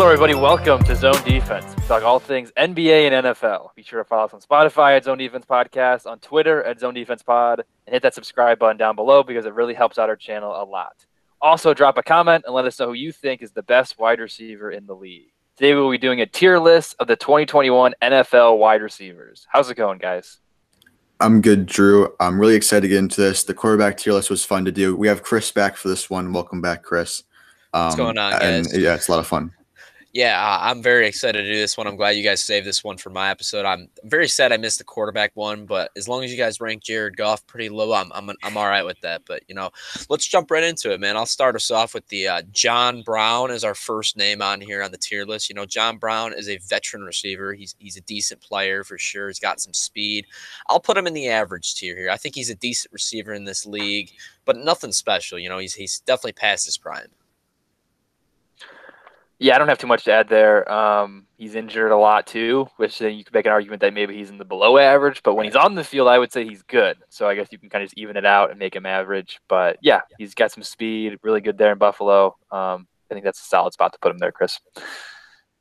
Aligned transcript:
Hello, 0.00 0.10
everybody. 0.10 0.34
Welcome 0.34 0.82
to 0.84 0.96
Zone 0.96 1.22
Defense. 1.26 1.76
We 1.76 1.82
talk 1.82 2.02
all 2.02 2.18
things 2.18 2.50
NBA 2.56 3.10
and 3.12 3.26
NFL. 3.26 3.74
Be 3.74 3.82
sure 3.82 4.02
to 4.02 4.04
follow 4.08 4.24
us 4.24 4.32
on 4.32 4.40
Spotify 4.40 4.96
at 4.96 5.04
Zone 5.04 5.18
Defense 5.18 5.44
Podcast, 5.44 6.06
on 6.06 6.18
Twitter 6.20 6.64
at 6.64 6.80
Zone 6.80 6.94
Defense 6.94 7.22
Pod, 7.22 7.64
and 7.86 7.92
hit 7.92 8.02
that 8.04 8.14
subscribe 8.14 8.58
button 8.58 8.78
down 8.78 8.96
below 8.96 9.22
because 9.22 9.44
it 9.44 9.52
really 9.52 9.74
helps 9.74 9.98
out 9.98 10.08
our 10.08 10.16
channel 10.16 10.52
a 10.52 10.64
lot. 10.64 11.04
Also, 11.42 11.74
drop 11.74 11.98
a 11.98 12.02
comment 12.02 12.44
and 12.46 12.54
let 12.54 12.64
us 12.64 12.80
know 12.80 12.86
who 12.86 12.92
you 12.94 13.12
think 13.12 13.42
is 13.42 13.52
the 13.52 13.62
best 13.62 13.98
wide 13.98 14.20
receiver 14.20 14.70
in 14.70 14.86
the 14.86 14.96
league. 14.96 15.34
Today, 15.58 15.74
we'll 15.74 15.90
be 15.90 15.98
doing 15.98 16.22
a 16.22 16.26
tier 16.26 16.58
list 16.58 16.96
of 16.98 17.06
the 17.06 17.16
2021 17.16 17.92
NFL 18.00 18.56
wide 18.56 18.80
receivers. 18.80 19.46
How's 19.50 19.68
it 19.68 19.74
going, 19.74 19.98
guys? 19.98 20.38
I'm 21.20 21.42
good, 21.42 21.66
Drew. 21.66 22.14
I'm 22.18 22.40
really 22.40 22.54
excited 22.54 22.80
to 22.80 22.88
get 22.88 23.00
into 23.00 23.20
this. 23.20 23.44
The 23.44 23.52
quarterback 23.52 23.98
tier 23.98 24.14
list 24.14 24.30
was 24.30 24.46
fun 24.46 24.64
to 24.64 24.72
do. 24.72 24.96
We 24.96 25.08
have 25.08 25.22
Chris 25.22 25.52
back 25.52 25.76
for 25.76 25.88
this 25.88 26.08
one. 26.08 26.32
Welcome 26.32 26.62
back, 26.62 26.84
Chris. 26.84 27.24
Um, 27.74 27.84
What's 27.84 27.96
going 27.96 28.16
on, 28.16 28.32
guys? 28.32 28.72
And, 28.72 28.82
yeah, 28.82 28.94
it's 28.94 29.08
a 29.08 29.10
lot 29.10 29.20
of 29.20 29.26
fun. 29.26 29.52
Yeah, 30.12 30.58
I'm 30.60 30.82
very 30.82 31.06
excited 31.06 31.40
to 31.40 31.52
do 31.52 31.56
this 31.56 31.76
one. 31.76 31.86
I'm 31.86 31.94
glad 31.94 32.16
you 32.16 32.24
guys 32.24 32.42
saved 32.42 32.66
this 32.66 32.82
one 32.82 32.96
for 32.96 33.10
my 33.10 33.30
episode. 33.30 33.64
I'm 33.64 33.88
very 34.02 34.26
sad 34.26 34.50
I 34.50 34.56
missed 34.56 34.78
the 34.78 34.84
quarterback 34.84 35.30
one, 35.34 35.66
but 35.66 35.92
as 35.96 36.08
long 36.08 36.24
as 36.24 36.32
you 36.32 36.36
guys 36.36 36.60
rank 36.60 36.82
Jared 36.82 37.16
Goff 37.16 37.46
pretty 37.46 37.68
low, 37.68 37.92
I'm 37.92 38.10
I'm 38.12 38.28
I'm 38.42 38.56
all 38.56 38.66
right 38.66 38.84
with 38.84 39.00
that. 39.02 39.22
But 39.24 39.44
you 39.46 39.54
know, 39.54 39.70
let's 40.08 40.26
jump 40.26 40.50
right 40.50 40.64
into 40.64 40.92
it, 40.92 40.98
man. 40.98 41.16
I'll 41.16 41.26
start 41.26 41.54
us 41.54 41.70
off 41.70 41.94
with 41.94 42.08
the 42.08 42.26
uh, 42.26 42.42
John 42.50 43.02
Brown 43.02 43.52
is 43.52 43.62
our 43.62 43.76
first 43.76 44.16
name 44.16 44.42
on 44.42 44.60
here 44.60 44.82
on 44.82 44.90
the 44.90 44.98
tier 44.98 45.24
list. 45.24 45.48
You 45.48 45.54
know, 45.54 45.64
John 45.64 45.96
Brown 45.96 46.32
is 46.32 46.48
a 46.48 46.58
veteran 46.58 47.04
receiver. 47.04 47.54
He's 47.54 47.76
he's 47.78 47.96
a 47.96 48.02
decent 48.02 48.40
player 48.40 48.82
for 48.82 48.98
sure. 48.98 49.28
He's 49.28 49.38
got 49.38 49.60
some 49.60 49.74
speed. 49.74 50.26
I'll 50.68 50.80
put 50.80 50.96
him 50.96 51.06
in 51.06 51.14
the 51.14 51.28
average 51.28 51.76
tier 51.76 51.96
here. 51.96 52.10
I 52.10 52.16
think 52.16 52.34
he's 52.34 52.50
a 52.50 52.56
decent 52.56 52.92
receiver 52.92 53.32
in 53.32 53.44
this 53.44 53.64
league, 53.64 54.10
but 54.44 54.56
nothing 54.56 54.90
special. 54.90 55.38
You 55.38 55.50
know, 55.50 55.58
he's 55.58 55.74
he's 55.74 56.00
definitely 56.00 56.32
past 56.32 56.64
his 56.64 56.78
prime. 56.78 57.10
Yeah, 59.42 59.54
I 59.54 59.58
don't 59.58 59.68
have 59.68 59.78
too 59.78 59.86
much 59.86 60.04
to 60.04 60.12
add 60.12 60.28
there. 60.28 60.70
Um, 60.70 61.26
he's 61.38 61.54
injured 61.54 61.92
a 61.92 61.96
lot 61.96 62.26
too, 62.26 62.68
which 62.76 62.98
then 62.98 63.14
you 63.14 63.24
could 63.24 63.32
make 63.32 63.46
an 63.46 63.52
argument 63.52 63.80
that 63.80 63.94
maybe 63.94 64.14
he's 64.14 64.28
in 64.28 64.36
the 64.36 64.44
below 64.44 64.76
average. 64.76 65.22
But 65.22 65.34
when 65.34 65.46
he's 65.46 65.56
on 65.56 65.74
the 65.74 65.82
field, 65.82 66.08
I 66.08 66.18
would 66.18 66.30
say 66.30 66.44
he's 66.44 66.62
good. 66.62 66.98
So 67.08 67.26
I 67.26 67.34
guess 67.34 67.48
you 67.50 67.58
can 67.58 67.70
kind 67.70 67.82
of 67.82 67.88
just 67.88 67.98
even 67.98 68.18
it 68.18 68.26
out 68.26 68.50
and 68.50 68.58
make 68.58 68.76
him 68.76 68.84
average. 68.84 69.40
But 69.48 69.78
yeah, 69.80 70.02
he's 70.18 70.34
got 70.34 70.52
some 70.52 70.62
speed, 70.62 71.18
really 71.22 71.40
good 71.40 71.56
there 71.56 71.72
in 71.72 71.78
Buffalo. 71.78 72.36
Um, 72.50 72.86
I 73.10 73.14
think 73.14 73.24
that's 73.24 73.40
a 73.40 73.44
solid 73.44 73.72
spot 73.72 73.94
to 73.94 73.98
put 73.98 74.12
him 74.12 74.18
there, 74.18 74.30
Chris. 74.30 74.60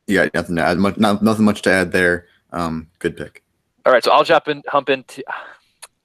Yeah, 0.08 0.28
nothing 0.34 0.58
to 0.58 0.62
add. 0.62 0.78
Much, 0.78 0.98
not, 0.98 1.24
nothing 1.24 1.46
much 1.46 1.62
to 1.62 1.72
add 1.72 1.94
there. 1.94 2.28
Um, 2.52 2.90
good 3.00 3.16
pick. 3.16 3.44
All 3.86 3.94
right, 3.94 4.04
so 4.04 4.12
I'll 4.12 4.26
jump 4.26 4.50
in, 4.50 4.62
hump 4.68 4.90
into, 4.90 5.24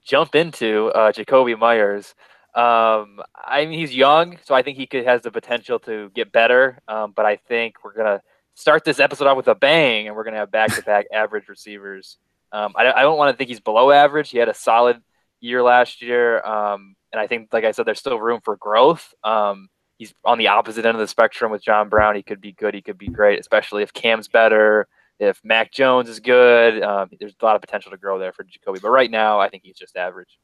jump 0.05 0.33
into 0.33 0.87
uh, 0.95 1.11
Jakobi 1.11 1.59
Meyers. 1.59 2.15
Um, 2.55 3.21
I 3.35 3.65
mean, 3.65 3.77
he's 3.77 3.93
young, 3.93 4.37
so 4.45 4.55
I 4.55 4.61
think 4.61 4.77
he 4.77 4.87
could 4.87 5.05
has 5.05 5.21
the 5.21 5.31
potential 5.31 5.77
to 5.79 6.09
get 6.15 6.31
better. 6.31 6.79
Um, 6.87 7.11
but 7.15 7.25
I 7.25 7.35
think 7.35 7.83
we're 7.83 7.93
gonna 7.93 8.21
start 8.55 8.85
this 8.85 8.99
episode 8.99 9.27
off 9.27 9.37
with 9.37 9.49
a 9.49 9.55
bang, 9.55 10.07
and 10.07 10.15
we're 10.15 10.23
gonna 10.23 10.37
have 10.37 10.51
back-to-back 10.51 11.07
average 11.13 11.49
receivers. 11.49 12.17
Um, 12.51 12.71
I, 12.75 12.91
I 12.91 13.01
don't 13.01 13.17
want 13.17 13.33
to 13.33 13.37
think 13.37 13.49
he's 13.49 13.59
below 13.59 13.91
average. 13.91 14.29
He 14.29 14.37
had 14.37 14.47
a 14.47 14.53
solid 14.53 15.01
year 15.41 15.61
last 15.61 16.01
year, 16.01 16.41
um, 16.45 16.95
and 17.11 17.19
I 17.19 17.27
think, 17.27 17.49
like 17.51 17.65
I 17.65 17.71
said, 17.71 17.85
there's 17.85 17.99
still 17.99 18.19
room 18.19 18.39
for 18.43 18.55
growth. 18.55 19.13
Um, 19.23 19.67
he's 19.97 20.13
on 20.23 20.37
the 20.37 20.47
opposite 20.47 20.85
end 20.85 20.95
of 20.95 21.01
the 21.01 21.07
spectrum 21.07 21.51
with 21.51 21.61
John 21.61 21.89
Brown. 21.89 22.15
He 22.15 22.23
could 22.23 22.39
be 22.39 22.53
good. 22.53 22.73
He 22.73 22.81
could 22.81 22.97
be 22.97 23.07
great, 23.07 23.39
especially 23.39 23.83
if 23.83 23.91
Cam's 23.91 24.29
better. 24.29 24.87
If 25.19 25.39
Mac 25.43 25.71
Jones 25.71 26.09
is 26.09 26.19
good, 26.19 26.81
um, 26.83 27.09
there's 27.19 27.35
a 27.39 27.45
lot 27.45 27.55
of 27.55 27.61
potential 27.61 27.91
to 27.91 27.97
grow 27.97 28.19
there 28.19 28.33
for 28.33 28.43
Jakobi. 28.43 28.81
But 28.81 28.89
right 28.89 29.09
now, 29.09 29.39
I 29.39 29.49
think 29.49 29.63
he's 29.63 29.77
just 29.77 29.95
average. 29.95 30.37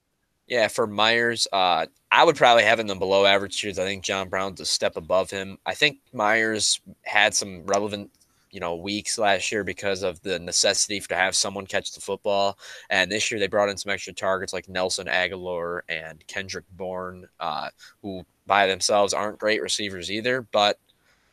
Yeah, 0.52 0.68
for 0.68 0.86
Meyers, 0.86 1.48
uh, 1.54 1.86
I 2.12 2.26
would 2.26 2.36
probably 2.36 2.64
have 2.66 2.78
him 2.78 2.88
the 2.88 2.96
below 2.96 3.26
average 3.26 3.62
tiers. 3.62 3.80
I 3.80 3.86
think 3.86 4.04
John 4.04 4.28
Brown's 4.28 4.59
a 4.59 4.66
step 4.66 4.98
above 4.98 5.31
him. 5.31 5.58
I 5.66 5.74
think 5.74 6.00
Meyers 6.12 6.81
had 7.03 7.34
some 7.34 7.66
relevant, 7.66 8.12
you 8.52 8.59
know, 8.59 8.75
weeks 8.75 9.18
last 9.18 9.50
year 9.50 9.64
because 9.64 10.03
of 10.03 10.22
the 10.24 10.40
necessity 10.40 11.00
to 11.00 11.16
have 11.16 11.38
someone 11.38 11.66
catch 11.66 11.94
the 11.94 12.02
football. 12.02 12.59
And 12.90 13.09
this 13.09 13.31
year 13.31 13.40
they 13.40 13.48
brought 13.48 13.70
in 13.70 13.78
some 13.78 13.94
extra 13.94 14.12
targets 14.12 14.52
like 14.52 14.68
Nelson 14.68 15.08
Agholor 15.08 15.84
and 15.88 16.22
Kendrick 16.28 16.66
Bourne, 16.74 17.30
uh, 17.40 17.70
who 18.02 18.25
by 18.46 18.68
themselves 18.68 19.14
aren't 19.14 19.40
great 19.40 19.62
receivers 19.62 20.12
either, 20.12 20.42
but 20.52 20.78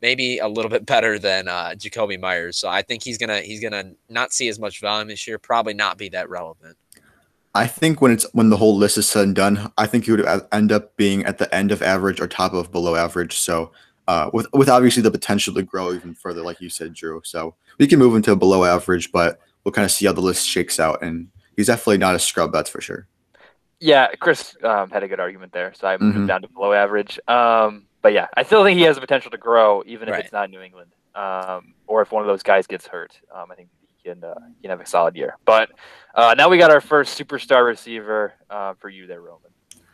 maybe 0.00 0.38
a 0.38 0.47
little 0.47 0.71
bit 0.71 0.87
better 0.87 1.19
than 1.19 1.48
uh, 1.48 1.71
Jakobi 1.76 2.21
Meyers. 2.21 2.56
So 2.56 2.69
I 2.69 2.82
think 2.82 3.03
he's 3.03 3.19
gonna 3.19 3.41
he's 3.41 3.60
gonna 3.60 3.94
not 4.09 4.32
see 4.32 4.48
as 4.48 4.60
much 4.60 4.81
volume 4.81 5.09
this 5.09 5.26
year, 5.26 5.38
probably 5.38 5.75
not 5.75 5.98
be 5.98 6.09
that 6.10 6.31
relevant. 6.31 6.76
I 7.54 7.66
think 7.66 8.00
when 8.00 8.12
it's 8.12 8.26
when 8.32 8.50
the 8.50 8.56
whole 8.56 8.76
list 8.76 8.98
is 8.98 9.09
said 9.09 9.25
and 9.25 9.34
done, 9.34 9.72
I 9.78 9.86
think 9.86 10.04
he 10.04 10.12
would 10.12 10.26
end 10.53 10.70
up 10.70 10.97
being 10.97 11.25
at 11.25 11.38
the 11.38 11.53
end 11.54 11.72
of 11.72 11.82
average 11.82 12.20
or 12.20 12.28
top 12.28 12.53
of 12.53 12.70
below 12.70 12.94
average. 12.94 13.38
So 13.38 13.72
uh, 14.06 14.31
with 14.32 14.47
with 14.53 14.69
obviously 14.69 15.03
the 15.03 15.10
potential 15.10 15.54
to 15.54 15.62
grow 15.62 15.92
even 15.92 16.14
further, 16.14 16.42
like 16.42 16.60
you 16.60 16.69
said, 16.69 16.94
Drew. 16.94 17.20
So 17.25 17.54
we 17.78 17.86
can 17.86 17.98
move 17.98 18.16
into 18.16 18.34
below 18.36 18.64
average, 18.64 19.12
but 19.12 19.41
we'll 19.64 19.72
kind 19.72 19.84
of 19.84 19.91
see 19.91 20.06
how 20.06 20.12
the 20.12 20.20
list 20.20 20.47
shakes 20.47 20.81
out. 20.81 21.03
And 21.03 21.28
he's 21.56 21.66
definitely 21.66 21.98
not 21.98 22.14
a 22.14 22.19
scrub, 22.19 22.53
that's 22.53 22.70
for 22.70 22.81
sure. 22.81 23.06
Yeah, 23.80 24.09
Chris 24.19 24.56
um, 24.65 24.91
had 24.91 25.03
a 25.03 25.09
good 25.09 25.20
argument 25.20 25.53
there, 25.53 25.72
so 25.75 25.86
I 25.86 25.92
moved 25.98 26.15
mm-hmm. 26.15 26.22
him 26.22 26.26
down 26.26 26.42
to 26.42 26.48
below 26.48 26.72
average. 26.72 27.20
Um, 27.28 27.86
but 28.03 28.12
yeah, 28.12 28.26
I 28.34 28.42
still 28.42 28.65
think 28.65 28.78
he 28.78 28.84
has 28.84 28.97
the 28.97 29.00
potential 29.00 29.30
to 29.30 29.38
grow, 29.38 29.82
even 29.86 30.09
if 30.09 30.12
right. 30.12 30.25
it's 30.25 30.32
not 30.32 30.50
New 30.50 30.60
England, 30.60 30.92
um, 31.15 31.75
or 31.86 32.03
if 32.03 32.10
one 32.10 32.22
of 32.22 32.26
those 32.26 32.42
guys 32.42 32.66
gets 32.66 32.86
hurt. 32.86 33.20
Um, 33.34 33.50
I 33.53 33.54
think 33.54 33.69
can 34.03 34.22
uh, 34.25 34.34
can 34.60 34.70
have 34.70 34.81
a 34.81 34.86
solid 34.86 35.16
year. 35.16 35.36
But 35.44 35.70
uh, 36.14 36.34
now 36.36 36.48
we 36.48 36.59
got 36.59 36.70
our 36.70 36.81
first 36.81 37.19
superstar 37.19 37.66
receiver 37.66 38.34
uh, 38.50 38.75
for 38.75 38.88
you 38.88 39.06
there, 39.06 39.20
Roman. 39.20 39.50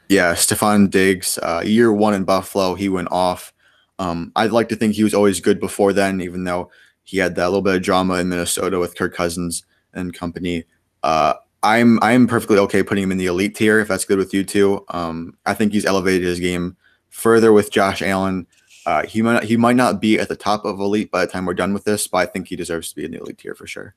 Yeah, 0.09 0.35
Stefon 0.35 0.91
Diggs. 0.91 1.39
Uh, 1.39 1.63
year 1.65 1.93
one 1.93 2.15
in 2.15 2.25
Buffalo, 2.25 2.75
he 2.75 2.89
went 2.89 3.09
off. 3.11 3.53
Um, 3.99 4.33
I'd 4.37 4.53
like 4.53 4.69
to 4.71 4.77
think 4.77 4.95
he 4.95 5.05
was 5.05 5.15
always 5.15 5.41
good 5.41 5.61
before 5.61 5.93
then, 5.93 6.21
even 6.21 6.45
though 6.45 6.71
he 7.05 7.19
had 7.19 7.35
that 7.37 7.47
little 7.47 7.63
bit 7.63 7.77
of 7.77 7.83
drama 7.83 8.15
in 8.15 8.29
Minnesota 8.29 8.79
with 8.79 8.97
Kirk 8.97 9.15
Cousins 9.15 9.65
and 9.93 10.13
company. 10.13 10.65
Uh, 11.03 11.35
I'm 11.63 11.99
I'm 12.03 12.27
perfectly 12.27 12.59
okay 12.59 12.83
putting 12.83 13.05
him 13.05 13.13
in 13.13 13.19
the 13.19 13.27
elite 13.27 13.55
tier 13.55 13.81
if 13.81 13.89
that's 13.89 14.05
good 14.05 14.19
with 14.19 14.35
you 14.35 14.45
too. 14.45 14.85
Um, 14.89 15.37
I 15.47 15.55
think 15.55 15.73
he's 15.73 15.87
elevated 15.87 16.27
his 16.27 16.41
game 16.41 16.77
further 17.09 17.53
with 17.53 17.71
Josh 17.71 18.03
Allen. 18.03 18.47
Uh, 18.87 19.07
he 19.07 19.23
might 19.23 19.45
he 19.45 19.57
might 19.57 19.77
not 19.77 20.01
be 20.01 20.19
at 20.19 20.29
the 20.29 20.37
top 20.37 20.65
of 20.65 20.79
elite 20.79 21.11
by 21.11 21.25
the 21.25 21.31
time 21.31 21.47
we're 21.47 21.55
done 21.55 21.73
with 21.73 21.85
this, 21.85 22.07
but 22.07 22.19
I 22.19 22.27
think 22.27 22.49
he 22.49 22.57
deserves 22.57 22.91
to 22.91 22.97
be 22.97 23.05
in 23.05 23.13
the 23.13 23.21
elite 23.21 23.39
tier 23.39 23.55
for 23.55 23.67
sure. 23.67 23.95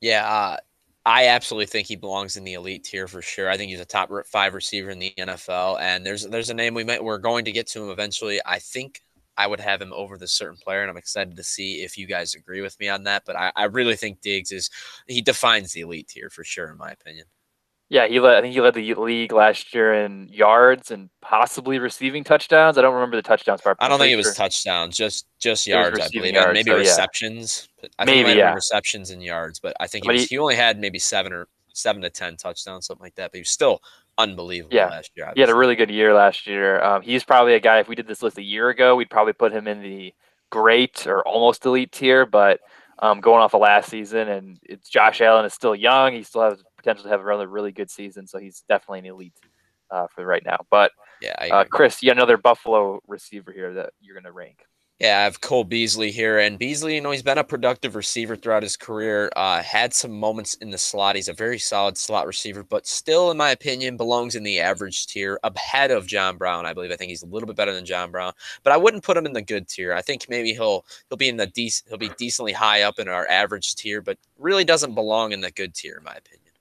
Yeah, 0.00 0.26
uh, 0.26 0.56
I 1.04 1.28
absolutely 1.28 1.66
think 1.66 1.88
he 1.88 1.96
belongs 1.96 2.36
in 2.36 2.44
the 2.44 2.54
elite 2.54 2.84
tier 2.84 3.08
for 3.08 3.22
sure. 3.22 3.50
I 3.50 3.56
think 3.56 3.70
he's 3.70 3.80
a 3.80 3.84
top 3.84 4.10
five 4.26 4.54
receiver 4.54 4.90
in 4.90 4.98
the 4.98 5.12
NFL, 5.18 5.80
and 5.80 6.06
there's 6.06 6.26
there's 6.26 6.50
a 6.50 6.54
name 6.54 6.74
we 6.74 6.84
might 6.84 7.02
we're 7.02 7.18
going 7.18 7.44
to 7.44 7.52
get 7.52 7.66
to 7.68 7.82
him 7.82 7.90
eventually. 7.90 8.40
I 8.46 8.58
think 8.58 9.02
I 9.36 9.46
would 9.46 9.60
have 9.60 9.82
him 9.82 9.92
over 9.92 10.16
this 10.16 10.32
certain 10.32 10.58
player, 10.58 10.82
and 10.82 10.90
I'm 10.90 10.96
excited 10.96 11.36
to 11.36 11.42
see 11.42 11.82
if 11.82 11.98
you 11.98 12.06
guys 12.06 12.34
agree 12.34 12.60
with 12.60 12.78
me 12.78 12.88
on 12.88 13.04
that. 13.04 13.24
But 13.26 13.36
I, 13.36 13.52
I 13.56 13.64
really 13.64 13.96
think 13.96 14.20
Diggs 14.20 14.52
is 14.52 14.70
he 15.08 15.22
defines 15.22 15.72
the 15.72 15.80
elite 15.80 16.08
tier 16.08 16.30
for 16.30 16.44
sure, 16.44 16.70
in 16.70 16.78
my 16.78 16.90
opinion. 16.90 17.26
Yeah, 17.92 18.06
he 18.06 18.20
led. 18.20 18.38
I 18.38 18.40
think 18.40 18.54
he 18.54 18.60
led 18.62 18.72
the 18.72 18.94
league 18.94 19.34
last 19.34 19.74
year 19.74 19.92
in 19.92 20.26
yards 20.32 20.90
and 20.90 21.10
possibly 21.20 21.78
receiving 21.78 22.24
touchdowns. 22.24 22.78
I 22.78 22.80
don't 22.80 22.94
remember 22.94 23.16
the 23.16 23.22
touchdowns 23.22 23.60
part. 23.60 23.76
I 23.80 23.88
don't 23.88 23.98
think 23.98 24.14
it 24.14 24.16
was 24.16 24.34
touchdowns, 24.34 24.96
just 24.96 25.26
just 25.38 25.66
yards. 25.66 26.00
I 26.00 26.08
believe 26.08 26.32
yards, 26.32 26.54
maybe 26.54 26.70
so 26.70 26.78
receptions. 26.78 27.68
Yeah. 27.82 27.88
I 27.98 28.06
maybe 28.06 28.32
yeah, 28.32 28.54
receptions 28.54 29.10
and 29.10 29.22
yards, 29.22 29.60
but 29.60 29.76
I 29.78 29.88
think 29.88 30.06
he, 30.06 30.10
was, 30.10 30.22
he, 30.22 30.26
he, 30.28 30.38
only 30.38 30.54
had 30.54 30.78
maybe 30.80 30.98
seven 30.98 31.34
or 31.34 31.48
seven 31.74 32.00
to 32.00 32.08
ten 32.08 32.38
touchdowns, 32.38 32.86
something 32.86 33.04
like 33.04 33.14
that. 33.16 33.30
But 33.30 33.36
he 33.36 33.40
was 33.42 33.50
still 33.50 33.82
unbelievable 34.16 34.74
yeah. 34.74 34.88
last 34.88 35.10
year. 35.14 35.26
Obviously. 35.26 35.40
He 35.42 35.46
had 35.46 35.54
a 35.54 35.58
really 35.58 35.76
good 35.76 35.90
year 35.90 36.14
last 36.14 36.46
year. 36.46 36.82
Um, 36.82 37.02
he's 37.02 37.24
probably 37.24 37.56
a 37.56 37.60
guy. 37.60 37.80
If 37.80 37.88
we 37.88 37.94
did 37.94 38.06
this 38.06 38.22
list 38.22 38.38
a 38.38 38.42
year 38.42 38.70
ago, 38.70 38.96
we'd 38.96 39.10
probably 39.10 39.34
put 39.34 39.52
him 39.52 39.68
in 39.68 39.82
the 39.82 40.14
great 40.48 41.06
or 41.06 41.20
almost 41.28 41.66
elite 41.66 41.92
tier. 41.92 42.24
But 42.24 42.60
um, 43.00 43.20
going 43.20 43.42
off 43.42 43.52
of 43.52 43.60
last 43.60 43.90
season, 43.90 44.28
and 44.28 44.58
it's 44.62 44.88
Josh 44.88 45.20
Allen 45.20 45.44
is 45.44 45.52
still 45.52 45.74
young. 45.74 46.14
He 46.14 46.22
still 46.22 46.48
has 46.48 46.62
potential 46.82 47.04
to 47.04 47.10
have 47.10 47.20
another 47.20 47.48
really 47.48 47.72
good 47.72 47.90
season. 47.90 48.26
So 48.26 48.38
he's 48.38 48.64
definitely 48.68 49.00
an 49.00 49.06
elite 49.06 49.38
uh, 49.90 50.06
for 50.14 50.24
right 50.24 50.44
now. 50.44 50.58
But 50.70 50.92
yeah, 51.20 51.36
uh, 51.52 51.64
Chris, 51.64 52.02
you 52.02 52.10
another 52.10 52.36
Buffalo 52.36 53.00
receiver 53.06 53.52
here 53.52 53.74
that 53.74 53.90
you're 54.00 54.14
going 54.14 54.24
to 54.24 54.32
rank. 54.32 54.64
Yeah, 54.98 55.18
I 55.18 55.22
have 55.24 55.40
Cole 55.40 55.64
Beasley 55.64 56.12
here, 56.12 56.38
and 56.38 56.56
Beasley, 56.56 56.94
you 56.94 57.00
know, 57.00 57.10
he's 57.10 57.24
been 57.24 57.38
a 57.38 57.42
productive 57.42 57.96
receiver 57.96 58.36
throughout 58.36 58.62
his 58.62 58.76
career. 58.76 59.32
Uh, 59.34 59.60
had 59.60 59.92
some 59.92 60.12
moments 60.12 60.54
in 60.54 60.70
the 60.70 60.78
slot. 60.78 61.16
He's 61.16 61.28
a 61.28 61.32
very 61.32 61.58
solid 61.58 61.98
slot 61.98 62.24
receiver, 62.24 62.62
but 62.62 62.86
still, 62.86 63.32
in 63.32 63.36
my 63.36 63.50
opinion, 63.50 63.96
belongs 63.96 64.36
in 64.36 64.44
the 64.44 64.60
average 64.60 65.08
tier, 65.08 65.40
ahead 65.42 65.90
of 65.90 66.06
John 66.06 66.36
Brown. 66.36 66.66
I 66.66 66.72
believe. 66.72 66.92
I 66.92 66.96
think 66.96 67.08
he's 67.08 67.24
a 67.24 67.26
little 67.26 67.48
bit 67.48 67.56
better 67.56 67.74
than 67.74 67.84
John 67.84 68.12
Brown, 68.12 68.32
but 68.62 68.72
I 68.72 68.76
wouldn't 68.76 69.02
put 69.02 69.16
him 69.16 69.26
in 69.26 69.32
the 69.32 69.42
good 69.42 69.66
tier. 69.66 69.92
I 69.92 70.02
think 70.02 70.26
maybe 70.28 70.52
he'll 70.52 70.86
he'll 71.08 71.18
be 71.18 71.28
in 71.28 71.36
the 71.36 71.48
decent, 71.48 71.88
he'll 71.88 71.98
be 71.98 72.10
decently 72.16 72.52
high 72.52 72.82
up 72.82 73.00
in 73.00 73.08
our 73.08 73.26
average 73.26 73.74
tier, 73.74 74.02
but 74.02 74.18
really 74.38 74.64
doesn't 74.64 74.94
belong 74.94 75.32
in 75.32 75.40
the 75.40 75.50
good 75.50 75.74
tier, 75.74 75.96
in 75.98 76.04
my 76.04 76.12
opinion. 76.12 76.51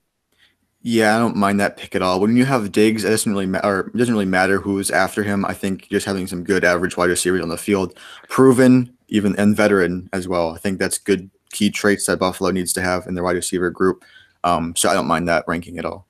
Yeah, 0.83 1.15
I 1.15 1.19
don't 1.19 1.35
mind 1.35 1.59
that 1.59 1.77
pick 1.77 1.95
at 1.95 2.01
all. 2.01 2.19
When 2.19 2.35
you 2.35 2.45
have 2.45 2.71
Diggs, 2.71 3.03
it 3.03 3.09
doesn't 3.09 3.31
really 3.31 3.45
matter. 3.45 3.91
It 3.93 3.97
doesn't 3.97 4.13
really 4.13 4.25
matter 4.25 4.59
who's 4.59 4.89
after 4.89 5.21
him. 5.21 5.45
I 5.45 5.53
think 5.53 5.89
just 5.89 6.07
having 6.07 6.25
some 6.25 6.43
good 6.43 6.63
average 6.63 6.97
wide 6.97 7.09
receivers 7.09 7.41
on 7.41 7.49
the 7.49 7.57
field, 7.57 7.97
proven, 8.29 8.97
even 9.07 9.37
and 9.37 9.55
veteran 9.55 10.09
as 10.11 10.27
well. 10.27 10.55
I 10.55 10.57
think 10.57 10.79
that's 10.79 10.97
good 10.97 11.29
key 11.51 11.69
traits 11.69 12.07
that 12.07 12.17
Buffalo 12.17 12.49
needs 12.49 12.73
to 12.73 12.81
have 12.81 13.05
in 13.05 13.13
their 13.13 13.23
wide 13.23 13.35
receiver 13.35 13.69
group. 13.69 14.03
Um, 14.43 14.75
so 14.75 14.89
I 14.89 14.93
don't 14.93 15.07
mind 15.07 15.27
that 15.27 15.45
ranking 15.47 15.77
at 15.77 15.85
all. 15.85 16.07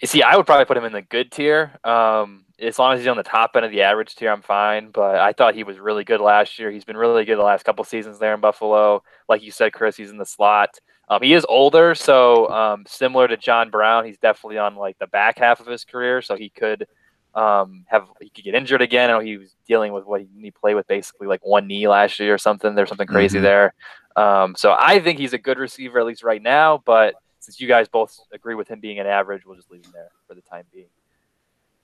You 0.00 0.08
see, 0.08 0.22
I 0.22 0.36
would 0.36 0.46
probably 0.46 0.64
put 0.64 0.76
him 0.76 0.84
in 0.84 0.92
the 0.92 1.02
good 1.02 1.30
tier. 1.30 1.78
Um, 1.84 2.44
as 2.58 2.78
long 2.78 2.94
as 2.94 3.00
he's 3.00 3.08
on 3.08 3.16
the 3.16 3.22
top 3.22 3.52
end 3.54 3.64
of 3.64 3.70
the 3.70 3.82
average 3.82 4.16
tier, 4.16 4.32
I'm 4.32 4.42
fine. 4.42 4.90
But 4.90 5.20
I 5.20 5.32
thought 5.32 5.54
he 5.54 5.62
was 5.62 5.78
really 5.78 6.02
good 6.02 6.20
last 6.20 6.58
year. 6.58 6.72
He's 6.72 6.84
been 6.84 6.96
really 6.96 7.24
good 7.24 7.38
the 7.38 7.42
last 7.42 7.64
couple 7.64 7.84
seasons 7.84 8.18
there 8.18 8.34
in 8.34 8.40
Buffalo. 8.40 9.04
Like 9.28 9.42
you 9.42 9.52
said, 9.52 9.72
Chris, 9.72 9.96
he's 9.96 10.10
in 10.10 10.18
the 10.18 10.26
slot. 10.26 10.80
Um, 11.08 11.22
he 11.22 11.34
is 11.34 11.44
older, 11.48 11.94
so 11.94 12.48
um, 12.48 12.84
similar 12.86 13.28
to 13.28 13.36
John 13.36 13.70
Brown, 13.70 14.04
he's 14.04 14.18
definitely 14.18 14.58
on 14.58 14.76
like 14.76 14.98
the 14.98 15.06
back 15.08 15.38
half 15.38 15.60
of 15.60 15.66
his 15.66 15.84
career, 15.84 16.22
so 16.22 16.36
he 16.36 16.48
could 16.48 16.86
um, 17.34 17.84
have 17.88 18.06
he 18.20 18.30
could 18.30 18.44
get 18.44 18.54
injured 18.54 18.82
again. 18.82 19.10
I 19.10 19.14
know 19.14 19.20
he 19.20 19.36
was 19.36 19.54
dealing 19.66 19.92
with 19.92 20.04
what 20.04 20.20
he, 20.20 20.28
he 20.40 20.50
played 20.50 20.74
with 20.74 20.86
basically 20.86 21.26
like 21.26 21.44
one 21.44 21.66
knee 21.66 21.88
last 21.88 22.18
year 22.18 22.34
or 22.34 22.38
something. 22.38 22.74
There's 22.74 22.88
something 22.88 23.06
crazy 23.06 23.38
mm-hmm. 23.38 23.44
there. 23.44 23.74
Um, 24.16 24.54
so 24.56 24.76
I 24.78 25.00
think 25.00 25.18
he's 25.18 25.32
a 25.32 25.38
good 25.38 25.58
receiver 25.58 25.98
at 25.98 26.06
least 26.06 26.22
right 26.22 26.42
now. 26.42 26.82
But 26.84 27.14
since 27.40 27.60
you 27.60 27.68
guys 27.68 27.88
both 27.88 28.18
agree 28.32 28.54
with 28.54 28.68
him 28.68 28.80
being 28.80 28.98
an 28.98 29.06
average, 29.06 29.44
we'll 29.44 29.56
just 29.56 29.70
leave 29.70 29.84
him 29.84 29.92
there 29.92 30.10
for 30.28 30.34
the 30.34 30.42
time 30.42 30.64
being. 30.72 30.88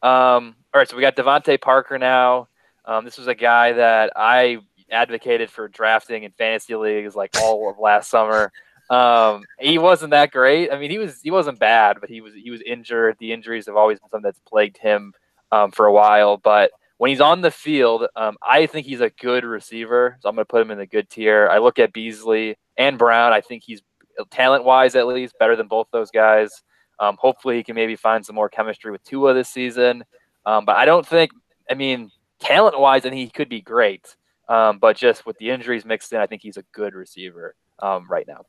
Um, 0.03 0.55
all 0.73 0.79
right, 0.79 0.89
so 0.89 0.97
we 0.97 1.03
got 1.03 1.17
DeVante 1.17 1.61
Parker 1.61 1.99
now. 1.99 2.49
Um, 2.85 3.05
this 3.05 3.19
was 3.19 3.27
a 3.27 3.35
guy 3.35 3.73
that 3.73 4.13
I 4.15 4.59
advocated 4.91 5.51
for 5.51 5.69
drafting 5.69 6.23
in 6.23 6.31
fantasy 6.33 6.75
leagues 6.75 7.15
like 7.15 7.31
all 7.41 7.69
of 7.69 7.79
last 7.79 8.09
summer. 8.09 8.53
Um, 8.91 9.45
he 9.59 9.79
wasn't 9.79 10.13
that 10.13 10.31
great. 10.31 10.73
I 10.73 10.79
mean, 10.79 10.91
he 10.91 10.99
was 10.99 11.21
he 11.21 11.31
wasn't 11.31 11.59
bad, 11.59 11.99
but 12.01 12.09
he 12.09 12.21
was 12.21 12.35
he 12.35 12.51
was 12.51 12.63
injured. 12.63 13.17
The 13.19 13.33
injuries 13.33 13.67
have 13.67 13.77
always 13.77 13.99
been 13.99 14.09
something 14.09 14.25
that's 14.25 14.41
plagued 14.41 14.79
him 14.79 15.13
um, 15.53 15.71
for 15.71 15.87
a 15.87 15.93
while. 15.93 16.39
But 16.39 16.71
when 16.97 17.11
he's 17.11 17.21
on 17.21 17.43
the 17.43 17.51
field, 17.51 18.07
um, 18.17 18.37
I 18.43 18.67
think 18.67 18.87
he's 18.87 19.01
a 19.01 19.11
good 19.11 19.45
receiver. 19.45 20.17
So 20.21 20.29
I'm 20.29 20.35
going 20.35 20.45
to 20.45 20.51
put 20.51 20.63
him 20.63 20.71
in 20.71 20.79
the 20.79 20.87
good 20.87 21.11
tier. 21.11 21.49
I 21.51 21.59
look 21.59 21.79
at 21.79 21.93
Beasley 21.93 22.57
and 22.77 22.99
Brown. 22.99 23.33
I 23.33 23.41
think 23.41 23.63
he's 23.63 23.83
talent 24.31 24.65
wise, 24.65 24.95
at 24.95 25.07
least, 25.07 25.39
better 25.39 25.55
than 25.55 25.69
both 25.69 25.89
those 25.93 26.11
guys. 26.11 26.63
Um, 26.99 27.17
hopefully, 27.21 27.57
he 27.57 27.63
can 27.63 27.75
maybe 27.75 27.95
find 27.95 28.25
some 28.25 28.35
more 28.35 28.49
chemistry 28.49 28.91
with 28.91 29.05
Tua 29.05 29.35
this 29.35 29.49
season. 29.49 30.05
Um, 30.47 30.65
but 30.65 30.77
I 30.77 30.87
don't 30.87 31.07
think, 31.07 31.31
I 31.71 31.75
mean, 31.75 32.11
talent 32.41 32.81
wise, 32.81 33.05
and 33.05 33.15
he 33.15 33.29
could 33.29 33.49
be 33.49 33.61
great. 33.61 34.17
Um, 34.49 34.79
but 34.79 34.97
just 34.97 35.27
with 35.27 35.37
the 35.39 35.51
injuries 35.51 35.85
mixed 35.85 36.13
in, 36.13 36.21
I 36.21 36.27
think 36.27 36.41
he's 36.41 36.57
a 36.57 36.65
good 36.73 36.95
receiver 36.95 37.55
right 37.83 38.27
now. 38.27 38.47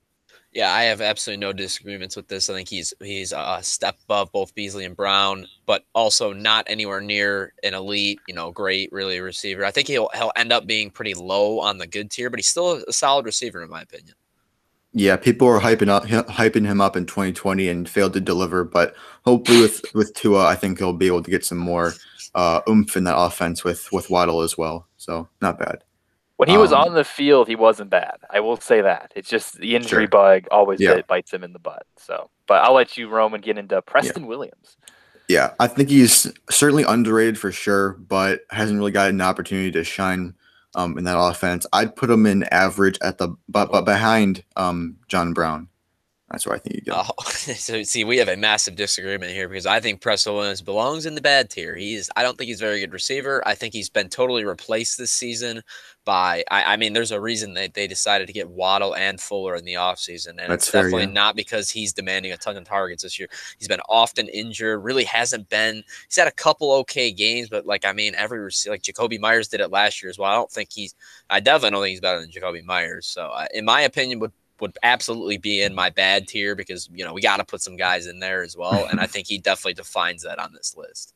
Yeah, 0.52 0.74
I 0.74 0.84
have 0.84 1.00
absolutely 1.00 1.46
no 1.46 1.54
disagreements 1.54 2.16
with 2.16 2.28
this. 2.28 2.50
I 2.50 2.54
think 2.54 2.70
he's 2.70 2.92
he's 3.04 3.34
a 3.34 3.60
step 3.62 3.98
above 4.06 4.32
both 4.32 4.56
Beasley 4.56 4.84
and 4.84 4.96
Brown, 4.96 5.46
but 5.68 5.86
also 5.94 6.34
not 6.34 6.66
anywhere 6.68 7.02
near 7.02 7.54
an 7.64 7.76
elite, 7.76 8.20
you 8.28 8.34
know, 8.34 8.52
great 8.52 8.92
really 8.92 9.20
receiver. 9.20 9.64
I 9.64 9.70
think 9.70 9.88
he'll 9.88 10.10
he'll 10.16 10.32
end 10.36 10.52
up 10.52 10.66
being 10.66 10.90
pretty 10.90 11.14
low 11.14 11.60
on 11.60 11.78
the 11.78 11.86
good 11.86 12.10
tier, 12.10 12.32
but 12.32 12.40
he's 12.40 12.48
still 12.48 12.84
a 12.88 12.94
solid 12.94 13.26
receiver 13.26 13.62
in 13.62 13.70
my 13.70 13.82
opinion. 13.82 14.16
Yeah, 14.92 15.18
people 15.18 15.48
are 15.48 15.60
hyping 15.60 15.88
up 15.88 16.06
hyping 16.06 16.66
him 16.66 16.82
up 16.82 16.98
in 16.98 17.06
2020 17.06 17.70
and 17.70 17.88
failed 17.88 18.14
to 18.14 18.20
deliver, 18.20 18.64
but 18.64 18.96
hopefully 19.26 19.62
with 19.62 19.86
with 19.94 20.16
Tua, 20.16 20.48
I 20.48 20.56
think 20.56 20.80
he'll 20.80 20.94
be 20.94 21.08
able 21.08 21.22
to 21.22 21.30
get 21.30 21.46
some 21.46 21.60
more 21.60 21.94
uh, 22.34 22.62
oomph 22.68 22.98
in 22.98 23.04
that 23.04 23.18
offense 23.18 23.64
with 23.64 23.92
with 23.92 24.10
Waddle 24.10 24.42
as 24.42 24.58
well. 24.58 24.88
So 24.98 25.30
not 25.42 25.60
bad. 25.60 25.84
When 26.40 26.48
he 26.48 26.58
was 26.58 26.72
um, 26.72 26.84
on 26.84 26.94
the 26.94 27.04
field, 27.04 27.50
he 27.50 27.58
wasn't 27.58 27.90
bad. 27.90 28.20
I 28.30 28.40
will 28.40 28.56
say 28.56 28.80
that. 28.80 29.12
It's 29.14 29.28
just 29.28 29.60
the 29.60 29.76
injury 29.76 30.04
sure. 30.04 30.08
bug 30.08 30.48
always 30.50 30.80
yeah. 30.80 31.02
bites 31.02 31.34
him 31.34 31.44
in 31.44 31.52
the 31.52 31.60
butt. 31.60 31.86
So, 31.98 32.30
but 32.48 32.64
I'll 32.64 32.74
let 32.74 32.96
you 32.96 33.10
Roman 33.10 33.42
get 33.42 33.58
into 33.58 33.82
Preston 33.82 34.24
yeah. 34.24 34.30
Williams. 34.30 34.78
Yeah, 35.28 35.52
I 35.60 35.68
think 35.68 35.90
he's 35.90 36.32
certainly 36.50 36.84
underrated 36.84 37.38
for 37.38 37.52
sure, 37.52 37.98
but 38.08 38.44
hasn't 38.52 38.80
really 38.80 38.94
gotten 38.94 39.16
an 39.16 39.22
opportunity 39.22 39.70
to 39.72 39.84
shine 39.84 40.34
um, 40.76 40.98
in 40.98 41.04
that 41.04 41.20
offense. 41.20 41.68
I'd 41.74 41.98
put 41.98 42.10
him 42.10 42.26
in 42.26 42.44
average 42.44 42.98
at 43.02 43.18
the 43.18 43.36
but 43.50 43.70
but 43.70 43.84
behind 43.84 44.46
um, 44.56 44.96
John 45.10 45.34
Brown. 45.34 45.68
That's 46.32 46.46
where 46.46 46.56
I 46.56 46.60
think 46.60 46.76
you 46.76 46.82
go. 46.82 47.02
Oh, 47.06 47.24
so 47.30 47.82
see, 47.82 48.04
we 48.04 48.18
have 48.18 48.28
a 48.28 48.38
massive 48.38 48.76
disagreement 48.76 49.32
here 49.32 49.50
because 49.50 49.66
I 49.66 49.80
think 49.80 50.00
Preston 50.00 50.36
Williams 50.36 50.62
belongs 50.62 51.08
in 51.08 51.16
the 51.16 51.22
bad 51.22 51.50
tier. 51.50 51.76
He's 51.76 52.10
I 52.16 52.22
don't 52.22 52.38
think 52.38 52.50
he's 52.50 52.62
a 52.62 52.66
very 52.66 52.80
good 52.80 52.94
receiver. 52.94 53.42
I 53.48 53.56
think 53.56 53.74
he's 53.74 53.90
been 53.90 54.10
totally 54.10 54.46
replaced 54.46 54.98
this 54.98 55.12
season 55.12 55.64
by 56.06 56.44
I, 56.52 56.74
I 56.74 56.78
mean, 56.78 56.94
there's 56.94 57.12
a 57.12 57.20
reason 57.20 57.56
that 57.56 57.74
they 57.74 57.88
decided 57.88 58.28
to 58.28 58.34
get 58.34 58.48
Waddle 58.48 58.96
and 58.96 59.20
Fuller 59.20 59.56
in 59.56 59.66
the 59.66 59.74
offseason. 59.74 60.30
And 60.30 60.40
That's 60.40 60.66
it's 60.66 60.70
fair, 60.70 60.84
definitely 60.84 61.08
yeah. 61.08 61.14
not 61.14 61.36
because 61.36 61.70
he's 61.70 61.94
demanding 61.94 62.32
a 62.32 62.38
ton 62.38 62.58
of 62.58 62.64
targets 62.64 63.02
this 63.02 63.18
year. 63.18 63.28
He's 63.58 63.68
been 63.68 63.82
often 63.90 64.28
injured, 64.28 64.84
really 64.84 65.06
hasn't 65.06 65.50
been 65.50 65.84
he's 66.08 66.16
had 66.16 66.28
a 66.28 66.32
couple 66.32 66.72
okay 66.74 67.12
games, 67.12 67.50
but 67.50 67.66
like 67.66 67.86
I 67.86 67.94
mean, 67.94 68.14
every 68.16 68.40
like 68.68 68.84
Jakobi 68.84 69.20
Meyers 69.20 69.48
did 69.48 69.62
it 69.62 69.72
last 69.72 70.04
year 70.04 70.12
as 70.12 70.20
well. 70.20 70.32
I 70.32 70.36
don't 70.36 70.52
think 70.52 70.70
he's 70.72 70.94
I 71.30 71.40
definitely 71.40 71.72
don't 71.72 71.82
think 71.82 71.92
he's 71.92 72.02
better 72.02 72.22
than 72.22 72.30
Jakobi 72.30 72.64
Meyers. 72.64 73.08
So 73.08 73.28
uh, 73.28 73.48
in 73.52 73.66
my 73.66 73.82
opinion, 73.82 74.20
would 74.20 74.32
would 74.62 74.78
absolutely 74.84 75.38
be 75.38 75.62
in 75.62 75.74
my 75.74 75.90
bad 75.90 76.28
tier 76.28 76.56
because 76.56 76.90
you 76.94 77.06
know 77.06 77.14
we 77.14 77.22
got 77.22 77.38
to 77.38 77.46
put 77.46 77.62
some 77.62 77.78
guys 77.78 78.08
in 78.08 78.20
there 78.20 78.44
as 78.44 78.56
well, 78.56 78.88
and 78.90 79.00
I 79.00 79.06
think 79.08 79.28
he 79.28 79.38
definitely 79.38 79.76
defines 79.76 80.24
that 80.24 80.40
on 80.40 80.54
this 80.54 80.76
list. 80.76 81.14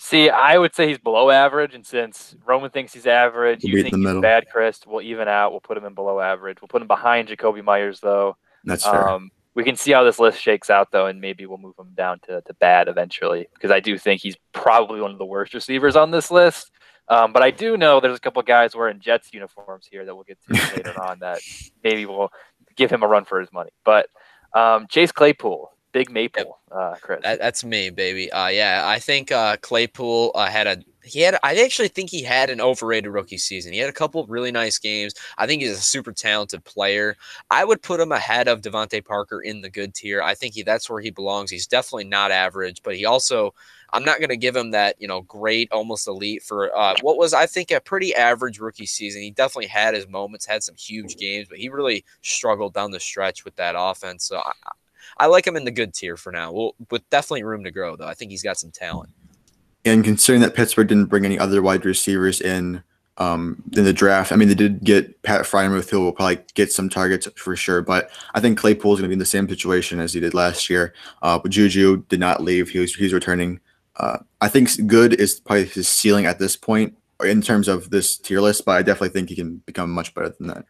See, 0.00 0.30
I 0.30 0.56
would 0.56 0.76
say 0.76 0.86
he's 0.86 0.98
below 0.98 1.28
average, 1.28 1.74
and 1.74 1.84
since 1.84 2.36
Roman 2.46 2.70
thinks 2.70 2.94
he's 2.94 3.06
average, 3.06 3.64
you 3.64 3.82
think 3.82 3.96
he's 3.96 4.04
middle. 4.04 4.22
bad, 4.22 4.46
Chris. 4.48 4.80
We'll 4.86 5.02
even 5.02 5.26
out. 5.26 5.50
We'll 5.50 5.60
put 5.60 5.76
him 5.76 5.84
in 5.84 5.94
below 5.94 6.20
average. 6.20 6.62
We'll 6.62 6.68
put 6.68 6.82
him 6.82 6.86
behind 6.86 7.28
Jakobi 7.28 7.64
Meyers, 7.64 7.98
though. 7.98 8.36
That's 8.64 8.84
fair. 8.84 9.08
Um, 9.08 9.32
we 9.54 9.64
can 9.64 9.74
see 9.74 9.90
how 9.90 10.04
this 10.04 10.20
list 10.20 10.40
shakes 10.40 10.70
out, 10.70 10.92
though, 10.92 11.06
and 11.06 11.20
maybe 11.20 11.46
we'll 11.46 11.58
move 11.58 11.74
him 11.76 11.90
down 11.96 12.20
to, 12.20 12.40
to 12.42 12.54
bad 12.54 12.86
eventually, 12.86 13.48
because 13.54 13.72
I 13.72 13.80
do 13.80 13.98
think 13.98 14.22
he's 14.22 14.36
probably 14.52 15.00
one 15.00 15.10
of 15.10 15.18
the 15.18 15.26
worst 15.26 15.52
receivers 15.52 15.96
on 15.96 16.12
this 16.12 16.30
list. 16.30 16.70
Um, 17.10 17.32
but 17.32 17.42
I 17.42 17.50
do 17.50 17.76
know 17.76 18.00
there's 18.00 18.16
a 18.16 18.20
couple 18.20 18.42
guys 18.42 18.74
wearing 18.74 19.00
Jets 19.00 19.32
uniforms 19.32 19.88
here 19.90 20.04
that 20.04 20.14
we'll 20.14 20.24
get 20.24 20.38
to 20.46 20.52
later 20.76 21.02
on 21.02 21.18
that 21.20 21.40
maybe 21.82 22.06
will 22.06 22.32
give 22.76 22.90
him 22.90 23.02
a 23.02 23.06
run 23.06 23.24
for 23.24 23.40
his 23.40 23.52
money. 23.52 23.70
But 23.84 24.08
um, 24.54 24.86
Chase 24.88 25.12
Claypool, 25.12 25.72
Big 25.98 26.10
Maple, 26.12 26.60
yep. 26.70 26.78
uh, 26.78 26.94
Chris. 27.00 27.20
That, 27.24 27.40
that's 27.40 27.64
me, 27.64 27.90
baby. 27.90 28.30
Uh, 28.30 28.46
yeah, 28.46 28.84
I 28.86 29.00
think 29.00 29.32
uh, 29.32 29.56
Claypool 29.56 30.30
uh, 30.36 30.46
had 30.46 30.68
a 30.68 30.78
he 31.02 31.20
had. 31.22 31.36
I 31.42 31.56
actually 31.56 31.88
think 31.88 32.08
he 32.08 32.22
had 32.22 32.50
an 32.50 32.60
overrated 32.60 33.10
rookie 33.10 33.36
season. 33.36 33.72
He 33.72 33.80
had 33.80 33.90
a 33.90 33.92
couple 33.92 34.24
really 34.26 34.52
nice 34.52 34.78
games. 34.78 35.14
I 35.38 35.48
think 35.48 35.60
he's 35.60 35.72
a 35.72 35.76
super 35.76 36.12
talented 36.12 36.62
player. 36.64 37.16
I 37.50 37.64
would 37.64 37.82
put 37.82 37.98
him 37.98 38.12
ahead 38.12 38.46
of 38.46 38.60
DeVante 38.60 39.04
Parker 39.04 39.40
in 39.40 39.60
the 39.60 39.70
good 39.70 39.92
tier. 39.92 40.22
I 40.22 40.34
think 40.36 40.54
he 40.54 40.62
that's 40.62 40.88
where 40.88 41.00
he 41.00 41.10
belongs. 41.10 41.50
He's 41.50 41.66
definitely 41.66 42.04
not 42.04 42.30
average, 42.30 42.82
but 42.84 42.94
he 42.94 43.04
also. 43.04 43.54
I'm 43.90 44.04
not 44.04 44.18
going 44.18 44.28
to 44.28 44.36
give 44.36 44.54
him 44.54 44.72
that, 44.72 44.96
you 44.98 45.08
know, 45.08 45.22
great, 45.22 45.72
almost 45.72 46.06
elite 46.08 46.42
for 46.42 46.76
uh, 46.76 46.94
what 47.00 47.16
was, 47.16 47.32
I 47.32 47.46
think, 47.46 47.70
a 47.70 47.80
pretty 47.80 48.14
average 48.14 48.60
rookie 48.60 48.84
season. 48.84 49.22
He 49.22 49.30
definitely 49.30 49.68
had 49.68 49.94
his 49.94 50.06
moments, 50.06 50.44
had 50.44 50.62
some 50.62 50.74
huge 50.76 51.16
games, 51.16 51.48
but 51.48 51.56
he 51.56 51.70
really 51.70 52.04
struggled 52.20 52.74
down 52.74 52.90
the 52.90 53.00
stretch 53.00 53.46
with 53.46 53.56
that 53.56 53.76
offense. 53.78 54.26
So 54.26 54.42
I, 54.44 54.52
I 55.16 55.26
like 55.26 55.46
him 55.46 55.56
in 55.56 55.64
the 55.64 55.70
good 55.70 55.94
tier 55.94 56.16
for 56.16 56.32
now. 56.32 56.52
Well, 56.52 56.74
with 56.90 57.08
definitely 57.10 57.44
room 57.44 57.64
to 57.64 57.70
grow 57.70 57.96
though. 57.96 58.06
I 58.06 58.14
think 58.14 58.30
he's 58.30 58.42
got 58.42 58.58
some 58.58 58.70
talent. 58.70 59.10
And 59.84 60.04
considering 60.04 60.42
that 60.42 60.54
Pittsburgh 60.54 60.88
didn't 60.88 61.06
bring 61.06 61.24
any 61.24 61.38
other 61.38 61.62
wide 61.62 61.84
receivers 61.84 62.40
in 62.40 62.82
um, 63.16 63.62
in 63.76 63.84
the 63.84 63.92
draft, 63.92 64.30
I 64.30 64.36
mean 64.36 64.48
they 64.48 64.54
did 64.54 64.84
get 64.84 65.22
Pat 65.22 65.42
Freiermuth, 65.42 65.90
who 65.90 66.00
will 66.00 66.12
probably 66.12 66.38
get 66.54 66.72
some 66.72 66.88
targets 66.88 67.26
for 67.36 67.56
sure. 67.56 67.82
But 67.82 68.10
I 68.34 68.40
think 68.40 68.58
Claypool 68.58 68.94
is 68.94 69.00
going 69.00 69.04
to 69.04 69.08
be 69.08 69.14
in 69.14 69.18
the 69.18 69.24
same 69.24 69.48
situation 69.48 69.98
as 69.98 70.12
he 70.12 70.20
did 70.20 70.34
last 70.34 70.70
year. 70.70 70.94
Uh, 71.22 71.38
but 71.38 71.50
Juju 71.50 72.04
did 72.08 72.20
not 72.20 72.42
leave; 72.42 72.68
he 72.68 72.78
was 72.78 72.94
he's 72.94 73.12
returning. 73.12 73.60
Uh, 73.96 74.18
I 74.40 74.48
think 74.48 74.70
good 74.86 75.14
is 75.14 75.40
probably 75.40 75.64
his 75.64 75.88
ceiling 75.88 76.26
at 76.26 76.38
this 76.38 76.54
point 76.54 76.96
in 77.24 77.42
terms 77.42 77.66
of 77.66 77.90
this 77.90 78.16
tier 78.16 78.40
list, 78.40 78.64
but 78.64 78.72
I 78.72 78.82
definitely 78.82 79.08
think 79.08 79.28
he 79.28 79.34
can 79.34 79.56
become 79.66 79.90
much 79.90 80.14
better 80.14 80.28
than 80.38 80.46
that. 80.48 80.64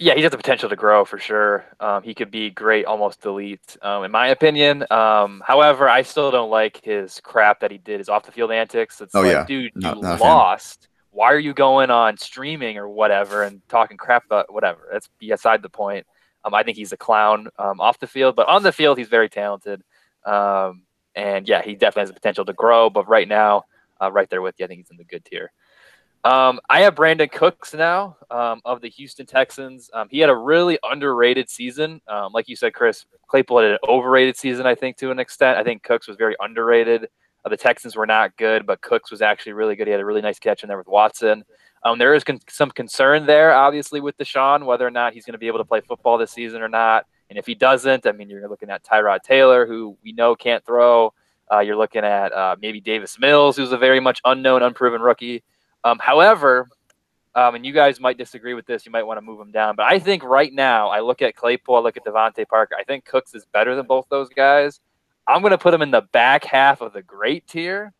Yeah, 0.00 0.14
he 0.14 0.22
has 0.22 0.30
the 0.30 0.36
potential 0.36 0.68
to 0.68 0.76
grow 0.76 1.04
for 1.04 1.18
sure. 1.18 1.64
Um, 1.80 2.04
he 2.04 2.14
could 2.14 2.30
be 2.30 2.50
great, 2.50 2.84
almost 2.84 3.24
elite, 3.26 3.76
um, 3.82 4.04
in 4.04 4.12
my 4.12 4.28
opinion. 4.28 4.84
Um, 4.92 5.42
however, 5.44 5.88
I 5.88 6.02
still 6.02 6.30
don't 6.30 6.50
like 6.50 6.80
his 6.84 7.20
crap 7.20 7.58
that 7.60 7.72
he 7.72 7.78
did, 7.78 7.98
his 7.98 8.08
off 8.08 8.24
the 8.24 8.30
field 8.30 8.52
antics. 8.52 9.00
It's 9.00 9.14
oh, 9.16 9.22
like, 9.22 9.32
yeah. 9.32 9.44
dude, 9.44 9.72
not, 9.74 9.96
you 9.96 10.02
not 10.02 10.20
lost. 10.20 10.86
Why 11.10 11.32
are 11.32 11.38
you 11.38 11.52
going 11.52 11.90
on 11.90 12.16
streaming 12.16 12.78
or 12.78 12.88
whatever 12.88 13.42
and 13.42 13.60
talking 13.68 13.96
crap 13.96 14.24
about 14.24 14.52
whatever? 14.52 14.86
That's 14.92 15.08
beside 15.18 15.62
the 15.62 15.68
point. 15.68 16.06
Um, 16.44 16.54
I 16.54 16.62
think 16.62 16.76
he's 16.76 16.92
a 16.92 16.96
clown 16.96 17.48
um, 17.58 17.80
off 17.80 17.98
the 17.98 18.06
field, 18.06 18.36
but 18.36 18.46
on 18.46 18.62
the 18.62 18.70
field, 18.70 18.98
he's 18.98 19.08
very 19.08 19.28
talented. 19.28 19.82
Um, 20.24 20.82
and 21.16 21.48
yeah, 21.48 21.60
he 21.62 21.74
definitely 21.74 22.02
has 22.02 22.10
the 22.10 22.14
potential 22.14 22.44
to 22.44 22.52
grow. 22.52 22.88
But 22.88 23.08
right 23.08 23.26
now, 23.26 23.64
uh, 24.00 24.12
right 24.12 24.30
there 24.30 24.42
with 24.42 24.54
you, 24.58 24.64
I 24.64 24.68
think 24.68 24.78
he's 24.78 24.90
in 24.90 24.96
the 24.96 25.04
good 25.04 25.24
tier. 25.24 25.50
Um, 26.24 26.60
I 26.68 26.80
have 26.80 26.94
Brandin 26.94 27.30
Cooks 27.30 27.74
now 27.74 28.16
um, 28.30 28.60
of 28.64 28.80
the 28.80 28.88
Houston 28.90 29.24
Texans. 29.24 29.88
Um, 29.94 30.08
he 30.10 30.18
had 30.18 30.30
a 30.30 30.36
really 30.36 30.78
underrated 30.82 31.48
season. 31.48 32.00
Um, 32.08 32.32
like 32.32 32.48
you 32.48 32.56
said, 32.56 32.74
Chris, 32.74 33.06
Claypool 33.28 33.60
had 33.60 33.70
an 33.72 33.78
overrated 33.88 34.36
season, 34.36 34.66
I 34.66 34.74
think, 34.74 34.96
to 34.98 35.10
an 35.10 35.18
extent. 35.18 35.58
I 35.58 35.64
think 35.64 35.82
Cooks 35.82 36.08
was 36.08 36.16
very 36.16 36.34
underrated. 36.40 37.08
Uh, 37.44 37.48
the 37.48 37.56
Texans 37.56 37.94
were 37.94 38.06
not 38.06 38.36
good, 38.36 38.66
but 38.66 38.80
Cooks 38.80 39.10
was 39.10 39.22
actually 39.22 39.52
really 39.52 39.76
good. 39.76 39.86
He 39.86 39.92
had 39.92 40.00
a 40.00 40.04
really 40.04 40.20
nice 40.20 40.38
catch 40.38 40.62
in 40.62 40.68
there 40.68 40.78
with 40.78 40.88
Watson. 40.88 41.44
Um, 41.84 41.98
there 41.98 42.14
is 42.14 42.24
con- 42.24 42.40
some 42.48 42.72
concern 42.72 43.24
there, 43.24 43.54
obviously, 43.54 44.00
with 44.00 44.18
Deshaun, 44.18 44.64
whether 44.64 44.86
or 44.86 44.90
not 44.90 45.12
he's 45.12 45.24
going 45.24 45.34
to 45.34 45.38
be 45.38 45.46
able 45.46 45.58
to 45.58 45.64
play 45.64 45.80
football 45.80 46.18
this 46.18 46.32
season 46.32 46.60
or 46.60 46.68
not. 46.68 47.06
And 47.30 47.38
if 47.38 47.46
he 47.46 47.54
doesn't, 47.54 48.06
I 48.06 48.12
mean, 48.12 48.28
you're 48.28 48.48
looking 48.48 48.70
at 48.70 48.82
Tyrod 48.82 49.22
Taylor, 49.22 49.66
who 49.66 49.96
we 50.02 50.12
know 50.12 50.34
can't 50.34 50.64
throw. 50.64 51.12
Uh, 51.50 51.60
you're 51.60 51.76
looking 51.76 52.04
at 52.04 52.32
uh, 52.32 52.56
maybe 52.60 52.80
Davis 52.80 53.18
Mills, 53.18 53.56
who's 53.56 53.72
a 53.72 53.78
very 53.78 54.00
much 54.00 54.20
unknown, 54.24 54.62
unproven 54.62 55.00
rookie. 55.00 55.44
Um, 55.84 55.98
however, 56.00 56.68
um, 57.34 57.54
and 57.54 57.64
you 57.64 57.72
guys 57.72 58.00
might 58.00 58.18
disagree 58.18 58.54
with 58.54 58.66
this, 58.66 58.84
you 58.84 58.92
might 58.92 59.04
want 59.04 59.18
to 59.18 59.22
move 59.22 59.40
him 59.40 59.52
down, 59.52 59.76
but 59.76 59.86
I 59.86 59.98
think 59.98 60.24
right 60.24 60.52
now, 60.52 60.88
I 60.88 61.00
look 61.00 61.22
at 61.22 61.36
Claypool, 61.36 61.76
I 61.76 61.80
look 61.80 61.96
at 61.96 62.04
DeVante 62.04 62.48
Parker. 62.48 62.74
I 62.78 62.84
think 62.84 63.04
Cooks 63.04 63.34
is 63.34 63.44
better 63.46 63.76
than 63.76 63.86
both 63.86 64.06
those 64.08 64.28
guys. 64.28 64.80
I'm 65.28 65.42
going 65.42 65.50
to 65.50 65.58
put 65.58 65.74
him 65.74 65.82
in 65.82 65.90
the 65.90 66.00
back 66.12 66.44
half 66.44 66.80
of 66.80 66.94
the 66.94 67.02
great 67.02 67.46
tier. 67.46 67.92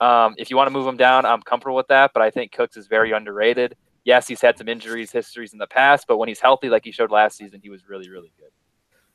Um, 0.00 0.34
if 0.36 0.50
you 0.50 0.56
want 0.56 0.66
to 0.66 0.72
move 0.72 0.86
him 0.86 0.96
down, 0.96 1.24
I'm 1.24 1.40
comfortable 1.40 1.76
with 1.76 1.86
that. 1.86 2.10
But 2.12 2.22
I 2.24 2.30
think 2.30 2.50
Cooks 2.50 2.76
is 2.76 2.88
very 2.88 3.12
underrated. 3.12 3.76
Yes, 4.04 4.26
he's 4.26 4.40
had 4.40 4.58
some 4.58 4.68
injuries, 4.68 5.12
histories 5.12 5.52
in 5.52 5.60
the 5.60 5.66
past, 5.68 6.06
but 6.08 6.18
when 6.18 6.28
he's 6.28 6.40
healthy, 6.40 6.68
like 6.68 6.84
he 6.84 6.90
showed 6.90 7.12
last 7.12 7.36
season, 7.36 7.60
he 7.62 7.70
was 7.70 7.88
really, 7.88 8.10
really 8.10 8.32
good. 8.36 8.50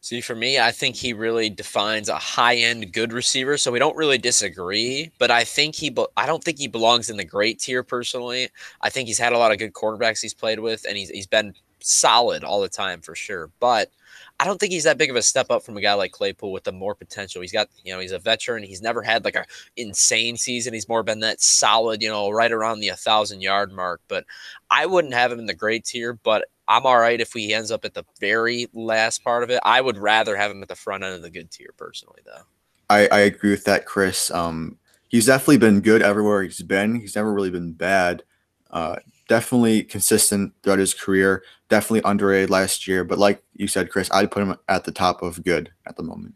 See, 0.02 0.22
for 0.22 0.36
me, 0.36 0.60
I 0.60 0.72
think 0.72 0.96
he 0.96 1.12
really 1.12 1.50
defines 1.50 2.08
a 2.08 2.16
high-end 2.16 2.94
good 2.94 3.12
receiver. 3.12 3.58
So 3.58 3.72
we 3.72 3.80
don't 3.80 3.98
really 3.98 4.18
disagree, 4.18 5.12
but 5.20 5.32
I 5.32 5.44
think 5.44 5.76
he, 5.76 5.96
I 6.16 6.26
don't 6.26 6.44
think 6.44 6.60
he 6.60 6.68
belongs 6.68 7.10
in 7.10 7.18
the 7.18 7.26
great 7.26 7.60
tier 7.60 7.84
personally. 7.84 8.50
I 8.82 8.90
think 8.90 9.08
he's 9.08 9.18
had 9.18 9.34
a 9.34 9.38
lot 9.38 9.52
of 9.52 9.58
good 9.58 9.74
quarterbacks 9.74 10.22
he's 10.22 10.34
played 10.34 10.60
with, 10.60 10.86
and 10.88 10.98
he's 10.98 11.10
he's 11.10 11.28
been 11.28 11.54
solid 11.80 12.44
all 12.44 12.62
the 12.62 12.70
time 12.70 13.02
for 13.02 13.16
sure. 13.16 13.50
But 13.60 13.92
I 14.40 14.46
don't 14.46 14.60
think 14.60 14.72
he's 14.72 14.84
that 14.84 15.00
big 15.00 15.10
of 15.10 15.16
a 15.16 15.22
step 15.22 15.50
up 15.50 15.64
from 15.64 15.78
a 15.78 15.82
guy 15.82 15.94
like 15.96 16.12
Claypool 16.12 16.52
with 16.52 16.64
the 16.64 16.72
more 16.72 16.94
potential. 16.96 17.42
He's 17.42 17.52
got, 17.52 17.70
you 17.84 17.92
know, 17.94 18.00
he's 18.00 18.12
a 18.12 18.20
veteran. 18.20 18.64
He's 18.64 18.82
never 18.84 19.02
had 19.02 19.26
like 19.26 19.36
a 19.36 19.46
insane 19.78 20.38
season. 20.38 20.74
He's 20.74 20.88
more 20.88 21.02
been 21.04 21.22
that 21.22 21.42
solid, 21.42 22.04
you 22.04 22.10
know, 22.10 22.30
right 22.30 22.52
around 22.52 22.80
the 22.80 22.90
1,000 22.90 23.42
yard 23.42 23.72
mark. 23.72 24.02
But 24.08 24.26
I 24.70 24.86
wouldn't 24.86 25.16
have 25.16 25.32
him 25.32 25.40
in 25.40 25.48
the 25.48 25.54
great 25.56 25.86
tier, 25.86 26.14
but 26.14 26.46
I'm 26.68 26.86
all 26.86 27.00
right 27.00 27.20
if 27.20 27.34
he 27.34 27.54
ends 27.54 27.72
up 27.72 27.86
at 27.86 27.94
the 27.94 28.04
very 28.20 28.68
last 28.74 29.24
part 29.24 29.44
of 29.44 29.50
it. 29.50 29.60
I 29.64 29.82
would 29.82 29.98
rather 29.98 30.36
have 30.36 30.52
him 30.52 30.62
at 30.62 30.68
the 30.68 30.76
front 30.76 31.04
end 31.04 31.16
of 31.16 31.22
the 31.22 31.30
good 31.30 31.52
tier 31.52 31.74
personally, 31.78 32.22
though. 32.26 32.44
I, 32.90 33.08
I 33.08 33.20
agree 33.20 33.52
with 33.52 33.66
that, 33.66 33.86
Chris. 33.86 34.32
Um, 34.32 34.78
he's 35.08 35.26
definitely 35.26 35.58
been 35.58 35.82
good 35.82 36.02
everywhere 36.02 36.44
he's 36.44 36.62
been. 36.62 36.96
He's 36.96 37.16
never 37.16 37.34
really 37.34 37.50
been 37.50 37.74
bad. 37.74 38.24
Uh, 38.70 38.98
definitely 39.28 39.84
consistent 39.84 40.54
throughout 40.64 40.80
his 40.80 40.94
career. 40.94 41.44
Definitely 41.70 42.10
underrated 42.10 42.50
last 42.50 42.88
year, 42.88 43.04
but 43.04 43.18
like 43.18 43.44
you 43.54 43.68
said, 43.68 43.90
Chris, 43.90 44.10
I'd 44.12 44.32
put 44.32 44.44
him 44.44 44.56
at 44.68 44.86
the 44.86 44.92
top 44.92 45.22
of 45.22 45.44
good 45.44 45.72
at 45.86 45.98
the 45.98 46.04
moment. 46.04 46.36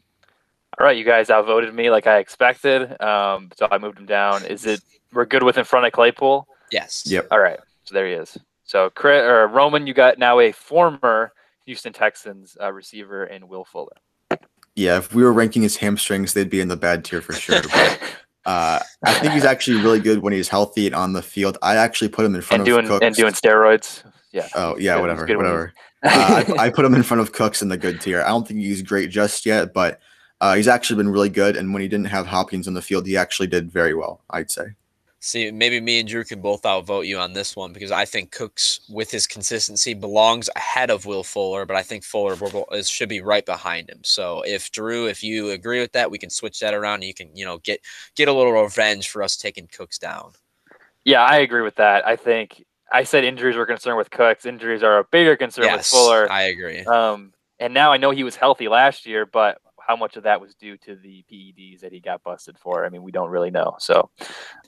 All 0.80 0.86
right, 0.86 0.98
you 0.98 1.06
guys 1.06 1.30
outvoted 1.30 1.74
me 1.74 1.90
like 1.90 2.08
I 2.08 2.18
expected, 2.18 3.00
um, 3.02 3.50
so 3.58 3.68
I 3.70 3.78
moved 3.78 4.00
him 4.00 4.06
down. 4.06 4.46
Is 4.46 4.66
it 4.66 4.82
we're 5.14 5.26
good 5.26 5.44
with 5.44 5.58
in 5.58 5.66
front 5.66 5.86
of 5.86 5.92
Claypool? 5.92 6.48
Yes. 6.72 7.04
Yep. 7.06 7.28
All 7.32 7.40
right, 7.40 7.60
so 7.84 7.94
there 7.94 8.08
he 8.08 8.14
is. 8.14 8.38
So, 8.72 8.90
Chris, 8.90 9.22
or 9.24 9.50
Roman, 9.50 9.86
you 9.86 9.94
got 9.94 10.18
now 10.18 10.40
a 10.40 10.54
former 10.54 11.34
Houston 11.66 11.92
Texans 11.92 12.56
uh, 12.62 12.72
receiver 12.72 13.26
in 13.26 13.50
Will 13.50 13.66
Fuller. 13.66 13.98
Yeah, 14.76 14.98
if 14.98 15.14
we 15.14 15.24
were 15.24 15.34
ranking 15.34 15.62
his 15.62 15.76
hamstrings, 15.76 16.32
they'd 16.32 16.50
be 16.50 16.62
in 16.62 16.70
the 16.70 16.78
bad 16.78 17.04
tier 17.04 17.20
for 17.20 17.34
sure. 17.34 17.62
But 17.64 18.00
uh, 18.46 18.80
I 19.04 19.14
think 19.16 19.34
he's 19.34 19.44
actually 19.44 19.82
really 19.82 20.00
good 20.00 20.20
when 20.20 20.32
he's 20.32 20.48
healthy 20.48 20.86
and 20.86 20.96
on 20.96 21.12
the 21.12 21.22
field. 21.22 21.58
I 21.62 21.76
actually 21.76 22.08
put 22.08 22.26
him 22.26 22.34
in 22.34 22.40
front 22.40 22.62
and 22.62 22.66
doing, 22.66 22.86
of 22.86 22.92
Cooks. 22.92 23.06
And 23.06 23.14
doing 23.14 23.34
steroids. 23.34 24.10
Yeah. 24.32 24.48
Oh 24.56 24.78
yeah, 24.78 24.96
good. 24.96 25.02
whatever, 25.02 25.26
whatever. 25.26 25.74
uh, 26.04 26.46
I, 26.48 26.56
I, 26.68 26.70
put 26.70 26.86
him 26.86 26.96
in 26.96 27.04
front 27.04 27.20
of 27.20 27.34
Cooks 27.34 27.62
in 27.62 27.68
the 27.68 27.78
good 27.78 28.00
tier. 28.00 28.22
I 28.22 28.30
don't 28.30 28.48
think 28.48 28.62
he's 28.62 28.82
great 28.82 29.10
just 29.10 29.46
yet, 29.46 29.74
but 29.74 30.00
uh, 30.40 30.56
he's 30.56 30.70
actually 30.70 30.96
been 30.96 31.10
really 31.10 31.28
good. 31.28 31.58
And 31.58 31.74
when 31.74 31.82
he 31.82 31.90
didn't 31.90 32.08
have 32.08 32.26
Hopkins 32.26 32.70
on 32.70 32.74
the 32.74 32.82
field, 32.82 33.06
he 33.06 33.18
actually 33.18 33.48
did 33.48 33.70
very 33.70 33.94
well. 33.94 34.22
I'd 34.30 34.50
say. 34.50 34.68
See, 35.24 35.52
maybe 35.52 35.80
me 35.80 36.00
and 36.00 36.10
Drew 36.10 36.24
can 36.24 36.42
both 36.42 36.66
outvote 36.66 37.06
you 37.06 37.20
on 37.20 37.34
this 37.34 37.56
one 37.56 37.74
because 37.74 37.92
I 37.92 38.06
think 38.06 38.32
Cooks, 38.32 38.80
with 38.90 39.12
his 39.12 39.28
consistency, 39.28 39.94
belongs 39.94 40.50
ahead 40.56 40.90
of 40.90 41.06
Will 41.06 41.24
Fuller, 41.24 41.64
but 41.64 41.76
I 41.76 41.84
think 41.84 42.04
Fuller 42.04 42.36
is, 42.72 42.90
should 42.90 43.08
be 43.08 43.22
right 43.22 43.46
behind 43.46 43.88
him. 43.88 44.00
So 44.04 44.42
if 44.48 44.72
Drew, 44.72 45.06
if 45.06 45.24
you 45.24 45.52
agree 45.52 45.80
with 45.80 45.92
that, 45.92 46.10
we 46.10 46.18
can 46.18 46.32
switch 46.32 46.60
that 46.62 46.74
around 46.74 46.96
and 46.96 47.04
you 47.04 47.14
can, 47.14 47.36
you 47.36 47.46
know, 47.46 47.60
get 47.60 47.82
get 48.16 48.30
a 48.30 48.34
little 48.34 48.52
revenge 48.52 49.10
for 49.10 49.22
us 49.22 49.38
taking 49.38 49.68
Cooks 49.68 50.00
down. 50.00 50.32
Yeah, 51.06 51.22
I 51.22 51.38
agree 51.38 51.62
with 51.62 51.76
that. 51.76 52.06
I 52.08 52.16
think 52.16 52.66
I 52.92 53.04
said 53.04 53.24
injuries 53.24 53.56
were 53.56 53.68
concerned 53.68 53.98
with 53.98 54.10
Cooks. 54.10 54.48
Injuries 54.48 54.82
are 54.82 54.98
a 54.98 55.04
bigger 55.04 55.36
concern 55.36 55.66
yes, 55.66 55.78
with 55.78 55.86
Fuller. 55.86 56.32
I 56.32 56.44
agree. 56.46 56.80
Um, 56.80 57.32
and 57.60 57.76
now 57.76 57.92
I 57.92 57.98
know 57.98 58.10
he 58.10 58.24
was 58.24 58.36
healthy 58.36 58.68
last 58.68 59.06
year, 59.06 59.28
but 59.28 59.60
how 59.92 59.98
much 59.98 60.16
of 60.16 60.24
that 60.24 60.40
was 60.40 60.56
due 60.56 60.78
to 60.78 60.96
the 60.96 61.24
PEDs 61.30 61.82
that 61.82 61.92
he 61.92 62.00
got 62.00 62.24
busted 62.24 62.58
for. 62.58 62.86
I 62.86 62.90
mean, 62.90 63.04
we 63.04 63.12
don't 63.12 63.30
really 63.30 63.52
know. 63.52 63.76
So, 63.78 64.10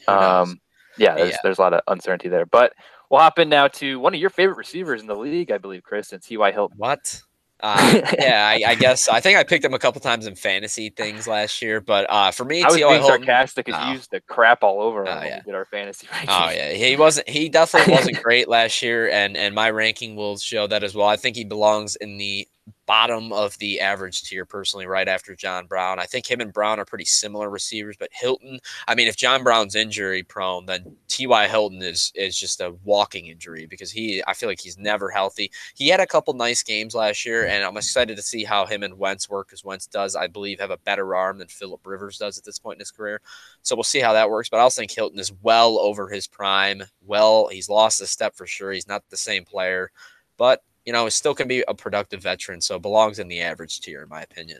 um, 0.10 0.60
yeah, 0.98 1.16
there's, 1.16 1.32
yeah. 1.32 1.38
there's 1.44 1.60
a 1.60 1.62
lot 1.62 1.74
of 1.74 1.80
uncertainty 1.88 2.28
there. 2.28 2.46
But 2.46 2.74
we'll 3.10 3.22
hop 3.22 3.40
in 3.40 3.48
now 3.48 3.70
to 3.70 4.02
one 4.02 4.14
of 4.14 4.20
your 4.20 4.30
favorite 4.30 4.58
receivers 4.58 5.00
in 5.00 5.08
the 5.08 5.16
league, 5.16 5.50
I 5.50 5.60
believe, 5.60 5.84
Chris, 5.84 6.12
and 6.12 6.22
T.Y. 6.22 6.52
Hilton. 6.52 6.78
What? 6.78 7.22
Uh, 7.64 8.02
yeah, 8.20 8.46
I, 8.46 8.72
I, 8.72 8.76
guess 8.76 9.08
I 9.08 9.22
think 9.22 9.38
I 9.38 9.46
picked 9.46 9.64
him 9.64 9.74
a 9.74 9.80
couple 9.80 10.02
times 10.02 10.28
in 10.28 10.36
fantasy 10.36 10.90
things 10.90 11.30
last 11.30 11.62
year, 11.62 11.80
but 11.80 12.06
uh, 12.10 12.30
for 12.30 12.44
me, 12.44 12.62
I 12.62 12.66
was 12.66 12.76
T. 12.76 12.82
being 12.82 12.92
Hilton, 12.96 13.08
sarcastic 13.08 13.68
because 13.68 13.82
oh. 13.82 13.92
used 13.94 14.12
the 14.12 14.20
crap 14.20 14.64
all 14.64 14.82
over 14.82 15.04
him 15.04 15.18
oh, 15.18 15.24
yeah. 15.24 15.40
did 15.46 15.56
our 15.56 15.64
fantasy 15.64 16.06
rankings. 16.12 16.26
Oh 16.28 16.50
yeah, 16.50 16.74
he 16.74 16.98
wasn't. 16.98 17.30
He 17.30 17.48
definitely 17.48 17.94
wasn't 17.94 18.22
great 18.22 18.50
last 18.50 18.82
year, 18.82 19.10
and 19.10 19.38
and 19.38 19.56
my 19.56 19.72
ranking 19.72 20.18
will 20.18 20.36
show 20.36 20.68
that 20.68 20.84
as 20.84 20.94
well. 20.94 21.08
I 21.08 21.16
think 21.16 21.38
he 21.38 21.46
belongs 21.46 21.96
in 21.96 22.18
the 22.18 22.50
bottom 22.86 23.32
of 23.32 23.58
the 23.60 23.80
average 23.80 24.24
tier 24.24 24.46
personally 24.46 24.86
right 24.86 25.08
after 25.08 25.36
John 25.36 25.66
Brown. 25.68 26.00
I 26.00 26.06
think 26.06 26.30
him 26.30 26.42
and 26.42 26.54
Brown 26.54 26.80
are 26.80 26.86
pretty 26.86 27.06
similar 27.06 27.50
receivers, 27.50 27.96
but 27.98 28.10
Hilton, 28.12 28.60
I 28.88 28.96
mean 28.96 29.08
if 29.08 29.16
John 29.16 29.44
Brown's 29.44 29.76
injury 29.76 30.24
prone, 30.24 30.66
then 30.66 30.96
TY 31.08 31.48
Hilton 31.48 31.82
is 31.82 32.12
is 32.16 32.38
just 32.38 32.62
a 32.62 32.76
walking 32.84 33.28
injury 33.28 33.66
because 33.66 33.92
he 33.92 34.24
I 34.28 34.34
feel 34.34 34.50
like 34.50 34.60
he's 34.60 34.78
never 34.78 35.10
healthy. 35.10 35.52
He 35.76 35.88
had 35.88 36.00
a 36.00 36.08
couple 36.08 36.34
nice 36.34 36.64
games 36.64 36.96
last 36.96 37.26
year 37.26 37.48
and 37.48 37.64
I'm 37.64 37.78
excited 37.78 38.16
to 38.16 38.24
see 38.24 38.44
how 38.44 38.66
him 38.66 38.84
and 38.84 38.98
Wentz 38.98 39.30
work 39.30 39.50
cuz 39.50 39.64
Wentz 39.64 39.88
does 39.88 40.16
I 40.16 40.28
believe 40.28 40.60
have 40.60 40.72
a 40.72 40.78
better 40.78 41.16
arm 41.16 41.38
than 41.38 41.48
Philip 41.48 41.86
Rivers 41.86 42.18
does 42.18 42.38
at 42.38 42.44
this 42.44 42.60
point 42.60 42.78
in 42.78 42.82
his 42.82 42.92
career. 42.92 43.22
So 43.62 43.76
we'll 43.76 43.84
see 43.84 44.00
how 44.00 44.14
that 44.14 44.30
works, 44.30 44.50
but 44.50 44.58
I 44.58 44.62
also 44.62 44.82
think 44.82 44.92
Hilton 44.92 45.20
is 45.20 45.32
well 45.42 45.80
over 45.80 46.10
his 46.10 46.28
prime. 46.28 46.84
Well, 47.06 47.48
he's 47.48 47.70
lost 47.70 48.02
a 48.02 48.08
step 48.08 48.36
for 48.36 48.46
sure. 48.46 48.72
He's 48.72 48.88
not 48.88 49.04
the 49.10 49.18
same 49.18 49.46
player, 49.46 49.92
but 50.38 50.64
you 50.86 50.94
know, 50.94 51.06
it 51.06 51.12
still 51.12 51.36
can 51.36 51.48
be 51.48 51.64
a 51.68 51.74
productive 51.74 52.22
veteran, 52.22 52.62
so 52.62 52.76
it 52.76 52.82
belongs 52.82 53.20
in 53.20 53.28
the 53.28 53.42
average 53.42 53.82
tier, 53.82 54.04
in 54.04 54.10
my 54.10 54.22
opinion. 54.22 54.60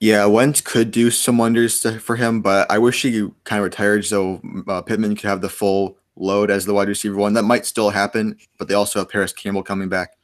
Yeah, 0.00 0.26
Wentz 0.26 0.60
could 0.60 0.90
do 0.90 1.10
some 1.10 1.38
wonders 1.38 1.80
to, 1.80 1.98
for 1.98 2.16
him, 2.16 2.42
but 2.42 2.70
I 2.70 2.78
wish 2.78 3.02
he 3.02 3.28
kind 3.44 3.60
of 3.60 3.64
retired 3.64 4.04
so 4.04 4.40
uh, 4.68 4.82
Pittman 4.82 5.16
could 5.16 5.28
have 5.28 5.40
the 5.40 5.48
full 5.48 5.96
load 6.16 6.50
as 6.50 6.66
the 6.66 6.74
wide 6.74 6.88
receiver 6.88 7.16
one. 7.16 7.32
That 7.32 7.44
might 7.44 7.64
still 7.64 7.90
happen, 7.90 8.36
but 8.58 8.68
they 8.68 8.74
also 8.74 8.98
have 8.98 9.08
Parris 9.08 9.32
Campbell 9.32 9.62
coming 9.62 9.88
back. 9.88 10.16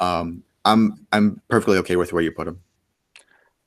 Um, 0.00 0.42
I'm 0.64 1.06
I'm 1.12 1.40
perfectly 1.48 1.78
okay 1.78 1.96
with 1.96 2.12
where 2.12 2.22
you 2.22 2.32
put 2.32 2.48
him. 2.48 2.60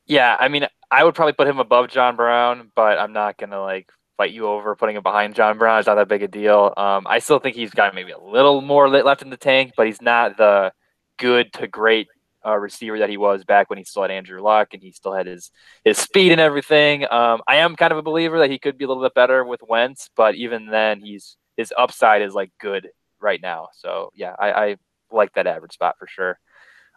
Yeah, 0.07 0.35
I 0.39 0.49
mean, 0.49 0.67
I 0.91 1.03
would 1.03 1.15
probably 1.15 1.33
put 1.33 1.47
him 1.47 1.59
above 1.59 1.89
John 1.89 2.15
Brown, 2.15 2.71
but 2.75 2.99
I'm 2.99 3.13
not 3.13 3.37
gonna 3.37 3.61
like 3.61 3.91
fight 4.17 4.31
you 4.31 4.47
over 4.47 4.75
putting 4.75 4.95
him 4.95 5.03
behind 5.03 5.35
John 5.35 5.57
Brown. 5.57 5.79
It's 5.79 5.87
not 5.87 5.95
that 5.95 6.07
big 6.07 6.23
a 6.23 6.27
deal. 6.27 6.73
Um, 6.77 7.05
I 7.07 7.19
still 7.19 7.39
think 7.39 7.55
he's 7.55 7.71
got 7.71 7.95
maybe 7.95 8.11
a 8.11 8.19
little 8.19 8.61
more 8.61 8.89
left 8.89 9.21
in 9.21 9.29
the 9.29 9.37
tank, 9.37 9.73
but 9.75 9.87
he's 9.87 10.01
not 10.01 10.37
the 10.37 10.73
good 11.17 11.51
to 11.53 11.67
great 11.67 12.07
uh, 12.45 12.57
receiver 12.57 12.99
that 12.99 13.09
he 13.09 13.17
was 13.17 13.43
back 13.43 13.69
when 13.69 13.77
he 13.77 13.85
still 13.85 14.03
had 14.03 14.11
Andrew 14.11 14.41
Luck 14.41 14.73
and 14.73 14.81
he 14.81 14.91
still 14.91 15.13
had 15.13 15.25
his 15.25 15.51
his 15.83 15.97
speed 15.97 16.31
and 16.31 16.41
everything. 16.41 17.03
Um, 17.11 17.41
I 17.47 17.57
am 17.57 17.75
kind 17.75 17.91
of 17.91 17.97
a 17.97 18.03
believer 18.03 18.39
that 18.39 18.51
he 18.51 18.59
could 18.59 18.77
be 18.77 18.85
a 18.85 18.87
little 18.87 19.03
bit 19.03 19.13
better 19.15 19.43
with 19.43 19.61
Wentz, 19.67 20.09
but 20.15 20.35
even 20.35 20.67
then, 20.67 21.01
he's 21.01 21.37
his 21.57 21.73
upside 21.75 22.21
is 22.21 22.33
like 22.33 22.51
good 22.59 22.89
right 23.19 23.41
now. 23.41 23.69
So 23.73 24.11
yeah, 24.13 24.35
I, 24.37 24.51
I 24.51 24.75
like 25.11 25.33
that 25.33 25.47
average 25.47 25.73
spot 25.73 25.95
for 25.97 26.07
sure. 26.07 26.39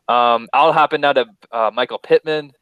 Um, 0.09 0.49
I'll 0.53 0.73
hop 0.73 0.93
in 0.93 1.01
now 1.01 1.13
to 1.13 1.27
uh, 1.53 1.71
Michael 1.73 1.99
Pittman. 1.99 2.53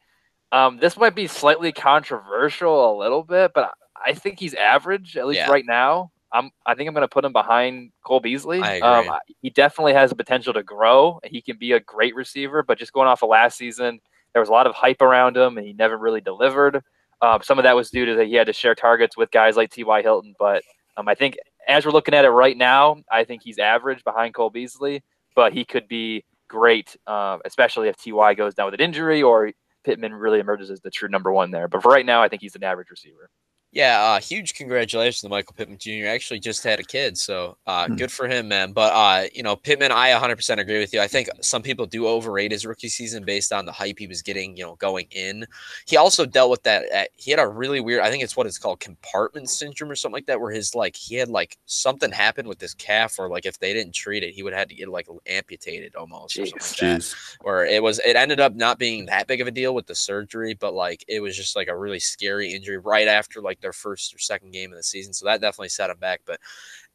Um, 0.52 0.78
this 0.78 0.96
might 0.96 1.14
be 1.14 1.26
slightly 1.26 1.72
controversial 1.72 2.96
a 2.96 2.98
little 2.98 3.22
bit, 3.22 3.52
but 3.54 3.72
I 4.04 4.14
think 4.14 4.38
he's 4.38 4.54
average 4.54 5.16
at 5.16 5.26
least 5.26 5.38
yeah. 5.38 5.50
right 5.50 5.64
now. 5.66 6.10
I'm 6.36 6.50
I 6.66 6.74
think 6.74 6.88
I'm 6.88 6.94
going 6.94 7.02
to 7.02 7.08
put 7.08 7.24
him 7.24 7.32
behind 7.32 7.92
Cole 8.04 8.20
Beasley. 8.20 8.60
Um, 8.80 9.06
he 9.40 9.50
definitely 9.50 9.94
has 9.94 10.10
the 10.10 10.16
potential 10.16 10.52
to 10.52 10.62
grow. 10.62 11.20
He 11.24 11.40
can 11.40 11.56
be 11.56 11.72
a 11.72 11.80
great 11.80 12.14
receiver, 12.14 12.62
but 12.62 12.78
just 12.78 12.92
going 12.92 13.08
off 13.08 13.22
of 13.22 13.30
last 13.30 13.56
season, 13.56 14.00
there 14.32 14.40
was 14.40 14.48
a 14.48 14.52
lot 14.52 14.66
of 14.66 14.74
hype 14.74 15.00
around 15.00 15.36
him, 15.36 15.56
and 15.58 15.66
he 15.66 15.72
never 15.72 15.96
really 15.96 16.20
delivered. 16.20 16.82
Um, 17.22 17.40
some 17.42 17.58
of 17.58 17.62
that 17.62 17.74
was 17.74 17.90
due 17.90 18.04
to 18.04 18.14
that 18.16 18.26
he 18.26 18.34
had 18.34 18.46
to 18.46 18.52
share 18.52 18.74
targets 18.74 19.16
with 19.16 19.30
guys 19.30 19.56
like 19.56 19.70
T.Y. 19.70 20.02
Hilton, 20.02 20.34
but 20.38 20.62
um, 20.96 21.08
I 21.08 21.14
think 21.14 21.36
as 21.66 21.84
we're 21.84 21.92
looking 21.92 22.14
at 22.14 22.24
it 22.24 22.30
right 22.30 22.56
now, 22.56 23.02
I 23.10 23.24
think 23.24 23.42
he's 23.42 23.58
average 23.58 24.04
behind 24.04 24.34
Cole 24.34 24.50
Beasley, 24.50 25.02
but 25.34 25.52
he 25.52 25.64
could 25.64 25.88
be 25.88 26.24
great, 26.48 26.96
uh, 27.06 27.38
especially 27.44 27.88
if 27.88 27.96
Ty 27.96 28.34
goes 28.34 28.54
down 28.54 28.66
with 28.66 28.74
an 28.74 28.80
injury 28.80 29.22
or 29.22 29.52
Pittman 29.84 30.14
really 30.14 30.40
emerges 30.40 30.70
as 30.70 30.80
the 30.80 30.90
true 30.90 31.08
number 31.08 31.32
one 31.32 31.50
there. 31.50 31.68
But 31.68 31.82
for 31.82 31.90
right 31.90 32.06
now, 32.06 32.22
I 32.22 32.28
think 32.28 32.42
he's 32.42 32.56
an 32.56 32.64
average 32.64 32.90
receiver. 32.90 33.30
Yeah, 33.76 34.02
uh, 34.02 34.20
huge 34.20 34.54
congratulations 34.54 35.20
to 35.20 35.28
Michael 35.28 35.52
Pittman 35.54 35.76
Jr. 35.76 36.06
Actually, 36.06 36.40
just 36.40 36.64
had 36.64 36.80
a 36.80 36.82
kid, 36.82 37.18
so 37.18 37.58
uh, 37.66 37.86
hmm. 37.86 37.96
good 37.96 38.10
for 38.10 38.26
him, 38.26 38.48
man. 38.48 38.72
But 38.72 38.90
uh, 38.94 39.28
you 39.34 39.42
know, 39.42 39.54
Pittman, 39.54 39.92
I 39.92 40.12
100% 40.12 40.58
agree 40.58 40.78
with 40.78 40.94
you. 40.94 41.02
I 41.02 41.06
think 41.06 41.28
some 41.42 41.60
people 41.60 41.84
do 41.84 42.06
overrate 42.06 42.52
his 42.52 42.64
rookie 42.64 42.88
season 42.88 43.22
based 43.22 43.52
on 43.52 43.66
the 43.66 43.72
hype 43.72 43.98
he 43.98 44.06
was 44.06 44.22
getting, 44.22 44.56
you 44.56 44.64
know, 44.64 44.76
going 44.76 45.08
in. 45.10 45.44
He 45.86 45.98
also 45.98 46.24
dealt 46.24 46.50
with 46.50 46.62
that. 46.62 46.90
At, 46.90 47.10
he 47.16 47.30
had 47.30 47.38
a 47.38 47.46
really 47.46 47.80
weird, 47.80 48.00
I 48.00 48.08
think 48.08 48.22
it's 48.24 48.34
what 48.34 48.46
it's 48.46 48.56
called, 48.56 48.80
compartment 48.80 49.50
syndrome 49.50 49.90
or 49.90 49.94
something 49.94 50.14
like 50.14 50.26
that, 50.26 50.40
where 50.40 50.52
his 50.52 50.74
like 50.74 50.96
he 50.96 51.16
had 51.16 51.28
like 51.28 51.58
something 51.66 52.10
happened 52.10 52.48
with 52.48 52.62
his 52.62 52.72
calf, 52.72 53.18
or 53.18 53.28
like 53.28 53.44
if 53.44 53.58
they 53.58 53.74
didn't 53.74 53.92
treat 53.92 54.22
it, 54.22 54.32
he 54.32 54.42
would 54.42 54.54
have 54.54 54.60
had 54.60 54.68
to 54.70 54.74
get 54.74 54.88
like 54.88 55.06
amputated 55.26 55.94
almost, 55.96 56.34
jeez, 56.34 56.56
or 56.56 56.60
something 56.60 56.92
like 56.94 57.02
that. 57.02 57.14
Where 57.42 57.66
it 57.66 57.82
was, 57.82 57.98
it 57.98 58.16
ended 58.16 58.40
up 58.40 58.54
not 58.54 58.78
being 58.78 59.04
that 59.04 59.26
big 59.26 59.42
of 59.42 59.48
a 59.48 59.50
deal 59.50 59.74
with 59.74 59.86
the 59.86 59.94
surgery, 59.94 60.54
but 60.54 60.72
like 60.72 61.04
it 61.08 61.20
was 61.20 61.36
just 61.36 61.56
like 61.56 61.68
a 61.68 61.76
really 61.76 62.00
scary 62.00 62.54
injury 62.54 62.78
right 62.78 63.06
after 63.06 63.42
like 63.42 63.60
their 63.66 63.72
first 63.72 64.14
or 64.14 64.18
second 64.18 64.52
game 64.52 64.70
of 64.72 64.76
the 64.76 64.82
season. 64.84 65.12
So 65.12 65.26
that 65.26 65.40
definitely 65.40 65.70
set 65.70 65.90
him 65.90 65.98
back. 65.98 66.20
But 66.24 66.38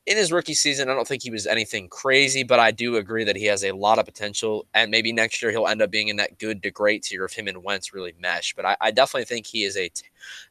in 0.06 0.16
his 0.16 0.32
rookie 0.32 0.54
season, 0.54 0.90
I 0.90 0.94
don't 0.94 1.08
think 1.08 1.22
he 1.22 1.30
was 1.30 1.46
anything 1.46 1.90
crazy, 1.90 2.44
but 2.44 2.60
I 2.60 2.72
do 2.72 2.96
agree 2.96 3.26
that 3.26 3.36
he 3.36 3.46
has 3.46 3.64
a 3.64 3.74
lot 3.74 4.00
of 4.00 4.06
potential. 4.06 4.66
And 4.74 4.90
maybe 4.90 5.12
next 5.12 5.42
year 5.42 5.52
he'll 5.52 5.68
end 5.68 5.82
up 5.82 5.92
being 5.92 6.08
in 6.08 6.16
that 6.16 6.40
good 6.40 6.64
to 6.64 6.72
great 6.72 7.04
tier 7.04 7.26
if 7.26 7.34
him 7.34 7.50
and 7.50 7.64
Wentz 7.64 7.94
really 7.94 8.16
mesh. 8.20 8.56
But 8.56 8.66
I, 8.66 8.78
I 8.80 8.92
definitely 8.92 9.26
think 9.26 9.46
he 9.46 9.64
is 9.64 9.76
a, 9.76 9.92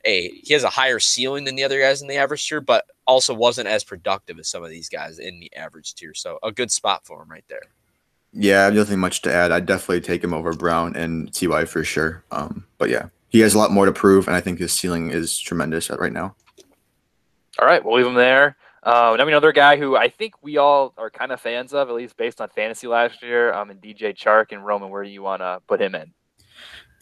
a 0.04 0.28
he 0.28 0.52
has 0.52 0.62
a 0.62 0.68
higher 0.68 1.00
ceiling 1.00 1.44
than 1.44 1.56
the 1.56 1.64
other 1.64 1.80
guys 1.80 2.02
in 2.02 2.08
the 2.08 2.16
average 2.16 2.46
tier, 2.46 2.60
but 2.60 2.84
also 3.06 3.32
wasn't 3.32 3.66
as 3.66 3.82
productive 3.82 4.38
as 4.38 4.46
some 4.46 4.62
of 4.62 4.70
these 4.70 4.88
guys 4.88 5.18
in 5.18 5.40
the 5.40 5.54
average 5.56 5.94
tier. 5.94 6.14
So 6.14 6.38
a 6.42 6.52
good 6.52 6.70
spot 6.70 7.06
for 7.06 7.22
him 7.22 7.30
right 7.30 7.44
there. 7.48 7.62
Yeah, 8.32 8.70
nothing 8.70 9.00
much 9.00 9.22
to 9.22 9.32
add. 9.32 9.50
I'd 9.50 9.66
definitely 9.66 10.02
take 10.02 10.22
him 10.22 10.34
over 10.34 10.52
Brown 10.52 10.94
and 10.94 11.32
Ty 11.34 11.64
for 11.64 11.82
sure. 11.82 12.22
Um, 12.30 12.66
but 12.78 12.88
yeah, 12.88 13.08
he 13.30 13.40
has 13.40 13.54
a 13.54 13.58
lot 13.58 13.70
more 13.70 13.86
to 13.86 13.92
prove, 13.92 14.26
and 14.26 14.36
I 14.36 14.40
think 14.40 14.58
his 14.58 14.72
ceiling 14.72 15.10
is 15.10 15.38
tremendous 15.38 15.88
right 15.88 16.12
now. 16.12 16.34
All 17.58 17.66
right, 17.66 17.84
we'll 17.84 17.96
leave 17.96 18.06
him 18.06 18.14
there. 18.14 18.56
Uh, 18.82 19.14
now 19.18 19.26
another 19.26 19.52
guy 19.52 19.76
who 19.76 19.96
I 19.96 20.08
think 20.08 20.34
we 20.42 20.56
all 20.56 20.94
are 20.96 21.10
kind 21.10 21.32
of 21.32 21.40
fans 21.40 21.74
of, 21.74 21.88
at 21.88 21.94
least 21.94 22.16
based 22.16 22.40
on 22.40 22.48
fantasy 22.48 22.86
last 22.86 23.22
year, 23.22 23.52
um, 23.52 23.70
and 23.70 23.80
DJ 23.80 24.16
Chark 24.16 24.52
and 24.52 24.64
Roman. 24.64 24.90
Where 24.90 25.04
do 25.04 25.10
you 25.10 25.22
want 25.22 25.40
to 25.40 25.60
put 25.66 25.80
him 25.80 25.94
in? 25.94 26.12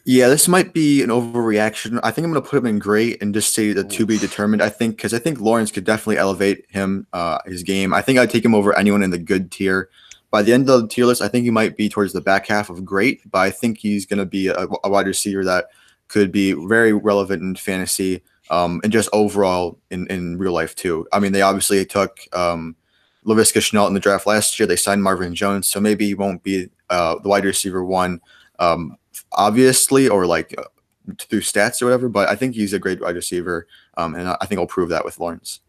Yeah, 0.05 0.27
this 0.27 0.47
might 0.47 0.73
be 0.73 1.03
an 1.03 1.09
overreaction. 1.09 1.99
I 2.03 2.11
think 2.11 2.25
I'm 2.25 2.31
going 2.31 2.43
to 2.43 2.49
put 2.49 2.57
him 2.57 2.65
in 2.65 2.79
great 2.79 3.21
and 3.21 3.33
just 3.33 3.53
say 3.53 3.73
the 3.73 3.83
to 3.83 4.05
be 4.05 4.17
determined. 4.17 4.61
I 4.61 4.69
think 4.69 4.97
because 4.97 5.13
I 5.13 5.19
think 5.19 5.39
Lawrence 5.39 5.71
could 5.71 5.83
definitely 5.83 6.17
elevate 6.17 6.65
him, 6.69 7.07
uh, 7.13 7.39
his 7.45 7.63
game. 7.63 7.93
I 7.93 8.01
think 8.01 8.19
I'd 8.19 8.29
take 8.29 8.43
him 8.43 8.55
over 8.55 8.77
anyone 8.77 9.03
in 9.03 9.11
the 9.11 9.17
good 9.17 9.51
tier. 9.51 9.89
By 10.31 10.41
the 10.41 10.53
end 10.53 10.69
of 10.69 10.81
the 10.81 10.87
tier 10.87 11.05
list, 11.05 11.21
I 11.21 11.27
think 11.27 11.43
he 11.43 11.51
might 11.51 11.75
be 11.75 11.89
towards 11.89 12.13
the 12.13 12.21
back 12.21 12.47
half 12.47 12.69
of 12.69 12.85
great, 12.85 13.21
but 13.31 13.39
I 13.39 13.49
think 13.49 13.79
he's 13.79 14.05
going 14.05 14.19
to 14.19 14.25
be 14.25 14.47
a, 14.47 14.67
a 14.83 14.89
wide 14.89 15.07
receiver 15.07 15.43
that 15.45 15.65
could 16.09 16.31
be 16.31 16.53
very 16.53 16.91
relevant 16.91 17.41
in 17.41 17.55
fantasy 17.55 18.21
um, 18.49 18.81
and 18.83 18.91
just 18.91 19.09
overall 19.13 19.79
in, 19.91 20.07
in 20.07 20.37
real 20.37 20.53
life 20.53 20.75
too. 20.75 21.07
I 21.13 21.19
mean, 21.19 21.31
they 21.31 21.41
obviously 21.41 21.85
took 21.85 22.19
um, 22.33 22.75
Laviska 23.25 23.59
Shenault 23.61 23.87
in 23.87 23.93
the 23.93 23.99
draft 23.99 24.27
last 24.27 24.59
year. 24.59 24.67
They 24.67 24.75
signed 24.75 25.03
Marvin 25.03 25.35
Jones, 25.35 25.67
so 25.67 25.79
maybe 25.79 26.05
he 26.05 26.15
won't 26.15 26.43
be 26.43 26.69
uh, 26.89 27.19
the 27.19 27.29
wide 27.29 27.45
receiver 27.45 27.83
one, 27.85 28.19
um, 28.59 28.97
obviously, 29.33 30.09
or 30.09 30.25
like 30.25 30.55
uh, 30.57 30.63
through 31.19 31.41
stats 31.41 31.81
or 31.81 31.85
whatever. 31.85 32.09
But 32.09 32.29
I 32.29 32.35
think 32.35 32.55
he's 32.55 32.73
a 32.73 32.79
great 32.79 33.01
wide 33.01 33.15
receiver, 33.15 33.67
um, 33.97 34.15
and 34.15 34.29
I 34.29 34.45
think 34.45 34.59
I'll 34.59 34.67
prove 34.67 34.89
that 34.89 35.05
with 35.05 35.19
Lawrence. 35.19 35.61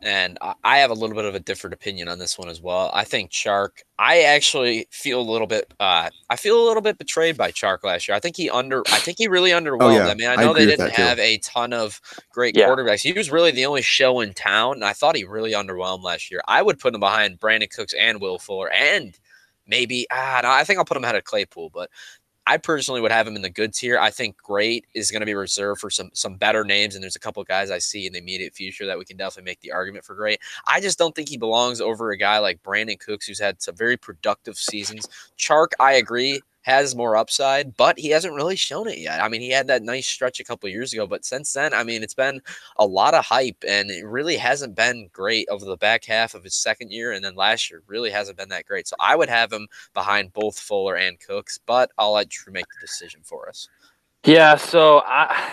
And 0.00 0.36
I 0.64 0.78
have 0.78 0.90
a 0.90 0.94
little 0.94 1.14
bit 1.14 1.24
of 1.24 1.36
a 1.36 1.40
different 1.40 1.74
opinion 1.74 2.08
on 2.08 2.18
this 2.18 2.36
one 2.36 2.48
as 2.48 2.60
well. 2.60 2.90
I 2.92 3.04
think 3.04 3.30
Chark, 3.30 3.82
I 3.98 4.22
actually 4.22 4.88
feel 4.90 5.20
a 5.20 5.22
little 5.22 5.46
bit, 5.46 5.72
uh, 5.78 6.10
I 6.28 6.36
feel 6.36 6.60
a 6.60 6.66
little 6.66 6.82
bit 6.82 6.98
betrayed 6.98 7.36
by 7.36 7.52
Chark 7.52 7.84
last 7.84 8.08
year. 8.08 8.16
I 8.16 8.20
think 8.20 8.36
he 8.36 8.50
under, 8.50 8.82
I 8.88 8.98
think 8.98 9.18
he 9.18 9.28
really 9.28 9.50
underwhelmed. 9.50 9.82
Oh, 9.82 9.90
yeah. 9.90 10.08
I 10.08 10.14
mean, 10.14 10.28
I 10.28 10.36
know 10.36 10.50
I 10.50 10.54
they 10.54 10.66
didn't 10.66 10.92
have 10.92 11.20
a 11.20 11.38
ton 11.38 11.72
of 11.72 12.00
great 12.32 12.56
yeah. 12.56 12.66
quarterbacks. 12.68 13.00
He 13.00 13.12
was 13.12 13.30
really 13.30 13.52
the 13.52 13.66
only 13.66 13.82
show 13.82 14.20
in 14.20 14.34
town, 14.34 14.74
and 14.74 14.84
I 14.84 14.92
thought 14.92 15.16
he 15.16 15.24
really 15.24 15.52
underwhelmed 15.52 16.02
last 16.02 16.30
year. 16.30 16.40
I 16.48 16.62
would 16.62 16.80
put 16.80 16.94
him 16.94 17.00
behind 17.00 17.38
Brandin 17.38 17.70
Cooks 17.70 17.94
and 17.98 18.20
Will 18.20 18.38
Fuller, 18.40 18.72
and 18.72 19.16
maybe 19.66 20.06
ah, 20.10 20.40
no, 20.42 20.50
I 20.50 20.64
think 20.64 20.78
I'll 20.78 20.84
put 20.84 20.96
him 20.96 21.04
ahead 21.04 21.16
of 21.16 21.24
Claypool, 21.24 21.70
but 21.70 21.90
I 22.46 22.56
personally 22.56 23.00
would 23.00 23.12
have 23.12 23.26
him 23.26 23.36
in 23.36 23.42
the 23.42 23.50
good 23.50 23.72
tier. 23.72 23.98
I 23.98 24.10
think 24.10 24.36
great 24.36 24.86
is 24.94 25.10
going 25.10 25.20
to 25.20 25.26
be 25.26 25.34
reserved 25.34 25.80
for 25.80 25.90
some 25.90 26.10
some 26.12 26.36
better 26.36 26.64
names, 26.64 26.94
and 26.94 27.02
there's 27.02 27.16
a 27.16 27.20
couple 27.20 27.42
guys 27.44 27.70
I 27.70 27.78
see 27.78 28.06
in 28.06 28.12
the 28.12 28.18
immediate 28.18 28.54
future 28.54 28.86
that 28.86 28.98
we 28.98 29.04
can 29.04 29.16
definitely 29.16 29.48
make 29.50 29.60
the 29.60 29.72
argument 29.72 30.04
for 30.04 30.14
great. 30.14 30.40
I 30.66 30.80
just 30.80 30.98
don't 30.98 31.14
think 31.14 31.28
he 31.28 31.36
belongs 31.36 31.80
over 31.80 32.10
a 32.10 32.16
guy 32.16 32.38
like 32.38 32.62
Brandin 32.62 32.98
Cooks, 32.98 33.26
who's 33.26 33.38
had 33.38 33.62
some 33.62 33.76
very 33.76 33.96
productive 33.96 34.56
seasons. 34.56 35.08
Chark, 35.38 35.68
I 35.78 35.94
agree, 35.94 36.40
has 36.62 36.94
more 36.94 37.16
upside, 37.16 37.76
but 37.76 37.98
he 37.98 38.08
hasn't 38.08 38.34
really 38.34 38.56
shown 38.56 38.88
it 38.88 38.98
yet. 38.98 39.20
I 39.20 39.28
mean, 39.28 39.40
he 39.40 39.50
had 39.50 39.66
that 39.66 39.82
nice 39.82 40.06
stretch 40.06 40.40
a 40.40 40.44
couple 40.44 40.68
years 40.68 40.92
ago, 40.92 41.06
but 41.06 41.24
since 41.24 41.52
then, 41.52 41.74
I 41.74 41.84
mean, 41.84 42.02
it's 42.02 42.14
been 42.14 42.40
a 42.76 42.86
lot 42.86 43.14
of 43.14 43.24
hype 43.24 43.64
and 43.66 43.90
it 43.90 44.06
really 44.06 44.36
hasn't 44.36 44.74
been 44.74 45.08
great 45.12 45.48
over 45.48 45.64
the 45.64 45.76
back 45.76 46.04
half 46.04 46.34
of 46.34 46.44
his 46.44 46.54
second 46.54 46.90
year. 46.90 47.12
And 47.12 47.24
then 47.24 47.34
last 47.34 47.70
year 47.70 47.82
really 47.86 48.10
hasn't 48.10 48.38
been 48.38 48.48
that 48.50 48.66
great. 48.66 48.88
So 48.88 48.96
I 49.00 49.16
would 49.16 49.28
have 49.28 49.52
him 49.52 49.68
behind 49.92 50.32
both 50.32 50.58
Fuller 50.58 50.96
and 50.96 51.18
Cooks, 51.20 51.58
but 51.66 51.90
I'll 51.98 52.12
let 52.12 52.28
Drew 52.28 52.52
make 52.52 52.66
the 52.66 52.86
decision 52.86 53.20
for 53.24 53.48
us. 53.48 53.68
Yeah. 54.24 54.56
So 54.56 55.02
I. 55.04 55.52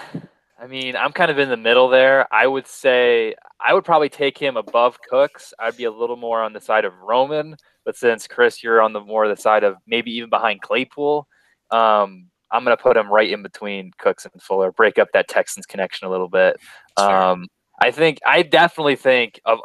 I 0.62 0.68
mean, 0.68 0.96
I'm 0.96 1.14
kind 1.14 1.32
of 1.32 1.40
in 1.40 1.50
the 1.50 1.58
middle 1.58 1.88
there. 1.88 2.32
I 2.34 2.46
would 2.46 2.68
say 2.68 3.34
I 3.62 3.74
would 3.74 3.86
probably 3.86 4.10
take 4.10 4.38
him 4.38 4.58
above 4.58 5.00
Cooks. 5.02 5.54
I'd 5.58 5.78
be 5.78 5.86
a 5.86 5.92
little 5.92 6.18
more 6.18 6.42
on 6.42 6.52
the 6.52 6.60
side 6.60 6.84
of 6.84 6.94
Roman, 7.00 7.56
but 7.86 7.96
since 7.96 8.28
Chris, 8.28 8.62
you're 8.62 8.82
on 8.82 8.92
the 8.92 9.00
more 9.00 9.28
the 9.28 9.38
side 9.38 9.64
of 9.64 9.78
maybe 9.88 10.12
even 10.12 10.30
behind 10.30 10.62
Claypool, 10.62 11.28
um, 11.72 12.28
I'm 12.52 12.64
going 12.66 12.76
to 12.76 12.82
put 12.82 12.98
him 12.98 13.10
right 13.10 13.30
in 13.30 13.42
between 13.42 13.92
Cooks 14.00 14.26
and 14.26 14.42
Fuller, 14.42 14.72
break 14.72 15.00
up 15.00 15.10
that 15.14 15.28
Texans 15.28 15.66
connection 15.66 16.08
a 16.08 16.12
little 16.12 16.28
bit. 16.28 16.58
Um, 16.98 17.48
I 17.82 17.92
think 17.92 18.20
I 18.26 18.42
definitely 18.42 18.96
think 18.96 19.40
of 19.46 19.60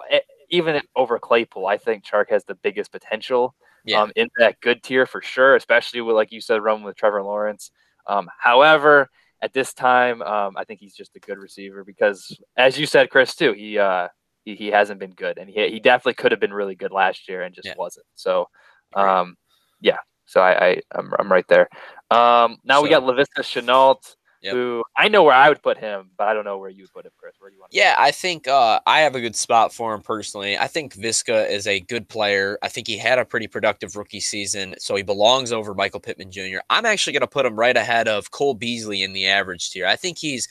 even 0.51 0.81
over 0.95 1.19
Claypool. 1.19 1.67
I 1.67 1.79
think 1.79 2.05
Chark 2.05 2.31
has 2.31 2.45
the 2.45 2.55
biggest 2.55 2.93
potential 2.93 3.55
yeah. 3.85 4.03
um, 4.03 4.13
in 4.15 4.29
that 4.39 4.61
good 4.61 4.83
tier 4.83 5.07
for 5.07 5.23
sure, 5.23 5.57
especially 5.57 6.03
with 6.03 6.15
like 6.15 6.31
you 6.31 6.41
said, 6.41 6.63
Roman 6.63 6.85
with 6.85 6.97
Trevor 6.97 7.23
Lawrence. 7.23 7.71
Um, 8.07 8.29
however, 8.39 9.09
at 9.45 9.53
this 9.53 9.75
time, 9.75 10.23
um, 10.23 10.57
I 10.57 10.65
think 10.65 10.81
he's 10.81 10.97
just 10.97 11.15
a 11.17 11.21
good 11.21 11.37
receiver 11.37 11.85
because, 11.85 12.35
as 12.57 12.79
you 12.79 12.87
said, 12.87 13.11
Chris, 13.11 13.37
too, 13.37 13.53
he 13.53 13.79
uh, 13.79 14.09
he, 14.43 14.55
he 14.55 14.69
hasn't 14.69 14.99
been 14.99 15.11
good, 15.11 15.37
and 15.37 15.51
he 15.51 15.69
he 15.69 15.81
definitely 15.81 16.15
could 16.15 16.33
have 16.33 16.41
been 16.41 16.53
really 16.53 16.75
good 16.75 16.93
last 16.93 17.29
year 17.29 17.43
and 17.43 17.55
just 17.55 17.69
yeah. 17.69 17.75
wasn't. 17.77 18.07
So, 18.15 18.49
um, 18.95 19.37
yeah. 19.83 19.99
So 20.25 20.41
I, 20.41 20.69
I 20.69 20.81
I'm, 20.95 21.13
I'm 21.19 21.31
right 21.31 21.47
there. 21.49 21.69
Um, 22.11 22.57
now 22.65 22.79
so, 22.79 22.85
we 22.85 22.89
got 22.89 23.03
Laviska 23.03 23.43
Shenault. 23.43 24.17
Yep. 24.45 24.55
Who 24.55 24.85
I 24.95 25.09
know 25.09 25.23
where 25.23 25.35
I 25.35 25.49
would 25.49 25.63
put 25.63 25.79
him, 25.79 26.11
but 26.19 26.29
I 26.29 26.35
don't 26.35 26.45
know 26.45 26.59
where 26.59 26.69
you 26.69 26.83
would 26.83 26.93
put 26.93 27.07
him, 27.07 27.13
Chris. 27.17 27.35
Where 27.39 27.49
do 27.49 27.55
you 27.55 27.61
want? 27.61 27.73
yeah, 27.73 27.95
I 27.97 28.11
think 28.11 28.47
uh, 28.47 28.79
I 28.87 29.01
have 29.01 29.15
a 29.15 29.21
good 29.21 29.35
spot 29.35 29.73
for 29.73 29.95
him 29.95 30.03
personally. 30.03 30.59
I 30.59 30.67
think 30.67 30.95
Viska 30.95 31.49
is 31.49 31.67
a 31.67 31.81
good 31.81 32.07
player. 32.11 32.59
I 32.63 32.69
think 32.69 32.87
he 32.87 32.99
had 32.99 33.19
a 33.19 33.25
pretty 33.25 33.47
productive 33.47 33.97
rookie 33.97 34.21
season, 34.21 34.75
so 34.79 34.97
he 34.97 35.03
belongs 35.03 35.51
over 35.51 35.73
Michael 35.73 36.01
Pittman 36.01 36.31
Jr. 36.31 36.59
I'm 36.69 36.85
actually 36.85 37.15
going 37.15 37.23
to 37.23 37.27
put 37.27 37.47
him 37.47 37.59
right 37.59 37.77
ahead 37.77 38.07
of 38.07 38.33
Cole 38.33 38.53
Beasley 38.53 39.03
in 39.03 39.15
the 39.15 39.27
average 39.27 39.71
tier. 39.71 39.87
I 39.87 39.97
think 39.97 40.19
he's 40.19 40.47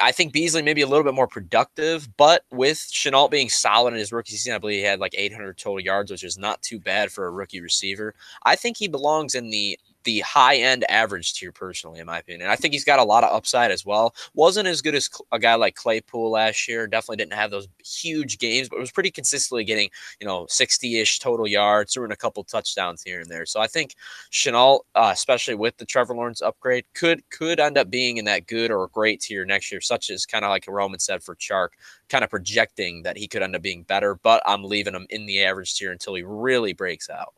I 0.00 0.12
think 0.12 0.32
Beasley 0.32 0.62
maybe 0.62 0.82
a 0.82 0.86
little 0.86 1.04
bit 1.04 1.14
more 1.14 1.26
productive, 1.26 2.08
but 2.16 2.44
with 2.52 2.78
Shenault 2.78 3.30
being 3.30 3.48
solid 3.48 3.94
in 3.94 3.98
his 3.98 4.12
rookie 4.12 4.32
season, 4.32 4.54
I 4.54 4.58
believe 4.58 4.78
he 4.78 4.84
had 4.84 5.00
like 5.00 5.14
800 5.16 5.58
total 5.58 5.80
yards, 5.80 6.10
which 6.10 6.22
is 6.22 6.38
not 6.38 6.62
too 6.62 6.78
bad 6.78 7.10
for 7.10 7.26
a 7.26 7.32
rookie 7.32 7.60
receiver. 7.60 8.14
I 8.44 8.54
think 8.54 8.76
he 8.76 8.88
belongs 8.88 9.34
in 9.34 9.50
the 9.50 9.78
the 10.04 10.20
high 10.20 10.56
end 10.56 10.84
average 10.88 11.34
tier, 11.34 11.52
personally, 11.52 12.00
in 12.00 12.06
my 12.06 12.18
opinion. 12.18 12.50
I 12.50 12.56
think 12.56 12.72
he's 12.72 12.84
got 12.84 12.98
a 12.98 13.04
lot 13.04 13.24
of 13.24 13.34
upside 13.34 13.70
as 13.70 13.84
well. 13.84 14.14
Wasn't 14.34 14.68
as 14.68 14.80
good 14.80 14.94
as 14.94 15.08
a 15.32 15.38
guy 15.38 15.54
like 15.54 15.74
Claypool 15.74 16.30
last 16.30 16.68
year. 16.68 16.86
Definitely 16.86 17.16
didn't 17.16 17.34
have 17.34 17.50
those 17.50 17.68
huge 17.84 18.38
games, 18.38 18.68
but 18.68 18.78
was 18.78 18.92
pretty 18.92 19.10
consistently 19.10 19.64
getting, 19.64 19.90
you 20.20 20.26
know, 20.26 20.46
60 20.48 20.98
ish 21.00 21.18
total 21.18 21.46
yards, 21.46 21.94
throwing 21.94 22.12
a 22.12 22.16
couple 22.16 22.42
touchdowns 22.44 23.02
here 23.02 23.20
and 23.20 23.30
there. 23.30 23.46
So 23.46 23.60
I 23.60 23.66
think 23.66 23.94
Shenault, 24.32 24.80
uh, 24.94 25.10
especially 25.12 25.54
with 25.54 25.76
the 25.76 25.84
Trevor 25.84 26.14
Lawrence 26.14 26.42
upgrade, 26.42 26.84
could 26.94 27.28
could 27.30 27.60
end 27.60 27.78
up 27.78 27.90
being 27.90 28.16
in 28.16 28.24
that 28.26 28.46
good 28.46 28.70
or 28.70 28.88
great 28.88 29.20
tier 29.20 29.44
next 29.44 29.70
year, 29.70 29.80
such 29.80 30.10
as 30.10 30.26
kind 30.26 30.44
of 30.44 30.50
like 30.50 30.66
Roman 30.68 31.00
said 31.00 31.22
for 31.22 31.34
Chark, 31.36 31.70
kind 32.08 32.24
of 32.24 32.30
projecting 32.30 33.02
that 33.02 33.16
he 33.16 33.28
could 33.28 33.42
end 33.42 33.56
up 33.56 33.62
being 33.62 33.82
better, 33.82 34.14
but 34.14 34.42
I'm 34.46 34.64
leaving 34.64 34.94
him 34.94 35.06
in 35.10 35.26
the 35.26 35.44
average 35.44 35.74
tier 35.74 35.92
until 35.92 36.14
he 36.14 36.22
really 36.22 36.72
breaks 36.72 37.10
out. 37.10 37.34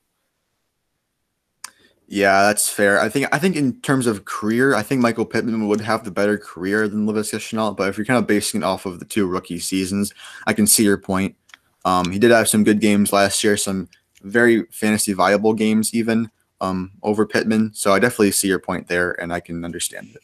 Yeah, 2.13 2.43
that's 2.43 2.69
fair. 2.69 3.01
I 3.01 3.09
think 3.09 3.29
I 3.33 3.39
think 3.39 3.55
in 3.55 3.81
terms 3.83 4.09
of 4.09 4.25
career, 4.25 4.75
I 4.75 4.83
think 4.83 5.01
Michael 5.01 5.25
Pittman 5.25 5.69
would 5.69 5.81
have 5.81 6.03
the 6.03 6.11
better 6.11 6.37
career 6.37 6.89
than 6.89 7.07
Laviska 7.07 7.39
Shenault. 7.39 7.77
But 7.77 7.89
if 7.89 7.97
you're 7.97 8.05
kind 8.05 8.19
of 8.19 8.27
basing 8.27 8.63
it 8.63 8.65
off 8.65 8.85
of 8.85 8.99
the 8.99 9.05
two 9.05 9.29
rookie 9.29 9.61
seasons, 9.61 10.13
I 10.45 10.53
can 10.53 10.67
see 10.67 10.83
your 10.83 10.99
point. 10.99 11.37
Um, 11.85 12.11
he 12.11 12.19
did 12.19 12.33
have 12.33 12.49
some 12.49 12.65
good 12.65 12.81
games 12.81 13.13
last 13.13 13.45
year, 13.45 13.57
some 13.57 13.89
very 14.23 14.65
fantasy 14.73 15.13
viable 15.13 15.55
games 15.55 15.95
even 15.95 16.29
um, 16.61 16.91
over 17.05 17.25
Pittman. 17.27 17.71
So 17.75 17.93
I 17.93 18.01
definitely 18.01 18.33
see 18.33 18.49
your 18.49 18.59
point 18.59 18.89
there, 18.89 19.13
and 19.23 19.33
I 19.33 19.39
can 19.39 19.65
understand 19.65 20.09
it. 20.13 20.21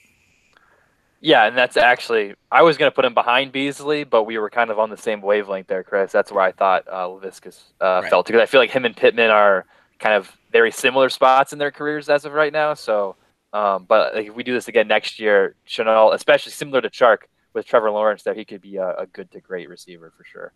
Yeah, 1.21 1.47
and 1.47 1.57
that's 1.57 1.77
actually 1.77 2.35
I 2.51 2.63
was 2.63 2.77
going 2.77 2.91
to 2.91 2.95
put 2.95 3.05
him 3.05 3.15
behind 3.15 3.53
Beasley, 3.53 4.03
but 4.03 4.25
we 4.25 4.39
were 4.39 4.51
kind 4.51 4.73
of 4.73 4.81
on 4.81 4.91
the 4.91 4.97
same 4.97 5.23
wavelength 5.23 5.69
there, 5.69 5.85
Chris. 5.85 6.11
That's 6.11 6.33
where 6.33 6.43
I 6.43 6.51
thought 6.51 6.83
uh, 6.89 7.07
Laviscus 7.07 7.61
uh, 7.81 8.01
right. 8.03 8.11
felt 8.11 8.27
because 8.27 8.43
I 8.43 8.47
feel 8.47 8.61
like 8.61 8.71
him 8.71 8.85
and 8.85 8.97
Pittman 8.97 9.31
are 9.31 9.67
kind 10.01 10.17
of 10.17 10.37
very 10.57 10.73
similar 10.73 11.09
spots 11.11 11.53
in 11.53 11.59
their 11.59 11.71
careers 11.71 12.09
as 12.09 12.25
of 12.25 12.33
right 12.33 12.53
now. 12.53 12.75
So, 12.75 13.17
um, 13.53 13.85
but 13.85 14.15
like, 14.15 14.29
if 14.29 14.35
we 14.35 14.43
do 14.43 14.55
this 14.55 14.69
again 14.69 14.89
next 14.89 15.21
year, 15.21 15.55
Shenault, 15.69 16.15
especially 16.15 16.53
similar 16.53 16.81
to 16.81 16.91
Chark 16.91 17.19
with 17.53 17.67
Trevor 17.67 17.91
Lawrence, 17.91 18.23
there 18.23 18.35
he 18.35 18.45
could 18.45 18.63
be 18.63 18.77
a, 18.77 18.89
a 19.05 19.07
good 19.07 19.31
to 19.33 19.41
great 19.41 19.69
receiver 19.69 20.13
for 20.17 20.25
sure. 20.25 20.53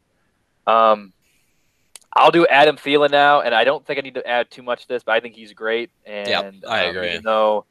Um, 0.66 1.12
I'll 2.14 2.30
do 2.30 2.46
Adam 2.46 2.76
Thielen 2.76 3.10
now, 3.10 3.42
and 3.42 3.54
I 3.54 3.64
don't 3.64 3.86
think 3.86 3.98
I 3.98 4.02
need 4.02 4.14
to 4.14 4.26
add 4.26 4.50
too 4.50 4.62
much 4.62 4.82
to 4.82 4.88
this, 4.88 5.02
but 5.04 5.12
I 5.12 5.20
think 5.20 5.34
he's 5.36 5.52
great. 5.52 5.90
And 6.04 6.28
yep, 6.28 6.54
I 6.68 6.84
um, 6.86 6.96
agree. 6.96 7.10
Even 7.10 7.22
though 7.24 7.66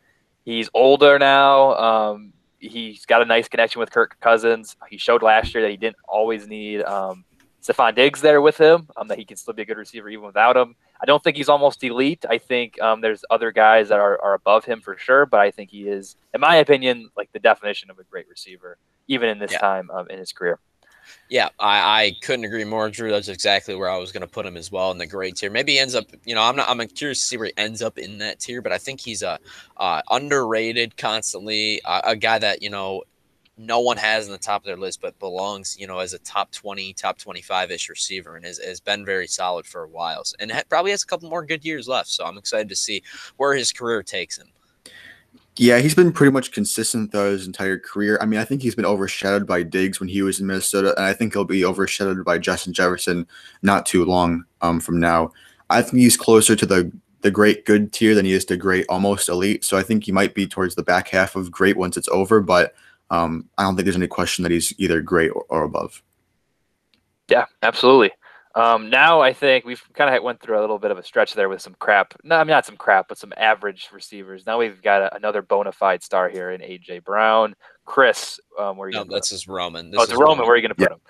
he's 0.46 0.70
older 0.74 1.20
now, 1.20 1.76
um, 1.76 2.34
he's 2.60 3.06
got 3.06 3.22
a 3.22 3.26
nice 3.26 3.48
connection 3.50 3.80
with 3.80 3.92
Kirk 3.92 4.18
Cousins. 4.22 4.76
He 4.89 4.98
showed 4.98 5.24
last 5.24 5.54
year 5.54 5.63
that 5.63 5.72
he 5.72 5.78
didn't 5.78 5.98
always 6.08 6.48
need 6.48 6.84
um, 6.84 7.26
Stefon 7.62 7.96
Diggs 7.96 8.22
there 8.22 8.42
with 8.42 8.58
him, 8.58 8.88
um, 8.96 9.08
that 9.10 9.18
he 9.18 9.26
can 9.26 9.36
still 9.36 9.54
be 9.54 9.63
a 9.63 9.65
good 9.65 9.78
receiver 9.78 10.10
even 10.10 10.26
without 10.26 10.56
him. 10.56 10.76
I 11.02 11.06
don't 11.06 11.24
think 11.24 11.38
he's 11.38 11.50
almost 11.50 11.84
elite. 11.84 12.26
I 12.30 12.38
think 12.38 12.80
um, 12.82 13.02
there's 13.02 13.24
other 13.30 13.52
guys 13.52 13.90
that 13.90 14.00
are, 14.00 14.22
are 14.22 14.34
above 14.34 14.66
him 14.66 14.82
for 14.82 14.98
sure, 14.98 15.26
but 15.26 15.40
I 15.40 15.52
think 15.52 15.70
he 15.70 15.88
is, 15.88 16.16
in 16.34 16.42
my 16.42 16.58
opinion, 16.58 17.10
like 17.16 17.32
the 17.32 17.40
definition 17.40 17.90
of 17.90 18.00
a 18.00 18.04
great 18.04 18.28
receiver, 18.28 18.78
even 19.08 19.30
in 19.30 19.40
this 19.40 19.52
yeah. 19.52 19.60
time 19.60 19.90
um, 19.92 20.10
in 20.10 20.20
his 20.20 20.34
career. 20.34 20.60
Yeah, 21.30 21.50
I, 21.60 22.04
I 22.04 22.16
couldn't 22.22 22.46
agree 22.46 22.64
more, 22.64 22.90
Drew. 22.90 23.12
That's 23.12 23.30
exactly 23.30 23.76
where 23.76 23.90
I 23.90 23.98
was 23.98 24.12
going 24.12 24.22
to 24.22 24.28
put 24.28 24.46
him 24.46 24.58
as 24.58 24.72
well 24.72 24.92
in 24.92 24.98
the 24.98 25.08
grade 25.08 25.36
tier. 25.36 25.50
Maybe 25.50 25.74
he 25.74 25.80
ends 25.80 25.96
up, 25.96 26.06
you 26.26 26.36
know, 26.36 26.42
I'm 26.42 26.56
not. 26.56 26.70
I'm 26.70 26.86
curious 26.88 27.20
to 27.20 27.26
see 27.26 27.38
where 27.38 27.48
he 27.48 27.54
ends 27.58 27.82
up 27.82 27.98
in 27.98 28.18
that 28.20 28.40
tier, 28.40 28.62
but 28.62 28.72
I 28.72 28.78
think 28.78 29.00
he's 29.00 29.22
a 29.22 29.40
uh, 29.78 30.02
underrated, 30.10 30.98
constantly 30.98 31.82
uh, 31.84 32.02
a 32.04 32.16
guy 32.16 32.40
that 32.40 32.62
you 32.62 32.70
know 32.70 33.04
no 33.60 33.82
one 33.82 33.98
has 33.98 34.26
in 34.26 34.32
the 34.32 34.38
top 34.38 34.62
of 34.62 34.65
their 34.65 34.78
list, 34.78 35.02
but 35.02 35.19
belongs, 35.19 35.76
you 35.78 35.86
know, 35.86 36.00
as 36.00 36.13
a 36.13 36.19
top 36.19 36.50
20, 36.52 36.93
top 36.93 37.17
25 37.17 37.72
ish 37.72 37.89
receiver 37.89 38.38
and 38.38 38.45
has, 38.45 38.58
has 38.60 38.80
been 38.80 39.04
very 39.04 39.28
solid 39.28 39.65
for 39.65 39.84
a 39.84 39.88
while. 39.89 40.24
And 40.39 40.50
ha- 40.50 40.63
probably 40.69 40.91
has 40.91 41.04
a 41.04 41.06
couple 41.06 41.30
more 41.30 41.45
good 41.45 41.65
years 41.65 41.86
left. 41.86 42.08
So 42.08 42.24
I'm 42.24 42.38
excited 42.38 42.69
to 42.69 42.76
see 42.76 43.04
where 43.36 43.54
his 43.54 43.74
career 43.74 44.02
takes 44.02 44.38
him. 44.38 44.48
Yeah, 45.58 45.80
he's 45.80 45.93
been 45.93 46.13
pretty 46.13 46.32
much 46.32 46.54
consistent 46.54 47.12
though 47.12 47.32
his 47.32 47.45
entire 47.45 47.78
career. 47.78 48.17
I 48.22 48.26
mean, 48.26 48.39
I 48.39 48.45
think 48.45 48.62
he's 48.62 48.76
been 48.76 48.86
overshadowed 48.86 49.45
by 49.45 49.63
Diggs 49.63 50.00
when 50.00 50.08
he 50.08 50.22
was 50.22 50.39
in 50.39 50.48
Minnesota, 50.48 50.95
and 50.95 51.06
I 51.06 51.12
think 51.12 51.34
he'll 51.34 51.43
be 51.43 51.65
overshadowed 51.65 52.24
by 52.24 52.38
Justin 52.38 52.72
Jefferson 52.72 53.28
not 53.62 53.86
too 53.86 54.06
long 54.06 54.45
um, 54.62 54.80
from 54.80 55.02
now. 55.02 55.34
I 55.69 55.82
think 55.82 55.98
he's 55.98 56.15
closer 56.15 56.56
to 56.56 56.65
the 56.65 56.89
the 57.22 57.32
great 57.32 57.65
good 57.65 57.91
tier 57.91 58.15
than 58.15 58.24
he 58.24 58.32
is 58.32 58.45
to 58.45 58.56
great 58.56 58.86
almost 58.88 59.28
elite. 59.28 59.65
So 59.65 59.78
I 59.78 59.84
think 59.84 60.06
he 60.06 60.13
might 60.13 60.34
be 60.34 60.48
towards 60.48 60.76
the 60.76 60.84
back 60.84 61.10
half 61.10 61.36
of 61.36 61.52
great 61.52 61.76
once 61.76 61.98
it's 61.98 62.08
over, 62.08 62.39
but 62.39 62.74
um, 63.10 63.50
I 63.58 63.63
don't 63.63 63.76
think 63.76 63.86
there's 63.86 63.95
any 63.95 64.08
question 64.08 64.43
that 64.43 64.52
he's 64.52 64.74
either 64.80 65.02
great 65.02 65.30
or, 65.30 65.45
or 65.50 65.63
above. 65.63 66.02
Yeah, 67.28 67.45
absolutely. 67.62 68.12
Um, 68.56 68.89
now 68.89 69.22
I 69.22 69.32
think 69.32 69.63
we've 69.63 69.82
kind 69.93 70.13
of 70.13 70.24
went 70.24 70.41
through 70.41 70.60
a 70.60 70.62
little 70.62 70.80
bit 70.80 70.91
of 70.91 70.98
a 70.98 71.04
stretch 71.04 71.34
there 71.34 71.50
with 71.50 71.62
some 71.62 71.76
crap. 71.78 72.15
No, 72.24 72.38
I 72.38 72.43
mean 72.43 72.50
not 72.50 72.65
some 72.65 72.78
crap, 72.78 73.08
but 73.08 73.17
some 73.17 73.32
average 73.38 73.89
receivers. 73.93 74.45
Now 74.45 74.58
we've 74.58 74.82
got 74.82 75.04
a, 75.04 75.15
another 75.15 75.41
bona 75.41 75.72
fide 75.72 76.02
star 76.02 76.30
here 76.30 76.52
in 76.52 76.62
AJ 76.62 77.04
Brown. 77.04 77.56
Chris, 77.86 78.39
um, 78.60 78.78
where 78.78 78.88
are 78.88 78.91
you? 78.91 78.98
No, 78.98 79.06
that's 79.08 79.30
his 79.30 79.48
Roman. 79.48 79.91
This 79.91 80.00
oh, 80.00 80.04
it's 80.04 80.12
Roman. 80.12 80.26
Roman. 80.26 80.45
Where 80.45 80.54
are 80.54 80.58
you 80.58 80.62
going 80.63 80.69
to 80.69 80.76
put 80.76 80.89
yeah. 80.89 80.95
him? 80.95 81.02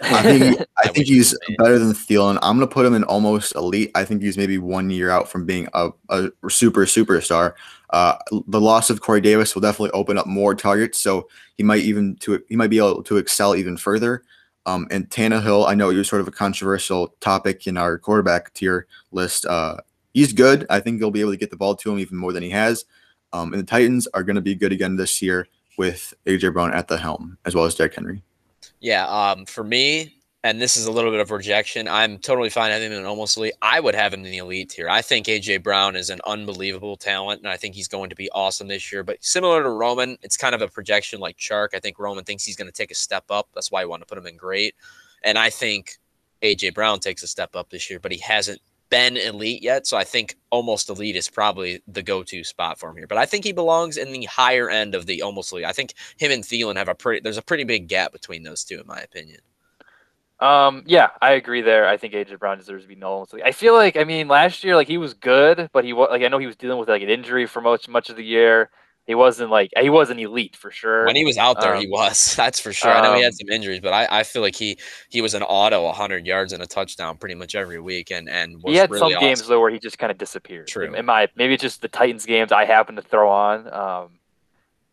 I 0.00 0.22
think 0.22 0.68
I 0.84 0.88
think 0.88 1.06
he's 1.06 1.36
better 1.58 1.78
than 1.78 1.92
Thielen. 1.92 2.38
I'm 2.42 2.56
gonna 2.56 2.66
put 2.66 2.86
him 2.86 2.94
in 2.94 3.04
almost 3.04 3.54
elite. 3.54 3.90
I 3.94 4.04
think 4.04 4.22
he's 4.22 4.36
maybe 4.36 4.58
one 4.58 4.90
year 4.90 5.10
out 5.10 5.28
from 5.28 5.46
being 5.46 5.68
a, 5.74 5.90
a 6.08 6.30
super 6.48 6.86
superstar. 6.86 7.54
Uh, 7.90 8.16
the 8.48 8.60
loss 8.60 8.90
of 8.90 9.00
Corey 9.00 9.20
Davis 9.20 9.54
will 9.54 9.62
definitely 9.62 9.92
open 9.92 10.18
up 10.18 10.26
more 10.26 10.54
targets, 10.54 10.98
so 10.98 11.28
he 11.56 11.62
might 11.62 11.82
even 11.82 12.16
to 12.16 12.42
he 12.48 12.56
might 12.56 12.70
be 12.70 12.78
able 12.78 13.02
to 13.02 13.16
excel 13.16 13.54
even 13.54 13.76
further. 13.76 14.22
Um, 14.66 14.88
and 14.90 15.08
Tannehill, 15.08 15.68
I 15.68 15.74
know 15.74 15.90
you're 15.90 16.02
sort 16.02 16.20
of 16.20 16.28
a 16.28 16.32
controversial 16.32 17.14
topic 17.20 17.68
in 17.68 17.76
our 17.76 17.98
quarterback 17.98 18.52
tier 18.52 18.86
list. 19.12 19.46
Uh, 19.46 19.76
he's 20.12 20.32
good. 20.32 20.66
I 20.68 20.80
think 20.80 20.98
he'll 20.98 21.12
be 21.12 21.20
able 21.20 21.30
to 21.30 21.36
get 21.36 21.50
the 21.50 21.56
ball 21.56 21.76
to 21.76 21.92
him 21.92 22.00
even 22.00 22.18
more 22.18 22.32
than 22.32 22.42
he 22.42 22.50
has. 22.50 22.84
Um, 23.32 23.52
and 23.52 23.62
the 23.62 23.66
Titans 23.66 24.08
are 24.08 24.24
going 24.24 24.36
to 24.36 24.42
be 24.42 24.56
good 24.56 24.72
again 24.72 24.96
this 24.96 25.22
year 25.22 25.46
with 25.78 26.14
AJ 26.26 26.52
Brown 26.52 26.72
at 26.72 26.88
the 26.88 26.96
helm 26.96 27.38
as 27.44 27.54
well 27.54 27.64
as 27.64 27.76
Derrick 27.76 27.94
Henry. 27.94 28.22
Yeah, 28.80 29.06
um, 29.06 29.46
for 29.46 29.62
me, 29.62 30.16
and 30.46 30.62
this 30.62 30.76
is 30.76 30.86
a 30.86 30.92
little 30.92 31.10
bit 31.10 31.18
of 31.18 31.32
rejection. 31.32 31.88
I'm 31.88 32.18
totally 32.18 32.50
fine 32.50 32.70
having 32.70 32.92
him 32.92 33.00
in 33.00 33.04
almost 33.04 33.36
elite. 33.36 33.54
I 33.62 33.80
would 33.80 33.96
have 33.96 34.14
him 34.14 34.24
in 34.24 34.30
the 34.30 34.36
elite 34.36 34.70
tier. 34.70 34.88
I 34.88 35.02
think 35.02 35.26
AJ 35.26 35.64
Brown 35.64 35.96
is 35.96 36.08
an 36.08 36.20
unbelievable 36.24 36.96
talent, 36.96 37.40
and 37.40 37.50
I 37.50 37.56
think 37.56 37.74
he's 37.74 37.88
going 37.88 38.10
to 38.10 38.16
be 38.16 38.30
awesome 38.30 38.68
this 38.68 38.92
year. 38.92 39.02
But 39.02 39.24
similar 39.24 39.64
to 39.64 39.70
Roman, 39.70 40.16
it's 40.22 40.36
kind 40.36 40.54
of 40.54 40.62
a 40.62 40.68
projection 40.68 41.18
like 41.18 41.36
Chark. 41.36 41.70
I 41.74 41.80
think 41.80 41.98
Roman 41.98 42.22
thinks 42.22 42.44
he's 42.44 42.54
going 42.54 42.68
to 42.68 42.72
take 42.72 42.92
a 42.92 42.94
step 42.94 43.24
up. 43.28 43.48
That's 43.54 43.72
why 43.72 43.82
I 43.82 43.86
want 43.86 44.02
to 44.02 44.06
put 44.06 44.18
him 44.18 44.26
in 44.26 44.36
great. 44.36 44.76
And 45.24 45.36
I 45.36 45.50
think 45.50 45.96
AJ 46.42 46.74
Brown 46.74 47.00
takes 47.00 47.24
a 47.24 47.26
step 47.26 47.56
up 47.56 47.70
this 47.70 47.90
year, 47.90 47.98
but 47.98 48.12
he 48.12 48.18
hasn't 48.18 48.60
been 48.88 49.16
elite 49.16 49.64
yet. 49.64 49.84
So 49.84 49.96
I 49.96 50.04
think 50.04 50.36
almost 50.50 50.88
elite 50.88 51.16
is 51.16 51.28
probably 51.28 51.82
the 51.88 52.04
go-to 52.04 52.44
spot 52.44 52.78
for 52.78 52.88
him 52.88 52.96
here. 52.98 53.08
But 53.08 53.18
I 53.18 53.26
think 53.26 53.44
he 53.44 53.52
belongs 53.52 53.96
in 53.96 54.12
the 54.12 54.26
higher 54.26 54.70
end 54.70 54.94
of 54.94 55.06
the 55.06 55.22
almost 55.22 55.50
elite. 55.50 55.64
I 55.64 55.72
think 55.72 55.94
him 56.18 56.30
and 56.30 56.44
Thielen 56.44 56.76
have 56.76 56.88
a 56.88 56.94
pretty 56.94 57.20
there's 57.20 57.36
a 57.36 57.42
pretty 57.42 57.64
big 57.64 57.88
gap 57.88 58.12
between 58.12 58.44
those 58.44 58.62
two, 58.62 58.78
in 58.78 58.86
my 58.86 59.00
opinion. 59.00 59.40
Um, 60.38 60.82
yeah, 60.86 61.08
I 61.22 61.32
agree 61.32 61.62
there. 61.62 61.88
I 61.88 61.96
think 61.96 62.12
AJ 62.12 62.38
Brown 62.38 62.58
deserves 62.58 62.84
to 62.84 62.88
be 62.88 62.94
null. 62.94 63.26
I 63.44 63.52
feel 63.52 63.74
like, 63.74 63.96
I 63.96 64.04
mean, 64.04 64.28
last 64.28 64.64
year, 64.64 64.76
like 64.76 64.88
he 64.88 64.98
was 64.98 65.14
good, 65.14 65.70
but 65.72 65.84
he 65.84 65.92
was 65.92 66.08
like, 66.10 66.22
I 66.22 66.28
know 66.28 66.38
he 66.38 66.46
was 66.46 66.56
dealing 66.56 66.78
with 66.78 66.88
like 66.88 67.02
an 67.02 67.08
injury 67.08 67.46
for 67.46 67.60
much, 67.62 67.88
much 67.88 68.10
of 68.10 68.16
the 68.16 68.24
year. 68.24 68.70
He 69.06 69.14
wasn't 69.14 69.50
like 69.50 69.70
he 69.78 69.88
wasn't 69.88 70.18
elite 70.18 70.56
for 70.56 70.72
sure. 70.72 71.06
When 71.06 71.14
he 71.14 71.24
was 71.24 71.38
out 71.38 71.60
there, 71.60 71.76
um, 71.76 71.80
he 71.80 71.86
was. 71.86 72.34
That's 72.36 72.58
for 72.58 72.72
sure. 72.72 72.90
I 72.90 73.00
know 73.02 73.14
he 73.14 73.22
had 73.22 73.28
um, 73.28 73.34
some 73.34 73.48
injuries, 73.50 73.78
but 73.80 73.92
I, 73.92 74.08
I 74.10 74.22
feel 74.24 74.42
like 74.42 74.56
he 74.56 74.78
he 75.08 75.22
was 75.22 75.34
an 75.34 75.44
auto 75.44 75.84
100 75.84 76.26
yards 76.26 76.52
and 76.52 76.60
a 76.60 76.66
touchdown 76.66 77.16
pretty 77.16 77.36
much 77.36 77.54
every 77.54 77.78
week, 77.78 78.10
and 78.10 78.28
and 78.28 78.60
he 78.66 78.74
had 78.74 78.90
really 78.90 78.98
some 78.98 79.12
awesome. 79.12 79.20
games 79.20 79.46
though 79.46 79.60
where 79.60 79.70
he 79.70 79.78
just 79.78 79.98
kind 79.98 80.10
of 80.10 80.18
disappeared. 80.18 80.66
True. 80.66 80.92
In 80.92 81.06
my 81.06 81.28
maybe 81.36 81.54
it's 81.54 81.62
just 81.62 81.82
the 81.82 81.88
Titans 81.88 82.26
games 82.26 82.50
I 82.50 82.64
happen 82.64 82.96
to 82.96 83.02
throw 83.02 83.30
on. 83.30 83.72
Um, 83.72 84.18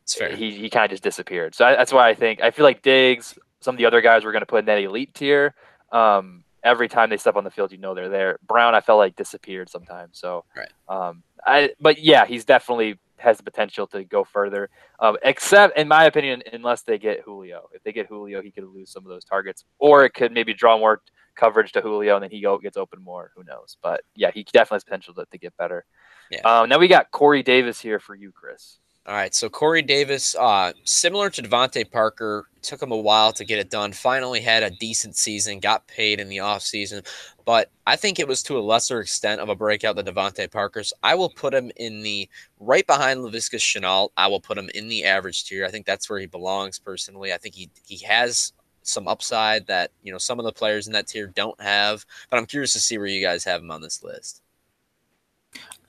it's 0.03 0.13
fair. 0.13 0.36
He 0.36 0.51
he 0.51 0.69
kind 0.69 0.86
of 0.86 0.91
just 0.91 1.03
disappeared. 1.03 1.56
So 1.56 1.65
I, 1.65 1.75
that's 1.75 1.91
why 1.91 2.08
I 2.08 2.13
think 2.13 2.39
I 2.39 2.51
feel 2.51 2.65
like 2.65 2.84
Diggs, 2.84 3.36
some 3.63 3.76
of 3.76 3.78
the 3.78 3.86
other 3.86 4.02
guys 4.02 4.23
we're 4.23 4.32
going 4.32 4.41
to 4.41 4.47
put 4.47 4.60
in 4.60 4.65
that 4.65 4.80
elite 4.80 5.13
tier. 5.13 5.56
Um, 5.91 6.43
every 6.63 6.88
time 6.88 7.10
they 7.10 7.17
step 7.17 7.36
on 7.36 7.43
the 7.43 7.52
field, 7.52 7.71
you 7.71 7.78
know 7.78 7.93
they're 7.93 8.10
there. 8.10 8.39
Brown, 8.47 8.76
I 8.76 8.82
felt 8.82 8.97
like 8.97 9.15
disappeared 9.15 9.69
sometimes. 9.69 10.17
So, 10.19 10.45
right. 10.56 10.71
Um, 10.88 11.23
I 11.45 11.71
but 11.80 11.99
yeah, 11.99 12.26
he's 12.26 12.45
definitely 12.45 12.99
has 13.17 13.38
the 13.38 13.43
potential 13.43 13.88
to 13.88 14.04
go 14.04 14.23
further. 14.23 14.69
Um, 14.99 15.17
except 15.23 15.78
in 15.78 15.88
my 15.88 16.06
opinion, 16.06 16.43
unless 16.52 16.82
they 16.82 16.97
get 16.97 17.21
Julio. 17.21 17.69
If 17.73 17.84
they 17.84 17.93
get 17.93 18.08
Julio, 18.08 18.41
he 18.41 18.52
could 18.52 18.65
lose 18.65 18.91
some 18.91 19.04
of 19.04 19.10
those 19.10 19.23
targets, 19.23 19.63
or 19.80 20.06
it 20.06 20.13
could 20.13 20.32
maybe 20.32 20.54
draw 20.54 20.78
more 20.78 21.02
coverage 21.36 21.71
to 21.73 21.82
Julio, 21.82 22.15
and 22.15 22.23
then 22.23 22.32
he 22.32 22.41
go, 22.41 22.58
gets 22.58 22.78
open 22.78 23.02
more. 23.04 23.32
Who 23.36 23.43
knows? 23.43 23.78
But 23.82 24.02
yeah, 24.15 24.32
he 24.34 24.43
definitely 24.43 24.76
has 24.76 24.84
potential 24.84 25.13
to, 25.15 25.26
to 25.32 25.38
get 25.38 25.56
better. 25.58 25.86
Yeah. 26.30 26.41
Um, 26.41 26.69
now 26.69 26.80
we 26.80 26.88
got 26.88 27.12
Corey 27.12 27.43
Davis 27.43 27.80
here 27.80 27.99
for 27.99 28.15
you, 28.15 28.32
Chris. 28.32 28.80
All 29.06 29.13
right, 29.13 29.36
so 29.36 29.50
Corey 29.50 29.82
Davis, 29.82 30.34
uh, 30.39 30.72
similar 30.86 31.30
to 31.30 31.42
DeVante 31.42 31.92
Parker, 31.92 32.48
took 32.62 32.82
him 32.82 32.94
a 32.94 32.98
while 32.98 33.34
to 33.34 33.44
get 33.44 33.60
it 33.60 33.70
done. 33.70 33.92
Finally 33.92 34.39
had 34.39 34.63
a 34.63 34.70
decent 34.70 35.18
season, 35.18 35.60
got 35.60 35.86
paid 35.88 36.22
in 36.22 36.30
the 36.30 36.38
offseason, 36.38 37.06
but 37.44 37.70
I 37.86 37.98
think 37.98 38.18
it 38.18 38.30
was 38.30 38.42
to 38.44 38.58
a 38.58 38.62
lesser 38.62 39.02
extent 39.02 39.42
of 39.42 39.50
a 39.50 39.56
breakout 39.58 39.98
than 39.98 40.06
DeVante 40.06 40.50
Parker's. 40.50 40.94
I 41.04 41.16
will 41.16 41.30
put 41.30 41.54
him 41.54 41.70
in 41.76 42.02
the 42.02 42.30
right 42.62 42.88
behind 42.88 43.20
Laviska 43.20 43.58
Shenault. 43.58 44.12
I 44.16 44.28
will 44.28 44.39
put 44.39 44.58
him 44.58 44.70
in 44.74 44.88
the 44.88 45.04
average 45.04 45.44
tier. 45.44 45.66
I 45.66 45.70
think 45.70 45.86
that's 45.86 46.10
where 46.10 46.20
he 46.20 46.26
belongs 46.28 46.80
personally. 46.80 47.34
I 47.34 47.38
think 47.38 47.56
he 47.56 47.70
he 47.86 47.98
has 48.06 48.54
some 48.84 49.10
upside 49.10 49.68
that 49.68 49.92
you 50.02 50.13
know 50.13 50.18
some 50.18 50.39
of 50.39 50.46
the 50.46 50.54
players 50.54 50.88
in 50.88 50.94
that 50.94 51.08
tier 51.08 51.28
don't 51.28 51.60
have, 51.60 52.06
but 52.30 52.38
I'm 52.38 52.46
curious 52.46 52.72
to 52.72 52.80
see 52.80 52.98
where 52.98 53.08
you 53.08 53.22
guys 53.22 53.44
have 53.44 53.62
him 53.62 53.72
on 53.72 53.82
this 53.82 54.02
list. 54.02 54.42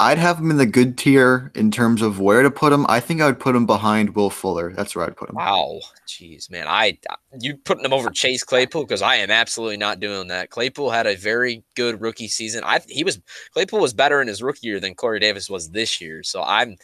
I'd 0.00 0.18
have 0.18 0.38
him 0.38 0.50
in 0.50 0.56
the 0.56 0.66
good 0.66 0.98
tier 0.98 1.52
in 1.54 1.70
terms 1.70 2.02
of 2.02 2.18
where 2.18 2.42
to 2.42 2.50
put 2.50 2.72
him. 2.72 2.84
I 2.88 2.98
think 2.98 3.20
I 3.20 3.26
would 3.26 3.38
put 3.38 3.54
him 3.54 3.64
behind 3.64 4.16
Will 4.16 4.28
Fuller. 4.28 4.72
That's 4.72 4.96
where 4.96 5.06
I'd 5.06 5.16
put 5.16 5.30
him. 5.30 5.36
Wow, 5.36 5.80
jeez, 6.06 6.50
man, 6.50 6.66
I 6.66 6.98
you 7.40 7.56
putting 7.56 7.84
him 7.84 7.92
over 7.92 8.10
Chase 8.10 8.42
Claypool 8.42 8.82
because 8.82 9.02
I 9.02 9.16
am 9.16 9.30
absolutely 9.30 9.76
not 9.76 10.00
doing 10.00 10.28
that. 10.28 10.50
Claypool 10.50 10.90
had 10.90 11.06
a 11.06 11.14
very 11.14 11.62
good 11.76 12.00
rookie 12.00 12.26
season. 12.26 12.64
I 12.64 12.80
he 12.88 13.04
was 13.04 13.20
Claypool 13.52 13.80
was 13.80 13.94
better 13.94 14.20
in 14.20 14.26
his 14.26 14.42
rookie 14.42 14.66
year 14.66 14.80
than 14.80 14.96
Corey 14.96 15.20
Davis 15.20 15.48
was 15.48 15.70
this 15.70 16.00
year. 16.00 16.24
So 16.24 16.42
I'm 16.42 16.76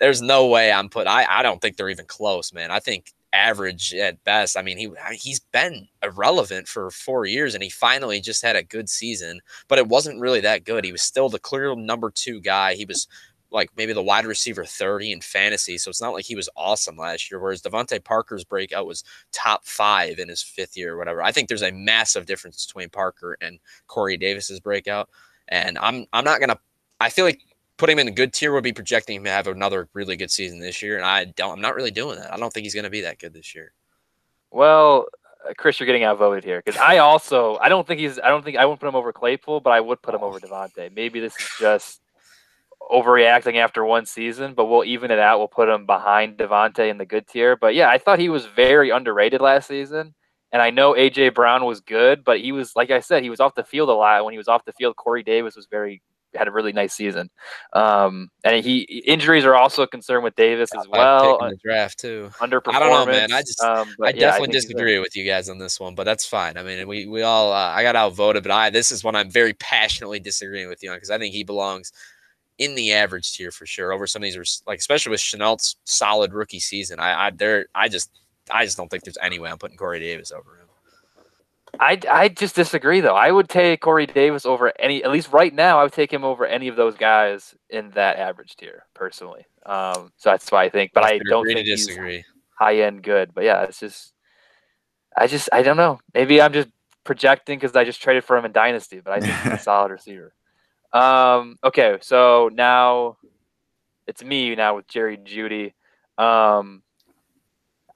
there's 0.00 0.20
no 0.20 0.48
way 0.48 0.72
I'm 0.72 0.88
put. 0.88 1.06
I 1.06 1.24
I 1.28 1.42
don't 1.42 1.60
think 1.60 1.76
they're 1.76 1.88
even 1.88 2.06
close, 2.06 2.52
man. 2.52 2.72
I 2.72 2.80
think 2.80 3.12
average 3.36 3.94
at 3.94 4.22
best. 4.24 4.56
I 4.56 4.62
mean, 4.62 4.78
he 4.78 4.90
he's 5.12 5.40
been 5.40 5.88
irrelevant 6.02 6.68
for 6.68 6.90
four 6.90 7.26
years, 7.26 7.54
and 7.54 7.62
he 7.62 7.70
finally 7.70 8.20
just 8.20 8.42
had 8.42 8.56
a 8.56 8.62
good 8.62 8.88
season. 8.88 9.40
But 9.68 9.78
it 9.78 9.88
wasn't 9.88 10.20
really 10.20 10.40
that 10.40 10.64
good. 10.64 10.84
He 10.84 10.92
was 10.92 11.02
still 11.02 11.28
the 11.28 11.38
clear 11.38 11.74
number 11.76 12.10
two 12.10 12.40
guy. 12.40 12.74
He 12.74 12.84
was 12.86 13.06
like 13.50 13.70
maybe 13.76 13.92
the 13.92 14.02
wide 14.02 14.26
receiver 14.26 14.64
30 14.64 15.12
in 15.12 15.20
fantasy. 15.20 15.78
So 15.78 15.88
it's 15.90 16.00
not 16.00 16.12
like 16.14 16.24
he 16.24 16.34
was 16.34 16.48
awesome 16.56 16.96
last 16.96 17.30
year. 17.30 17.40
Whereas 17.40 17.62
DeVante 17.62 18.02
Parker's 18.02 18.44
breakout 18.44 18.86
was 18.86 19.04
top 19.32 19.64
five 19.64 20.18
in 20.18 20.28
his 20.28 20.42
fifth 20.42 20.76
year 20.76 20.94
or 20.94 20.98
whatever. 20.98 21.22
I 21.22 21.32
think 21.32 21.48
there's 21.48 21.62
a 21.62 21.72
massive 21.72 22.26
difference 22.26 22.66
between 22.66 22.90
Parker 22.90 23.36
and 23.40 23.58
Corey 23.86 24.16
Davis's 24.16 24.60
breakout. 24.60 25.08
And 25.48 25.78
I'm 25.78 26.06
I'm 26.12 26.24
not 26.24 26.40
gonna 26.40 26.58
I 27.00 27.10
feel 27.10 27.24
like 27.24 27.40
putting 27.76 27.94
him 27.94 28.06
in 28.06 28.08
a 28.08 28.14
good 28.14 28.32
tier 28.32 28.52
would 28.52 28.64
be 28.64 28.72
projecting 28.72 29.16
him 29.16 29.24
to 29.24 29.30
have 29.30 29.46
another 29.46 29.88
really 29.92 30.16
good 30.16 30.30
season 30.30 30.60
this 30.60 30.82
year. 30.82 30.96
And 30.96 31.04
I 31.04 31.26
don't, 31.26 31.52
I'm 31.52 31.60
not 31.60 31.74
really 31.74 31.90
doing 31.90 32.18
that. 32.18 32.32
I 32.32 32.36
don't 32.36 32.52
think 32.52 32.64
he's 32.64 32.74
going 32.74 32.84
to 32.84 32.90
be 32.90 33.02
that 33.02 33.18
good 33.18 33.32
this 33.32 33.54
year. 33.54 33.72
Well, 34.50 35.06
uh, 35.48 35.52
Chris, 35.56 35.78
you're 35.78 35.86
getting 35.86 36.04
outvoted 36.04 36.44
here 36.44 36.62
because 36.64 36.80
I 36.80 36.98
also, 36.98 37.56
I 37.56 37.68
don't 37.68 37.86
think 37.86 38.00
he's, 38.00 38.18
I 38.18 38.28
don't 38.28 38.44
think 38.44 38.56
I 38.56 38.64
wouldn't 38.64 38.80
put 38.80 38.88
him 38.88 38.96
over 38.96 39.12
Claypool, 39.12 39.60
but 39.60 39.70
I 39.70 39.80
would 39.80 40.00
put 40.00 40.14
him 40.14 40.22
over 40.22 40.40
DeVante. 40.40 40.94
Maybe 40.94 41.20
this 41.20 41.34
is 41.38 41.50
just 41.58 42.00
overreacting 42.90 43.56
after 43.56 43.84
one 43.84 44.06
season, 44.06 44.54
but 44.54 44.66
we'll 44.66 44.84
even 44.84 45.10
it 45.10 45.18
out. 45.18 45.38
We'll 45.38 45.48
put 45.48 45.68
him 45.68 45.86
behind 45.86 46.38
DeVante 46.38 46.88
in 46.88 46.98
the 46.98 47.06
good 47.06 47.26
tier. 47.26 47.56
But 47.56 47.74
yeah, 47.74 47.90
I 47.90 47.98
thought 47.98 48.18
he 48.18 48.28
was 48.28 48.46
very 48.46 48.90
underrated 48.90 49.40
last 49.40 49.68
season. 49.68 50.14
And 50.52 50.62
I 50.62 50.70
know 50.70 50.94
AJ 50.94 51.34
Brown 51.34 51.64
was 51.64 51.80
good, 51.80 52.24
but 52.24 52.40
he 52.40 52.52
was, 52.52 52.74
like 52.76 52.90
I 52.90 53.00
said, 53.00 53.22
he 53.22 53.30
was 53.30 53.40
off 53.40 53.56
the 53.56 53.64
field 53.64 53.88
a 53.88 53.92
lot. 53.92 54.24
When 54.24 54.32
he 54.32 54.38
was 54.38 54.48
off 54.48 54.64
the 54.64 54.72
field, 54.72 54.96
Corey 54.96 55.22
Davis 55.22 55.56
was 55.56 55.66
very 55.66 56.00
had 56.36 56.48
a 56.48 56.50
really 56.50 56.72
nice 56.72 56.94
season. 56.94 57.30
Um, 57.72 58.30
and 58.44 58.64
he 58.64 58.82
injuries 58.82 59.44
are 59.44 59.54
also 59.54 59.82
a 59.82 59.88
concern 59.88 60.22
with 60.22 60.36
Davis 60.36 60.70
as 60.78 60.86
well. 60.88 61.38
The 61.38 61.56
draft 61.62 61.98
too. 61.98 62.30
Underperformance. 62.38 62.74
I 62.74 62.78
don't 62.78 62.90
know, 62.90 63.06
man. 63.06 63.32
I 63.32 63.40
just 63.40 63.62
um, 63.62 63.88
I 64.02 64.08
yeah, 64.08 64.12
definitely 64.12 64.48
I 64.48 64.52
disagree 64.52 64.98
with 64.98 65.16
you 65.16 65.24
guys 65.24 65.48
on 65.48 65.58
this 65.58 65.80
one, 65.80 65.94
but 65.94 66.04
that's 66.04 66.26
fine. 66.26 66.56
I 66.56 66.62
mean, 66.62 66.86
we 66.86 67.06
we 67.06 67.22
all 67.22 67.52
uh, 67.52 67.72
I 67.74 67.82
got 67.82 67.96
outvoted, 67.96 68.42
but 68.42 68.52
I 68.52 68.70
this 68.70 68.90
is 68.90 69.02
one 69.04 69.16
I'm 69.16 69.30
very 69.30 69.54
passionately 69.54 70.20
disagreeing 70.20 70.68
with 70.68 70.82
you 70.82 70.90
on 70.90 70.96
because 70.96 71.10
I 71.10 71.18
think 71.18 71.34
he 71.34 71.44
belongs 71.44 71.92
in 72.58 72.74
the 72.74 72.92
average 72.92 73.34
tier 73.34 73.50
for 73.50 73.66
sure 73.66 73.92
over 73.92 74.06
some 74.06 74.22
of 74.22 74.24
these 74.24 74.62
like 74.66 74.78
especially 74.78 75.10
with 75.10 75.20
Shenault's 75.20 75.76
solid 75.84 76.32
rookie 76.32 76.60
season. 76.60 77.00
I 77.00 77.26
I 77.26 77.30
there 77.30 77.66
I 77.74 77.88
just 77.88 78.10
I 78.50 78.64
just 78.64 78.76
don't 78.76 78.88
think 78.90 79.04
there's 79.04 79.18
any 79.20 79.38
way 79.38 79.50
I'm 79.50 79.58
putting 79.58 79.76
Corey 79.76 80.00
Davis 80.00 80.32
over. 80.32 80.55
I, 81.80 82.00
I 82.10 82.28
just 82.28 82.54
disagree 82.54 83.00
though. 83.00 83.14
I 83.14 83.30
would 83.30 83.48
take 83.48 83.80
Corey 83.80 84.06
Davis 84.06 84.46
over 84.46 84.72
any 84.78 85.02
at 85.04 85.10
least 85.10 85.32
right 85.32 85.52
now. 85.52 85.78
I 85.78 85.82
would 85.82 85.92
take 85.92 86.12
him 86.12 86.24
over 86.24 86.46
any 86.46 86.68
of 86.68 86.76
those 86.76 86.96
guys 86.96 87.54
in 87.70 87.90
that 87.90 88.18
average 88.18 88.56
tier 88.56 88.84
personally. 88.94 89.46
Um, 89.64 90.12
so 90.16 90.30
that's 90.30 90.50
why 90.50 90.64
I 90.64 90.68
think. 90.68 90.92
But 90.92 91.04
I 91.04 91.18
don't 91.28 91.46
think 91.46 91.60
he's 91.60 91.88
high 92.58 92.76
end 92.78 93.02
good. 93.02 93.34
But 93.34 93.44
yeah, 93.44 93.62
it's 93.62 93.80
just 93.80 94.12
I 95.16 95.26
just 95.26 95.48
I 95.52 95.62
don't 95.62 95.76
know. 95.76 96.00
Maybe 96.14 96.40
I'm 96.40 96.52
just 96.52 96.68
projecting 97.04 97.58
because 97.58 97.74
I 97.74 97.84
just 97.84 98.02
traded 98.02 98.24
for 98.24 98.36
him 98.36 98.44
in 98.44 98.52
Dynasty, 98.52 99.00
but 99.00 99.12
I 99.12 99.20
think 99.20 99.34
he's 99.34 99.52
a 99.52 99.58
solid 99.62 99.90
receiver. 99.90 100.34
Um, 100.92 101.58
okay, 101.64 101.98
so 102.00 102.50
now 102.52 103.16
it's 104.06 104.22
me 104.22 104.54
now 104.54 104.76
with 104.76 104.88
Jerry 104.88 105.16
Jeudy. 105.16 105.72
Um, 106.18 106.82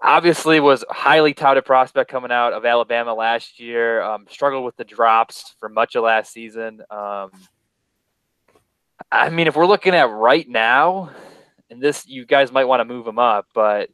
obviously 0.03 0.61
was 0.61 0.85
highly 0.89 1.35
touted 1.35 1.65
prospect 1.65 2.11
coming 2.11 2.31
out 2.31 2.53
of 2.53 2.65
Alabama 2.65 3.15
last 3.15 3.61
year. 3.61 4.03
Um, 4.03 4.27
struggled 4.29 4.65
with 4.65 4.77
the 4.77 4.85
drops 4.85 5.55
for 5.61 5.69
much 5.69 5.95
of 5.95 6.05
last 6.05 6.33
season. 6.33 6.81
Um, 6.91 7.31
I 9.13 9.31
mean, 9.31 9.47
if 9.47 9.57
we're 9.57 9.67
looking 9.67 9.95
at 9.95 10.11
right 10.11 10.49
now, 10.49 11.11
and 11.71 11.81
this, 11.83 12.07
you 12.07 12.25
guys 12.25 12.53
might 12.53 12.65
want 12.65 12.81
to 12.81 12.85
move 12.85 13.07
him 13.07 13.19
up, 13.19 13.47
but 13.55 13.91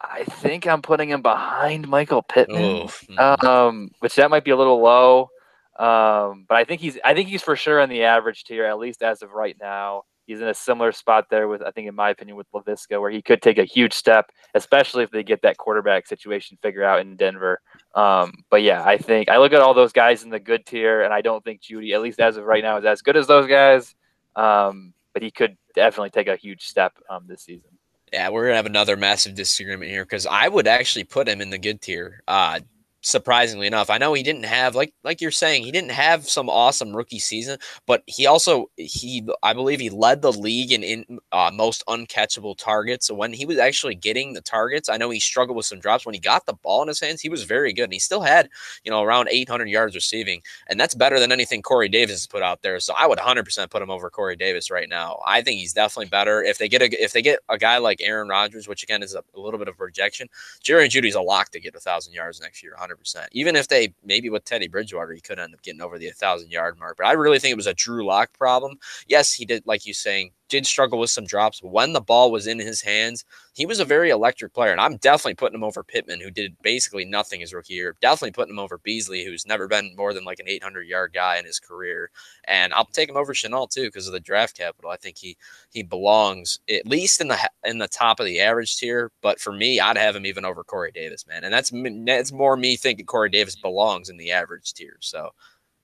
I 0.00 0.24
think 0.24 0.66
I'm 0.66 0.82
putting 0.82 1.10
him 1.10 1.22
behind 1.22 1.88
Michael 1.88 2.22
Pittman, 2.22 2.88
um, 3.18 3.90
which 4.00 4.14
that 4.16 4.30
might 4.30 4.44
be 4.44 4.52
a 4.52 4.56
little 4.56 4.80
low. 4.80 5.30
Um, 5.78 6.44
but 6.48 6.56
I 6.56 6.64
think 6.64 6.80
he's, 6.80 6.98
I 7.04 7.14
think 7.14 7.28
he's 7.28 7.42
for 7.42 7.56
sure 7.56 7.80
in 7.80 7.88
the 7.90 8.04
average 8.04 8.44
tier, 8.44 8.64
at 8.64 8.78
least 8.78 9.02
as 9.02 9.22
of 9.22 9.32
right 9.32 9.56
now 9.60 10.02
he's 10.28 10.42
in 10.42 10.48
a 10.48 10.54
similar 10.54 10.92
spot 10.92 11.26
there 11.30 11.48
with 11.48 11.62
I 11.62 11.70
think 11.72 11.88
in 11.88 11.94
my 11.94 12.10
opinion 12.10 12.36
with 12.36 12.46
Laviska 12.52 13.00
where 13.00 13.10
he 13.10 13.22
could 13.22 13.42
take 13.42 13.58
a 13.58 13.64
huge 13.64 13.94
step, 13.94 14.30
especially 14.54 15.02
if 15.02 15.10
they 15.10 15.24
get 15.24 15.42
that 15.42 15.56
quarterback 15.56 16.06
situation 16.06 16.58
figured 16.62 16.84
out 16.84 17.00
in 17.00 17.16
Denver. 17.16 17.60
Um, 17.94 18.32
but 18.50 18.62
yeah, 18.62 18.84
I 18.84 18.98
think 18.98 19.30
I 19.30 19.38
look 19.38 19.52
at 19.52 19.60
all 19.60 19.74
those 19.74 19.92
guys 19.92 20.22
in 20.22 20.30
the 20.30 20.38
good 20.38 20.66
tier, 20.66 21.02
and 21.02 21.12
I 21.12 21.22
don't 21.22 21.42
think 21.42 21.62
Jeudy, 21.62 21.94
at 21.94 22.02
least 22.02 22.20
as 22.20 22.36
of 22.36 22.44
right 22.44 22.62
now, 22.62 22.76
is 22.76 22.84
as 22.84 23.00
good 23.00 23.16
as 23.16 23.26
those 23.26 23.48
guys. 23.48 23.94
Um, 24.36 24.92
but 25.14 25.22
he 25.22 25.30
could 25.30 25.56
definitely 25.74 26.10
take 26.10 26.28
a 26.28 26.36
huge 26.36 26.66
step 26.66 26.92
um, 27.10 27.24
this 27.26 27.42
season. 27.42 27.70
Yeah, 28.12 28.28
we're 28.28 28.44
gonna 28.44 28.56
have 28.56 28.66
another 28.66 28.96
massive 28.96 29.34
disagreement 29.34 29.90
here 29.90 30.04
because 30.04 30.26
I 30.26 30.46
would 30.46 30.68
actually 30.68 31.04
put 31.04 31.26
him 31.26 31.40
in 31.40 31.50
the 31.50 31.58
good 31.58 31.80
tier. 31.80 32.22
Uh, 32.28 32.60
surprisingly 33.08 33.66
enough. 33.66 33.90
I 33.90 33.98
know 33.98 34.12
he 34.12 34.22
didn't 34.22 34.44
have 34.44 34.74
like 34.74 34.92
like 35.02 35.20
you're 35.20 35.30
saying 35.30 35.64
he 35.64 35.72
didn't 35.72 35.90
have 35.92 36.28
some 36.28 36.48
awesome 36.48 36.94
rookie 36.94 37.18
season, 37.18 37.58
but 37.86 38.02
he 38.06 38.26
also 38.26 38.70
he 38.76 39.26
I 39.42 39.54
believe 39.54 39.80
he 39.80 39.90
led 39.90 40.22
the 40.22 40.32
league 40.32 40.72
in, 40.72 40.82
in 40.82 41.18
uh, 41.32 41.50
most 41.52 41.82
uncatchable 41.88 42.56
targets. 42.56 43.06
So 43.06 43.14
when 43.14 43.32
he 43.32 43.46
was 43.46 43.58
actually 43.58 43.94
getting 43.94 44.34
the 44.34 44.40
targets, 44.42 44.88
I 44.88 44.98
know 44.98 45.10
he 45.10 45.20
struggled 45.20 45.56
with 45.56 45.66
some 45.66 45.80
drops. 45.80 46.04
When 46.04 46.14
he 46.14 46.20
got 46.20 46.46
the 46.46 46.52
ball 46.52 46.82
in 46.82 46.88
his 46.88 47.00
hands, 47.00 47.20
he 47.20 47.28
was 47.28 47.44
very 47.44 47.72
good, 47.72 47.84
and 47.84 47.92
he 47.92 47.98
still 47.98 48.20
had 48.20 48.48
you 48.84 48.90
know 48.90 49.02
around 49.02 49.28
800 49.30 49.68
yards 49.68 49.94
receiving, 49.94 50.42
and 50.68 50.78
that's 50.78 50.94
better 50.94 51.18
than 51.18 51.32
anything 51.32 51.62
Corey 51.62 51.88
Davis 51.88 52.16
has 52.16 52.26
put 52.26 52.42
out 52.42 52.62
there. 52.62 52.78
So 52.80 52.92
I 52.96 53.06
would 53.06 53.18
100% 53.18 53.70
put 53.70 53.82
him 53.82 53.90
over 53.90 54.10
Corey 54.10 54.36
Davis 54.36 54.70
right 54.70 54.88
now. 54.88 55.20
I 55.26 55.42
think 55.42 55.60
he's 55.60 55.72
definitely 55.72 56.10
better 56.10 56.42
if 56.42 56.58
they 56.58 56.68
get 56.68 56.82
a 56.82 57.02
if 57.02 57.12
they 57.12 57.22
get 57.22 57.40
a 57.48 57.58
guy 57.58 57.78
like 57.78 58.00
Aaron 58.02 58.28
Rodgers, 58.28 58.68
which 58.68 58.82
again 58.82 59.02
is 59.02 59.14
a, 59.14 59.22
a 59.34 59.40
little 59.40 59.58
bit 59.58 59.68
of 59.68 59.78
projection. 59.78 60.28
Jerry 60.62 60.88
Jeudy's 60.88 61.14
a 61.14 61.22
lock 61.22 61.50
to 61.50 61.60
get 61.60 61.74
a 61.74 61.80
thousand 61.80 62.12
yards 62.12 62.40
next 62.40 62.62
year. 62.62 62.74
100%. 62.78 62.97
Even 63.32 63.56
if 63.56 63.68
they 63.68 63.94
maybe 64.04 64.30
with 64.30 64.44
Teddy 64.44 64.68
Bridgewater, 64.68 65.12
he 65.12 65.20
could 65.20 65.38
end 65.38 65.54
up 65.54 65.62
getting 65.62 65.80
over 65.80 65.98
the 65.98 66.06
1,000 66.06 66.50
yard 66.50 66.78
mark. 66.78 66.96
But 66.98 67.06
I 67.06 67.12
really 67.12 67.38
think 67.38 67.52
it 67.52 67.56
was 67.56 67.66
a 67.66 67.74
Drew 67.74 68.04
Lock 68.04 68.32
problem. 68.32 68.78
Yes, 69.06 69.32
he 69.32 69.44
did, 69.44 69.66
like 69.66 69.86
you 69.86 69.94
saying, 69.94 70.32
did 70.48 70.66
struggle 70.66 70.98
with 70.98 71.10
some 71.10 71.24
drops. 71.24 71.60
When 71.62 71.92
the 71.92 72.00
ball 72.00 72.30
was 72.30 72.46
in 72.46 72.58
his 72.58 72.80
hands, 72.80 73.24
he 73.54 73.66
was 73.66 73.80
a 73.80 73.84
very 73.84 74.10
electric 74.10 74.54
player. 74.54 74.72
And 74.72 74.80
I'm 74.80 74.96
definitely 74.96 75.34
putting 75.34 75.56
him 75.56 75.64
over 75.64 75.82
Pittman, 75.82 76.20
who 76.20 76.30
did 76.30 76.56
basically 76.62 77.04
nothing 77.04 77.40
his 77.40 77.52
rookie 77.52 77.74
year. 77.74 77.96
Definitely 78.00 78.32
putting 78.32 78.54
him 78.54 78.58
over 78.58 78.78
Beasley, 78.78 79.24
who's 79.24 79.46
never 79.46 79.68
been 79.68 79.94
more 79.96 80.14
than 80.14 80.24
like 80.24 80.40
an 80.40 80.48
800 80.48 80.86
yard 80.86 81.12
guy 81.12 81.38
in 81.38 81.44
his 81.44 81.58
career. 81.60 82.10
And 82.44 82.72
I'll 82.74 82.84
take 82.86 83.08
him 83.08 83.16
over 83.16 83.34
Shenault 83.34 83.70
too 83.70 83.86
because 83.86 84.06
of 84.06 84.12
the 84.12 84.20
draft 84.20 84.56
capital. 84.56 84.90
I 84.90 84.96
think 84.96 85.18
he 85.18 85.36
he 85.70 85.82
belongs 85.82 86.58
at 86.70 86.86
least 86.86 87.20
in 87.20 87.28
the 87.28 87.38
in 87.64 87.78
the 87.78 87.88
top 87.88 88.20
of 88.20 88.26
the 88.26 88.40
average 88.40 88.76
tier. 88.76 89.10
But 89.22 89.40
for 89.40 89.52
me, 89.52 89.80
I'd 89.80 89.96
have 89.98 90.16
him 90.16 90.26
even 90.26 90.44
over 90.44 90.64
Corey 90.64 90.92
Davis, 90.92 91.26
man. 91.26 91.44
And 91.44 91.52
that's 91.52 91.72
that's 92.06 92.32
more 92.32 92.56
me 92.56 92.76
thinking 92.76 93.06
Corey 93.06 93.30
Davis 93.30 93.56
belongs 93.56 94.08
in 94.08 94.16
the 94.16 94.32
average 94.32 94.72
tier. 94.74 94.96
So 95.00 95.30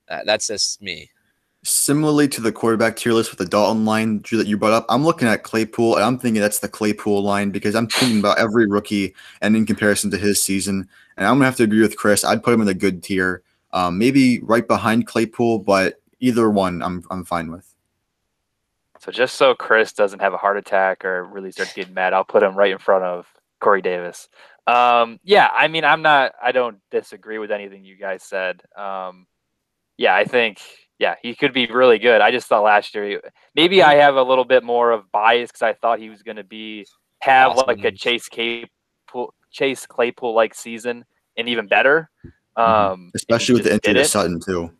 uh, 0.09 0.21
that's 0.25 0.47
just 0.47 0.81
me 0.81 1.09
similarly 1.65 2.27
to 2.27 2.41
the 2.41 2.51
quarterback 2.51 2.95
tier 2.95 3.11
list 3.11 3.31
with 3.31 3.39
the 3.39 3.45
Dalton 3.45 3.85
line 3.85 4.19
Drew, 4.19 4.37
that 4.37 4.47
you 4.47 4.55
brought 4.55 4.73
up, 4.73 4.85
I'm 4.87 5.03
looking 5.03 5.27
at 5.27 5.43
Claypool 5.43 5.95
and 5.95 6.05
I'm 6.05 6.19
thinking 6.19 6.41
that's 6.41 6.59
the 6.59 6.69
Claypool 6.69 7.23
line 7.23 7.49
because 7.49 7.75
I'm 7.75 7.87
thinking 7.87 8.19
about 8.19 8.37
every 8.37 8.67
rookie 8.67 9.15
and 9.41 9.55
in 9.55 9.65
comparison 9.65 10.11
to 10.11 10.17
his 10.17 10.41
season. 10.41 10.87
And 11.17 11.25
I'm 11.25 11.35
gonna 11.35 11.45
have 11.45 11.55
to 11.57 11.63
agree 11.63 11.81
with 11.81 11.97
Chris. 11.97 12.23
I'd 12.23 12.43
put 12.43 12.53
him 12.53 12.61
in 12.61 12.67
the 12.67 12.75
good 12.75 13.01
tier, 13.01 13.41
um, 13.73 13.97
maybe 13.97 14.39
right 14.41 14.67
behind 14.67 15.07
Claypool, 15.07 15.59
but 15.59 15.99
either 16.19 16.49
one 16.49 16.83
I'm 16.83 17.03
I'm 17.09 17.25
fine 17.25 17.51
with. 17.51 17.73
So 18.99 19.11
just 19.11 19.35
so 19.35 19.55
Chris 19.55 19.91
doesn't 19.91 20.21
have 20.21 20.33
a 20.33 20.37
heart 20.37 20.57
attack 20.57 21.03
or 21.03 21.25
really 21.25 21.51
starts 21.51 21.73
getting 21.73 21.93
mad, 21.93 22.13
I'll 22.13 22.23
put 22.23 22.43
him 22.43 22.55
right 22.55 22.71
in 22.71 22.77
front 22.77 23.03
of 23.03 23.27
Corey 23.59 23.81
Davis. 23.81 24.29
Um, 24.67 25.19
yeah, 25.23 25.49
I 25.51 25.67
mean, 25.67 25.83
I'm 25.83 26.01
not. 26.01 26.33
I 26.41 26.51
don't 26.51 26.77
disagree 26.91 27.37
with 27.37 27.51
anything 27.51 27.85
you 27.85 27.95
guys 27.95 28.23
said. 28.23 28.61
Um, 28.75 29.27
yeah, 29.97 30.15
I 30.15 30.25
think 30.25 30.59
yeah, 30.99 31.15
he 31.21 31.35
could 31.35 31.53
be 31.53 31.67
really 31.67 31.99
good. 31.99 32.21
I 32.21 32.31
just 32.31 32.47
thought 32.47 32.63
last 32.63 32.95
year, 32.95 33.21
maybe 33.53 33.83
I 33.83 33.95
have 33.95 34.15
a 34.15 34.23
little 34.23 34.45
bit 34.45 34.63
more 34.63 34.91
of 34.91 35.11
bias 35.11 35.51
because 35.51 35.61
I 35.61 35.73
thought 35.73 35.99
he 35.99 36.09
was 36.09 36.23
going 36.23 36.37
to 36.37 36.43
be 36.43 36.85
have 37.19 37.51
awesome. 37.51 37.67
like 37.67 37.83
a 37.83 37.91
Chase 37.91 38.29
Claypool, 38.29 39.33
Chase 39.51 39.85
Claypool 39.85 40.33
like 40.33 40.53
season 40.53 41.05
and 41.37 41.49
even 41.49 41.67
better. 41.67 42.09
Mm-hmm. 42.25 42.61
Um, 42.61 43.11
especially 43.13 43.55
with 43.55 43.65
the 43.65 43.73
injury 43.73 43.93
to 43.95 44.05
Sutton 44.05 44.39
too. 44.39 44.71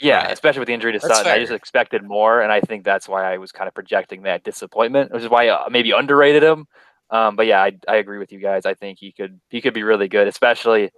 Yeah, 0.00 0.24
right. 0.24 0.32
especially 0.32 0.60
with 0.60 0.66
the 0.66 0.74
injury 0.74 0.92
to 0.92 0.98
that's 0.98 1.08
Sutton, 1.08 1.24
fair. 1.24 1.34
I 1.34 1.38
just 1.38 1.52
expected 1.52 2.02
more, 2.02 2.42
and 2.42 2.52
I 2.52 2.60
think 2.60 2.84
that's 2.84 3.08
why 3.08 3.32
I 3.32 3.38
was 3.38 3.52
kind 3.52 3.68
of 3.68 3.74
projecting 3.74 4.22
that 4.22 4.42
disappointment, 4.42 5.12
which 5.12 5.22
is 5.22 5.28
why 5.28 5.48
I 5.48 5.68
maybe 5.70 5.92
underrated 5.92 6.42
him. 6.42 6.66
Um, 7.08 7.36
but 7.36 7.46
yeah, 7.46 7.62
I, 7.62 7.72
I 7.86 7.96
agree 7.96 8.18
with 8.18 8.32
you 8.32 8.40
guys. 8.40 8.66
I 8.66 8.74
think 8.74 8.98
he 8.98 9.12
could 9.12 9.40
he 9.48 9.60
could 9.60 9.72
be 9.74 9.84
really 9.84 10.08
good, 10.08 10.26
especially 10.26 10.90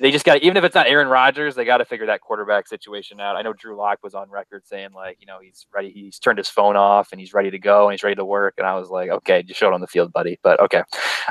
they 0.00 0.10
just 0.10 0.24
got 0.24 0.42
even 0.42 0.56
if 0.56 0.64
it's 0.64 0.74
not 0.74 0.86
Aaron 0.86 1.08
Rodgers, 1.08 1.54
they 1.54 1.64
got 1.64 1.78
to 1.78 1.84
figure 1.84 2.06
that 2.06 2.20
quarterback 2.20 2.68
situation 2.68 3.20
out. 3.20 3.36
I 3.36 3.42
know 3.42 3.52
Drew 3.52 3.76
Lock 3.76 3.98
was 4.02 4.14
on 4.14 4.30
record 4.30 4.66
saying 4.66 4.90
like, 4.94 5.18
you 5.20 5.26
know, 5.26 5.38
he's 5.40 5.66
ready, 5.72 5.90
he's 5.90 6.18
turned 6.18 6.38
his 6.38 6.48
phone 6.48 6.76
off 6.76 7.12
and 7.12 7.20
he's 7.20 7.34
ready 7.34 7.50
to 7.50 7.58
go 7.58 7.86
and 7.86 7.92
he's 7.92 8.02
ready 8.02 8.16
to 8.16 8.24
work. 8.24 8.54
And 8.58 8.66
I 8.66 8.78
was 8.78 8.88
like, 8.88 9.10
okay, 9.10 9.42
just 9.42 9.58
show 9.58 9.68
it 9.68 9.74
on 9.74 9.80
the 9.80 9.86
field, 9.86 10.12
buddy. 10.12 10.38
But 10.42 10.60
okay, 10.60 10.82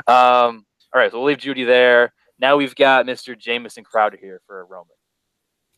um, 0.06 0.64
all 0.94 1.00
right, 1.00 1.10
so 1.10 1.18
we'll 1.18 1.26
leave 1.26 1.38
Jeudy 1.38 1.66
there. 1.66 2.12
Now 2.38 2.56
we've 2.56 2.74
got 2.74 3.06
Mr. 3.06 3.38
Jamison 3.38 3.84
Crowder 3.84 4.18
here 4.20 4.40
for 4.46 4.60
a 4.60 4.64
Roman. 4.64 4.88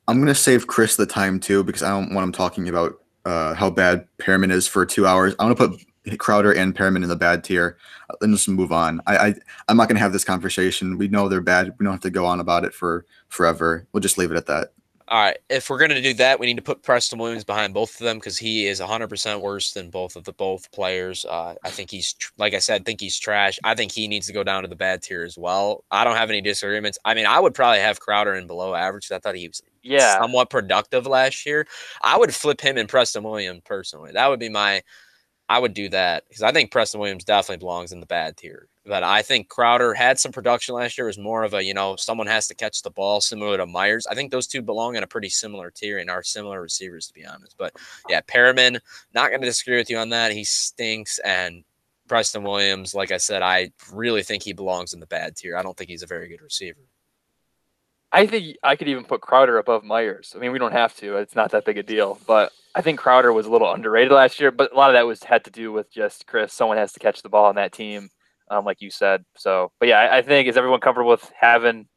I'm 0.07 0.19
gonna 0.19 0.35
save 0.35 0.67
Chris 0.67 0.97
the 0.97 1.07
time 1.07 1.39
too 1.41 1.63
because 1.63 1.83
I 1.83 1.91
don't 1.91 2.15
want 2.15 2.25
him 2.25 2.33
talking 2.33 2.69
about 2.69 2.95
uh, 3.25 3.55
how 3.55 3.71
bad 3.71 4.07
Perriman 4.19 4.51
is 4.51 4.67
for 4.67 4.87
two 4.87 5.07
hours. 5.07 5.35
I'm 5.39 5.53
gonna 5.53 5.71
put 5.71 5.85
Crowder 6.17 6.53
and 6.53 6.75
Perriman 6.75 7.03
in 7.03 7.09
the 7.09 7.17
bad 7.17 7.45
tier. 7.45 7.77
Then 8.21 8.33
just 8.33 8.49
move 8.49 8.73
on. 8.73 9.01
I, 9.07 9.17
I 9.17 9.35
I'm 9.69 9.77
not 9.77 9.89
gonna 9.89 10.01
have 10.01 10.13
this 10.13 10.25
conversation. 10.25 10.99
We 10.99 11.09
know 11.09 11.29
they're 11.29 11.41
bad. 11.41 11.75
We 11.79 11.85
don't 11.85 11.93
have 11.93 12.01
to 12.03 12.11
go 12.11 12.25
on 12.25 12.41
about 12.41 12.65
it 12.65 12.75
for 12.75 13.05
forever. 13.29 13.87
We'll 13.93 14.01
just 14.01 14.19
leave 14.19 14.31
it 14.31 14.37
at 14.37 14.47
that. 14.47 14.73
All 15.11 15.23
right. 15.23 15.39
If 15.49 15.71
we're 15.71 15.79
gonna 15.79 16.03
do 16.03 16.13
that, 16.15 16.39
we 16.39 16.47
need 16.47 16.57
to 16.57 16.63
put 16.63 16.83
Preston 16.83 17.19
Williams 17.19 17.45
behind 17.45 17.73
both 17.73 17.93
of 17.93 18.05
them 18.05 18.19
because 18.19 18.37
he 18.37 18.67
is 18.67 18.81
100 18.81 19.09
percent 19.09 19.41
worse 19.41 19.73
than 19.73 19.89
both 19.89 20.17
of 20.17 20.25
the 20.25 20.35
both 20.35 20.71
players. 20.71 21.25
Uh, 21.25 21.55
I 21.65 21.71
think 21.71 21.91
he's 21.91 22.15
like 22.37 22.53
I 22.53 22.59
said, 22.59 22.83
I 22.83 22.85
think 22.85 23.01
he's 23.01 23.19
trash. 23.19 23.59
I 23.65 23.75
think 23.75 23.91
he 23.91 24.07
needs 24.07 24.27
to 24.27 24.35
go 24.35 24.45
down 24.45 24.63
to 24.63 24.69
the 24.69 24.77
bad 24.77 25.03
tier 25.03 25.25
as 25.25 25.39
well. 25.39 25.85
I 25.91 26.05
don't 26.05 26.17
have 26.17 26.29
any 26.29 26.43
disagreements. 26.43 26.99
I 27.07 27.15
mean, 27.15 27.25
I 27.25 27.41
would 27.41 27.55
probably 27.55 27.81
have 27.81 28.01
Crowder 28.01 28.35
in 28.35 28.47
below 28.47 28.75
average. 28.75 29.11
I 29.11 29.19
thought 29.19 29.35
he 29.35 29.49
was 29.49 29.63
yeah 29.83 30.19
somewhat 30.19 30.51
productive 30.51 31.07
last 31.07 31.47
year. 31.47 31.67
I 32.03 32.19
would 32.19 32.35
flip 32.35 32.61
him 32.61 32.77
and 32.77 32.89
Preston 32.89 33.23
Williams 33.23 33.63
personally. 33.65 34.13
That 34.13 34.29
would 34.29 34.41
be 34.41 34.51
my 34.51 34.83
I 35.49 35.59
would 35.59 35.73
do 35.73 35.89
that 35.89 36.25
because 36.29 36.43
I 36.43 36.53
think 36.53 36.71
Preston 36.71 37.01
Williams 37.01 37.25
definitely 37.25 37.61
belongs 37.61 37.93
in 37.93 38.01
the 38.01 38.07
bad 38.07 38.37
tier. 38.37 38.69
But 38.85 39.03
I 39.03 39.23
think 39.23 39.49
Crowder 39.49 39.95
had 39.95 40.19
some 40.19 40.33
production 40.33 40.75
last 40.75 40.97
year. 40.97 41.07
Was 41.07 41.19
more 41.19 41.43
of 41.43 41.55
a, 41.55 41.63
you 41.63 41.75
know, 41.75 41.97
someone 41.97 42.27
has 42.27 42.49
to 42.49 42.55
catch 42.55 42.83
the 42.83 42.91
ball 42.91 43.21
similar 43.21 43.57
to 43.57 43.67
Meyers. 43.67 44.07
I 44.07 44.15
think 44.15 44.31
those 44.31 44.47
two 44.47 44.63
belong 44.63 44.97
in 44.97 45.03
a 45.03 45.07
pretty 45.07 45.29
similar 45.29 45.71
tier 45.71 45.99
and 45.99 46.11
are 46.11 46.23
similar 46.23 46.61
receivers, 46.61 47.07
to 47.07 47.15
be 47.15 47.25
honest. 47.27 47.55
But 47.59 47.77
yeah, 48.09 48.21
Perriman, 48.23 48.81
not 49.15 49.29
going 49.29 49.43
to 49.43 49.47
disagree 49.47 49.77
with 49.77 49.91
you 49.91 49.99
on 49.99 50.09
that. 50.11 50.33
He 50.33 50.45
stinks. 50.45 51.19
And 51.19 51.65
Preston 52.09 52.43
Williams, 52.43 52.95
like 52.95 53.11
I 53.11 53.19
said, 53.19 53.43
I 53.43 53.71
really 53.93 54.23
think 54.23 54.43
he 54.43 54.55
belongs 54.55 54.95
in 54.95 55.01
the 55.01 55.07
bad 55.07 55.37
tier. 55.37 55.57
I 55.57 55.63
don't 55.63 55.77
think 55.77 55.91
he's 55.91 56.03
a 56.03 56.07
very 56.07 56.29
good 56.29 56.43
receiver. 56.43 56.81
I 58.11 58.27
think 58.27 58.57
I 58.63 58.75
could 58.77 58.89
even 58.89 59.05
put 59.05 59.21
Crowder 59.21 59.59
above 59.59 59.85
Meyers. 59.85 60.33
I 60.35 60.39
mean, 60.39 60.53
we 60.53 60.59
don't 60.59 60.73
have 60.73 60.97
to. 60.97 61.17
It's 61.19 61.37
not 61.37 61.51
that 61.51 61.67
big 61.67 61.77
a 61.77 61.83
deal. 61.83 62.19
But 62.27 62.53
I 62.79 62.81
think 62.81 63.01
Crowder 63.01 63.33
was 63.33 63.45
a 63.45 63.51
little 63.51 63.73
underrated 63.73 64.13
last 64.13 64.39
year. 64.39 64.53
But 64.53 64.73
a 64.73 64.77
lot 64.77 64.89
of 64.89 64.95
that 64.95 65.05
was 65.05 65.25
had 65.25 65.45
to 65.47 65.51
do 65.51 65.73
with 65.73 65.91
just 65.91 66.29
Chris. 66.29 66.53
Someone 66.53 66.77
has 66.77 66.93
to 66.93 67.01
catch 67.01 67.23
the 67.23 67.29
ball 67.29 67.47
on 67.47 67.57
that 67.57 67.73
team, 67.73 68.09
um, 68.53 68.65
like 68.65 68.81
you 68.81 68.89
said. 68.89 69.25
So, 69.37 69.73
but 69.81 69.89
yeah, 69.89 69.99
I, 69.99 70.19
I, 70.19 70.23
think 70.23 70.47
is 70.47 70.57
everyone 70.57 70.79
comfortable 70.79 71.11
with 71.11 71.29
having 71.39 71.89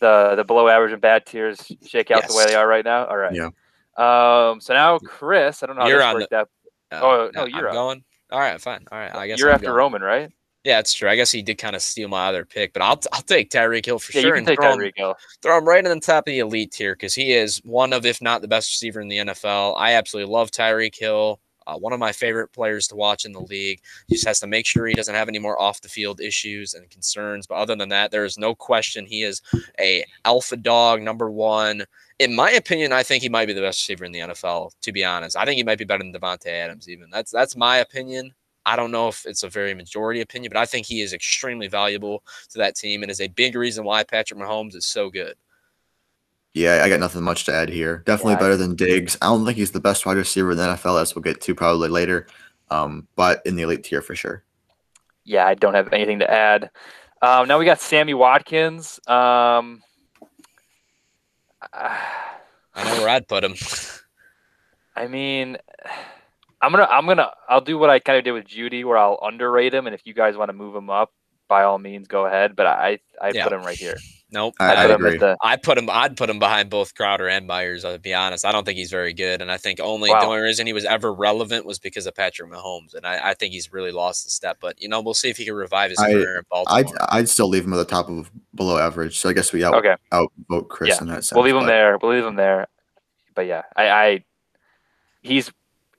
the 0.00 0.32
the 0.34 0.42
below 0.42 0.68
average 0.68 0.92
and 0.92 1.02
bad 1.02 1.26
tiers 1.26 1.70
shake 1.86 2.10
out 2.10 2.22
yes. 2.22 2.32
the 2.32 2.38
way 2.38 2.46
they 2.46 2.54
are 2.54 2.66
right 2.66 2.84
now? 2.84 3.04
All 3.04 3.16
right. 3.18 3.34
Yeah. 3.34 3.50
Um. 3.98 4.62
So 4.62 4.72
now, 4.72 4.98
Chris, 5.00 5.62
I 5.62 5.66
don't 5.66 5.76
know 5.76 5.82
how 5.82 5.88
you're 5.88 5.98
this 5.98 6.14
worked 6.14 6.30
the, 6.30 6.96
Uh, 6.96 7.00
oh 7.02 7.30
no, 7.34 7.44
you're 7.44 7.68
I'm 7.68 7.74
going. 7.74 8.04
All 8.30 8.40
right, 8.40 8.58
fine. 8.58 8.86
All 8.90 8.98
right, 8.98 9.14
I 9.14 9.26
guess 9.26 9.38
you're 9.38 9.50
I'm 9.50 9.56
after 9.56 9.66
going. 9.66 9.76
Roman, 9.76 10.00
right? 10.00 10.30
Yeah, 10.64 10.78
it's 10.78 10.94
true. 10.94 11.08
I 11.10 11.16
guess 11.16 11.32
he 11.32 11.42
did 11.42 11.58
kind 11.58 11.74
of 11.74 11.82
steal 11.82 12.08
my 12.08 12.28
other 12.28 12.44
pick, 12.44 12.72
but 12.72 12.82
I'll 12.82 13.00
I'll 13.12 13.22
take 13.22 13.50
Tyreek 13.50 13.84
Hill 13.84 13.98
for 13.98 14.12
Yeah, 14.12 14.20
sure 14.20 14.28
you 14.28 14.32
can 14.32 14.38
and 14.38 14.46
take 14.46 14.60
throw 14.60 14.72
him, 14.74 14.78
Tyreek 14.78 14.92
Hill. 14.96 15.14
throw 15.42 15.58
him 15.58 15.64
right 15.66 15.84
in 15.84 15.90
the 15.92 16.00
top 16.00 16.28
of 16.28 16.32
the 16.32 16.38
elite 16.38 16.72
tier 16.72 16.94
because 16.94 17.14
he 17.14 17.32
is 17.32 17.58
one 17.64 17.92
of, 17.92 18.06
if 18.06 18.22
not 18.22 18.42
the 18.42 18.48
best 18.48 18.70
receiver 18.72 19.00
in 19.00 19.08
the 19.08 19.18
NFL. 19.18 19.74
I 19.76 19.94
absolutely 19.94 20.32
love 20.32 20.50
Tyreek 20.52 20.96
Hill. 20.96 21.40
Uh, 21.66 21.78
one 21.78 21.92
of 21.92 22.00
my 22.00 22.10
favorite 22.10 22.52
players 22.52 22.88
to 22.88 22.96
watch 22.96 23.24
in 23.24 23.32
the 23.32 23.40
league. 23.40 23.80
He 24.08 24.16
just 24.16 24.26
has 24.26 24.40
to 24.40 24.48
make 24.48 24.66
sure 24.66 24.86
he 24.86 24.94
doesn't 24.94 25.14
have 25.14 25.28
any 25.28 25.38
more 25.38 25.60
off 25.60 25.80
the 25.80 25.88
field 25.88 26.20
issues 26.20 26.74
and 26.74 26.90
concerns. 26.90 27.46
But 27.46 27.54
other 27.56 27.76
than 27.76 27.88
that, 27.90 28.10
there 28.10 28.24
is 28.24 28.36
no 28.36 28.54
question 28.54 29.06
he 29.06 29.22
is 29.22 29.40
a 29.78 30.04
alpha 30.24 30.56
dog, 30.56 31.02
number 31.02 31.30
one. 31.30 31.84
In 32.18 32.34
my 32.34 32.50
opinion, 32.50 32.92
I 32.92 33.02
think 33.04 33.22
he 33.22 33.28
might 33.28 33.46
be 33.46 33.52
the 33.52 33.60
best 33.60 33.80
receiver 33.80 34.04
in 34.04 34.12
the 34.12 34.20
NFL. 34.20 34.72
To 34.80 34.92
be 34.92 35.04
honest, 35.04 35.36
I 35.36 35.44
think 35.44 35.56
he 35.56 35.64
might 35.64 35.78
be 35.78 35.84
better 35.84 36.02
than 36.02 36.12
Davante 36.12 36.46
Adams. 36.46 36.88
Even 36.88 37.10
that's 37.10 37.30
that's 37.30 37.56
my 37.56 37.78
opinion. 37.78 38.34
I 38.64 38.76
don't 38.76 38.90
know 38.90 39.08
if 39.08 39.26
it's 39.26 39.42
a 39.42 39.48
very 39.48 39.74
majority 39.74 40.20
opinion, 40.20 40.50
but 40.52 40.60
I 40.60 40.66
think 40.66 40.86
he 40.86 41.02
is 41.02 41.12
extremely 41.12 41.68
valuable 41.68 42.22
to 42.50 42.58
that 42.58 42.76
team 42.76 43.02
and 43.02 43.10
is 43.10 43.20
a 43.20 43.28
big 43.28 43.56
reason 43.56 43.84
why 43.84 44.04
Patrick 44.04 44.38
Mahomes 44.38 44.74
is 44.74 44.86
so 44.86 45.10
good. 45.10 45.34
Yeah, 46.54 46.82
I 46.84 46.88
got 46.88 47.00
nothing 47.00 47.22
much 47.22 47.44
to 47.46 47.54
add 47.54 47.70
here. 47.70 48.02
Definitely 48.04 48.34
Yeah. 48.34 48.38
better 48.40 48.56
than 48.56 48.76
Diggs. 48.76 49.16
I 49.22 49.26
don't 49.26 49.44
think 49.44 49.56
he's 49.56 49.72
the 49.72 49.80
best 49.80 50.04
wide 50.04 50.16
receiver 50.18 50.52
in 50.52 50.58
the 50.58 50.64
NFL, 50.64 50.98
as 51.00 51.14
we'll 51.14 51.22
get 51.22 51.40
to 51.42 51.54
probably 51.54 51.88
later. 51.88 52.26
Um, 52.70 53.08
but 53.16 53.42
in 53.46 53.56
the 53.56 53.62
elite 53.62 53.84
tier 53.84 54.02
for 54.02 54.14
sure. 54.14 54.44
Yeah, 55.24 55.46
I 55.46 55.54
don't 55.54 55.74
have 55.74 55.92
anything 55.92 56.18
to 56.20 56.30
add. 56.30 56.70
Um, 57.22 57.48
now 57.48 57.58
we 57.58 57.64
got 57.64 57.80
Sammy 57.80 58.14
Watkins. 58.14 59.00
Um, 59.06 59.82
I 61.72 62.84
know 62.84 63.00
where 63.00 63.08
I'd 63.08 63.28
put 63.28 63.44
him. 63.44 63.54
I 64.96 65.06
mean, 65.06 65.56
I'm 66.62 66.70
gonna, 66.70 66.88
I'm 66.90 67.06
gonna, 67.06 67.30
I'll 67.48 67.60
do 67.60 67.76
what 67.78 67.90
I 67.90 67.98
kind 67.98 68.18
of 68.18 68.24
did 68.24 68.32
with 68.32 68.44
Jeudy, 68.46 68.84
where 68.84 68.96
I'll 68.96 69.18
underrate 69.22 69.74
him, 69.74 69.86
and 69.86 69.94
if 69.94 70.06
you 70.06 70.14
guys 70.14 70.36
want 70.36 70.48
to 70.48 70.52
move 70.52 70.74
him 70.76 70.88
up, 70.90 71.12
by 71.48 71.64
all 71.64 71.78
means, 71.78 72.06
go 72.08 72.24
ahead. 72.26 72.54
But 72.56 72.66
I, 72.66 73.00
I 73.20 73.30
Yeah. 73.34 73.44
put 73.44 73.52
him 73.52 73.62
right 73.62 73.76
here. 73.76 73.96
nope. 74.30 74.54
I, 74.60 74.66
I 74.66 74.70
I 74.72 74.86
put 74.86 74.90
him 74.90 74.96
agree. 75.04 75.14
at 75.14 75.20
the. 75.20 75.36
I 75.42 75.56
put 75.56 75.76
him. 75.76 75.90
I'd 75.90 76.16
put 76.16 76.30
him 76.30 76.38
behind 76.38 76.70
both 76.70 76.94
Crowder 76.94 77.28
and 77.28 77.46
Meyers. 77.46 77.84
I'll 77.84 77.98
be 77.98 78.14
honest. 78.14 78.44
I 78.46 78.52
don't 78.52 78.64
think 78.64 78.78
he's 78.78 78.90
very 78.90 79.12
good, 79.12 79.42
and 79.42 79.50
I 79.50 79.56
think 79.58 79.80
only 79.80 80.08
Wow. 80.10 80.20
the 80.20 80.26
only 80.26 80.38
reason 80.40 80.66
he 80.66 80.72
was 80.72 80.84
ever 80.86 81.12
relevant 81.12 81.66
was 81.66 81.78
because 81.78 82.06
of 82.06 82.14
Patrick 82.14 82.50
Mahomes, 82.50 82.94
and 82.94 83.04
I, 83.04 83.30
I 83.30 83.34
think 83.34 83.52
he's 83.52 83.72
really 83.72 83.90
lost 83.92 84.24
the 84.24 84.30
step. 84.30 84.58
But 84.60 84.80
you 84.80 84.88
know, 84.88 85.00
we'll 85.02 85.12
see 85.14 85.28
if 85.28 85.36
he 85.36 85.44
can 85.44 85.54
revive 85.54 85.90
his 85.90 85.98
I- 85.98 86.12
career 86.12 86.36
in 86.38 86.44
Baltimore. 86.48 86.78
I'd 87.10 87.18
I'd 87.18 87.28
still 87.28 87.48
leave 87.48 87.64
him 87.64 87.72
at 87.74 87.76
the 87.78 87.84
top 87.84 88.08
of 88.08 88.30
below 88.54 88.78
average. 88.78 89.18
So 89.18 89.28
I 89.28 89.32
guess 89.34 89.52
we 89.52 89.62
out 89.64 89.74
Okay, 89.74 89.96
outvote 90.12 90.68
Chris 90.70 90.90
Yeah, 90.96 91.02
in 91.02 91.08
that 91.08 91.24
sense. 91.24 91.32
we'll 91.34 91.44
leave 91.44 91.54
him 91.56 91.62
but- 91.62 91.66
there. 91.66 91.98
We'll 92.00 92.12
leave 92.14 92.24
him 92.24 92.36
there. 92.36 92.68
But 93.34 93.46
yeah, 93.46 93.62
I, 93.76 93.88
I, 93.90 94.24
he's 95.22 95.50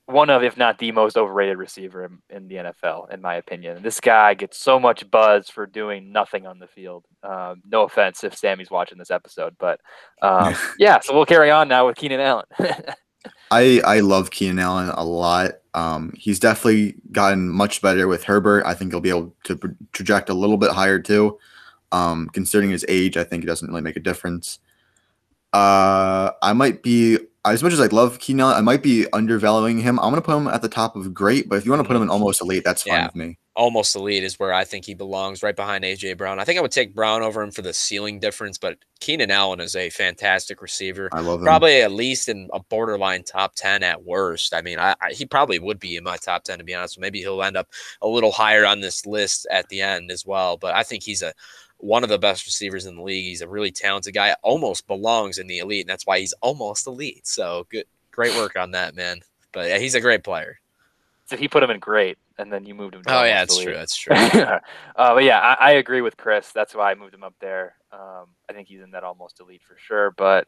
one 0.06 0.30
of, 0.30 0.44
if 0.44 0.58
not 0.58 0.78
the 0.80 0.92
most 0.92 1.18
overrated 1.18 1.58
receiver 1.58 2.06
in, 2.06 2.20
in 2.30 2.48
the 2.48 2.56
NFL, 2.56 3.14
in 3.14 3.22
my 3.22 3.36
opinion. 3.36 3.82
This 3.82 4.00
guy 4.00 4.34
gets 4.34 4.58
so 4.58 4.80
much 4.80 5.10
buzz 5.10 5.50
for 5.50 5.66
doing 5.66 6.12
nothing 6.12 6.46
on 6.46 6.60
the 6.60 6.68
field. 6.68 7.06
Um, 7.24 7.62
no 7.70 7.84
offense 7.84 8.24
if 8.24 8.36
Sammy's 8.36 8.70
watching 8.70 8.98
this 8.98 9.12
episode, 9.12 9.56
but 9.60 9.80
um, 10.22 10.56
yeah. 10.80 11.00
So 11.00 11.14
we'll 11.14 11.26
carry 11.26 11.52
on 11.52 11.68
now 11.68 11.88
with 11.88 11.96
Keenan 11.96 12.20
Allen. 12.20 12.46
I 13.52 13.82
I 13.86 14.00
love 14.02 14.32
Keenan 14.32 14.60
Allen 14.60 14.90
a 14.90 15.06
lot. 15.06 15.52
Um, 15.74 16.14
he's 16.18 16.40
definitely 16.40 16.96
gotten 17.12 17.48
much 17.48 17.82
better 17.82 18.08
with 18.08 18.24
Herbert. 18.26 18.66
I 18.66 18.74
think 18.74 18.92
he'll 18.92 19.00
be 19.00 19.10
able 19.10 19.34
to 19.46 19.56
pro- 19.56 19.76
traject 19.94 20.30
a 20.30 20.34
little 20.34 20.58
bit 20.58 20.72
higher 20.72 21.00
too. 21.00 21.40
Um, 21.94 22.30
considering 22.34 22.72
his 22.72 22.86
age, 22.90 23.16
I 23.16 23.24
think 23.24 23.44
it 23.44 23.48
doesn't 23.48 23.68
really 23.68 23.82
make 23.82 23.96
a 23.96 24.02
difference. 24.02 24.60
Uh, 25.54 26.32
I 26.42 26.54
might 26.54 26.84
be 26.84 27.20
as 27.46 27.64
much 27.64 27.74
as 27.74 27.80
I 27.82 27.88
love 27.88 28.20
Keenan 28.20 28.54
I 28.54 28.62
might 28.62 28.82
be 28.84 29.06
undervaluing 29.14 29.80
him. 29.80 30.00
I'm 30.00 30.10
gonna 30.12 30.22
put 30.22 30.38
him 30.38 30.48
at 30.48 30.62
the 30.62 30.70
top 30.70 30.96
of 30.96 31.14
great, 31.14 31.50
but 31.50 31.58
if 31.58 31.66
you 31.66 31.72
want 31.72 31.82
to 31.84 31.88
put 31.88 31.96
him 31.96 32.02
in 32.02 32.08
mm-hmm. 32.08 32.14
almost 32.14 32.42
elite, 32.42 32.64
that's 32.64 32.84
fine 32.84 32.94
Yeah. 32.94 33.06
with 33.08 33.16
me. 33.16 33.38
almost 33.56 33.96
elite 33.96 34.24
is 34.24 34.40
where 34.40 34.52
I 34.52 34.64
think 34.64 34.84
he 34.84 34.96
belongs, 34.96 35.44
right 35.44 35.56
behind 35.56 35.84
AJ 35.84 36.18
Brown. 36.18 36.40
I 36.40 36.44
think 36.44 36.58
I 36.58 36.62
would 36.64 36.72
take 36.72 36.96
Brown 36.96 37.22
over 37.22 37.40
him 37.42 37.52
for 37.52 37.62
the 37.62 37.72
ceiling 37.74 38.20
difference, 38.20 38.58
but 38.58 38.80
Keenan 39.00 39.30
Allen 39.30 39.60
is 39.60 39.76
a 39.76 39.92
fantastic 39.92 40.60
receiver. 40.60 41.08
I 41.12 41.20
love 41.20 41.40
him. 41.40 41.46
Probably 41.46 41.82
at 41.82 41.92
least 41.92 42.30
in 42.30 42.50
a 42.52 42.60
borderline 42.60 43.22
top 43.24 43.54
10 43.56 43.84
at 43.84 44.04
worst. 44.04 44.56
I 44.56 44.64
mean, 44.64 44.80
I, 44.80 44.96
I, 45.02 45.12
he 45.12 45.26
probably 45.28 45.60
would 45.60 45.80
be 45.80 45.98
in 45.98 46.04
my 46.04 46.18
top 46.18 46.46
10 46.46 46.58
to 46.58 46.64
be 46.64 46.74
honest. 46.74 46.98
Maybe 46.98 47.20
he'll 47.20 47.44
end 47.44 47.56
up 47.56 47.68
a 48.02 48.08
little 48.08 48.32
higher 48.32 48.66
on 48.66 48.80
this 48.80 49.06
list 49.06 49.46
at 49.52 49.70
the 49.70 49.82
end 49.82 50.10
as 50.10 50.26
well. 50.26 50.58
But 50.58 50.74
I 50.74 50.82
think 50.82 51.04
he's 51.04 51.22
a 51.22 51.34
one 51.84 52.04
of 52.04 52.10
the 52.10 52.18
best 52.18 52.46
receivers 52.46 52.86
in 52.86 52.96
the 52.96 53.02
league. 53.02 53.26
He's 53.26 53.42
a 53.42 53.48
really 53.48 53.72
talented 53.72 54.14
guy, 54.14 54.34
almost 54.42 54.88
belongs 54.88 55.38
in 55.38 55.48
the 55.48 55.60
elite, 55.60 55.82
and 55.82 55.90
that's 55.90 56.08
why 56.08 56.20
he's 56.20 56.34
almost 56.42 56.88
elite. 56.88 57.28
So 57.28 57.68
good, 57.70 57.86
great 58.12 58.36
work 58.38 58.56
on 58.56 58.72
that, 58.72 58.96
man. 58.96 59.20
But 59.52 59.68
yeah, 59.68 59.78
he's 59.78 59.94
a 59.94 60.02
great 60.02 60.24
player. 60.24 60.60
so 61.26 61.36
he 61.36 61.48
put 61.48 61.62
him 61.62 61.70
in 61.70 61.80
great, 61.80 62.18
and 62.38 62.52
then 62.52 62.66
you 62.66 62.74
moved 62.74 62.96
him. 62.96 63.04
Oh 63.06 63.24
yeah, 63.24 63.42
that's 63.42 63.62
true. 63.62 63.74
That's 63.74 63.98
true. 63.98 64.16
uh, 64.16 64.60
but 64.96 65.24
yeah, 65.24 65.40
I, 65.40 65.56
I 65.60 65.72
agree 65.72 66.02
with 66.02 66.16
Chris. 66.16 66.52
That's 66.54 66.74
why 66.74 66.92
I 66.92 66.96
moved 66.96 67.14
him 67.14 67.24
up 67.24 67.36
there. 67.42 67.76
Um, 67.92 68.28
I 68.50 68.54
think 68.54 68.70
he's 68.70 68.82
in 68.82 68.92
that 68.92 69.04
almost 69.04 69.42
elite 69.42 69.62
for 69.68 69.76
sure. 69.78 70.12
But 70.12 70.48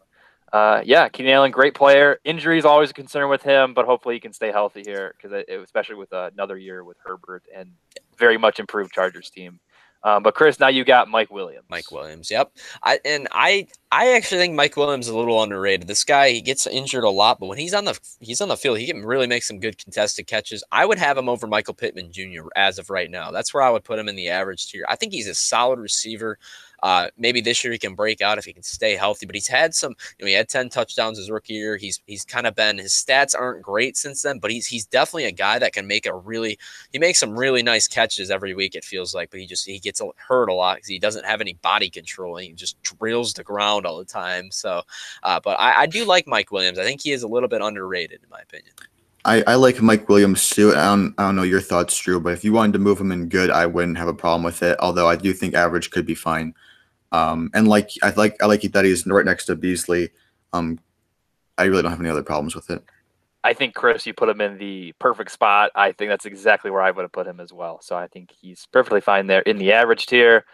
uh, 0.53 0.81
yeah, 0.85 1.09
Keenan 1.09 1.33
Allen, 1.33 1.51
great 1.51 1.75
player. 1.75 2.17
Injury 2.23 2.57
is 2.57 2.65
always 2.65 2.91
a 2.91 2.93
concern 2.93 3.29
with 3.29 3.43
him, 3.43 3.73
but 3.73 3.85
hopefully 3.85 4.15
he 4.15 4.21
can 4.21 4.31
stay 4.31 4.53
healthy 4.53 4.83
here 4.85 5.13
because 5.17 5.43
especially 5.63 5.95
with 5.95 6.13
uh, 6.13 6.29
another 6.33 6.57
year 6.57 6.85
with 6.85 6.97
Herbert 7.03 7.43
and 7.53 7.71
very 8.17 8.37
much 8.37 8.59
improved 8.59 8.93
Chargers 8.93 9.29
team. 9.29 9.59
Um, 10.05 10.21
but 10.21 10.35
Chris, 10.35 10.59
now 10.59 10.67
you 10.67 10.85
got 10.85 11.09
Mike 11.09 11.31
Williams. 11.31 11.65
Mike 11.67 11.91
Williams. 11.91 12.29
Yep. 12.29 12.51
I 12.83 12.99
and 13.03 13.27
I 13.31 13.67
I 13.91 14.13
actually 14.13 14.37
think 14.37 14.53
Mike 14.53 14.77
Williams 14.77 15.07
is 15.07 15.13
a 15.13 15.17
little 15.17 15.41
underrated. 15.41 15.87
This 15.87 16.03
guy 16.03 16.29
he 16.29 16.41
gets 16.41 16.67
injured 16.67 17.03
a 17.03 17.09
lot, 17.09 17.39
but 17.39 17.47
when 17.47 17.57
he's 17.57 17.73
on 17.73 17.85
the 17.85 17.99
he's 18.19 18.39
on 18.39 18.49
the 18.49 18.55
field, 18.55 18.77
he 18.77 18.85
can 18.85 19.03
really 19.03 19.25
make 19.25 19.41
some 19.41 19.59
good 19.59 19.79
contested 19.79 20.27
catches. 20.27 20.63
I 20.71 20.85
would 20.85 20.99
have 20.99 21.17
him 21.17 21.27
over 21.27 21.47
Michael 21.47 21.73
Pittman 21.73 22.11
Jr. 22.11 22.47
as 22.55 22.77
of 22.77 22.91
right 22.91 23.09
now. 23.09 23.31
That's 23.31 23.51
where 23.51 23.63
I 23.63 23.71
would 23.71 23.83
put 23.83 23.97
him 23.97 24.07
in 24.07 24.15
the 24.15 24.29
average 24.29 24.67
tier. 24.71 24.85
I 24.87 24.95
think 24.95 25.11
he's 25.11 25.27
a 25.27 25.33
solid 25.33 25.79
receiver. 25.79 26.37
Uh, 26.83 27.09
maybe 27.17 27.41
this 27.41 27.63
year 27.63 27.73
he 27.73 27.79
can 27.79 27.95
break 27.95 28.21
out 28.21 28.37
if 28.37 28.45
he 28.45 28.53
can 28.53 28.63
stay 28.63 28.95
healthy. 28.95 29.25
But 29.25 29.35
he's 29.35 29.47
had 29.47 29.73
some. 29.73 29.95
You 30.19 30.25
know, 30.25 30.29
he 30.29 30.33
had 30.33 30.49
ten 30.49 30.69
touchdowns 30.69 31.17
his 31.17 31.29
rookie 31.29 31.53
year. 31.53 31.77
He's 31.77 32.01
he's 32.05 32.25
kind 32.25 32.47
of 32.47 32.55
been 32.55 32.77
his 32.77 32.93
stats 32.93 33.35
aren't 33.37 33.61
great 33.61 33.97
since 33.97 34.21
then, 34.21 34.39
but 34.39 34.51
he's 34.51 34.67
he's 34.67 34.85
definitely 34.85 35.25
a 35.25 35.31
guy 35.31 35.59
that 35.59 35.73
can 35.73 35.87
make 35.87 36.05
a 36.05 36.15
really 36.15 36.57
he 36.91 36.99
makes 36.99 37.19
some 37.19 37.37
really 37.37 37.63
nice 37.63 37.87
catches 37.87 38.31
every 38.31 38.53
week. 38.53 38.75
It 38.75 38.83
feels 38.83 39.13
like, 39.13 39.31
but 39.31 39.39
he 39.39 39.45
just 39.45 39.65
he 39.65 39.79
gets 39.79 40.01
hurt 40.17 40.49
a 40.49 40.53
lot 40.53 40.77
because 40.77 40.89
he 40.89 40.99
doesn't 40.99 41.25
have 41.25 41.41
any 41.41 41.53
body 41.53 41.89
control. 41.89 42.37
And 42.37 42.47
he 42.47 42.53
just 42.53 42.81
drills 42.83 43.33
the 43.33 43.43
ground 43.43 43.85
all 43.85 43.97
the 43.97 44.05
time. 44.05 44.51
So, 44.51 44.81
uh, 45.23 45.39
but 45.43 45.59
I, 45.59 45.81
I 45.81 45.85
do 45.85 46.05
like 46.05 46.27
Mike 46.27 46.51
Williams. 46.51 46.79
I 46.79 46.83
think 46.83 47.01
he 47.01 47.11
is 47.11 47.23
a 47.23 47.27
little 47.27 47.49
bit 47.49 47.61
underrated 47.61 48.21
in 48.23 48.29
my 48.29 48.39
opinion. 48.39 48.73
I, 49.25 49.43
I 49.47 49.55
like 49.55 49.81
Mike 49.81 50.07
Williams 50.07 50.49
too. 50.49 50.71
I 50.71 50.85
don't, 50.85 51.13
I 51.17 51.23
don't 51.23 51.35
know 51.35 51.43
your 51.43 51.59
thoughts, 51.59 51.97
Drew, 51.97 52.19
but 52.19 52.33
if 52.33 52.43
you 52.43 52.53
wanted 52.53 52.73
to 52.73 52.79
move 52.79 53.01
him 53.01 53.11
in 53.11 53.27
good, 53.27 53.49
I 53.49 53.65
wouldn't 53.65 53.97
have 53.97 54.07
a 54.07 54.13
problem 54.13 54.43
with 54.43 54.61
it. 54.61 54.77
Although 54.79 55.09
I 55.09 55.15
do 55.15 55.33
think 55.33 55.55
average 55.55 55.89
could 55.89 56.05
be 56.05 56.15
fine. 56.15 56.53
Um, 57.11 57.49
and 57.53 57.67
like 57.67 57.89
I 58.03 58.11
like 58.11 58.41
I 58.41 58.45
like 58.45 58.61
that 58.61 58.85
he's 58.85 59.05
right 59.07 59.25
next 59.25 59.45
to 59.45 59.55
Beasley. 59.55 60.11
Um, 60.53 60.79
I 61.57 61.63
really 61.63 61.81
don't 61.81 61.91
have 61.91 61.99
any 61.99 62.09
other 62.09 62.23
problems 62.23 62.55
with 62.55 62.69
it. 62.69 62.83
I 63.43 63.53
think 63.53 63.75
Chris, 63.75 64.05
you 64.05 64.13
put 64.13 64.29
him 64.29 64.41
in 64.41 64.57
the 64.57 64.93
perfect 64.99 65.31
spot. 65.31 65.71
I 65.75 65.91
think 65.91 66.09
that's 66.09 66.25
exactly 66.25 66.71
where 66.71 66.81
I 66.81 66.91
would 66.91 67.03
have 67.03 67.11
put 67.11 67.27
him 67.27 67.39
as 67.39 67.53
well. 67.53 67.79
So 67.81 67.95
I 67.95 68.07
think 68.07 68.31
he's 68.31 68.67
perfectly 68.71 69.01
fine 69.01 69.27
there 69.27 69.41
in 69.41 69.57
the 69.57 69.71
average 69.71 70.07
tier. 70.07 70.45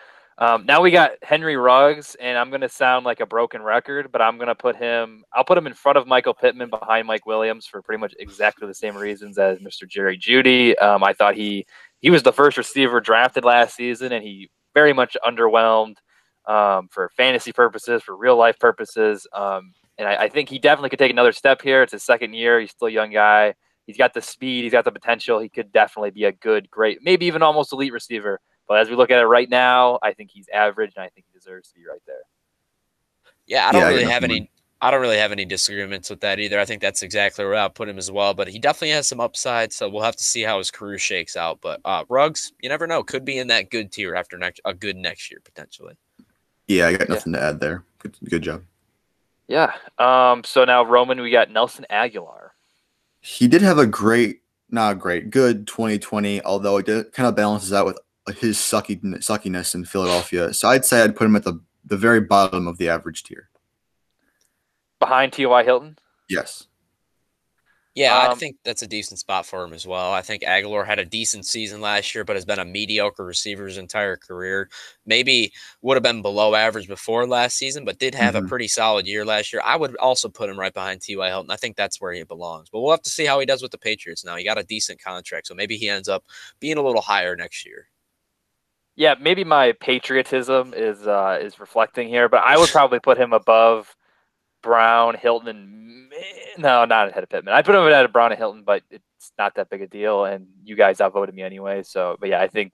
Um, 0.42 0.66
now 0.66 0.82
we 0.82 0.90
got 0.90 1.12
Henry 1.22 1.56
Ruggs, 1.56 2.16
and 2.20 2.36
I'm 2.36 2.50
going 2.50 2.62
to 2.62 2.70
sound 2.70 3.06
like 3.06 3.20
a 3.20 3.28
broken 3.28 3.62
record, 3.62 4.12
but 4.12 4.24
I'm 4.24 4.38
going 4.38 4.48
to 4.48 4.56
put 4.56 4.76
him. 4.76 5.24
I'll 5.32 5.44
put 5.44 5.56
him 5.56 5.68
in 5.68 5.76
front 5.76 6.00
of 6.00 6.08
Michael 6.08 6.34
Pittman, 6.34 6.72
behind 6.72 7.06
Mike 7.06 7.28
Williams, 7.28 7.68
for 7.68 7.84
pretty 7.84 8.02
much 8.02 8.16
exactly 8.18 8.68
the 8.68 8.74
same 8.74 8.98
reasons 8.98 9.38
as 9.38 9.60
Mr. 9.60 9.88
Jerry 9.88 10.18
Jeudy. 10.18 10.74
Um, 10.82 11.04
I 11.04 11.14
thought 11.14 11.36
he 11.36 11.68
he 12.00 12.10
was 12.10 12.24
the 12.24 12.34
first 12.34 12.58
receiver 12.58 13.00
drafted 13.00 13.46
last 13.46 13.76
season, 13.76 14.14
and 14.14 14.24
he 14.24 14.50
very 14.74 14.94
much 14.94 15.16
underwhelmed 15.24 15.98
um, 16.48 16.88
for 16.90 17.12
fantasy 17.16 17.54
purposes, 17.54 18.02
for 18.02 18.18
real 18.18 18.36
life 18.36 18.58
purposes. 18.58 19.28
Um, 19.34 19.74
and 20.00 20.08
I, 20.08 20.24
I 20.24 20.30
think 20.30 20.50
he 20.50 20.58
definitely 20.58 20.90
could 20.90 20.98
take 20.98 21.12
another 21.12 21.34
step 21.34 21.62
here. 21.62 21.84
It's 21.84 21.94
his 21.94 22.02
second 22.02 22.34
year. 22.34 22.60
He's 22.60 22.72
still 22.72 22.88
a 22.88 22.92
young 22.92 23.12
guy. 23.12 23.54
He's 23.86 23.98
got 23.98 24.16
the 24.16 24.22
speed. 24.22 24.64
He's 24.64 24.72
got 24.72 24.86
the 24.86 24.92
potential. 24.92 25.40
He 25.40 25.50
could 25.50 25.72
definitely 25.72 26.10
be 26.10 26.24
a 26.24 26.32
good, 26.32 26.68
great, 26.72 26.98
maybe 27.04 27.28
even 27.28 27.44
almost 27.44 27.74
elite 27.74 27.94
receiver. 27.94 28.40
But 28.72 28.80
as 28.80 28.90
we 28.90 28.96
look 28.96 29.12
at 29.12 29.20
it 29.20 29.26
right 29.26 29.50
now, 29.50 30.00
I 30.02 30.14
think 30.14 30.32
he's 30.32 30.48
average, 30.48 30.94
and 30.96 31.04
I 31.04 31.10
think 31.10 31.26
he 31.30 31.38
deserves 31.38 31.68
to 31.72 31.76
be 31.76 31.86
right 31.86 32.00
there. 32.08 32.22
Yeah, 33.46 33.68
I 33.68 33.74
don't 33.74 33.82
Yeah, 33.82 33.88
really 33.90 34.04
got 34.04 34.14
have 34.14 34.24
any. 34.24 34.50
I 34.80 34.90
don't 34.92 35.02
really 35.02 35.18
have 35.18 35.34
any 35.34 35.44
disagreements 35.44 36.10
with 36.10 36.22
that 36.22 36.40
either. 36.40 36.58
I 36.58 36.64
think 36.64 36.82
that's 36.82 37.02
exactly 37.04 37.44
where 37.44 37.56
I'll 37.56 37.70
put 37.70 37.90
him 37.90 37.98
as 37.98 38.10
well. 38.10 38.34
But 38.34 38.48
he 38.48 38.60
definitely 38.60 38.92
has 38.92 39.10
some 39.10 39.20
upside, 39.20 39.74
so 39.74 39.90
we'll 39.90 40.04
have 40.04 40.16
to 40.16 40.24
see 40.24 40.44
how 40.44 40.58
his 40.58 40.72
career 40.72 40.98
shakes 40.98 41.36
out. 41.36 41.60
But 41.60 41.82
uh, 41.84 42.06
Ruggs, 42.08 42.54
you 42.62 42.70
never 42.70 42.88
know, 42.88 43.04
could 43.04 43.26
be 43.26 43.40
in 43.40 43.48
that 43.48 43.72
good 43.72 43.92
tier 43.92 44.16
after 44.16 44.38
next 44.38 44.62
a 44.64 44.74
good 44.74 44.96
next 44.96 45.30
year 45.30 45.42
potentially. 45.44 45.96
Yeah, 46.70 46.88
I 46.88 46.94
got 46.94 47.10
Yeah. 47.10 47.16
nothing 47.16 47.34
to 47.34 47.44
add 47.44 47.60
there. 47.60 47.84
Good, 48.00 48.16
good 48.30 48.42
job. 48.42 48.64
Yeah. 49.50 49.74
Um. 49.98 50.46
So 50.46 50.64
now 50.64 50.86
Roman, 50.86 51.20
we 51.20 51.30
got 51.30 51.52
Nelson 51.52 51.86
Agholor. 51.92 52.52
He 53.20 53.50
did 53.50 53.64
have 53.64 53.80
a 53.80 53.86
great, 53.86 54.44
not 54.70 54.98
great, 54.98 55.30
good 55.30 55.68
2020. 55.68 56.42
Although 56.46 56.78
it 56.78 56.86
did, 56.86 57.12
kind 57.12 57.28
of 57.28 57.36
balances 57.36 57.74
out 57.74 57.86
with 57.86 58.00
his 58.32 58.58
sucky, 58.58 59.00
suckiness 59.24 59.76
in 59.76 59.86
Philadelphia. 59.86 60.54
So 60.54 60.70
I'd 60.70 60.86
say 60.86 61.02
I'd 61.04 61.16
put 61.16 61.26
him 61.26 61.36
at 61.36 61.44
the 61.44 61.60
the 61.86 61.98
very 61.98 62.22
bottom 62.22 62.68
of 62.68 62.78
the 62.78 62.90
average 62.90 63.24
tier. 63.24 63.50
behind 65.00 65.34
T.Y. 65.34 65.64
Hilton. 65.64 65.98
Yes. 66.30 66.68
Yeah, 67.96 68.16
I 68.18 68.28
Um, 68.28 68.38
think 68.40 68.56
that's 68.64 68.84
a 68.84 68.88
decent 68.88 69.20
spot 69.20 69.46
for 69.46 69.66
him 69.66 69.74
as 69.74 69.86
well. 69.86 70.14
I 70.14 70.22
think 70.22 70.44
Agholor 70.44 70.86
had 70.86 71.00
a 71.00 71.04
decent 71.06 71.46
season 71.46 71.82
last 71.82 72.16
year, 72.16 72.24
but 72.24 72.38
has 72.38 72.46
been 72.46 72.60
a 72.60 72.64
mediocre 72.64 73.26
receiver 73.26 73.66
his 73.66 73.78
entire 73.78 74.16
career. 74.16 74.70
Maybe 75.06 75.52
would 75.82 75.96
have 75.96 76.04
been 76.04 76.22
below 76.22 76.56
average 76.56 76.88
before 76.88 77.28
last 77.28 77.58
season, 77.58 77.84
but 77.84 78.00
did 78.00 78.16
have 78.16 78.36
a 78.36 78.42
Mhm. 78.42 78.48
pretty 78.48 78.70
solid 78.70 79.08
year 79.08 79.26
last 79.26 79.52
year. 79.52 79.62
I 79.66 79.76
would 79.76 79.98
also 79.98 80.30
put 80.30 80.50
him 80.50 80.58
right 80.58 80.74
behind 80.74 81.02
T.Y. 81.02 81.28
Hilton. 81.28 81.52
I 81.52 81.58
think 81.58 81.76
that's 81.76 82.00
where 82.00 82.14
he 82.14 82.24
belongs. 82.24 82.70
But 82.70 82.80
we'll 82.80 82.92
have 82.92 83.02
to 83.02 83.10
see 83.10 83.26
how 83.26 83.42
he 83.42 83.46
does 83.46 83.62
with 83.62 83.72
the 83.72 83.78
Patriots 83.78 84.24
now. 84.24 84.38
He 84.38 84.46
got 84.46 84.58
a 84.58 84.64
decent 84.64 85.02
contract, 85.04 85.48
so 85.48 85.54
maybe 85.56 85.76
he 85.76 85.90
ends 85.90 86.08
up 86.08 86.24
being 86.62 86.78
a 86.78 86.82
little 86.84 87.02
higher 87.02 87.36
next 87.36 87.66
year. 87.66 87.90
Yeah, 88.96 89.16
maybe 89.20 89.44
my 89.44 89.72
patriotism 89.74 90.74
is 90.76 91.08
uh, 91.08 91.40
is 91.42 91.60
reflecting 91.60 92.08
here, 92.08 92.30
but 92.30 92.44
I 92.44 92.58
would 92.58 92.70
probably 92.72 93.00
put 93.00 93.18
him 93.18 93.34
above 93.34 93.96
Brown, 94.62 95.16
Hilton, 95.16 95.48
and 95.48 96.12
no, 96.58 96.86
not 96.86 97.10
ahead 97.10 97.24
of 97.24 97.30
Pittman. 97.30 97.54
I 97.54 97.62
put 97.62 97.76
him 97.76 97.82
ahead 97.82 98.06
of 98.06 98.14
Brown 98.14 98.32
and 98.32 98.38
Hilton, 98.38 98.64
but 98.64 98.84
it's 98.92 99.32
not 99.38 99.56
that 99.56 99.70
big 99.70 99.82
a 99.82 99.88
deal, 99.88 100.26
and 100.26 100.48
you 100.64 100.76
guys 100.76 101.02
outvoted 101.02 101.36
me 101.36 101.42
anyway. 101.42 101.84
So, 101.84 102.18
but 102.20 102.30
yeah, 102.30 102.42
I 102.42 102.48
think, 102.48 102.74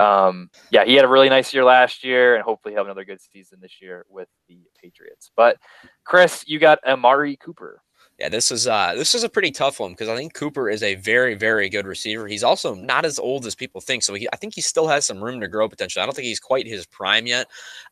um, 0.00 0.50
yeah, 0.70 0.84
he 0.84 0.94
had 0.94 1.04
a 1.04 1.08
really 1.08 1.28
nice 1.28 1.52
year 1.52 1.64
last 1.64 2.04
year, 2.04 2.34
and 2.34 2.44
hopefully 2.44 2.72
he'll 2.72 2.80
have 2.80 2.86
another 2.86 3.04
good 3.04 3.20
season 3.20 3.58
this 3.60 3.80
year 3.80 4.06
with 4.08 4.28
the 4.48 4.58
Patriots. 4.82 5.30
But 5.36 5.58
Chris, 6.04 6.44
you 6.46 6.58
got 6.58 6.78
Amari 6.86 7.36
Cooper. 7.36 7.82
Yeah, 8.18 8.28
this 8.28 8.50
is 8.50 8.66
uh 8.66 8.94
this 8.96 9.14
is 9.14 9.22
a 9.22 9.28
pretty 9.28 9.52
tough 9.52 9.78
one 9.78 9.92
because 9.92 10.08
I 10.08 10.16
think 10.16 10.34
Cooper 10.34 10.68
is 10.68 10.82
a 10.82 10.96
very 10.96 11.34
very 11.34 11.68
good 11.68 11.86
receiver. 11.86 12.26
He's 12.26 12.42
also 12.42 12.74
not 12.74 13.04
as 13.04 13.18
old 13.18 13.46
as 13.46 13.54
people 13.54 13.80
think, 13.80 14.02
so 14.02 14.14
he, 14.14 14.28
I 14.32 14.36
think 14.36 14.54
he 14.54 14.60
still 14.60 14.88
has 14.88 15.06
some 15.06 15.22
room 15.22 15.40
to 15.40 15.48
grow 15.48 15.68
potentially. 15.68 16.02
I 16.02 16.06
don't 16.06 16.14
think 16.14 16.26
he's 16.26 16.40
quite 16.40 16.66
his 16.66 16.84
prime 16.84 17.26
yet. 17.26 17.46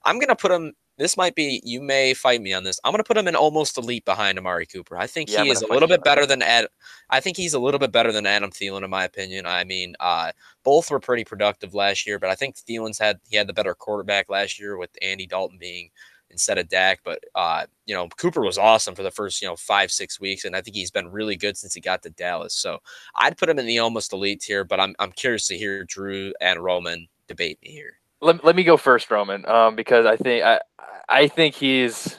I'm 0.04 0.18
gonna 0.18 0.34
put 0.34 0.50
him. 0.50 0.72
This 0.98 1.16
might 1.16 1.36
be. 1.36 1.60
You 1.62 1.80
may 1.80 2.12
fight 2.12 2.40
me 2.40 2.52
on 2.54 2.64
this. 2.64 2.80
I'm 2.82 2.92
gonna 2.92 3.04
put 3.04 3.16
him 3.16 3.28
in 3.28 3.36
almost 3.36 3.78
elite 3.78 4.04
behind 4.04 4.36
Amari 4.36 4.66
Cooper. 4.66 4.96
I 4.98 5.06
think 5.06 5.30
Yeah, 5.30 5.44
he 5.44 5.50
is 5.50 5.62
a 5.62 5.68
little 5.68 5.88
bit 5.88 6.02
better 6.02 6.26
than 6.26 6.42
Ad. 6.42 6.66
I 7.08 7.20
think 7.20 7.36
he's 7.36 7.54
a 7.54 7.60
little 7.60 7.78
bit 7.78 7.92
better 7.92 8.10
than 8.10 8.26
Adam 8.26 8.50
Thielen 8.50 8.82
in 8.82 8.90
my 8.90 9.04
opinion. 9.04 9.46
I 9.46 9.62
mean, 9.62 9.94
uh, 10.00 10.32
both 10.64 10.90
were 10.90 10.98
pretty 10.98 11.24
productive 11.24 11.72
last 11.72 12.04
year, 12.04 12.18
but 12.18 12.30
I 12.30 12.34
think 12.34 12.56
Thielen's 12.56 12.98
had 12.98 13.20
he 13.28 13.36
had 13.36 13.46
the 13.46 13.52
better 13.52 13.74
quarterback 13.74 14.28
last 14.28 14.58
year 14.58 14.76
with 14.76 14.90
Andy 15.00 15.28
Dalton 15.28 15.58
being 15.58 15.90
instead 16.36 16.58
of 16.58 16.68
Dak. 16.68 17.00
But 17.02 17.24
uh, 17.34 17.64
you 17.86 17.94
know, 17.94 18.08
Cooper 18.08 18.42
was 18.42 18.58
awesome 18.58 18.94
for 18.94 19.02
the 19.02 19.10
first, 19.10 19.40
you 19.40 19.48
know, 19.48 19.56
five, 19.56 19.90
six 19.90 20.20
weeks, 20.20 20.44
and 20.44 20.54
I 20.54 20.60
think 20.60 20.76
he's 20.76 20.90
been 20.90 21.08
really 21.08 21.36
good 21.36 21.56
since 21.56 21.74
he 21.74 21.80
got 21.80 22.02
to 22.02 22.10
Dallas. 22.10 22.54
So 22.54 22.78
I'd 23.14 23.38
put 23.38 23.48
him 23.48 23.58
in 23.58 23.66
the 23.66 23.78
almost 23.78 24.12
elite 24.12 24.40
tier, 24.42 24.64
but 24.64 24.78
I'm 24.78 24.94
I'm 24.98 25.12
curious 25.12 25.46
to 25.48 25.56
hear 25.56 25.84
Drew 25.84 26.32
and 26.40 26.62
Roman 26.62 27.08
debate 27.26 27.58
me 27.62 27.70
here. 27.70 27.98
Let, 28.20 28.44
let 28.44 28.56
me 28.56 28.64
go 28.64 28.76
first, 28.76 29.10
Roman, 29.10 29.46
um, 29.46 29.76
because 29.76 30.06
I 30.06 30.16
think 30.16 30.44
I 30.44 30.60
I 31.08 31.28
think 31.28 31.54
he's 31.54 32.18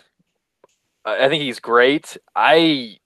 I 1.06 1.30
think 1.30 1.44
he's 1.44 1.60
great. 1.60 2.18
I 2.36 2.98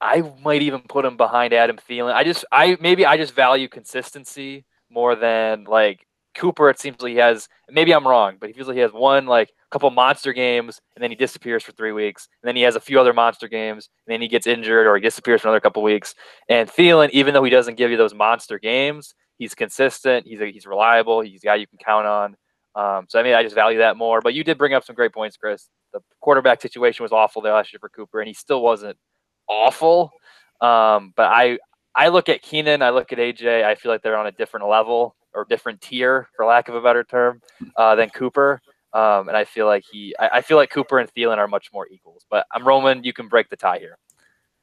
I 0.00 0.22
might 0.42 0.62
even 0.62 0.80
put 0.80 1.04
him 1.04 1.16
behind 1.16 1.52
Adam 1.52 1.78
Thielen. 1.88 2.12
I 2.12 2.24
just 2.24 2.44
I 2.52 2.76
maybe 2.80 3.06
I 3.06 3.16
just 3.16 3.34
value 3.34 3.68
consistency 3.68 4.64
more 4.90 5.14
than 5.14 5.64
like 5.64 6.06
Cooper. 6.34 6.70
It 6.70 6.80
seems 6.80 7.00
like 7.00 7.12
he 7.12 7.18
has 7.18 7.48
maybe 7.70 7.92
I'm 7.92 8.06
wrong, 8.06 8.36
but 8.40 8.48
he 8.48 8.52
feels 8.52 8.68
like 8.68 8.76
he 8.76 8.82
has 8.82 8.92
one 8.92 9.26
like 9.26 9.52
couple 9.72 9.90
monster 9.90 10.32
games 10.32 10.80
and 10.94 11.02
then 11.02 11.10
he 11.10 11.16
disappears 11.16 11.62
for 11.62 11.72
three 11.72 11.92
weeks, 11.92 12.28
and 12.42 12.48
then 12.48 12.56
he 12.56 12.62
has 12.62 12.76
a 12.76 12.80
few 12.80 13.00
other 13.00 13.12
monster 13.12 13.48
games, 13.48 13.88
and 14.06 14.12
then 14.12 14.20
he 14.20 14.28
gets 14.28 14.46
injured 14.46 14.86
or 14.86 14.94
he 14.94 15.00
disappears 15.00 15.40
for 15.40 15.48
another 15.48 15.60
couple 15.60 15.82
weeks. 15.82 16.14
And 16.48 16.68
Thielen, 16.68 17.10
even 17.10 17.34
though 17.34 17.44
he 17.44 17.50
doesn't 17.50 17.76
give 17.76 17.90
you 17.90 17.96
those 17.96 18.14
monster 18.14 18.58
games, 18.58 19.14
he's 19.38 19.54
consistent. 19.54 20.26
He's 20.26 20.40
a, 20.40 20.46
he's 20.50 20.66
reliable. 20.66 21.20
He's 21.20 21.42
a 21.42 21.46
guy 21.46 21.54
you 21.56 21.66
can 21.66 21.78
count 21.78 22.06
on. 22.06 22.36
Um, 22.74 23.06
so 23.08 23.18
I 23.18 23.22
mean, 23.22 23.34
I 23.34 23.42
just 23.42 23.54
value 23.54 23.78
that 23.78 23.96
more. 23.96 24.20
But 24.20 24.34
you 24.34 24.44
did 24.44 24.58
bring 24.58 24.74
up 24.74 24.84
some 24.84 24.94
great 24.94 25.12
points, 25.12 25.36
Chris. 25.36 25.68
The 25.92 26.00
quarterback 26.20 26.62
situation 26.62 27.02
was 27.02 27.12
awful 27.12 27.42
there 27.42 27.52
last 27.52 27.72
year 27.72 27.80
for 27.80 27.88
Cooper, 27.88 28.20
and 28.20 28.28
he 28.28 28.34
still 28.34 28.62
wasn't 28.62 28.96
awful. 29.48 30.10
Um, 30.60 31.12
but 31.16 31.26
I 31.26 31.58
I 31.94 32.08
look 32.08 32.28
at 32.28 32.42
Keenan, 32.42 32.82
I 32.82 32.90
look 32.90 33.12
at 33.12 33.18
AJ. 33.18 33.64
I 33.64 33.74
feel 33.74 33.92
like 33.92 34.02
they're 34.02 34.16
on 34.16 34.26
a 34.26 34.32
different 34.32 34.68
level 34.68 35.14
or 35.34 35.44
different 35.44 35.80
tier, 35.80 36.28
for 36.36 36.44
lack 36.44 36.68
of 36.68 36.74
a 36.74 36.80
better 36.80 37.04
term, 37.04 37.40
uh, 37.76 37.94
than 37.94 38.10
Cooper. 38.10 38.60
Um, 38.94 39.28
and 39.28 39.36
I 39.36 39.44
feel 39.44 39.66
like 39.66 39.84
he, 39.90 40.14
I, 40.18 40.28
I 40.34 40.40
feel 40.42 40.56
like 40.56 40.70
Cooper 40.70 40.98
and 40.98 41.12
Thielen 41.12 41.38
are 41.38 41.48
much 41.48 41.72
more 41.72 41.86
equals. 41.88 42.26
But 42.30 42.46
I'm 42.52 42.66
Roman. 42.66 43.04
You 43.04 43.12
can 43.12 43.28
break 43.28 43.48
the 43.48 43.56
tie 43.56 43.78
here. 43.78 43.98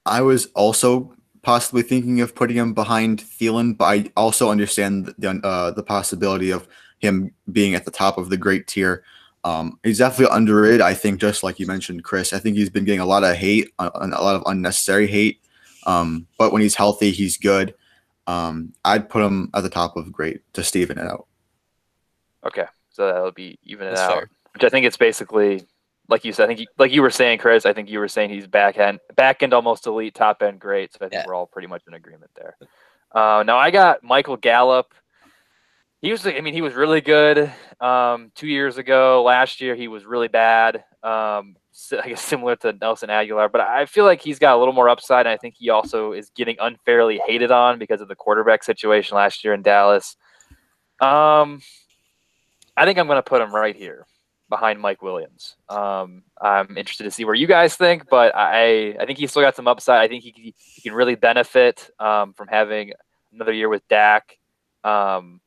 I 0.05 0.21
was 0.21 0.47
also 0.47 1.13
possibly 1.41 1.82
thinking 1.82 2.21
of 2.21 2.36
putting 2.36 2.57
him 2.57 2.73
behind 2.73 3.21
Thielen, 3.21 3.77
but 3.77 3.86
I 3.86 4.11
also 4.15 4.49
understand 4.49 5.13
the 5.17 5.39
uh, 5.43 5.71
the 5.71 5.84
possibility 5.84 6.51
of 6.51 6.67
him 6.99 7.32
being 7.51 7.75
at 7.75 7.86
the 7.86 7.91
top 7.91 8.17
of 8.17 8.30
the 8.30 8.38
great 8.38 8.67
tier. 8.67 9.03
Um, 9.43 9.80
he's 9.84 9.99
definitely 9.99 10.36
underrated. 10.36 10.82
I 10.82 10.93
think, 10.93 11.21
just 11.21 11.43
like 11.43 11.59
you 11.59 11.65
mentioned, 11.65 12.03
Chris. 12.03 12.34
I 12.34 12.39
think 12.39 12.57
he's 12.57 12.69
been 12.69 12.86
getting 12.86 12.99
a 12.99 13.05
lot 13.05 13.23
of 13.23 13.36
hate, 13.36 13.71
a, 13.80 13.89
a 13.95 14.07
lot 14.07 14.36
of 14.36 14.43
unnecessary 14.45 15.07
hate. 15.07 15.41
Um, 15.86 16.27
but 16.38 16.51
when 16.51 16.61
he's 16.61 16.75
healthy, 16.75 17.11
he's 17.11 17.38
good. 17.38 17.73
Um, 18.27 18.73
I'd 18.84 19.09
put 19.09 19.23
him 19.23 19.49
at 19.53 19.63
the 19.63 19.69
top 19.69 19.95
of 19.95 20.11
great 20.11 20.41
to 20.53 20.63
Steven 20.63 20.97
it 20.97 21.07
out. 21.07 21.25
Okay, 22.45 22.65
so 23.00 23.08
that'll 23.08 23.32
be 23.32 23.58
even 23.64 23.88
it 23.88 23.91
That's 23.91 24.02
out. 24.02 24.14
fair. 24.18 24.30
Which 24.54 24.64
I 24.66 24.70
think 24.70 24.86
it's 24.86 24.97
basically 24.97 25.64
like 26.10 26.26
you 26.26 26.34
said. 26.34 26.43
I 26.43 26.47
think 26.47 26.60
you, 26.60 26.66
like 26.78 26.91
you 26.91 27.02
were 27.02 27.10
saying, 27.10 27.38
Chris. 27.39 27.66
I 27.66 27.72
think 27.72 27.89
you 27.89 28.00
were 28.00 28.08
saying 28.10 28.30
he's 28.32 28.45
back 28.45 28.78
end, 28.78 29.00
back 29.16 29.41
end 29.41 29.54
almost 29.54 29.88
elite, 29.88 30.16
top 30.16 30.41
end 30.41 30.60
great. 30.60 30.91
So 30.91 30.97
I 31.02 31.08
think 31.08 31.14
Yeah. 31.14 31.24
we're 31.28 31.34
all 31.36 31.47
pretty 31.47 31.68
much 31.70 31.84
in 31.88 31.93
agreement 31.93 32.32
there. 32.36 32.58
Uh, 33.14 33.43
now 33.43 33.58
I 33.58 33.72
got 33.72 34.04
Michael 34.04 34.36
Gallup. 34.36 34.93
He 36.02 36.12
was, 36.12 36.26
I 36.28 36.41
mean, 36.41 36.54
he 36.54 36.62
was 36.62 36.74
really 36.74 37.00
good 37.02 37.52
um, 37.80 38.32
two 38.36 38.47
years 38.47 38.78
ago. 38.78 39.24
Last 39.24 39.62
year 39.62 39.76
he 39.76 39.88
was 39.88 40.04
really 40.06 40.28
bad. 40.28 40.84
Um, 41.04 41.56
I 42.04 42.10
guess 42.10 42.22
similar 42.22 42.56
to 42.58 42.74
Nelson 42.74 43.08
Agholor, 43.10 43.50
but 43.52 43.62
I 43.62 43.86
feel 43.86 44.04
like 44.04 44.20
he's 44.22 44.39
got 44.39 44.56
a 44.56 44.60
little 44.60 44.74
more 44.74 44.89
upside. 44.89 45.26
And 45.26 45.34
I 45.34 45.38
think 45.38 45.56
he 45.58 45.70
also 45.70 46.12
is 46.12 46.32
getting 46.36 46.58
unfairly 46.60 47.22
hated 47.26 47.52
on 47.52 47.80
because 47.80 48.02
of 48.02 48.10
the 48.10 48.16
quarterback 48.16 48.64
situation 48.66 49.16
last 49.16 49.43
year 49.45 49.54
in 49.54 49.62
Dallas. 49.62 50.18
Um, 51.00 51.62
I 52.80 52.86
think 52.86 52.97
I'm 52.97 53.07
going 53.07 53.17
to 53.17 53.23
put 53.23 53.41
him 53.41 53.53
right 53.53 53.75
here 53.75 54.05
behind 54.49 54.80
Mike 54.80 55.01
Williams. 55.01 55.55
Um, 55.67 56.23
I'm 56.41 56.77
interested 56.77 57.03
to 57.03 57.11
see 57.11 57.25
where 57.25 57.36
you 57.36 57.45
guys 57.45 57.75
think, 57.75 58.09
but 58.09 58.36
I 58.36 58.95
I 58.99 59.05
think 59.05 59.19
he's 59.19 59.32
still 59.32 59.43
got 59.43 59.55
some 59.55 59.67
upside. 59.67 60.01
I 60.01 60.07
think 60.07 60.23
he, 60.23 60.55
he 60.57 60.82
can 60.82 60.93
really 60.93 61.15
benefit 61.15 61.89
um, 61.99 62.34
from 62.34 62.47
having 62.47 62.93
another 63.34 63.53
year 63.53 63.69
with 63.69 63.88
Dak. 63.88 64.38
Um, 64.84 65.41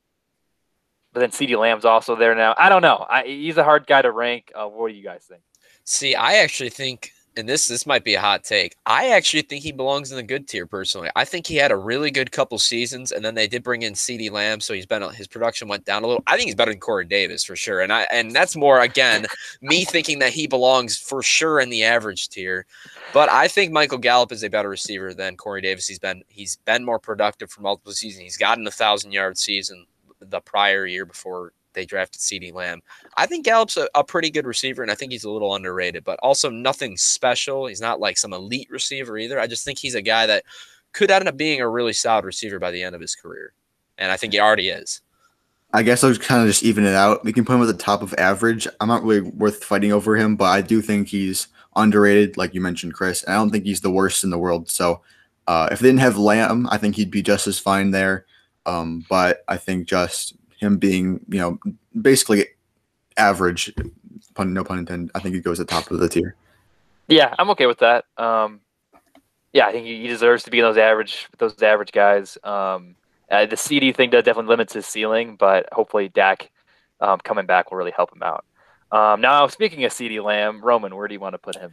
but 1.13 1.21
then 1.21 1.33
CD 1.33 1.57
Lamb's 1.57 1.85
also 1.85 2.17
there 2.17 2.35
now. 2.35 2.55
I 2.57 2.69
don't 2.69 2.83
know. 2.83 3.05
I, 3.09 3.25
he's 3.25 3.59
a 3.59 3.65
hard 3.65 3.87
guy 3.87 4.03
to 4.03 4.11
rank. 4.11 4.53
Uh, 4.55 4.67
what 4.67 4.89
do 4.89 4.95
you 4.95 5.03
guys 5.03 5.25
think? 5.29 5.43
See, 5.85 6.15
I 6.15 6.37
actually 6.37 6.71
think, 6.71 7.13
and 7.37 7.49
this 7.49 7.69
this 7.69 7.87
might 7.87 8.05
be 8.05 8.15
a 8.15 8.21
hot 8.21 8.45
take. 8.45 8.77
I 8.87 9.11
actually 9.11 9.43
think 9.43 9.63
he 9.63 9.73
belongs 9.73 10.11
in 10.11 10.17
the 10.17 10.23
good 10.23 10.49
tier 10.49 10.67
personally. 10.67 11.11
I 11.17 11.25
think 11.25 11.47
he 11.47 11.57
had 11.57 11.71
a 11.71 11.77
really 11.77 12.11
good 12.11 12.33
couple 12.33 12.59
seasons, 12.59 13.13
and 13.13 13.25
then 13.25 13.35
they 13.35 13.47
did 13.47 13.63
bring 13.63 13.83
in 13.83 13.95
C.D. 13.95 14.31
Lamb, 14.31 14.61
so 14.61 14.75
he's 14.75 14.87
been 14.87 15.03
his 15.13 15.27
production 15.27 15.69
went 15.69 15.85
down 15.85 16.05
a 16.05 16.07
little. 16.07 16.23
I 16.27 16.37
think 16.37 16.47
he's 16.47 16.55
better 16.55 16.73
than 16.73 16.81
Corey 16.81 17.05
Davis 17.05 17.45
for 17.45 17.57
sure, 17.57 17.81
and 17.81 17.93
I 17.93 18.07
and 18.13 18.33
that's 18.33 18.57
more 18.57 18.81
again 18.81 19.27
me 19.63 19.85
thinking 19.85 20.19
that 20.21 20.33
he 20.33 20.47
belongs 20.47 20.97
for 20.97 21.23
sure 21.23 21.61
in 21.61 21.71
the 21.71 21.85
average 21.85 22.29
tier. 22.29 22.67
But 23.13 23.31
I 23.31 23.49
think 23.49 23.73
Michael 23.73 23.99
Gallup 23.99 24.33
is 24.33 24.43
a 24.43 24.51
better 24.51 24.69
receiver 24.69 25.15
than 25.15 25.37
Corey 25.37 25.61
Davis. 25.61 25.87
He's 25.87 25.99
been 25.99 26.23
he's 26.29 26.57
been 26.65 26.85
more 26.85 26.99
productive 26.99 27.51
for 27.51 27.63
multiple 27.63 27.93
seasons. 27.93 28.23
He's 28.23 28.37
gotten 28.37 28.67
a 28.67 28.71
thousand 28.71 29.13
yard 29.13 29.39
season 29.39 29.87
the 30.21 30.41
prior 30.41 30.87
year 30.87 31.05
before 31.05 31.53
they 31.75 31.87
drafted 31.87 32.21
CD 32.21 32.53
Lamb. 32.53 32.81
I 33.17 33.27
think 33.27 33.45
Gallup's 33.45 33.77
a, 33.77 33.89
a, 33.95 34.05
pretty 34.05 34.31
good 34.31 34.47
receiver, 34.47 34.83
and 34.83 34.91
I 34.91 34.95
think 34.95 35.13
he's 35.13 35.25
a 35.25 35.31
little 35.31 35.55
underrated, 35.55 36.05
but 36.05 36.19
also 36.23 36.51
nothing 36.51 36.97
special. 36.97 37.67
He's 37.67 37.81
not 37.81 38.01
like 38.01 38.19
some 38.19 38.33
elite 38.33 38.69
receiver 38.71 39.19
either. 39.19 39.41
I 39.41 39.47
just 39.47 39.65
think 39.65 39.79
he's 39.79 39.95
a 39.95 40.03
guy 40.03 40.27
that 40.27 40.45
could 40.93 41.11
end 41.11 41.29
up 41.29 41.37
being 41.37 41.61
a 41.61 41.69
really 41.69 41.93
solid 41.93 42.25
receiver 42.25 42.59
by 42.59 42.71
the 42.71 42.83
end 42.83 42.95
of 42.95 43.01
his 43.01 43.15
career. 43.15 43.55
And 43.99 44.11
I 44.11 44.17
think 44.17 44.33
he 44.33 44.41
already 44.41 44.69
is. 44.69 45.01
I 45.75 45.83
guess 45.83 46.05
I'll 46.05 46.15
kind 46.17 46.43
of 46.43 46.49
just 46.49 46.63
even 46.63 46.85
it 46.85 46.95
out. 46.95 47.25
We 47.25 47.33
can 47.33 47.45
put 47.45 47.55
him 47.55 47.63
at 47.63 47.67
the 47.67 47.75
top 47.75 48.03
of 48.03 48.15
average. 48.19 48.69
I'm 48.81 48.89
not 48.89 49.03
really 49.03 49.23
worth 49.23 49.65
fighting 49.65 49.93
over 49.93 50.17
him, 50.17 50.37
but 50.37 50.47
I 50.47 50.61
do 50.61 50.83
think 50.83 51.09
he's 51.09 51.49
underrated, 51.77 52.37
like 52.37 52.55
you 52.55 52.61
mentioned, 52.61 52.93
Chris. 52.93 53.23
And 53.23 53.33
I 53.33 53.37
don't 53.39 53.51
think 53.51 53.65
he's 53.65 53.81
the 53.81 53.91
worst 53.91 54.23
in 54.23 54.31
the 54.31 54.39
world. 54.39 54.69
So 54.71 55.01
uh, 55.47 55.69
if 55.73 55.81
they 55.81 55.89
didn't 55.89 56.01
have 56.01 56.19
Lamb, 56.19 56.69
I 56.71 56.77
think 56.77 56.97
he'd 56.97 57.11
be 57.11 57.23
just 57.23 57.47
as 57.47 57.59
fine 57.59 57.91
there. 57.91 58.27
Um, 58.67 59.05
but 59.09 59.45
I 59.49 59.57
think 59.57 59.89
just 59.89 60.35
him 60.63 60.79
being, 60.79 61.21
you 61.29 61.39
know, 61.39 61.59
basically 62.01 62.47
average, 63.17 63.73
pun 64.35 64.55
no 64.55 64.65
pun 64.65 64.79
intended. 64.79 65.11
I 65.15 65.19
think 65.19 65.35
he 65.35 65.41
goes 65.41 65.61
at 65.61 65.69
the 65.69 65.75
top 65.75 65.91
of 65.91 65.99
the 65.99 66.09
tier. 66.09 66.37
Yeah, 67.09 67.35
I'm 67.39 67.51
okay 67.51 67.67
with 67.67 67.81
that. 67.81 68.07
Um, 68.17 68.61
yeah, 69.53 69.67
I 69.67 69.73
think 69.73 69.87
he 69.87 70.07
deserves 70.07 70.45
to 70.45 70.51
be 70.51 70.61
in 70.61 70.65
those 70.65 70.79
average 70.79 71.29
those 71.39 71.61
average 71.63 71.93
guys. 71.93 72.39
Um, 72.43 72.95
uh, 73.31 73.47
the 73.47 73.57
CD 73.57 73.93
thing 73.93 74.11
does 74.11 74.25
definitely 74.25 74.49
limits 74.49 74.73
his 74.73 74.87
ceiling, 74.87 75.37
but 75.37 75.69
hopefully 75.73 76.09
Dak 76.09 76.51
um, 77.01 77.19
coming 77.21 77.47
back 77.47 77.71
will 77.71 77.79
really 77.79 77.93
help 77.95 78.15
him 78.15 78.23
out. 78.23 78.45
Um, 78.93 79.21
now, 79.21 79.47
speaking 79.47 79.85
of 79.85 79.93
CD 79.93 80.21
Lamb, 80.21 80.63
Roman, 80.63 80.95
where 80.95 81.09
do 81.09 81.15
you 81.15 81.21
want 81.21 81.35
to 81.35 81.39
put 81.39 81.57
him? 81.57 81.73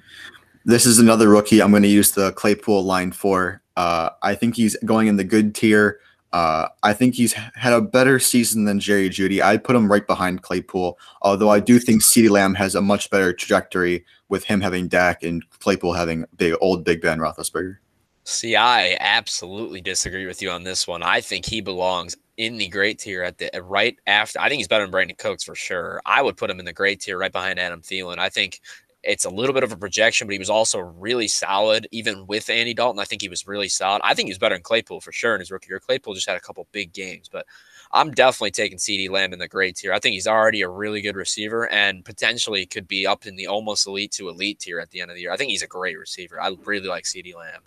This 0.66 0.86
is 0.86 1.00
another 1.00 1.30
rookie. 1.30 1.62
I'm 1.62 1.72
going 1.72 1.84
to 1.84 1.90
use 1.90 2.12
the 2.12 2.32
Claypool 2.34 2.84
line 2.84 3.12
for. 3.12 3.62
Uh, 3.76 4.10
I 4.22 4.36
think 4.36 4.56
he's 4.56 4.76
going 4.86 5.08
in 5.08 5.18
the 5.18 5.24
good 5.24 5.54
tier. 5.56 6.00
Uh, 6.32 6.68
I 6.84 6.94
think 6.94 7.16
he's 7.16 7.34
had 7.34 7.74
a 7.74 7.82
better 7.82 8.20
season 8.20 8.66
than 8.66 8.80
Jerry 8.80 9.10
Jeudy. 9.10 9.42
I'd 9.42 9.64
put 9.64 9.76
him 9.76 9.92
right 9.92 10.06
behind 10.06 10.44
Claypool, 10.44 11.00
although 11.22 11.50
I 11.50 11.60
do 11.60 11.80
think 11.80 12.04
CeeDee 12.04 12.30
Lamb 12.30 12.54
has 12.56 12.76
a 12.76 12.82
much 12.82 13.10
better 13.10 13.34
trajectory 13.34 14.06
with 14.30 14.44
him 14.44 14.62
having 14.62 14.88
Dak 14.88 15.24
and 15.24 15.44
Claypool 15.60 15.94
having 15.94 16.26
big 16.38 16.54
old 16.62 16.84
Big 16.84 17.02
Ben 17.02 17.18
Roethlisberger. 17.18 17.78
See, 18.26 18.56
I 18.56 18.96
absolutely 19.00 19.82
disagree 19.82 20.28
with 20.28 20.40
you 20.40 20.52
on 20.52 20.64
this 20.64 20.88
one. 20.88 21.02
I 21.02 21.20
think 21.20 21.48
he 21.48 21.62
belongs 21.62 22.16
in 22.38 22.58
the 22.58 22.68
great 22.68 23.00
tier 23.00 23.24
at 23.24 23.40
the 23.40 23.50
right 23.64 23.98
after. 24.06 24.40
I 24.40 24.50
think 24.50 24.60
he's 24.60 24.68
better 24.68 24.86
than 24.86 24.94
Brandin 24.94 25.18
Cooks 25.18 25.44
for 25.44 25.56
sure. 25.56 26.00
I 26.06 26.22
would 26.22 26.38
put 26.38 26.50
him 26.50 26.60
in 26.60 26.66
the 26.66 26.74
great 26.74 27.02
tier 27.02 27.18
right 27.18 27.32
behind 27.32 27.60
Adam 27.60 27.82
Thielen. 27.82 28.20
I 28.20 28.30
think 28.30 28.62
it's 29.04 29.26
a 29.26 29.30
little 29.30 29.54
bit 29.54 29.64
of 29.64 29.72
a 29.72 29.78
projection, 29.78 30.28
but 30.28 30.34
he 30.34 30.40
was 30.40 30.50
also 30.50 30.80
really 30.80 31.28
solid, 31.28 31.88
even 31.92 32.28
with 32.28 32.50
Andy 32.50 32.74
Dalton. 32.74 33.00
I 33.00 33.06
think 33.06 33.22
he 33.22 33.30
was 33.30 33.48
really 33.48 33.70
solid. 33.70 34.02
I 34.04 34.14
think 34.14 34.28
he 34.28 34.32
was 34.32 34.38
better 34.38 34.56
than 34.56 34.64
Claypool 34.64 35.02
for 35.02 35.12
sure 35.12 35.36
in 35.36 35.40
his 35.40 35.52
rookie 35.52 35.68
year. 35.70 35.80
Claypool 35.80 36.16
just 36.16 36.28
had 36.28 36.38
a 36.38 36.42
couple 36.42 36.68
big 36.72 36.92
games, 36.92 37.30
but 37.32 37.46
I'm 37.92 38.12
definitely 38.12 38.52
taking 38.52 38.78
CD 38.78 39.10
Lamb 39.10 39.34
in 39.34 39.40
the 39.40 39.48
great 39.48 39.78
tier. 39.78 39.94
I 39.94 40.00
think 40.00 40.14
he's 40.14 40.28
already 40.28 40.62
a 40.62 40.70
really 40.70 41.02
good 41.02 41.16
receiver 41.16 41.70
and 41.70 42.04
potentially 42.04 42.66
could 42.66 42.88
be 42.88 43.08
up 43.08 43.26
in 43.26 43.36
the 43.36 43.48
almost 43.48 43.88
elite 43.88 44.12
to 44.14 44.30
elite 44.30 44.60
tier 44.60 44.80
at 44.80 44.92
the 44.92 45.02
end 45.02 45.12
of 45.12 45.16
the 45.16 45.22
year. 45.22 45.32
I 45.32 45.38
think 45.38 45.50
he's 45.50 45.64
a 45.64 45.68
great 45.68 45.98
receiver. 45.98 46.42
I 46.42 46.52
really 46.66 46.88
like 46.88 47.06
CD 47.06 47.34
Lamb. 47.34 47.62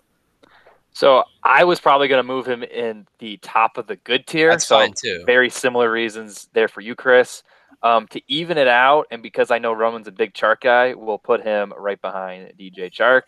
So 0.93 1.23
I 1.41 1.63
was 1.63 1.79
probably 1.79 2.07
going 2.07 2.19
to 2.19 2.27
move 2.27 2.47
him 2.47 2.61
in 2.63 3.07
the 3.17 3.37
top 3.37 3.77
of 3.77 3.87
the 3.87 3.95
good 3.97 4.27
tier. 4.27 4.51
That's 4.51 4.67
so 4.67 4.77
fine 4.77 4.93
too. 4.93 5.23
Very 5.25 5.49
similar 5.49 5.91
reasons 5.91 6.49
there 6.53 6.67
for 6.67 6.81
you, 6.81 6.93
Chris. 6.93 7.41
Um, 7.83 8.07
to 8.07 8.21
even 8.29 8.57
it 8.57 8.69
out, 8.69 9.07
and 9.11 9.21
because 9.21 9.51
I 9.51 9.59
know 9.59 9.73
Roman's 9.73 10.07
a 10.07 10.11
big 10.11 10.33
Chark 10.33 10.61
guy, 10.61 10.93
we'll 10.93 11.17
put 11.17 11.43
him 11.43 11.73
right 11.77 12.01
behind 12.01 12.53
DJ 12.57 12.89
Chark. 12.89 13.23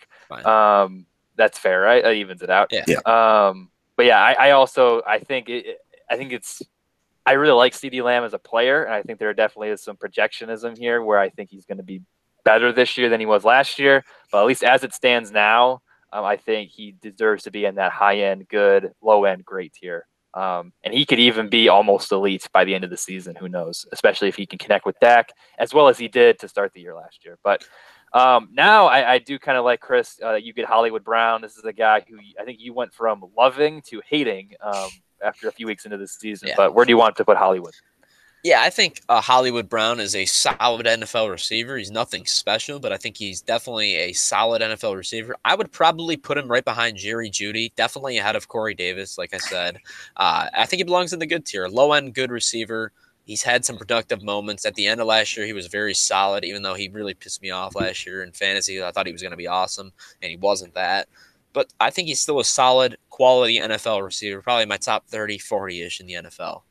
Um, 0.46 1.06
that's 1.36 1.60
fair, 1.60 1.82
right? 1.82 2.02
That 2.02 2.14
evens 2.14 2.42
it 2.42 2.50
out. 2.50 2.72
Yeah. 2.72 2.86
Yeah. 2.88 3.00
Um, 3.00 3.70
but 3.98 4.06
yeah, 4.06 4.20
I, 4.20 4.48
I 4.48 4.52
also 4.52 5.02
I 5.06 5.20
think 5.20 5.50
it, 5.50 5.80
I 6.10 6.18
think 6.18 6.32
it's 6.32 6.62
I 7.26 7.34
really 7.34 7.54
like 7.54 7.74
CD 7.74 8.02
Lamb 8.02 8.24
as 8.24 8.34
a 8.34 8.40
player, 8.40 8.84
and 8.84 8.94
I 8.94 9.02
think 9.02 9.20
there 9.20 9.34
definitely 9.34 9.70
is 9.70 9.84
some 9.84 9.98
projectionism 9.98 10.78
here 10.78 11.02
where 11.02 11.20
I 11.20 11.30
think 11.30 11.50
he's 11.50 11.66
going 11.66 11.78
to 11.78 11.84
be 11.84 12.02
better 12.44 12.72
this 12.72 12.98
year 12.98 13.10
than 13.10 13.20
he 13.20 13.26
was 13.26 13.44
last 13.44 13.80
year. 13.80 14.06
But 14.32 14.42
at 14.42 14.48
least 14.48 14.64
as 14.64 14.84
it 14.84 14.94
stands 14.94 15.32
now, 15.32 15.82
um, 16.14 16.24
I 16.24 16.38
think 16.38 16.70
he 16.70 16.96
deserves 17.02 17.44
to 17.44 17.52
be 17.52 17.66
in 17.66 17.76
that 17.76 17.92
high 17.92 18.20
end, 18.20 18.48
good, 18.48 18.92
low 19.02 19.26
end, 19.26 19.44
great 19.44 19.74
tier. 19.74 20.06
Um, 20.36 20.74
and 20.84 20.94
he 20.94 21.06
could 21.06 21.20
even 21.20 21.48
be 21.48 21.70
almost 21.70 22.12
elite 22.12 22.48
by 22.52 22.66
the 22.66 22.76
end 22.76 22.84
of 22.84 22.90
the 22.90 22.98
season. 22.98 23.36
Who 23.38 23.48
knows? 23.48 23.86
Especially 23.94 24.28
if 24.28 24.36
he 24.36 24.46
can 24.46 24.60
connect 24.60 24.86
with 24.86 25.00
Dak 25.00 25.32
as 25.58 25.74
well 25.74 25.88
as 25.88 25.98
he 25.98 26.10
did 26.10 26.40
to 26.40 26.50
start 26.50 26.74
the 26.74 26.82
year 26.82 26.94
last 26.94 27.24
year. 27.24 27.38
But 27.42 27.66
um, 28.12 28.50
now 28.52 28.88
I, 28.88 29.14
I 29.14 29.18
do 29.20 29.40
kind 29.40 29.58
of 29.58 29.64
like 29.64 29.80
Chris. 29.80 30.20
Uh, 30.22 30.34
you 30.34 30.54
get 30.54 30.66
Hollywood 30.66 31.04
Brown. 31.04 31.42
This 31.42 31.58
is 31.58 31.64
a 31.64 31.74
guy 31.74 32.04
who 32.08 32.18
I 32.40 32.44
think 32.44 32.60
you 32.60 32.74
went 32.74 32.94
from 32.94 33.24
loving 33.38 33.82
to 33.90 34.02
hating 34.08 34.52
um, 34.62 34.90
after 35.24 35.48
a 35.48 35.52
few 35.52 35.68
weeks 35.68 35.86
into 35.86 35.98
the 35.98 36.08
season. 36.08 36.50
Yeah. 36.50 36.56
But 36.58 36.76
where 36.76 36.86
do 36.86 36.92
you 36.92 36.98
want 36.98 37.16
to 37.18 37.26
put 37.26 37.38
Hollywood? 37.38 37.74
Yeah, 38.46 38.62
I 38.62 38.70
think 38.70 39.02
uh, 39.10 39.22
Hollywood 39.22 39.68
Brown 39.68 40.00
is 40.00 40.14
a 40.14 40.26
solid 40.26 40.86
NFL 40.86 41.32
receiver. 41.32 41.80
He's 41.80 41.90
nothing 41.90 42.28
special, 42.28 42.80
but 42.80 42.94
I 42.94 42.98
think 42.98 43.18
he's 43.18 43.42
definitely 43.42 43.96
a 43.96 44.14
solid 44.14 44.62
NFL 44.62 44.96
receiver. 44.96 45.36
I 45.44 45.56
would 45.56 45.72
probably 45.72 46.16
put 46.16 46.38
him 46.38 46.48
right 46.48 46.64
behind 46.64 46.98
Jerry 46.98 47.32
Jeudy, 47.32 47.74
definitely 47.76 48.20
ahead 48.20 48.36
of 48.36 48.48
Corey 48.48 48.76
Davis. 48.76 49.18
Like 49.18 49.34
I 49.34 49.40
said, 49.40 49.78
uh, 50.18 50.50
I 50.54 50.68
think 50.68 50.78
he 50.78 50.84
belongs 50.84 51.12
in 51.12 51.18
the 51.18 51.26
good 51.26 51.44
tier, 51.44 51.68
low 51.68 51.94
end 51.94 52.14
good 52.14 52.30
receiver. 52.30 52.92
He's 53.24 53.42
had 53.42 53.66
some 53.66 53.80
productive 53.80 54.22
moments. 54.22 54.64
At 54.64 54.76
the 54.76 54.86
end 54.86 55.02
of 55.02 55.08
last 55.08 55.36
year, 55.36 55.48
he 55.48 55.54
was 55.54 55.66
very 55.66 55.96
solid, 55.96 56.46
even 56.46 56.62
though 56.62 56.76
he 56.76 56.88
really 56.88 57.16
pissed 57.16 57.42
me 57.42 57.50
off 57.50 57.74
last 57.74 58.06
year 58.06 58.22
in 58.22 58.32
fantasy. 58.32 58.80
I 58.80 58.92
thought 58.92 59.08
he 59.08 59.12
was 59.12 59.24
going 59.24 59.32
to 59.32 59.38
be 59.38 59.48
awesome, 59.48 59.92
and 60.22 60.30
he 60.30 60.38
wasn't 60.38 60.76
that. 60.76 61.08
But 61.52 61.74
I 61.80 61.90
think 61.90 62.10
he's 62.10 62.20
still 62.20 62.40
a 62.40 62.46
solid, 62.46 62.98
quality 63.10 63.58
NFL 63.58 64.04
receiver, 64.04 64.44
probably 64.44 64.68
my 64.68 64.78
top 64.78 65.08
30, 65.08 65.40
40 65.40 65.82
ish 65.82 66.00
in 66.00 66.06
the 66.06 66.14
NFL. 66.14 66.62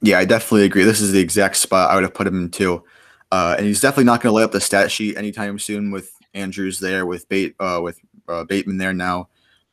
Yeah, 0.00 0.18
I 0.18 0.24
definitely 0.24 0.64
agree. 0.64 0.84
This 0.84 1.00
is 1.00 1.12
the 1.12 1.20
exact 1.20 1.56
spot 1.56 1.90
I 1.90 1.94
would 1.94 2.04
have 2.04 2.14
put 2.14 2.26
him 2.26 2.42
into. 2.42 2.84
Uh, 3.30 3.56
and 3.58 3.66
he's 3.66 3.80
definitely 3.80 4.04
not 4.04 4.22
going 4.22 4.32
to 4.32 4.36
lay 4.36 4.42
up 4.42 4.52
the 4.52 4.60
stat 4.60 4.90
sheet 4.90 5.16
anytime 5.16 5.58
soon 5.58 5.90
with 5.90 6.12
Andrews 6.34 6.80
there, 6.80 7.04
with 7.04 7.28
Bait, 7.28 7.54
uh, 7.60 7.80
with 7.82 8.00
uh, 8.28 8.44
Bateman 8.44 8.78
there 8.78 8.94
now. 8.94 9.28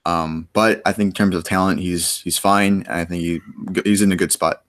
Um, 0.05 0.47
but 0.53 0.82
I 0.86 0.91
think 0.91 1.09
in 1.09 1.13
terms 1.13 1.36
of 1.36 1.43
talent, 1.43 1.80
he's 1.80 2.21
he's 2.21 2.38
fine. 2.38 2.86
And 2.88 2.99
I 2.99 3.05
think 3.05 3.21
he 3.21 3.41
he's 3.84 4.01
in 4.01 4.11
a 4.11 4.15
good 4.15 4.32
spot. 4.32 4.63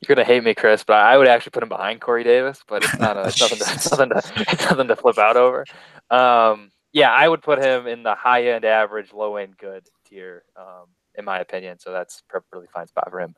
You're 0.00 0.14
gonna 0.14 0.26
hate 0.26 0.44
me, 0.44 0.54
Chris, 0.54 0.84
but 0.84 0.96
I 0.96 1.16
would 1.16 1.28
actually 1.28 1.50
put 1.50 1.62
him 1.62 1.68
behind 1.68 2.00
Corey 2.00 2.24
Davis. 2.24 2.62
But 2.66 2.84
it's 2.84 2.98
not 2.98 3.16
a, 3.16 3.22
it's 3.26 3.40
nothing. 3.40 3.58
To, 3.58 3.72
it's 3.72 3.90
nothing 3.90 4.08
to 4.10 4.52
it's 4.52 4.70
nothing 4.70 4.88
to 4.88 4.96
flip 4.96 5.18
out 5.18 5.36
over. 5.36 5.64
Um, 6.10 6.70
yeah, 6.92 7.12
I 7.12 7.28
would 7.28 7.42
put 7.42 7.62
him 7.62 7.86
in 7.86 8.02
the 8.02 8.14
high 8.14 8.48
end, 8.48 8.64
average, 8.64 9.12
low 9.12 9.36
end, 9.36 9.56
good 9.56 9.86
tier, 10.06 10.44
um, 10.56 10.86
in 11.14 11.24
my 11.24 11.40
opinion. 11.40 11.78
So 11.78 11.92
that's 11.92 12.22
perfectly 12.28 12.66
fine 12.72 12.86
spot 12.88 13.08
for 13.10 13.20
him. 13.20 13.34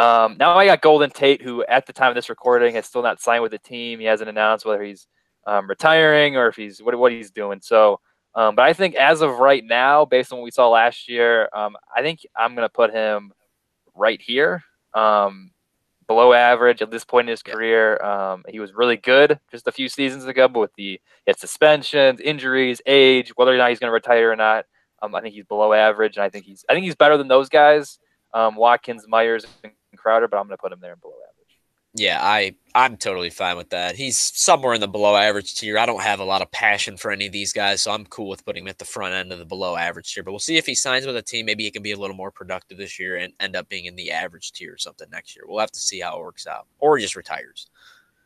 Um, 0.00 0.36
now 0.38 0.56
I 0.56 0.64
got 0.64 0.80
Golden 0.80 1.10
Tate, 1.10 1.42
who 1.42 1.62
at 1.66 1.86
the 1.86 1.92
time 1.92 2.08
of 2.08 2.14
this 2.14 2.30
recording 2.30 2.74
has 2.74 2.86
still 2.86 3.02
not 3.02 3.20
signed 3.20 3.42
with 3.42 3.52
the 3.52 3.58
team. 3.58 4.00
He 4.00 4.06
hasn't 4.06 4.30
announced 4.30 4.64
whether 4.64 4.82
he's 4.82 5.06
um, 5.46 5.68
retiring 5.68 6.36
or 6.36 6.48
if 6.48 6.56
he's 6.56 6.82
what 6.82 6.98
what 6.98 7.12
he's 7.12 7.30
doing. 7.30 7.60
So, 7.62 8.00
um, 8.34 8.54
but 8.54 8.64
I 8.64 8.72
think 8.72 8.94
as 8.94 9.20
of 9.20 9.38
right 9.38 9.62
now, 9.62 10.06
based 10.06 10.32
on 10.32 10.38
what 10.38 10.44
we 10.44 10.52
saw 10.52 10.70
last 10.70 11.06
year, 11.06 11.50
um, 11.52 11.76
I 11.94 12.00
think 12.00 12.20
I'm 12.34 12.54
gonna 12.54 12.70
put 12.70 12.94
him 12.94 13.32
right 13.94 14.20
here. 14.20 14.62
Um, 14.94 15.50
below 16.06 16.32
average 16.32 16.82
at 16.82 16.90
this 16.90 17.04
point 17.04 17.28
in 17.28 17.30
his 17.30 17.42
career. 17.42 18.02
Um, 18.02 18.42
he 18.48 18.58
was 18.58 18.72
really 18.74 18.96
good 18.96 19.38
just 19.52 19.68
a 19.68 19.72
few 19.72 19.88
seasons 19.88 20.24
ago, 20.24 20.48
but 20.48 20.58
with 20.58 20.74
the 20.76 21.00
suspensions, 21.36 22.20
injuries, 22.20 22.82
age, 22.84 23.30
whether 23.36 23.54
or 23.54 23.58
not 23.58 23.68
he's 23.68 23.78
going 23.78 23.90
to 23.90 23.94
retire 23.94 24.32
or 24.32 24.34
not, 24.34 24.64
um, 25.02 25.14
I 25.14 25.20
think 25.20 25.36
he's 25.36 25.44
below 25.44 25.72
average, 25.72 26.16
and 26.16 26.24
I 26.24 26.28
think 26.28 26.46
he's 26.46 26.64
I 26.68 26.72
think 26.72 26.84
he's 26.84 26.96
better 26.96 27.16
than 27.16 27.28
those 27.28 27.48
guys, 27.48 28.00
um, 28.34 28.56
Watkins, 28.56 29.04
Meyers, 29.06 29.46
and 29.62 29.72
Crowder, 29.96 30.28
but 30.28 30.38
I'm 30.38 30.46
going 30.46 30.56
to 30.56 30.62
put 30.62 30.72
him 30.72 30.80
there 30.80 30.92
in 30.92 30.98
below 31.00 31.14
average. 31.14 31.36
Yeah, 31.92 32.20
I 32.22 32.54
I'm 32.74 32.96
totally 32.96 33.30
fine 33.30 33.56
with 33.56 33.70
that. 33.70 33.96
He's 33.96 34.16
somewhere 34.16 34.74
in 34.74 34.80
the 34.80 34.86
below 34.86 35.16
average 35.16 35.56
tier. 35.56 35.76
I 35.76 35.86
don't 35.86 36.02
have 36.02 36.20
a 36.20 36.24
lot 36.24 36.40
of 36.40 36.50
passion 36.52 36.96
for 36.96 37.10
any 37.10 37.26
of 37.26 37.32
these 37.32 37.52
guys, 37.52 37.82
so 37.82 37.90
I'm 37.90 38.06
cool 38.06 38.28
with 38.28 38.44
putting 38.44 38.62
him 38.62 38.68
at 38.68 38.78
the 38.78 38.84
front 38.84 39.14
end 39.14 39.32
of 39.32 39.40
the 39.40 39.44
below 39.44 39.74
average 39.74 40.14
tier. 40.14 40.22
But 40.22 40.30
we'll 40.30 40.38
see 40.38 40.56
if 40.56 40.66
he 40.66 40.76
signs 40.76 41.04
with 41.04 41.16
a 41.16 41.22
team. 41.22 41.46
Maybe 41.46 41.64
he 41.64 41.70
can 41.72 41.82
be 41.82 41.90
a 41.90 41.98
little 41.98 42.14
more 42.14 42.30
productive 42.30 42.78
this 42.78 43.00
year 43.00 43.16
and 43.16 43.32
end 43.40 43.56
up 43.56 43.68
being 43.68 43.86
in 43.86 43.96
the 43.96 44.12
average 44.12 44.52
tier 44.52 44.74
or 44.74 44.78
something 44.78 45.08
next 45.10 45.34
year. 45.34 45.44
We'll 45.48 45.58
have 45.58 45.72
to 45.72 45.80
see 45.80 45.98
how 45.98 46.16
it 46.16 46.22
works 46.22 46.46
out, 46.46 46.68
or 46.78 46.96
he 46.96 47.02
just 47.02 47.16
retires. 47.16 47.66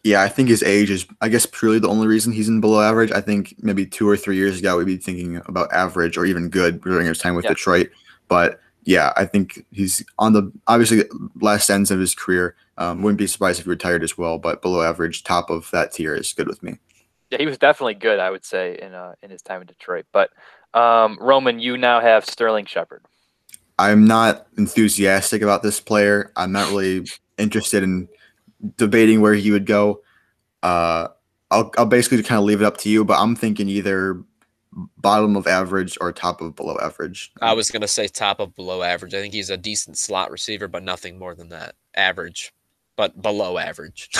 Yeah, 0.02 0.22
I 0.22 0.28
think 0.28 0.50
his 0.50 0.62
age 0.62 0.90
is, 0.90 1.06
I 1.22 1.30
guess, 1.30 1.46
purely 1.46 1.78
the 1.78 1.88
only 1.88 2.06
reason 2.06 2.34
he's 2.34 2.50
in 2.50 2.60
below 2.60 2.82
average. 2.82 3.10
I 3.12 3.22
think 3.22 3.54
maybe 3.62 3.86
two 3.86 4.06
or 4.06 4.18
three 4.18 4.36
years 4.36 4.58
ago, 4.58 4.76
we'd 4.76 4.86
be 4.86 4.98
thinking 4.98 5.40
about 5.46 5.72
average 5.72 6.18
or 6.18 6.26
even 6.26 6.50
good 6.50 6.82
during 6.82 7.06
his 7.06 7.16
time 7.16 7.34
with 7.34 7.44
Yeah. 7.46 7.52
Detroit. 7.52 7.90
But 8.28 8.60
yeah, 8.85 9.12
I 9.16 9.24
think 9.24 9.64
he's 9.70 10.05
on 10.18 10.32
the 10.32 10.53
obviously 10.66 11.05
last 11.41 11.70
ends 11.70 11.91
of 11.91 11.99
his 11.99 12.14
career. 12.14 12.55
Um, 12.76 13.03
wouldn't 13.03 13.18
be 13.18 13.26
surprised 13.26 13.61
if 13.61 13.66
he 13.66 13.70
retired 13.70 14.03
as 14.03 14.18
well, 14.18 14.39
but 14.39 14.62
below 14.62 14.82
average, 14.82 15.22
top 15.22 15.51
of 15.51 15.70
that 15.72 15.93
tier 15.93 16.14
is 16.14 16.32
good 16.32 16.49
with 16.49 16.62
me. 16.62 16.78
Yeah, 17.30 17.39
he 17.39 17.47
was 17.47 17.59
definitely 17.59 17.95
good, 17.95 18.18
I 18.18 18.30
would 18.30 18.45
say, 18.45 18.78
in 18.80 18.95
uh, 18.95 19.14
in 19.22 19.30
his 19.30 19.43
time 19.43 19.61
in 19.61 19.66
Detroit. 19.66 20.07
But 20.12 20.30
um, 20.74 21.18
Roman, 21.20 21.59
you 21.61 21.76
now 21.76 22.01
have 22.01 22.24
Sterling 22.24 22.66
Shepard. 22.66 23.03
I'm 23.78 24.05
not 24.05 24.47
enthusiastic 24.57 25.43
about 25.43 25.62
this 25.62 25.80
player. 25.80 26.32
I'm 26.37 26.53
not 26.53 26.68
really 26.68 27.07
interested 27.39 27.82
in 27.82 28.09
debating 28.76 29.20
where 29.20 29.35
he 29.35 29.51
would 29.51 29.66
go. 29.66 30.03
Uh, 30.62 31.09
I'll, 31.51 31.72
I'll 31.76 31.87
basically 31.87 32.22
kind 32.22 32.39
of 32.39 32.45
leave 32.45 32.61
it 32.61 32.64
up 32.64 32.76
to 32.78 32.89
you, 32.89 33.05
but 33.05 33.18
I'm 33.20 33.35
thinking 33.37 33.68
either 33.68 34.22
bottom 34.98 35.36
of 35.36 35.46
average 35.46 35.96
or 36.00 36.12
top 36.12 36.40
of 36.40 36.54
below 36.56 36.76
average. 36.82 37.32
I 37.40 37.52
was 37.52 37.70
gonna 37.70 37.88
say 37.88 38.08
top 38.08 38.40
of 38.40 38.54
below 38.54 38.82
average. 38.82 39.14
I 39.14 39.20
think 39.20 39.34
he's 39.34 39.50
a 39.50 39.56
decent 39.56 39.96
slot 39.98 40.30
receiver, 40.30 40.68
but 40.68 40.82
nothing 40.82 41.18
more 41.18 41.34
than 41.34 41.48
that. 41.50 41.74
Average, 41.94 42.52
but 42.96 43.20
below 43.22 43.58
average. 43.58 44.10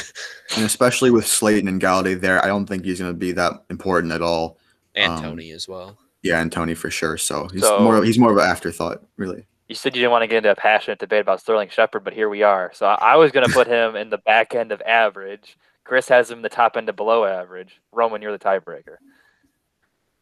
and 0.57 0.65
especially 0.65 1.11
with 1.11 1.27
Slayton 1.27 1.69
and 1.69 1.81
Golladay 1.81 2.21
there, 2.21 2.43
I 2.45 2.47
don't 2.47 2.67
think 2.67 2.85
he's 2.85 3.01
going 3.01 3.13
to 3.13 3.19
be 3.19 3.33
that 3.33 3.53
important 3.71 4.13
at 4.13 4.23
all. 4.23 4.59
and 4.95 5.13
Um, 5.13 5.23
Toney 5.23 5.51
as 5.51 5.67
well. 5.69 5.99
Yeah, 6.23 6.41
and 6.41 6.51
Toney 6.53 6.75
for 6.75 6.91
sure. 6.91 7.19
So 7.19 7.49
he's 7.49 7.63
So- 7.63 7.81
more 7.81 8.03
he's 8.05 8.19
more 8.19 8.31
of 8.31 8.37
an 8.39 8.45
afterthought, 8.49 9.03
really. 9.17 9.45
You 9.69 9.75
said 9.75 9.97
you 9.97 10.01
didn't 10.03 10.13
want 10.13 10.23
to 10.23 10.27
get 10.27 10.37
into 10.39 10.51
a 10.51 10.55
passionate 10.55 10.99
debate 10.99 11.23
about 11.23 11.41
Sterling 11.41 11.71
Shepard, 11.71 12.05
but 12.05 12.13
here 12.13 12.29
we 12.29 12.43
are. 12.43 12.71
So 12.75 12.87
I, 12.87 13.13
I 13.13 13.17
was 13.17 13.33
going 13.33 13.47
to 13.47 13.53
put 13.53 13.67
him 13.67 13.97
in 13.97 14.11
the 14.11 14.19
back 14.19 14.55
end 14.55 14.73
of 14.73 14.83
average. 14.83 15.57
Chris 15.85 16.07
has 16.09 16.31
him 16.31 16.43
the 16.43 16.49
top 16.51 16.77
end 16.77 16.89
of 16.91 16.97
below 16.97 17.25
average. 17.25 17.81
Roman, 17.91 18.21
you're 18.23 18.33
the 18.33 18.39
tiebreaker. 18.39 18.97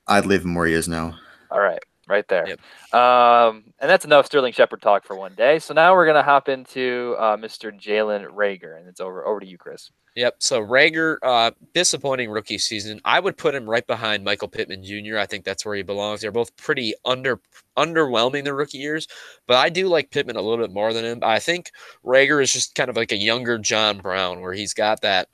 I'd 0.07 0.27
leave 0.27 0.45
him 0.45 0.55
where 0.55 0.67
he 0.67 0.75
is 0.75 0.89
now. 0.89 1.19
All 1.51 1.61
right, 1.61 1.83
right 2.09 2.27
there. 2.29 2.47
Yep. 2.49 2.95
Um, 2.95 3.65
and 3.79 3.91
that's 3.91 4.05
enough 4.05 4.27
Sterling 4.27 4.53
Shepard 4.53 4.83
talk 4.83 5.05
for 5.05 5.17
one 5.17 5.35
day. 5.35 5.59
So 5.59 5.75
now 5.75 5.95
we're 5.95 6.07
going 6.07 6.17
to 6.17 6.23
hop 6.23 6.49
into 6.49 7.15
uh, 7.19 7.37
Mr. 7.37 7.73
Jalen 7.73 8.27
Reagor, 8.35 8.79
and 8.79 8.89
it's 8.89 9.01
over 9.01 9.27
over 9.27 9.41
to 9.41 9.47
you, 9.47 9.59
Chris. 9.59 9.91
Yep. 10.15 10.37
So 10.41 10.61
Reagor, 10.61 11.17
uh, 11.23 11.53
disappointing 11.73 12.31
rookie 12.31 12.59
season. 12.59 13.01
I 13.05 13.19
would 13.19 13.37
put 13.37 13.55
him 13.55 13.69
right 13.69 13.87
behind 13.87 14.25
Michael 14.25 14.49
Pittman 14.49 14.85
Jr. 14.85 15.19
I 15.19 15.27
think 15.27 15.45
that's 15.45 15.65
where 15.65 15.75
he 15.75 15.83
belongs. 15.83 16.21
They're 16.21 16.31
both 16.31 16.55
pretty 16.57 16.95
under 17.05 17.41
underwhelming 17.79 18.45
their 18.45 18.55
rookie 18.55 18.79
years, 18.79 19.09
but 19.47 19.57
I 19.57 19.71
do 19.71 19.89
like 19.89 20.11
Pittman 20.11 20.37
a 20.37 20.43
little 20.43 20.63
bit 20.63 20.75
more 20.75 20.93
than 20.93 21.05
him. 21.05 21.21
I 21.23 21.39
think 21.39 21.71
Reagor 22.05 22.43
is 22.43 22.53
just 22.53 22.75
kind 22.75 22.91
of 22.91 22.97
like 22.97 23.13
a 23.13 23.17
younger 23.17 23.59
John 23.59 23.99
Brown, 23.99 24.41
where 24.43 24.53
he's 24.53 24.75
got 24.75 25.01
that 25.01 25.29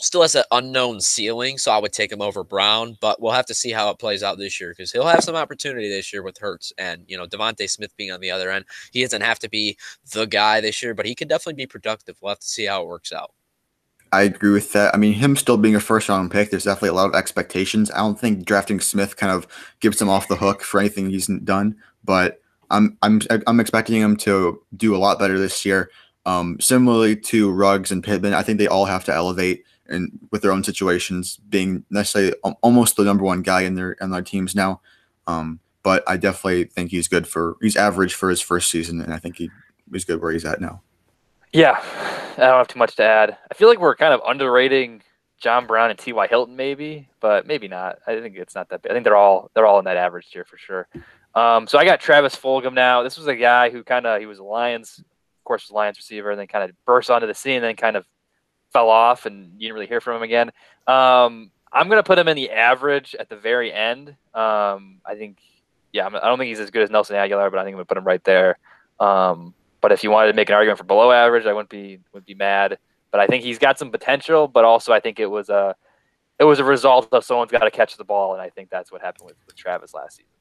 still 0.00 0.22
has 0.22 0.34
an 0.34 0.44
unknown 0.50 1.00
ceiling. 1.00 1.58
So 1.58 1.70
I 1.72 1.78
would 1.78 1.92
take 1.92 2.12
him 2.12 2.22
over 2.22 2.44
Brown, 2.44 2.96
but 3.00 3.20
we'll 3.20 3.32
have 3.32 3.46
to 3.46 3.54
see 3.54 3.70
how 3.70 3.90
it 3.90 3.98
plays 3.98 4.22
out 4.22 4.38
this 4.38 4.60
year 4.60 4.70
because 4.70 4.92
he'll 4.92 5.06
have 5.06 5.24
some 5.24 5.36
opportunity 5.36 5.88
this 5.88 6.12
year 6.12 6.22
with 6.22 6.38
Hurts 6.38 6.72
and 6.78 7.04
you 7.06 7.16
know 7.16 7.26
DeVonta 7.26 7.68
Smith 7.68 7.96
being 7.96 8.10
on 8.10 8.20
the 8.20 8.30
other 8.30 8.50
end. 8.50 8.64
He 8.92 9.02
doesn't 9.02 9.22
have 9.22 9.38
to 9.40 9.48
be 9.48 9.76
the 10.12 10.26
guy 10.26 10.60
this 10.60 10.82
year, 10.82 10.94
but 10.94 11.06
he 11.06 11.14
could 11.14 11.28
definitely 11.28 11.62
be 11.62 11.66
productive. 11.66 12.16
We'll 12.20 12.30
have 12.30 12.40
to 12.40 12.46
see 12.46 12.66
how 12.66 12.82
it 12.82 12.88
works 12.88 13.12
out. 13.12 13.32
I 14.12 14.22
agree 14.22 14.52
with 14.52 14.72
that. 14.74 14.94
I 14.94 14.98
mean, 14.98 15.14
him 15.14 15.34
still 15.34 15.56
being 15.56 15.74
a 15.74 15.80
first 15.80 16.08
round 16.08 16.30
pick, 16.30 16.50
there's 16.50 16.64
definitely 16.64 16.90
a 16.90 16.94
lot 16.94 17.08
of 17.08 17.16
expectations. 17.16 17.90
I 17.90 17.98
don't 17.98 18.18
think 18.18 18.44
drafting 18.44 18.78
Smith 18.78 19.16
kind 19.16 19.32
of 19.32 19.46
gives 19.80 20.00
him 20.00 20.08
off 20.08 20.28
the 20.28 20.36
hook 20.36 20.62
for 20.62 20.78
anything 20.78 21.10
he's 21.10 21.26
done, 21.26 21.76
but 22.04 22.40
I'm 22.70 22.96
I'm 23.02 23.20
I'm 23.46 23.60
expecting 23.60 24.00
him 24.00 24.16
to 24.18 24.62
do 24.76 24.94
a 24.94 24.98
lot 24.98 25.18
better 25.18 25.38
this 25.38 25.64
year. 25.64 25.90
Um, 26.26 26.58
similarly 26.60 27.16
to 27.16 27.50
Ruggs 27.50 27.90
and 27.90 28.02
Pittman, 28.02 28.34
I 28.34 28.42
think 28.42 28.58
they 28.58 28.66
all 28.66 28.86
have 28.86 29.04
to 29.04 29.14
elevate 29.14 29.64
and 29.88 30.18
with 30.30 30.42
their 30.42 30.52
own 30.52 30.64
situations, 30.64 31.38
being 31.48 31.84
necessarily 31.90 32.34
almost 32.62 32.96
the 32.96 33.04
number 33.04 33.24
one 33.24 33.42
guy 33.42 33.62
in 33.62 33.74
their 33.74 33.92
in 33.92 34.10
their 34.10 34.22
teams 34.22 34.54
now. 34.54 34.80
Um, 35.26 35.60
but 35.82 36.02
I 36.06 36.16
definitely 36.16 36.64
think 36.64 36.90
he's 36.90 37.08
good 37.08 37.26
for 37.26 37.56
he's 37.60 37.76
average 37.76 38.14
for 38.14 38.30
his 38.30 38.40
first 38.40 38.70
season, 38.70 39.00
and 39.00 39.12
I 39.12 39.18
think 39.18 39.36
he 39.36 39.50
he's 39.92 40.04
good 40.04 40.20
where 40.20 40.32
he's 40.32 40.44
at 40.44 40.60
now. 40.60 40.82
Yeah, 41.52 41.80
I 42.36 42.40
don't 42.40 42.58
have 42.58 42.68
too 42.68 42.78
much 42.78 42.96
to 42.96 43.04
add. 43.04 43.36
I 43.50 43.54
feel 43.54 43.68
like 43.68 43.78
we're 43.78 43.94
kind 43.94 44.12
of 44.12 44.20
underrating 44.26 45.02
John 45.38 45.66
Brown 45.66 45.90
and 45.90 45.98
T.Y. 45.98 46.26
Hilton, 46.26 46.56
maybe, 46.56 47.08
but 47.20 47.46
maybe 47.46 47.68
not. 47.68 47.98
I 48.06 48.18
think 48.18 48.36
it's 48.36 48.54
not 48.54 48.70
that 48.70 48.82
bad. 48.82 48.90
I 48.90 48.94
think 48.94 49.04
they're 49.04 49.16
all 49.16 49.50
they're 49.54 49.66
all 49.66 49.78
in 49.78 49.84
that 49.84 49.96
average 49.96 50.30
tier 50.30 50.44
for 50.44 50.56
sure. 50.56 50.88
Um, 51.34 51.66
so 51.66 51.78
I 51.78 51.84
got 51.84 52.00
Travis 52.00 52.34
Fulgham 52.34 52.74
now. 52.74 53.02
This 53.02 53.18
was 53.18 53.26
a 53.26 53.36
guy 53.36 53.70
who 53.70 53.84
kind 53.84 54.06
of 54.06 54.20
he 54.20 54.26
was 54.26 54.38
a 54.38 54.44
Lions, 54.44 54.98
of 54.98 55.44
course, 55.44 55.64
was 55.64 55.72
Lions 55.72 55.98
receiver, 55.98 56.30
and 56.30 56.40
then 56.40 56.46
kind 56.46 56.68
of 56.68 56.74
burst 56.86 57.10
onto 57.10 57.26
the 57.26 57.34
scene, 57.34 57.56
and 57.56 57.64
then 57.64 57.76
kind 57.76 57.96
of 57.96 58.06
fell 58.74 58.90
off, 58.90 59.24
and 59.24 59.52
you 59.54 59.60
didn't 59.60 59.74
really 59.74 59.86
hear 59.86 60.02
from 60.02 60.16
him 60.16 60.22
again. 60.22 60.50
Um, 60.86 61.50
I'm 61.72 61.88
gonna 61.88 62.02
put 62.02 62.18
him 62.18 62.28
in 62.28 62.36
the 62.36 62.50
average 62.50 63.16
at 63.18 63.30
the 63.30 63.36
very 63.36 63.72
end. 63.72 64.10
Um, 64.34 65.00
I 65.06 65.14
think, 65.16 65.38
yeah, 65.94 66.06
I 66.06 66.28
don't 66.28 66.38
think 66.38 66.50
he's 66.50 66.60
as 66.60 66.70
good 66.70 66.82
as 66.82 66.90
Nelson 66.90 67.16
Agholor, 67.16 67.50
but 67.50 67.58
I 67.58 67.64
think 67.64 67.74
I'm 67.74 67.78
gonna 67.78 67.86
put 67.86 67.96
him 67.96 68.04
right 68.04 68.22
there. 68.24 68.58
Um, 69.00 69.54
but 69.80 69.92
if 69.92 70.04
you 70.04 70.10
wanted 70.10 70.32
to 70.32 70.36
make 70.36 70.50
an 70.50 70.54
argument 70.54 70.78
for 70.78 70.84
below 70.84 71.10
average, 71.10 71.46
I 71.46 71.52
wouldn't 71.54 71.70
be 71.70 72.00
would 72.12 72.26
be 72.26 72.34
mad. 72.34 72.78
But 73.10 73.20
I 73.20 73.26
think 73.26 73.44
he's 73.44 73.58
got 73.58 73.78
some 73.78 73.90
potential, 73.90 74.48
but 74.48 74.64
also 74.64 74.92
I 74.92 75.00
think 75.00 75.20
it 75.20 75.26
was 75.26 75.48
a 75.48 75.74
it 76.38 76.44
was 76.44 76.58
a 76.58 76.64
result 76.64 77.08
of 77.12 77.24
someone's 77.24 77.52
got 77.52 77.60
to 77.60 77.70
catch 77.70 77.96
the 77.96 78.04
ball, 78.04 78.32
and 78.34 78.42
I 78.42 78.50
think 78.50 78.70
that's 78.70 78.90
what 78.90 79.00
happened 79.00 79.26
with, 79.26 79.36
with 79.46 79.56
Travis 79.56 79.94
last 79.94 80.16
season. 80.16 80.33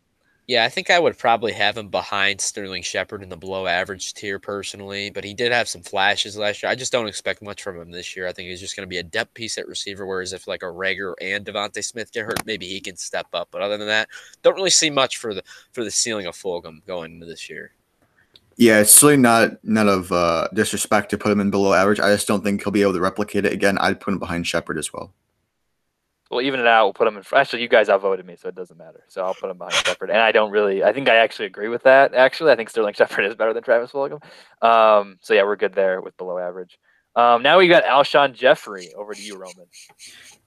Yeah, 0.46 0.66
I 0.66 0.70
think 0.70 0.90
I 0.90 1.00
would 1.00 1.18
probably 1.18 1.54
have 1.54 1.78
him 1.78 1.88
behind 1.88 2.42
Sterling 2.42 2.84
Shepard 2.84 3.24
in 3.24 3.30
the 3.30 3.38
below 3.38 3.66
average 3.66 4.14
tier 4.14 4.40
personally, 4.40 5.10
but 5.10 5.24
he 5.24 5.34
did 5.34 5.54
have 5.54 5.70
some 5.70 5.82
flashes 5.82 6.38
last 6.38 6.62
year. 6.62 6.70
I 6.70 6.76
just 6.76 6.92
don't 6.92 7.08
expect 7.08 7.42
much 7.42 7.64
from 7.64 7.80
him 7.80 7.92
this 7.92 8.14
year. 8.14 8.28
I 8.28 8.34
think 8.34 8.50
he's 8.50 8.60
just 8.60 8.76
going 8.76 8.86
to 8.86 8.90
be 8.90 8.98
a 8.98 9.04
depth 9.04 9.34
piece 9.36 9.58
at 9.58 9.70
receiver, 9.70 10.06
whereas 10.06 10.34
if 10.34 10.46
like 10.46 10.62
a 10.62 10.66
Reagor 10.66 11.14
and 11.22 11.46
DeVonta 11.46 11.82
Smith 11.82 12.12
get 12.12 12.26
hurt, 12.26 12.46
maybe 12.46 12.68
he 12.68 12.82
can 12.82 12.98
step 12.98 13.28
up. 13.32 13.48
But 13.52 13.62
other 13.62 13.78
than 13.78 13.88
that, 13.88 14.10
don't 14.42 14.56
really 14.56 14.70
see 14.70 14.90
much 14.90 15.16
for 15.16 15.34
the 15.34 15.44
for 15.72 15.86
the 15.86 15.92
ceiling 15.92 16.26
of 16.26 16.36
Fulgham 16.36 16.86
going 16.86 17.14
into 17.14 17.26
this 17.26 17.50
year. 17.50 17.72
Yeah, 18.58 18.82
it's 18.82 19.02
really 19.02 19.16
not 19.16 19.64
not 19.64 19.88
of 19.88 20.12
uh, 20.12 20.50
disrespect 20.54 21.10
to 21.12 21.18
put 21.18 21.32
him 21.32 21.40
in 21.40 21.52
below 21.52 21.72
average. 21.72 22.02
I 22.02 22.12
just 22.12 22.28
don't 22.28 22.44
think 22.44 22.62
he'll 22.62 22.72
be 22.72 22.82
able 22.82 22.94
to 22.94 23.00
replicate 23.00 23.46
it 23.46 23.54
again. 23.54 23.78
I'd 23.78 24.02
put 24.02 24.14
him 24.14 24.20
behind 24.20 24.46
Shepard 24.46 24.78
as 24.78 24.92
well. 24.92 25.14
We'll 26.34 26.46
even 26.46 26.60
it 26.60 26.68
out. 26.68 26.86
We'll 26.86 26.94
put 26.94 27.06
them 27.06 27.18
in. 27.18 27.24
Actually, 27.34 27.62
you 27.62 27.68
guys 27.68 27.90
outvoted 27.90 28.26
me, 28.26 28.36
so 28.36 28.50
it 28.50 28.56
doesn't 28.56 28.78
matter. 28.78 29.04
So 29.08 29.24
I'll 29.24 29.34
put 29.34 29.50
him 29.50 29.58
behind 29.58 29.76
Shepard. 29.76 30.10
And 30.10 30.20
I 30.20 30.32
don't 30.32 30.52
really. 30.52 30.84
I 30.84 30.94
think 30.94 31.10
I 31.10 31.16
actually 31.16 31.46
agree 31.46 31.70
with 31.70 31.84
that. 31.84 32.14
Actually, 32.14 32.52
I 32.52 32.56
think 32.56 32.70
Sterling 32.70 32.94
Shepard 32.98 33.26
is 33.26 33.36
better 33.36 33.54
than 33.54 33.64
Travis 33.64 33.92
Fulgham. 33.92 34.24
Um, 34.62 35.18
so 35.22 35.34
yeah, 35.34 35.44
we're 35.44 35.56
good 35.56 35.74
there 35.74 36.02
with 36.02 36.18
below 36.18 36.38
average. 36.38 36.80
Um, 37.16 37.44
now 37.44 37.60
we 37.60 37.68
got 37.68 37.84
Alshon 37.84 38.34
Jeffery. 38.34 38.94
Over 38.96 39.14
to 39.14 39.22
you, 39.22 39.36
Roman. 39.38 39.68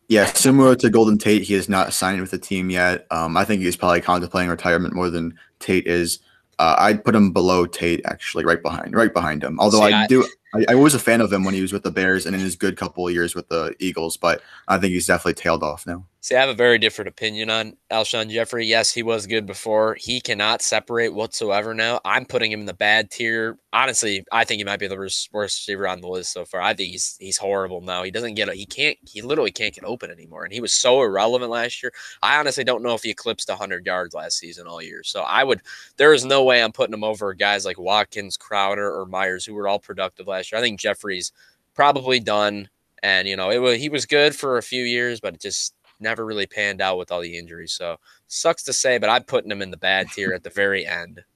Yeah, 0.08 0.26
similar 0.26 0.76
to 0.76 0.90
Golden 0.90 1.18
Tate, 1.18 1.42
he 1.42 1.54
is 1.54 1.68
not 1.68 1.92
signed 1.92 2.20
with 2.20 2.30
the 2.30 2.38
team 2.38 2.70
yet. 2.70 3.06
Um, 3.10 3.36
I 3.36 3.44
think 3.44 3.62
he's 3.62 3.76
probably 3.76 4.00
contemplating 4.00 4.50
retirement 4.50 4.94
more 4.94 5.10
than 5.10 5.36
Tate 5.58 5.86
is. 5.86 6.20
Uh, 6.58 6.76
I'd 6.78 7.04
put 7.04 7.14
him 7.14 7.32
below 7.32 7.66
Tate, 7.66 8.02
actually, 8.06 8.44
right 8.44 8.62
behind, 8.62 8.94
right 8.94 9.12
behind 9.12 9.42
him. 9.42 9.58
Although 9.58 9.86
See, 9.86 9.92
I, 9.92 10.04
I, 10.04 10.06
do, 10.06 10.24
I, 10.54 10.64
I, 10.70 10.74
was 10.74 10.94
a 10.94 10.98
fan 10.98 11.20
of 11.20 11.32
him 11.32 11.44
when 11.44 11.54
he 11.54 11.60
was 11.60 11.72
with 11.72 11.82
the 11.82 11.90
Bears 11.90 12.24
and 12.24 12.34
in 12.34 12.40
his 12.40 12.56
good 12.56 12.76
couple 12.76 13.06
of 13.06 13.12
years 13.12 13.34
with 13.34 13.48
the 13.48 13.74
Eagles, 13.78 14.16
but 14.16 14.42
I 14.68 14.78
think 14.78 14.92
he's 14.92 15.06
definitely 15.06 15.34
tailed 15.34 15.62
off 15.62 15.86
now. 15.86 16.04
See, 16.26 16.34
I 16.34 16.40
have 16.40 16.48
a 16.48 16.54
very 16.54 16.78
different 16.78 17.08
opinion 17.08 17.50
on 17.50 17.76
Alshon 17.88 18.28
Jeffery. 18.28 18.66
Yes, 18.66 18.92
he 18.92 19.04
was 19.04 19.28
good 19.28 19.46
before. 19.46 19.94
He 19.94 20.20
cannot 20.20 20.60
separate 20.60 21.14
whatsoever 21.14 21.72
now. 21.72 22.00
I'm 22.04 22.24
putting 22.24 22.50
him 22.50 22.58
in 22.58 22.66
the 22.66 22.74
bad 22.74 23.12
tier. 23.12 23.60
Honestly, 23.72 24.24
I 24.32 24.42
think 24.42 24.58
he 24.58 24.64
might 24.64 24.80
be 24.80 24.88
the 24.88 24.96
worst, 24.96 25.28
receiver 25.32 25.86
on 25.86 26.00
the 26.00 26.08
list 26.08 26.32
so 26.32 26.44
far. 26.44 26.60
I 26.60 26.74
think 26.74 26.90
he's 26.90 27.16
he's 27.20 27.36
horrible 27.36 27.80
now. 27.80 28.02
He 28.02 28.10
doesn't 28.10 28.34
get 28.34 28.52
he 28.54 28.66
can't 28.66 28.98
he 29.06 29.22
literally 29.22 29.52
can't 29.52 29.72
get 29.72 29.84
open 29.84 30.10
anymore. 30.10 30.42
And 30.42 30.52
he 30.52 30.60
was 30.60 30.72
so 30.72 31.00
irrelevant 31.00 31.52
last 31.52 31.80
year. 31.80 31.92
I 32.22 32.40
honestly 32.40 32.64
don't 32.64 32.82
know 32.82 32.94
if 32.94 33.04
he 33.04 33.10
eclipsed 33.10 33.48
100 33.48 33.86
yards 33.86 34.12
last 34.12 34.38
season 34.38 34.66
all 34.66 34.82
year. 34.82 35.04
So 35.04 35.22
I 35.22 35.44
would 35.44 35.60
there 35.96 36.12
is 36.12 36.24
no 36.24 36.42
way 36.42 36.60
I'm 36.60 36.72
putting 36.72 36.94
him 36.94 37.04
over 37.04 37.34
guys 37.34 37.64
like 37.64 37.78
Watkins, 37.78 38.36
Crowder, 38.36 38.92
or 38.92 39.06
Meyers 39.06 39.44
who 39.44 39.54
were 39.54 39.68
all 39.68 39.78
productive 39.78 40.26
last 40.26 40.35
year. 40.40 40.58
I 40.58 40.62
think 40.62 40.80
Jeffery's 40.80 41.32
probably 41.74 42.20
done. 42.20 42.68
And 43.02 43.28
you 43.28 43.36
know, 43.36 43.50
it 43.50 43.58
was 43.58 43.78
he 43.78 43.88
was 43.88 44.06
good 44.06 44.34
for 44.34 44.58
a 44.58 44.62
few 44.62 44.82
years, 44.82 45.20
but 45.20 45.34
it 45.34 45.40
just 45.40 45.74
never 46.00 46.24
really 46.24 46.46
panned 46.46 46.80
out 46.80 46.98
with 46.98 47.10
all 47.10 47.20
the 47.20 47.38
injuries. 47.38 47.72
So 47.72 47.96
sucks 48.26 48.62
to 48.64 48.72
say, 48.72 48.98
but 48.98 49.10
I'm 49.10 49.24
putting 49.24 49.50
him 49.50 49.62
in 49.62 49.70
the 49.70 49.76
bad 49.76 50.08
tier 50.10 50.32
at 50.32 50.42
the 50.42 50.50
very 50.50 50.86
end. 50.86 51.22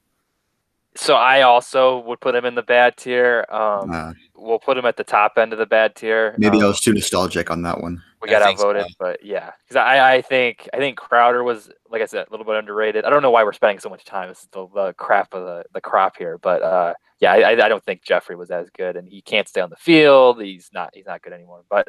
So 0.97 1.15
I 1.15 1.43
also 1.43 2.01
would 2.01 2.19
put 2.19 2.35
him 2.35 2.45
in 2.45 2.57
the 2.57 2.65
bad 2.65 2.97
tier. 2.97 3.47
Um, 3.49 3.93
uh, 3.93 4.13
we'll 4.41 4.59
put 4.59 4.77
him 4.77 4.87
at 4.87 4.97
the 4.97 5.05
top 5.05 5.37
end 5.37 5.53
of 5.53 5.59
the 5.59 5.67
bad 5.67 5.95
tier. 5.95 6.35
Maybe 6.39 6.59
um, 6.59 6.65
I 6.65 6.69
was 6.69 6.81
too 6.81 6.93
nostalgic 6.93 7.51
on 7.51 7.63
that 7.63 7.81
one. 7.81 8.03
We 8.23 8.29
got 8.29 8.43
outvoted, 8.43 8.87
so. 8.87 8.95
but 8.99 9.25
yeah, 9.25 9.53
because 9.65 9.77
I, 9.77 10.17
I 10.17 10.23
think 10.23 10.69
I 10.75 10.77
think 10.77 10.99
Crowder 10.99 11.43
was 11.43 11.71
like 11.89 12.03
I 12.03 12.07
said 12.07 12.27
a 12.27 12.31
little 12.31 12.45
bit 12.45 12.57
underrated. 12.57 13.05
I 13.05 13.11
don't 13.11 13.23
know 13.23 13.31
why 13.31 13.45
we're 13.45 13.53
spending 13.53 13.79
so 13.79 13.89
much 13.89 14.05
time. 14.05 14.29
This 14.29 14.43
is 14.43 14.49
the, 14.53 14.67
the 14.75 14.95
crap 14.95 15.33
of 15.33 15.45
the, 15.45 15.65
the 15.73 15.81
crop 15.81 16.17
here, 16.17 16.37
but 16.37 16.63
uh, 16.63 16.95
yeah, 17.21 17.33
I, 17.33 17.65
I 17.65 17.69
don't 17.69 17.85
think 17.85 18.03
Jeffery 18.03 18.37
was 18.37 18.51
as 18.51 18.71
good, 18.71 18.97
and 18.97 19.07
he 19.07 19.21
can't 19.21 19.47
stay 19.47 19.61
on 19.61 19.69
the 19.69 19.77
field. 19.77 20.43
He's 20.43 20.71
not 20.73 20.91
he's 20.95 21.07
not 21.07 21.21
good 21.23 21.35
anymore. 21.35 21.65
But 21.69 21.89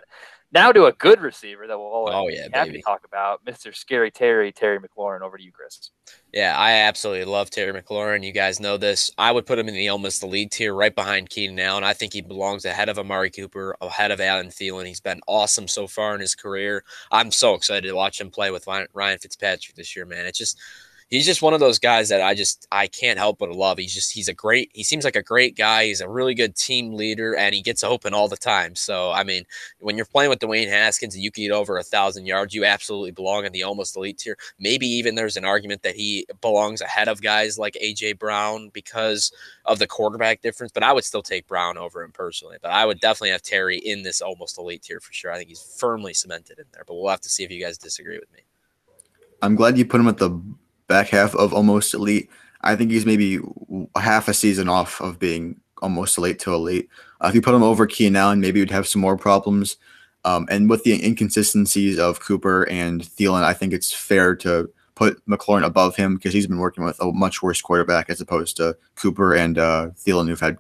now 0.52 0.74
to 0.74 0.86
a 0.86 0.92
good 0.92 1.22
receiver 1.22 1.68
that 1.68 1.78
we'll 1.78 1.88
all 1.88 2.10
oh, 2.10 2.28
yeah, 2.28 2.48
happy 2.54 2.74
to 2.74 2.82
talk 2.82 3.06
about, 3.06 3.44
Mr. 3.46 3.74
Scary 3.74 4.12
Terry, 4.12 4.52
Terry 4.52 4.78
McLaurin. 4.80 5.22
Over 5.22 5.38
to 5.38 5.44
you, 5.44 5.54
Chris. 5.54 5.92
Yeah, 6.34 6.56
I 6.58 6.74
absolutely 6.74 7.26
love 7.26 7.50
Terry 7.50 7.72
McLaurin. 7.82 8.26
You 8.26 8.34
guys 8.34 8.60
know 8.60 8.76
this. 8.76 9.10
I 9.18 9.32
would 9.32 9.46
put 9.46 9.58
him 9.58 9.70
in 9.70 9.74
the 9.74 9.88
almost 9.88 10.20
the 10.20 10.28
lead 10.28 10.52
tier 10.52 10.74
right 10.74 10.94
behind 10.94 11.30
Keenan 11.30 11.60
Allen. 11.60 11.86
I 11.86 11.94
think 11.94 12.12
he 12.12 12.22
belongs 12.22 12.41
ahead 12.66 12.90
of 12.90 13.00
Amari 13.00 13.30
Cooper, 13.30 13.76
ahead 13.82 14.12
of 14.12 14.20
Adam 14.20 14.48
Thielen. 14.48 14.88
He's 14.88 15.00
been 15.00 15.22
awesome 15.28 15.68
so 15.68 15.88
far 15.88 16.16
in 16.16 16.22
his 16.22 16.36
career. 16.36 16.84
I'm 17.12 17.32
so 17.32 17.54
excited 17.54 17.88
to 17.88 17.96
watch 17.96 18.20
him 18.20 18.30
play 18.30 18.52
with 18.52 18.68
Ryan 18.68 19.18
Fitzpatrick 19.20 19.76
this 19.76 19.96
year, 19.96 20.06
man. 20.06 20.26
It's 20.26 20.38
just 20.38 20.60
he's 21.12 21.26
just 21.26 21.42
one 21.42 21.54
of 21.54 21.60
those 21.60 21.78
guys 21.78 22.10
that 22.10 22.22
I 22.22 22.34
just 22.34 22.66
I 22.72 22.88
can't 22.88 23.20
help 23.20 23.38
but 23.38 23.52
love. 23.52 23.78
He's 23.78 23.94
just 23.94 24.12
he's 24.12 24.30
a 24.30 24.34
great 24.34 24.72
he 24.74 24.84
seems 24.84 25.04
like 25.04 25.18
a 25.18 25.22
great 25.22 25.56
guy. 25.56 25.86
He's 25.86 26.02
a 26.02 26.10
really 26.10 26.34
good 26.34 26.56
team 26.56 26.94
leader 26.94 27.36
and 27.36 27.54
he 27.54 27.62
gets 27.62 27.84
open 27.84 28.14
all 28.14 28.28
the 28.28 28.38
time. 28.38 28.76
So 28.76 29.12
I 29.12 29.24
mean, 29.24 29.44
when 29.80 29.98
you're 29.98 30.06
playing 30.06 30.30
with 30.32 30.40
Dwayne 30.40 30.70
Haskins 30.70 31.14
and 31.14 31.24
you 31.24 31.30
can 31.30 31.44
get 31.44 31.52
over 31.52 31.78
a 31.78 31.84
thousand 31.84 32.26
yards, 32.26 32.56
you 32.56 32.66
absolutely 32.66 33.12
belong 33.12 33.46
in 33.46 33.52
the 33.52 33.64
almost 33.64 33.96
elite 33.96 34.18
tier. 34.18 34.38
Maybe 34.58 34.88
even 34.88 35.16
there's 35.16 35.38
an 35.38 35.46
argument 35.46 35.84
that 35.84 35.96
he 35.96 36.26
belongs 36.40 36.82
ahead 36.82 37.10
of 37.10 37.22
guys 37.22 37.60
like 37.60 37.78
AJ 37.84 38.18
Brown 38.18 38.70
because 38.70 39.32
of 39.66 39.80
the 39.80 39.88
quarterback 39.88 40.42
difference. 40.42 40.72
But 40.72 40.84
I 40.84 40.94
would 40.94 41.04
still 41.04 41.22
take 41.22 41.46
Brown 41.46 41.78
over 41.78 42.02
him 42.02 42.14
personally. 42.14 42.58
But 42.62 42.72
I 42.72 42.86
would 42.86 43.02
definitely 43.02 43.32
have 43.32 43.44
Terry 43.44 43.78
in 43.78 44.04
this 44.04 44.22
almost 44.22 44.58
elite 44.58 44.84
tier 44.84 45.02
for 45.02 45.12
sure. 45.12 45.32
I 45.32 45.38
think 45.38 45.50
he's 45.50 45.76
firmly 45.78 46.14
cemented 46.14 46.58
in 46.58 46.66
there. 46.72 46.84
But 46.88 46.96
we'll 46.96 47.10
have 47.10 47.22
to 47.22 47.30
see 47.30 47.44
if 47.44 47.52
you 47.52 47.62
guys 47.62 47.78
disagree 47.78 48.18
with 48.18 48.32
me. 48.32 48.40
I'm 49.42 49.56
glad 49.56 49.78
you 49.78 49.86
put 49.86 50.00
him 50.00 50.08
at 50.08 50.18
the 50.18 50.40
back 50.92 51.08
half 51.08 51.34
of 51.36 51.54
almost 51.54 51.94
elite. 51.94 52.30
I 52.62 52.76
think 52.76 52.92
he's 52.92 53.06
maybe 53.06 53.40
half 53.96 54.28
a 54.28 54.34
season 54.34 54.68
off 54.68 55.02
of 55.02 55.18
being 55.18 55.60
almost 55.82 56.18
elite 56.18 56.40
to 56.40 56.54
elite. 56.54 56.90
Uh, 57.22 57.28
if 57.30 57.36
you 57.36 57.42
put 57.42 57.56
him 57.56 57.64
over 57.64 57.88
Keenan 57.88 58.40
maybe 58.40 58.60
you'd 58.60 58.72
have 58.72 58.88
some 58.88 59.02
more 59.02 59.18
problems. 59.18 59.78
Um, 60.26 60.48
and 60.52 60.70
with 60.70 60.84
the 60.84 61.04
inconsistencies 61.04 61.98
of 61.98 62.20
Cooper 62.20 62.64
and 62.70 63.02
Thielen, 63.02 63.44
I 63.44 63.54
think 63.54 63.74
it's 63.74 63.92
fair 63.92 64.36
to 64.38 64.70
put 64.94 65.26
McLaurin 65.26 65.66
above 65.66 65.96
him 65.96 66.16
because 66.16 66.34
he's 66.34 66.46
been 66.46 66.60
working 66.60 66.84
with 66.84 67.00
a 67.00 67.12
much 67.12 67.42
worse 67.42 67.62
quarterback 67.62 68.10
as 68.10 68.22
opposed 68.22 68.58
to 68.58 68.78
Cooper 68.96 69.34
and 69.34 69.58
uh, 69.58 69.90
Thielen, 69.96 70.28
who've 70.28 70.40
had 70.40 70.58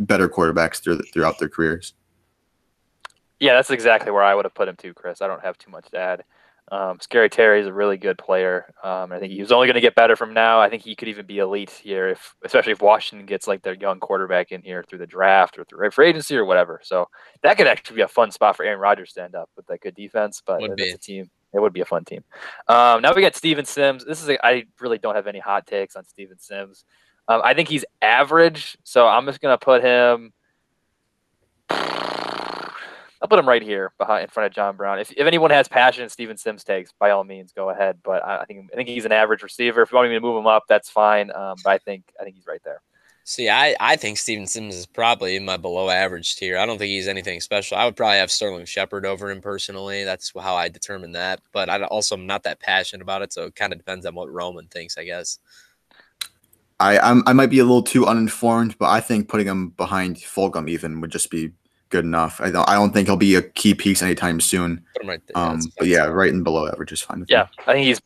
better 0.00 0.28
quarterbacks 0.28 0.82
through, 0.82 0.98
throughout 1.12 1.38
their 1.38 1.48
careers. 1.48 1.92
Yeah, 3.38 3.54
that's 3.54 3.70
exactly 3.70 4.10
where 4.10 4.24
I 4.24 4.34
would 4.34 4.46
have 4.46 4.54
put 4.54 4.68
him 4.68 4.76
too, 4.76 4.94
Chris. 4.94 5.20
I 5.20 5.28
don't 5.28 5.42
have 5.42 5.58
too 5.58 5.70
much 5.70 5.90
to 5.90 5.98
add. 5.98 6.24
Um, 6.72 6.98
Scary 7.00 7.28
Terry 7.28 7.60
is 7.60 7.66
a 7.66 7.72
really 7.72 7.98
good 7.98 8.16
player. 8.16 8.72
Um, 8.82 9.12
I 9.12 9.18
think 9.18 9.32
he's 9.32 9.52
only 9.52 9.66
going 9.66 9.74
to 9.74 9.82
get 9.82 9.94
better 9.94 10.16
from 10.16 10.32
now. 10.32 10.60
I 10.60 10.70
think 10.70 10.82
he 10.82 10.96
could 10.96 11.08
even 11.08 11.26
be 11.26 11.38
elite 11.38 11.70
here, 11.70 12.08
if 12.08 12.34
especially 12.44 12.72
if 12.72 12.80
Washington 12.80 13.26
gets 13.26 13.46
like 13.46 13.62
their 13.62 13.74
young 13.74 14.00
quarterback 14.00 14.50
in 14.50 14.62
here 14.62 14.82
through 14.82 15.00
the 15.00 15.06
draft 15.06 15.58
or 15.58 15.64
through 15.64 15.90
free 15.90 16.08
agency 16.08 16.36
or 16.36 16.44
whatever. 16.44 16.80
So 16.82 17.08
that 17.42 17.58
could 17.58 17.66
actually 17.66 17.96
be 17.96 18.02
a 18.02 18.08
fun 18.08 18.30
spot 18.30 18.56
for 18.56 18.64
Aaron 18.64 18.80
Rodgers 18.80 19.12
to 19.12 19.22
end 19.22 19.34
up 19.34 19.50
with 19.56 19.66
that 19.66 19.82
good 19.82 19.94
defense. 19.94 20.42
But 20.44 20.62
would 20.62 20.80
it's 20.80 20.94
a 20.94 20.98
team. 20.98 21.30
It 21.52 21.60
would 21.60 21.72
be 21.72 21.82
a 21.82 21.86
fun 21.86 22.04
team. 22.04 22.24
Um, 22.66 23.02
now 23.02 23.14
we 23.14 23.22
got 23.22 23.36
Steven 23.36 23.64
Sims. 23.64 24.04
This 24.04 24.22
is 24.22 24.28
a, 24.28 24.44
I 24.44 24.64
really 24.80 24.98
don't 24.98 25.14
have 25.14 25.28
any 25.28 25.38
hot 25.38 25.66
takes 25.66 25.96
on 25.96 26.04
Steven 26.04 26.38
Sims. 26.38 26.84
Um, 27.28 27.42
I 27.44 27.54
think 27.54 27.68
he's 27.68 27.84
average, 28.02 28.76
so 28.84 29.06
I'm 29.06 29.26
just 29.26 29.40
going 29.40 29.56
to 29.56 29.64
put 29.64 29.82
him. 29.82 30.32
I'll 33.24 33.28
put 33.28 33.38
him 33.38 33.48
right 33.48 33.62
here 33.62 33.90
behind 33.96 34.24
in 34.24 34.28
front 34.28 34.48
of 34.48 34.52
John 34.52 34.76
Brown. 34.76 34.98
If, 34.98 35.10
if 35.12 35.26
anyone 35.26 35.50
has 35.50 35.66
passion 35.66 36.06
Steven 36.10 36.36
Sims 36.36 36.62
takes, 36.62 36.92
by 36.92 37.08
all 37.08 37.24
means, 37.24 37.52
go 37.52 37.70
ahead. 37.70 37.96
But 38.04 38.22
I, 38.22 38.42
I, 38.42 38.44
think 38.44 38.68
I 38.70 38.76
think 38.76 38.86
he's 38.86 39.06
an 39.06 39.12
average 39.12 39.42
receiver. 39.42 39.80
If 39.80 39.90
you 39.90 39.96
want 39.96 40.10
me 40.10 40.14
to 40.14 40.20
move 40.20 40.36
him 40.36 40.46
up, 40.46 40.64
that's 40.68 40.90
fine. 40.90 41.34
Um, 41.34 41.56
but 41.64 41.70
I 41.70 41.78
think 41.78 42.04
I 42.20 42.24
think 42.24 42.36
he's 42.36 42.46
right 42.46 42.60
there. 42.64 42.82
See, 43.24 43.48
I, 43.48 43.74
I 43.80 43.96
think 43.96 44.18
Steven 44.18 44.46
Sims 44.46 44.76
is 44.76 44.84
probably 44.84 45.36
in 45.36 45.44
my 45.46 45.56
below 45.56 45.88
average 45.88 46.36
tier. 46.36 46.58
I 46.58 46.66
don't 46.66 46.76
think 46.76 46.90
he's 46.90 47.08
anything 47.08 47.40
special. 47.40 47.78
I 47.78 47.86
would 47.86 47.96
probably 47.96 48.18
have 48.18 48.30
Sterling 48.30 48.66
Shepard 48.66 49.06
over 49.06 49.30
him 49.30 49.40
personally. 49.40 50.04
That's 50.04 50.30
how 50.38 50.54
I 50.54 50.68
determine 50.68 51.12
that. 51.12 51.40
But 51.50 51.70
I 51.70 51.82
also 51.84 52.16
am 52.16 52.26
not 52.26 52.42
that 52.42 52.60
passionate 52.60 53.00
about 53.00 53.22
it, 53.22 53.32
so 53.32 53.44
it 53.44 53.56
kind 53.56 53.72
of 53.72 53.78
depends 53.78 54.04
on 54.04 54.14
what 54.14 54.30
Roman 54.30 54.66
thinks, 54.66 54.98
I 54.98 55.04
guess. 55.06 55.38
I 56.78 56.98
I'm, 56.98 57.22
i 57.26 57.32
might 57.32 57.48
be 57.48 57.60
a 57.60 57.64
little 57.64 57.82
too 57.82 58.04
uninformed, 58.04 58.76
but 58.78 58.90
I 58.90 59.00
think 59.00 59.28
putting 59.28 59.46
him 59.46 59.70
behind 59.70 60.16
Fulgham 60.16 60.68
even 60.68 61.00
would 61.00 61.10
just 61.10 61.30
be 61.30 61.52
good 61.94 62.04
enough. 62.04 62.40
I 62.40 62.50
don't 62.50 62.68
I 62.68 62.74
don't 62.74 62.92
think 62.92 63.06
he'll 63.06 63.16
be 63.16 63.36
a 63.36 63.42
key 63.42 63.72
piece 63.72 64.02
anytime 64.02 64.40
soon. 64.40 64.84
Right 65.04 65.20
um, 65.36 65.60
but 65.78 65.86
yeah, 65.86 66.06
right 66.06 66.30
in 66.30 66.42
below 66.42 66.66
average 66.66 66.90
is 66.90 67.00
fine. 67.00 67.24
yeah, 67.28 67.44
me. 67.44 67.64
I 67.68 67.72
think 67.74 67.86
he's 67.86 68.00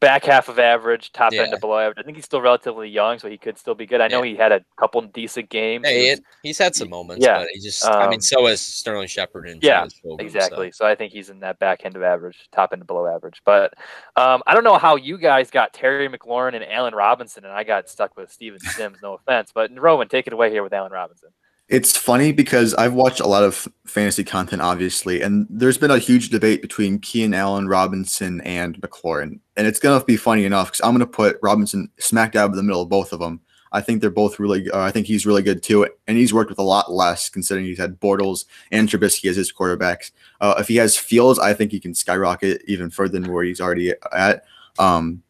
back 0.00 0.24
half 0.24 0.48
of 0.48 0.58
average, 0.58 1.12
top 1.12 1.32
yeah. 1.32 1.42
end 1.42 1.54
of 1.54 1.60
below 1.60 1.78
average. 1.78 1.98
I 1.98 2.02
think 2.02 2.16
he's 2.16 2.24
still 2.24 2.40
relatively 2.40 2.88
young, 2.88 3.20
so 3.20 3.28
he 3.28 3.38
could 3.38 3.56
still 3.58 3.76
be 3.76 3.86
good. 3.86 4.00
I 4.00 4.08
know 4.08 4.24
yeah. 4.24 4.32
he 4.32 4.36
had 4.36 4.50
a 4.50 4.64
couple 4.76 5.00
decent 5.02 5.50
games. 5.50 5.86
Hey, 5.86 6.08
it, 6.08 6.20
he's 6.42 6.58
had 6.58 6.74
some 6.74 6.90
moments, 6.90 7.24
yeah. 7.24 7.38
but 7.38 7.48
he 7.52 7.60
just 7.60 7.84
um, 7.84 7.94
I 7.94 8.08
mean, 8.08 8.14
um, 8.14 8.20
so 8.22 8.48
is 8.48 8.60
Sterling 8.60 9.06
Shepard 9.06 9.48
and 9.48 9.62
yeah, 9.62 9.86
exactly. 10.18 10.72
So. 10.72 10.84
so. 10.84 10.86
I 10.86 10.96
think 10.96 11.12
he's 11.12 11.30
in 11.30 11.38
that 11.40 11.60
back 11.60 11.84
end 11.84 11.94
of 11.94 12.02
average, 12.02 12.48
top 12.50 12.72
end 12.72 12.82
of 12.82 12.88
below 12.88 13.06
average. 13.06 13.40
But 13.44 13.74
um, 14.16 14.42
I 14.48 14.54
don't 14.54 14.64
know 14.64 14.78
how 14.78 14.96
you 14.96 15.16
guys 15.16 15.48
got 15.48 15.72
Terry 15.72 16.08
McLaurin 16.08 16.56
and 16.56 16.64
Allen 16.64 16.94
Robinson, 16.96 17.44
and 17.44 17.52
I 17.52 17.62
got 17.62 17.88
stuck 17.88 18.16
with 18.16 18.32
Steven 18.32 18.58
Sims. 18.58 18.98
no 19.00 19.14
offense, 19.26 19.52
but 19.54 19.70
Roman, 19.78 20.08
take 20.08 20.26
it 20.26 20.32
away 20.32 20.50
here 20.50 20.64
with 20.64 20.72
Allen 20.72 20.90
Robinson. 20.90 21.28
It's 21.70 21.96
funny 21.96 22.32
because 22.32 22.74
I've 22.74 22.94
watched 22.94 23.20
a 23.20 23.28
lot 23.28 23.44
of 23.44 23.68
fantasy 23.86 24.24
content, 24.24 24.60
obviously, 24.60 25.22
and 25.22 25.46
there's 25.48 25.78
been 25.78 25.92
a 25.92 25.98
huge 25.98 26.30
debate 26.30 26.62
between 26.62 26.98
Keenan 26.98 27.32
Allen, 27.32 27.68
Robinson, 27.68 28.40
and 28.40 28.76
McLaurin. 28.80 29.38
And 29.56 29.68
it's 29.68 29.78
going 29.78 29.98
to 29.98 30.04
be 30.04 30.16
funny 30.16 30.44
enough 30.44 30.66
because 30.66 30.80
I'm 30.80 30.90
going 30.90 30.98
to 30.98 31.06
put 31.06 31.38
Robinson 31.42 31.88
smack 32.00 32.32
dab 32.32 32.50
in 32.50 32.56
the 32.56 32.64
middle 32.64 32.82
of 32.82 32.88
both 32.88 33.12
of 33.12 33.20
them. 33.20 33.40
I 33.70 33.80
think 33.82 34.00
they're 34.00 34.10
both 34.10 34.40
really. 34.40 34.68
Uh, 34.68 34.80
I 34.80 34.90
think 34.90 35.06
he's 35.06 35.24
really 35.24 35.42
good 35.42 35.62
too, 35.62 35.86
and 36.08 36.18
he's 36.18 36.34
worked 36.34 36.50
with 36.50 36.58
a 36.58 36.62
lot 36.62 36.90
less 36.90 37.28
considering 37.28 37.66
he's 37.66 37.78
had 37.78 38.00
Bortles 38.00 38.46
and 38.72 38.88
Trubisky 38.88 39.30
as 39.30 39.36
his 39.36 39.52
quarterbacks. 39.52 40.10
Uh, 40.40 40.56
if 40.58 40.66
he 40.66 40.74
has 40.74 40.96
Fields, 40.96 41.38
I 41.38 41.54
think 41.54 41.70
he 41.70 41.78
can 41.78 41.94
skyrocket 41.94 42.62
even 42.66 42.90
further 42.90 43.20
than 43.20 43.32
where 43.32 43.44
he's 43.44 43.60
already 43.60 43.94
at. 44.10 44.42
Um, 44.80 45.22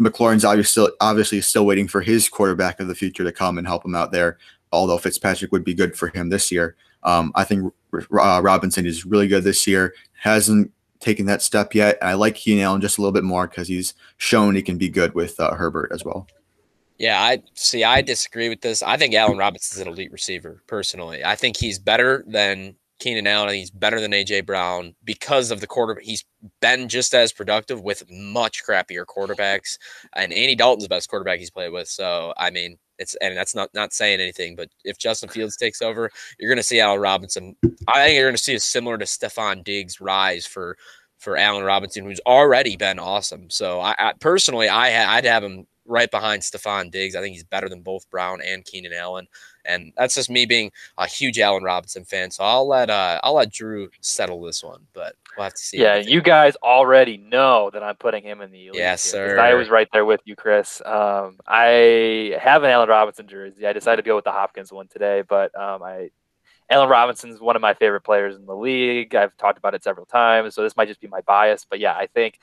McLaurin's 0.00 0.44
obviously 0.44 0.88
obviously 1.00 1.40
still 1.40 1.66
waiting 1.66 1.86
for 1.86 2.00
his 2.00 2.28
quarterback 2.28 2.80
of 2.80 2.88
the 2.88 2.96
future 2.96 3.22
to 3.22 3.30
come 3.30 3.58
and 3.58 3.66
help 3.68 3.84
him 3.84 3.94
out 3.94 4.10
there 4.10 4.38
although 4.74 4.98
Fitzpatrick 4.98 5.52
would 5.52 5.64
be 5.64 5.74
good 5.74 5.96
for 5.96 6.08
him 6.08 6.28
this 6.28 6.50
year. 6.52 6.76
Um, 7.02 7.32
I 7.34 7.44
think 7.44 7.72
uh, 7.92 8.40
Robinson 8.42 8.86
is 8.86 9.04
really 9.04 9.28
good 9.28 9.44
this 9.44 9.66
year. 9.66 9.94
Hasn't 10.14 10.72
taken 11.00 11.26
that 11.26 11.42
step 11.42 11.74
yet. 11.74 11.98
I 12.02 12.14
like 12.14 12.34
Keenan 12.34 12.64
Allen 12.64 12.80
just 12.80 12.98
a 12.98 13.00
little 13.00 13.12
bit 13.12 13.24
more 13.24 13.46
because 13.46 13.68
he's 13.68 13.94
shown 14.16 14.54
he 14.54 14.62
can 14.62 14.78
be 14.78 14.88
good 14.88 15.14
with 15.14 15.38
uh, 15.38 15.54
Herbert 15.54 15.92
as 15.92 16.04
well. 16.04 16.26
Yeah, 16.98 17.20
I 17.20 17.42
see. 17.54 17.84
I 17.84 18.02
disagree 18.02 18.48
with 18.48 18.60
this. 18.60 18.82
I 18.82 18.96
think 18.96 19.14
Allen 19.14 19.36
Robinson's 19.36 19.80
an 19.80 19.88
elite 19.88 20.12
receiver. 20.12 20.62
Personally, 20.66 21.24
I 21.24 21.34
think 21.34 21.56
he's 21.56 21.78
better 21.78 22.24
than 22.26 22.76
Keenan 23.00 23.26
Allen. 23.26 23.54
He's 23.54 23.70
better 23.70 24.00
than 24.00 24.12
AJ 24.12 24.46
Brown 24.46 24.94
because 25.02 25.50
of 25.50 25.60
the 25.60 25.66
quarter. 25.66 26.00
He's 26.00 26.24
been 26.60 26.88
just 26.88 27.12
as 27.12 27.32
productive 27.32 27.82
with 27.82 28.04
much 28.10 28.62
crappier 28.64 29.04
quarterbacks, 29.04 29.76
and 30.14 30.32
Andy 30.32 30.54
Dalton's 30.54 30.84
the 30.84 30.88
best 30.88 31.10
quarterback 31.10 31.40
he's 31.40 31.50
played 31.50 31.72
with. 31.72 31.88
So, 31.88 32.32
I 32.36 32.50
mean, 32.50 32.78
it's 32.98 33.14
and 33.16 33.36
that's 33.36 33.54
not 33.54 33.70
not 33.74 33.92
saying 33.92 34.20
anything, 34.20 34.56
but 34.56 34.68
if 34.84 34.98
Justin 34.98 35.28
Fields 35.30 35.56
takes 35.56 35.82
over, 35.82 36.10
you're 36.38 36.50
going 36.50 36.56
to 36.56 36.62
see 36.62 36.80
Allen 36.80 37.00
Robinson. 37.00 37.56
I 37.88 38.04
think 38.04 38.16
you're 38.16 38.26
going 38.26 38.36
to 38.36 38.42
see 38.42 38.54
a 38.54 38.60
similar 38.60 38.98
to 38.98 39.04
Stefon 39.04 39.64
Diggs 39.64 40.00
rise 40.00 40.46
for 40.46 40.76
for 41.18 41.36
Allen 41.36 41.64
Robinson, 41.64 42.04
who's 42.04 42.20
already 42.26 42.76
been 42.76 42.98
awesome. 42.98 43.48
So 43.50 43.80
I, 43.80 43.94
I 43.98 44.12
personally, 44.20 44.68
I 44.68 45.16
I'd 45.16 45.24
have 45.24 45.42
him 45.42 45.66
right 45.86 46.10
behind 46.10 46.42
Stefon 46.42 46.90
Diggs. 46.90 47.14
I 47.14 47.20
think 47.20 47.34
he's 47.34 47.44
better 47.44 47.68
than 47.68 47.80
both 47.80 48.08
Brown 48.10 48.40
and 48.42 48.64
Keenan 48.64 48.92
Allen. 48.92 49.28
And 49.66 49.92
that's 49.96 50.14
just 50.14 50.28
me 50.30 50.44
being 50.44 50.72
a 50.98 51.06
huge 51.06 51.38
Allen 51.38 51.62
Robinson 51.62 52.04
fan. 52.04 52.30
So 52.30 52.44
I'll 52.44 52.68
let 52.68 52.90
uh, 52.90 53.20
I'll 53.22 53.34
let 53.34 53.50
Drew 53.50 53.88
settle 54.00 54.42
this 54.42 54.62
one, 54.62 54.86
but 54.92 55.16
we'll 55.36 55.44
have 55.44 55.54
to 55.54 55.62
see. 55.62 55.80
Yeah, 55.80 55.96
you 55.96 56.20
guys 56.20 56.54
already 56.56 57.16
know 57.16 57.70
that 57.72 57.82
I'm 57.82 57.96
putting 57.96 58.22
him 58.22 58.42
in 58.42 58.50
the 58.50 58.66
elite. 58.66 58.78
Yes, 58.78 59.02
sir. 59.02 59.38
I 59.38 59.54
was 59.54 59.70
right 59.70 59.88
there 59.92 60.04
with 60.04 60.20
you, 60.24 60.36
Chris. 60.36 60.82
Um, 60.84 61.38
I 61.46 62.36
have 62.38 62.62
an 62.62 62.70
Allen 62.70 62.90
Robinson 62.90 63.26
jersey. 63.26 63.66
I 63.66 63.72
decided 63.72 64.02
to 64.02 64.06
go 64.06 64.16
with 64.16 64.24
the 64.24 64.32
Hopkins 64.32 64.70
one 64.70 64.88
today, 64.88 65.22
but 65.26 65.58
um, 65.58 65.82
I 65.82 66.10
Allen 66.70 66.88
Robinson's 66.88 67.40
one 67.40 67.56
of 67.56 67.62
my 67.62 67.74
favorite 67.74 68.02
players 68.02 68.36
in 68.36 68.46
the 68.46 68.56
league. 68.56 69.14
I've 69.14 69.36
talked 69.36 69.58
about 69.58 69.74
it 69.74 69.82
several 69.82 70.06
times, 70.06 70.54
so 70.54 70.62
this 70.62 70.76
might 70.76 70.88
just 70.88 71.00
be 71.00 71.08
my 71.08 71.20
bias, 71.22 71.66
but 71.68 71.78
yeah, 71.78 71.94
I 71.94 72.06
think 72.06 72.38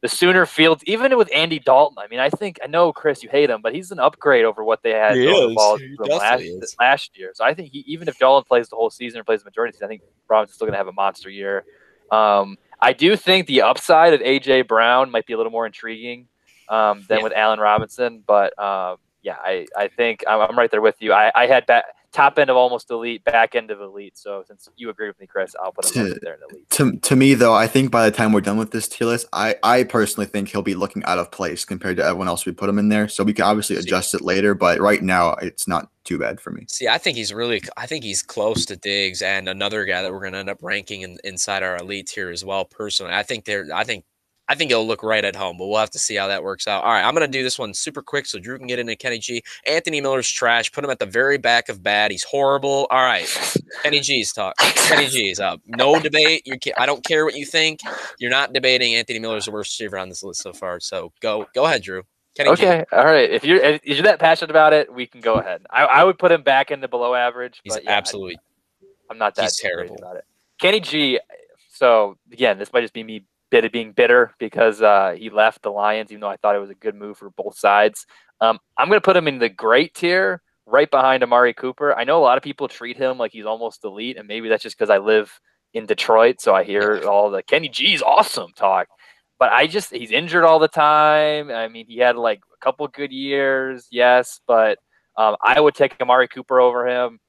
the 0.00 0.08
Sooner 0.08 0.46
Fields, 0.46 0.82
even 0.86 1.16
with 1.16 1.28
Andy 1.34 1.58
Dalton. 1.58 1.98
I 1.98 2.06
mean, 2.06 2.20
I 2.20 2.30
think 2.30 2.58
I 2.62 2.68
know 2.68 2.92
Chris, 2.92 3.22
you 3.22 3.28
hate 3.28 3.50
him, 3.50 3.60
but 3.62 3.74
he's 3.74 3.90
an 3.90 3.98
upgrade 3.98 4.44
over 4.44 4.62
what 4.62 4.82
they 4.82 4.90
had 4.90 5.14
the 5.14 5.52
ball 5.54 5.78
last, 5.98 6.76
last 6.78 7.18
year. 7.18 7.32
So 7.34 7.44
I 7.44 7.52
think 7.54 7.72
he, 7.72 7.80
even 7.80 8.06
if 8.08 8.18
Dalton 8.18 8.46
plays 8.46 8.68
the 8.68 8.76
whole 8.76 8.90
season 8.90 9.20
or 9.20 9.24
plays 9.24 9.40
the 9.40 9.46
majority, 9.46 9.72
season, 9.72 9.86
I 9.86 9.88
think 9.88 10.02
Robinson's 10.28 10.54
still 10.54 10.66
going 10.66 10.74
to 10.74 10.78
have 10.78 10.88
a 10.88 10.92
monster 10.92 11.30
year. 11.30 11.64
Um, 12.12 12.58
I 12.80 12.92
do 12.92 13.16
think 13.16 13.46
the 13.46 13.62
upside 13.62 14.14
of 14.14 14.20
AJ 14.20 14.68
Brown 14.68 15.10
might 15.10 15.26
be 15.26 15.32
a 15.32 15.36
little 15.36 15.52
more 15.52 15.66
intriguing 15.66 16.28
um, 16.68 17.04
than 17.08 17.18
yeah. 17.18 17.24
with 17.24 17.32
Allen 17.32 17.58
Robinson, 17.58 18.22
but 18.24 18.56
um, 18.58 18.98
yeah, 19.22 19.36
I, 19.42 19.66
I 19.76 19.88
think 19.88 20.22
I'm, 20.28 20.40
I'm, 20.40 20.56
right 20.56 20.70
there 20.70 20.80
with 20.80 20.96
you. 21.00 21.12
I, 21.12 21.32
I 21.34 21.46
had 21.46 21.66
bet 21.66 21.84
top 22.18 22.38
end 22.38 22.50
of 22.50 22.56
almost 22.56 22.90
elite, 22.90 23.22
back 23.22 23.54
end 23.54 23.70
of 23.70 23.80
elite. 23.80 24.18
So 24.18 24.42
since 24.46 24.68
you 24.76 24.90
agree 24.90 25.06
with 25.06 25.20
me, 25.20 25.26
Chris, 25.26 25.54
I'll 25.62 25.70
put 25.70 25.94
him 25.94 26.14
to, 26.14 26.20
there 26.20 26.34
in 26.34 26.40
elite. 26.50 26.70
To, 26.70 26.96
to 26.98 27.16
me, 27.16 27.34
though, 27.34 27.54
I 27.54 27.68
think 27.68 27.92
by 27.92 28.04
the 28.08 28.16
time 28.16 28.32
we're 28.32 28.40
done 28.40 28.58
with 28.58 28.72
this 28.72 28.88
tier 28.88 29.06
list, 29.06 29.28
I, 29.32 29.54
I 29.62 29.84
personally 29.84 30.26
think 30.26 30.48
he'll 30.48 30.62
be 30.62 30.74
looking 30.74 31.04
out 31.04 31.18
of 31.18 31.30
place 31.30 31.64
compared 31.64 31.96
to 31.98 32.04
everyone 32.04 32.26
else 32.26 32.44
we 32.44 32.50
put 32.50 32.68
him 32.68 32.78
in 32.78 32.88
there. 32.88 33.06
So 33.06 33.22
we 33.22 33.32
can 33.32 33.44
obviously 33.44 33.76
See. 33.76 33.82
adjust 33.82 34.14
it 34.14 34.22
later, 34.22 34.54
but 34.54 34.80
right 34.80 35.00
now 35.00 35.34
it's 35.34 35.68
not 35.68 35.90
too 36.02 36.18
bad 36.18 36.40
for 36.40 36.50
me. 36.50 36.64
See, 36.68 36.88
I 36.88 36.98
think 36.98 37.16
he's 37.16 37.32
really, 37.32 37.62
I 37.76 37.86
think 37.86 38.02
he's 38.02 38.22
close 38.22 38.66
to 38.66 38.76
Diggs 38.76 39.22
and 39.22 39.48
another 39.48 39.84
guy 39.84 40.02
that 40.02 40.12
we're 40.12 40.20
going 40.20 40.32
to 40.32 40.38
end 40.38 40.50
up 40.50 40.58
ranking 40.60 41.02
in, 41.02 41.18
inside 41.22 41.62
our 41.62 41.76
elite 41.76 42.08
tier 42.08 42.30
as 42.30 42.44
well. 42.44 42.64
Personally, 42.64 43.12
I 43.12 43.22
think 43.22 43.44
they're, 43.44 43.68
I 43.72 43.84
think 43.84 44.04
I 44.48 44.54
think 44.54 44.70
it'll 44.70 44.86
look 44.86 45.02
right 45.02 45.24
at 45.24 45.36
home, 45.36 45.58
but 45.58 45.66
we'll 45.66 45.78
have 45.78 45.90
to 45.90 45.98
see 45.98 46.14
how 46.14 46.26
that 46.28 46.42
works 46.42 46.66
out. 46.66 46.82
All 46.82 46.90
right, 46.90 47.02
I'm 47.02 47.14
going 47.14 47.30
to 47.30 47.38
do 47.38 47.42
this 47.42 47.58
one 47.58 47.74
super 47.74 48.00
quick 48.00 48.24
so 48.26 48.38
Drew 48.38 48.56
can 48.56 48.66
get 48.66 48.78
into 48.78 48.96
Kenny 48.96 49.18
G. 49.18 49.42
Anthony 49.66 50.00
Miller's 50.00 50.28
trash. 50.28 50.72
Put 50.72 50.84
him 50.84 50.90
at 50.90 50.98
the 50.98 51.06
very 51.06 51.36
back 51.36 51.68
of 51.68 51.82
bad. 51.82 52.10
He's 52.10 52.24
horrible. 52.24 52.86
All 52.90 53.04
right, 53.04 53.28
Kenny 53.82 54.00
G's 54.00 54.32
talk. 54.32 54.56
Kenny 54.56 55.06
G's 55.06 55.38
up. 55.38 55.60
No 55.66 56.00
debate. 56.00 56.46
You 56.46 56.56
I 56.78 56.86
don't 56.86 57.04
care 57.04 57.24
what 57.24 57.34
you 57.34 57.44
think. 57.44 57.80
You're 58.18 58.30
not 58.30 58.52
debating 58.52 58.94
Anthony 58.94 59.18
Miller's 59.18 59.44
the 59.44 59.50
worst 59.50 59.78
receiver 59.78 59.98
on 59.98 60.08
this 60.08 60.22
list 60.22 60.42
so 60.42 60.52
far. 60.52 60.80
So 60.80 61.12
go 61.20 61.46
go 61.54 61.66
ahead, 61.66 61.82
Drew. 61.82 62.02
Kenny 62.34 62.50
okay, 62.50 62.84
G. 62.90 62.96
all 62.96 63.04
right. 63.04 63.28
If 63.28 63.44
you're 63.44 63.58
if 63.58 63.84
you're 63.84 64.02
that 64.02 64.18
passionate 64.18 64.50
about 64.50 64.72
it, 64.72 64.92
we 64.92 65.06
can 65.06 65.20
go 65.20 65.34
ahead. 65.34 65.66
I, 65.70 65.84
I 65.84 66.04
would 66.04 66.18
put 66.18 66.32
him 66.32 66.42
back 66.42 66.70
in 66.70 66.80
the 66.80 66.88
below 66.88 67.14
average. 67.14 67.60
He's 67.64 67.78
yeah, 67.82 67.90
absolutely. 67.90 68.38
I, 69.10 69.12
am 69.12 69.18
not 69.18 69.34
that 69.34 69.52
terrible 69.58 69.96
about 69.96 70.16
it. 70.16 70.24
Kenny 70.58 70.80
G. 70.80 71.20
So 71.74 72.16
again, 72.32 72.58
this 72.58 72.72
might 72.72 72.80
just 72.82 72.94
be 72.94 73.04
me 73.04 73.24
bit 73.50 73.64
of 73.64 73.72
being 73.72 73.92
bitter 73.92 74.34
because 74.38 74.82
uh, 74.82 75.14
he 75.16 75.30
left 75.30 75.62
the 75.62 75.70
Lions, 75.70 76.10
even 76.10 76.20
though 76.20 76.28
I 76.28 76.36
thought 76.36 76.56
it 76.56 76.60
was 76.60 76.70
a 76.70 76.74
good 76.74 76.94
move 76.94 77.18
for 77.18 77.30
both 77.30 77.58
sides. 77.58 78.06
Um, 78.40 78.58
I'm 78.76 78.88
going 78.88 78.98
to 79.00 79.04
put 79.04 79.16
him 79.16 79.28
in 79.28 79.38
the 79.38 79.48
great 79.48 79.94
tier, 79.94 80.42
right 80.66 80.90
behind 80.90 81.22
Amari 81.22 81.54
Cooper. 81.54 81.94
I 81.94 82.04
know 82.04 82.18
a 82.18 82.22
lot 82.24 82.36
of 82.36 82.44
people 82.44 82.68
treat 82.68 82.96
him 82.96 83.18
like 83.18 83.32
he's 83.32 83.46
almost 83.46 83.84
elite, 83.84 84.16
and 84.16 84.28
maybe 84.28 84.48
that's 84.48 84.62
just 84.62 84.78
because 84.78 84.90
I 84.90 84.98
live 84.98 85.32
in 85.74 85.86
Detroit, 85.86 86.40
so 86.40 86.54
I 86.54 86.64
hear 86.64 87.02
all 87.08 87.30
the 87.30 87.42
Kenny 87.42 87.68
G's 87.68 88.02
awesome 88.02 88.52
talk. 88.54 88.88
But 89.38 89.52
I 89.52 89.66
just 89.66 89.94
he's 89.94 90.10
injured 90.10 90.44
all 90.44 90.58
the 90.58 90.68
time. 90.68 91.50
I 91.50 91.68
mean, 91.68 91.86
he 91.86 91.98
had 91.98 92.16
like 92.16 92.40
a 92.52 92.64
couple 92.64 92.86
good 92.88 93.12
years, 93.12 93.86
yes, 93.90 94.40
but 94.46 94.78
um, 95.16 95.36
I 95.42 95.60
would 95.60 95.74
take 95.74 96.00
Amari 96.00 96.28
Cooper 96.28 96.60
over 96.60 96.86
him. 96.88 97.20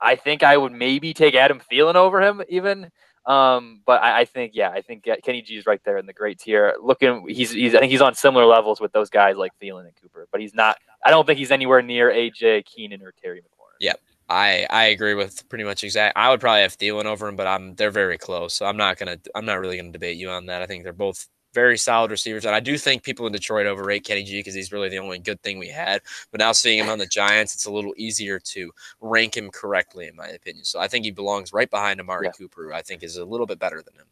I 0.00 0.16
think 0.16 0.42
I 0.42 0.56
would 0.56 0.72
maybe 0.72 1.14
take 1.14 1.34
Adam 1.34 1.60
Thielen 1.72 1.94
over 1.94 2.20
him 2.20 2.42
even. 2.48 2.90
Um, 3.26 3.80
but 3.84 4.02
I, 4.02 4.20
I, 4.20 4.24
think, 4.24 4.52
yeah, 4.54 4.70
I 4.70 4.82
think 4.82 5.04
Kenny 5.24 5.42
G 5.42 5.56
is 5.56 5.66
right 5.66 5.80
there 5.84 5.98
in 5.98 6.06
the 6.06 6.12
great 6.12 6.38
tier. 6.38 6.76
Looking, 6.80 7.26
he's, 7.28 7.50
he's, 7.50 7.74
I 7.74 7.80
think 7.80 7.90
he's 7.90 8.00
on 8.00 8.14
similar 8.14 8.46
levels 8.46 8.80
with 8.80 8.92
those 8.92 9.10
guys 9.10 9.36
like 9.36 9.52
Thielen 9.60 9.80
and 9.80 9.96
Cooper, 10.00 10.28
but 10.30 10.40
he's 10.40 10.54
not. 10.54 10.78
I 11.04 11.10
don't 11.10 11.26
think 11.26 11.38
he's 11.38 11.50
anywhere 11.50 11.82
near 11.82 12.10
AJ 12.10 12.66
Keenan 12.66 13.02
or 13.02 13.12
Terry 13.20 13.40
McLaurin. 13.40 13.76
Yep, 13.80 14.00
I 14.28 14.66
I 14.70 14.84
agree 14.86 15.14
with 15.14 15.48
pretty 15.48 15.64
much 15.64 15.84
exact. 15.84 16.16
I 16.16 16.30
would 16.30 16.40
probably 16.40 16.62
have 16.62 16.78
Thielen 16.78 17.04
over 17.04 17.28
him, 17.28 17.36
but 17.36 17.46
I'm 17.46 17.74
they're 17.74 17.90
very 17.90 18.18
close, 18.18 18.54
so 18.54 18.66
I'm 18.66 18.76
not 18.76 18.96
gonna 18.96 19.18
I'm 19.34 19.44
not 19.44 19.60
really 19.60 19.76
gonna 19.76 19.92
debate 19.92 20.16
you 20.16 20.30
on 20.30 20.46
that. 20.46 20.62
I 20.62 20.66
think 20.66 20.84
they're 20.84 20.92
both 20.92 21.28
very 21.56 21.78
solid 21.78 22.10
receivers. 22.10 22.44
And 22.44 22.54
I 22.54 22.60
do 22.60 22.76
think 22.76 23.02
people 23.02 23.26
in 23.26 23.32
Detroit 23.32 23.66
overrate 23.66 24.04
Kenny 24.04 24.24
G 24.24 24.40
because 24.40 24.54
he's 24.54 24.70
really 24.72 24.90
the 24.90 24.98
only 24.98 25.18
good 25.18 25.40
thing 25.42 25.58
we 25.58 25.68
had. 25.68 26.02
But 26.30 26.38
now 26.38 26.52
seeing 26.52 26.78
him 26.78 26.90
on 26.90 26.98
the 26.98 27.06
Giants, 27.06 27.54
it's 27.54 27.64
a 27.64 27.70
little 27.70 27.94
easier 27.96 28.38
to 28.38 28.70
rank 29.00 29.38
him 29.38 29.50
correctly, 29.50 30.06
in 30.06 30.14
my 30.14 30.28
opinion. 30.28 30.66
So 30.66 30.78
I 30.78 30.86
think 30.86 31.06
he 31.06 31.10
belongs 31.10 31.54
right 31.54 31.70
behind 31.70 31.98
Amari 31.98 32.26
yeah. 32.26 32.32
Cooper, 32.32 32.64
who 32.64 32.74
I 32.74 32.82
think 32.82 33.02
is 33.02 33.16
a 33.16 33.24
little 33.24 33.46
bit 33.46 33.58
better 33.58 33.82
than 33.82 33.94
him. 33.94 34.04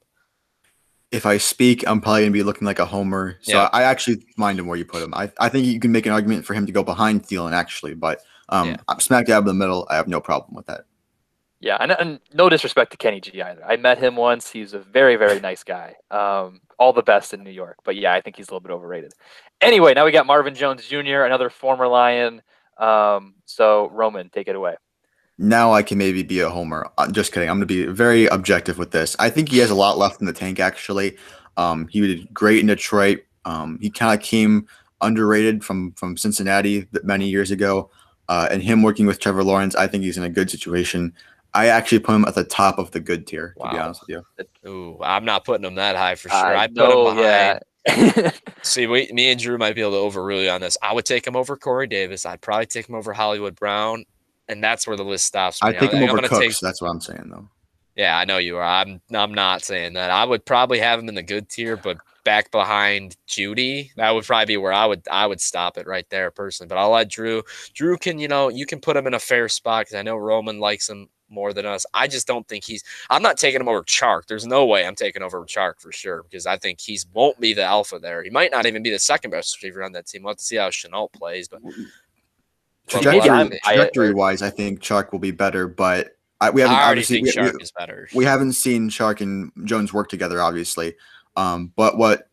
If 1.13 1.27
I 1.27 1.37
speak, 1.37 1.87
I'm 1.87 2.01
probably 2.01 2.23
gonna 2.23 2.33
be 2.33 2.43
looking 2.43 2.67
like 2.67 2.79
a 2.79 2.87
homer. 2.87 3.37
So 3.43 3.53
yeah. 3.53 3.69
I 3.75 3.83
actually 3.83 4.25
mind 4.39 4.59
him 4.59 4.67
where 4.67 4.79
you 4.79 4.87
put 4.87 5.03
him. 5.03 5.13
I, 5.13 5.31
I 5.39 5.51
think 5.51 5.67
you 5.67 5.79
can 5.79 5.93
make 5.93 6.07
an 6.07 6.13
argument 6.13 6.47
for 6.47 6.55
him 6.55 6.65
to 6.65 6.73
go 6.73 6.83
behind 6.83 7.25
Thielen 7.25 7.53
actually, 7.53 7.93
but 7.93 8.21
um, 8.49 8.71
yeah. 8.71 8.77
I'm 8.89 9.01
smack 9.01 9.27
dab 9.27 9.43
in 9.43 9.49
the 9.49 9.55
middle. 9.55 9.87
I 9.91 9.97
have 9.97 10.09
no 10.09 10.21
problem 10.21 10.57
with 10.57 10.67
that. 10.67 10.87
Yeah, 11.61 11.79
and, 11.81 11.93
and, 11.93 12.21
no 12.35 12.51
disrespect 12.51 12.91
to 12.91 12.99
Kenny 12.99 13.21
G 13.21 13.41
either. 13.41 13.65
I 13.65 13.77
met 13.77 13.99
him 13.99 14.17
once. 14.17 14.51
He's 14.51 14.75
a 14.75 14.81
very, 14.81 15.17
very 15.17 15.41
nice 15.41 15.65
guy. 15.65 15.95
Um, 16.11 16.61
all 16.79 16.93
the 16.93 17.03
best 17.03 17.35
in 17.35 17.43
New 17.43 17.51
York. 17.51 17.77
But 17.85 17.97
yeah, 17.97 18.13
I 18.13 18.21
think 18.21 18.37
he's 18.37 18.49
a 18.49 18.51
little 18.51 18.61
bit 18.61 18.73
overrated. 18.73 19.13
Anyway, 19.61 19.95
now 19.95 20.05
we 20.05 20.13
got 20.13 20.27
Marvin 20.27 20.55
Jones 20.55 20.87
Jr., 20.87 21.23
another 21.23 21.51
former 21.51 21.87
Lion. 21.87 22.43
Um, 22.79 23.35
so 23.45 23.89
Roman, 23.91 24.31
take 24.31 24.49
it 24.49 24.57
away. 24.57 24.77
Now 25.37 25.73
I 25.73 25.83
can 25.83 25.99
maybe 25.99 26.23
be 26.23 26.41
a 26.41 26.49
homer. 26.49 26.89
I'm 26.97 27.13
just 27.13 27.33
kidding. 27.33 27.49
I'm 27.49 27.59
going 27.59 27.67
to 27.69 27.87
be 27.87 27.87
very 27.87 28.27
objective 28.27 28.79
with 28.79 28.93
this. 28.93 29.17
I 29.19 29.31
think 29.31 29.49
he 29.49 29.59
has 29.59 29.71
a 29.71 29.75
lot 29.75 29.99
left 29.99 30.21
in 30.21 30.27
the 30.27 30.33
tank. 30.33 30.61
Actually, 30.61 31.17
um, 31.57 31.89
he 31.89 32.01
did 32.01 32.33
great 32.33 32.61
in 32.61 32.67
Detroit. 32.67 33.25
Um, 33.45 33.79
he 33.81 33.91
kind 33.91 34.17
of 34.17 34.25
came 34.25 34.69
underrated 35.01 35.65
from 35.65 35.93
from 35.93 36.17
Cincinnati 36.17 36.87
many 37.03 37.29
years 37.29 37.51
ago, 37.51 37.91
uh, 38.29 38.49
and 38.51 38.63
him 38.63 38.83
working 38.83 39.07
with 39.07 39.19
Trevor 39.19 39.45
Lawrence, 39.45 39.75
I 39.75 39.87
think 39.87 40.05
he's 40.05 40.17
in 40.17 40.25
a 40.25 40.31
good 40.31 40.51
situation. 40.51 41.13
I 41.55 41.69
actually 41.69 42.01
put 42.01 42.15
him 42.15 42.25
at 42.25 42.35
the 42.35 42.45
top 42.45 42.79
of 42.79 42.91
the 42.91 43.01
good 43.01 43.27
tier, 43.27 43.55
to 43.61 43.71
be 43.71 43.79
honest 43.79 44.03
with 44.07 44.25
you. 44.65 44.71
Ooh, 44.71 44.99
I'm 45.03 45.25
not 45.25 45.45
putting 45.45 45.65
him 45.65 45.77
that 45.77 45.97
high 45.97 46.17
for 46.17 46.29
sure. 46.29 46.39
I, 46.39 46.65
I 46.65 46.67
put 46.67 46.77
know, 46.77 47.11
him 47.11 47.17
behind. 47.17 47.61
Yeah. 47.87 48.31
See, 48.63 48.87
we, 48.87 49.11
me 49.13 49.31
and 49.31 49.41
Drew 49.41 49.59
might 49.59 49.75
be 49.75 49.83
able 49.83 49.93
to 49.93 49.99
overrule 49.99 50.43
you 50.43 50.51
on 50.51 50.61
this. 50.61 50.77
I 50.83 50.93
would 50.93 51.05
take 51.05 51.27
him 51.27 51.37
over 51.37 51.57
Corey 51.57 51.87
Davis. 51.87 52.27
I'd 52.27 52.41
probably 52.41 52.67
take 52.67 52.89
him 52.89 52.95
over 52.95 53.13
Hollywood 53.13 53.55
Brown, 53.55 54.05
and 54.49 54.65
that's 54.65 54.87
where 54.87 54.97
the 54.97 55.05
list 55.05 55.27
stops. 55.27 55.61
I 55.63 55.73
take 55.73 55.93
him 55.93 56.09
over 56.09 56.19
Cooks. 56.19 56.39
Take, 56.39 56.59
that's 56.59 56.81
what 56.81 56.89
I'm 56.89 57.01
saying, 57.01 57.29
though. 57.31 57.49
Yeah, 57.95 58.19
I 58.19 58.25
know 58.25 58.39
you 58.39 58.57
are. 58.57 58.63
I'm. 58.63 59.01
I'm 59.13 59.33
not 59.33 59.63
saying 59.63 59.93
that. 59.93 60.11
I 60.11 60.25
would 60.25 60.45
probably 60.45 60.81
have 60.81 60.99
him 60.99 61.09
in 61.09 61.15
the 61.15 61.23
good 61.23 61.49
tier, 61.49 61.77
but 61.77 61.99
back 62.25 62.51
behind 62.51 63.17
Jeudy. 63.29 63.91
that 63.97 64.11
would 64.11 64.25
probably 64.25 64.47
be 64.47 64.57
where 64.57 64.73
I 64.73 64.87
would 64.87 65.03
I 65.11 65.27
would 65.27 65.41
stop 65.41 65.77
it 65.79 65.87
right 65.87 66.09
there 66.11 66.31
personally. 66.31 66.69
But 66.69 66.79
I'll 66.79 66.91
let 66.91 67.11
Drew. 67.11 67.43
Drew 67.75 67.97
can 67.97 68.19
you 68.19 68.27
know 68.27 68.49
you 68.49 68.67
can 68.67 68.81
put 68.81 68.97
him 68.97 69.07
in 69.07 69.15
a 69.15 69.21
fair 69.21 69.49
spot 69.49 69.83
because 69.83 69.95
I 69.95 70.03
know 70.03 70.17
Roman 70.17 70.59
likes 70.59 70.89
him 70.89 71.09
more 71.29 71.53
than 71.53 71.67
us. 71.67 71.85
I 71.95 72.07
just 72.09 72.27
don't 72.27 72.47
think 72.49 72.65
he's. 72.65 72.85
I'm 73.11 73.23
not 73.23 73.37
taking 73.37 73.61
him 73.61 73.69
over 73.69 73.83
Chark. 73.83 74.27
There's 74.27 74.47
no 74.47 74.67
way 74.67 74.87
I'm 74.87 74.95
taking 74.95 75.23
over 75.23 75.41
Chark 75.45 75.81
for 75.81 75.93
sure 75.93 76.23
because 76.23 76.47
I 76.47 76.57
think 76.57 76.81
he's 76.81 77.07
won't 77.13 77.39
be 77.41 77.55
the 77.55 77.65
alpha 77.65 77.99
there. 77.99 78.23
He 78.23 78.31
might 78.31 78.51
not 78.51 78.67
even 78.67 78.83
be 78.83 78.91
the 78.91 78.99
second 78.99 79.31
best 79.31 79.57
receiver 79.57 79.83
on 79.83 79.93
that 79.93 80.07
team. 80.07 80.23
We'll 80.23 80.33
have 80.33 80.39
to 80.39 80.45
see 80.45 80.57
how 80.57 80.69
Shenault 80.71 81.13
plays, 81.13 81.49
but. 81.49 81.61
Trajectory, 82.87 83.59
trajectory 83.65 84.13
wise, 84.13 84.43
I 84.43 84.51
think 84.51 84.81
Chark 84.81 85.11
will 85.11 85.19
be 85.19 85.31
better, 85.31 85.67
but 85.67 86.19
I, 86.41 86.51
we 86.51 86.61
haven't 86.61 86.77
I 86.77 86.91
obviously 86.91 87.23
we, 87.23 87.33
we, 87.35 87.49
is 87.61 87.73
better. 87.73 88.09
We 88.15 88.27
haven't 88.27 88.53
seen 88.53 88.91
Chark 88.91 89.23
and 89.23 89.51
Jones 89.65 89.95
work 89.95 90.11
together, 90.11 90.43
obviously. 90.43 90.95
Um, 91.37 91.73
but 91.77 91.97
what 91.97 92.29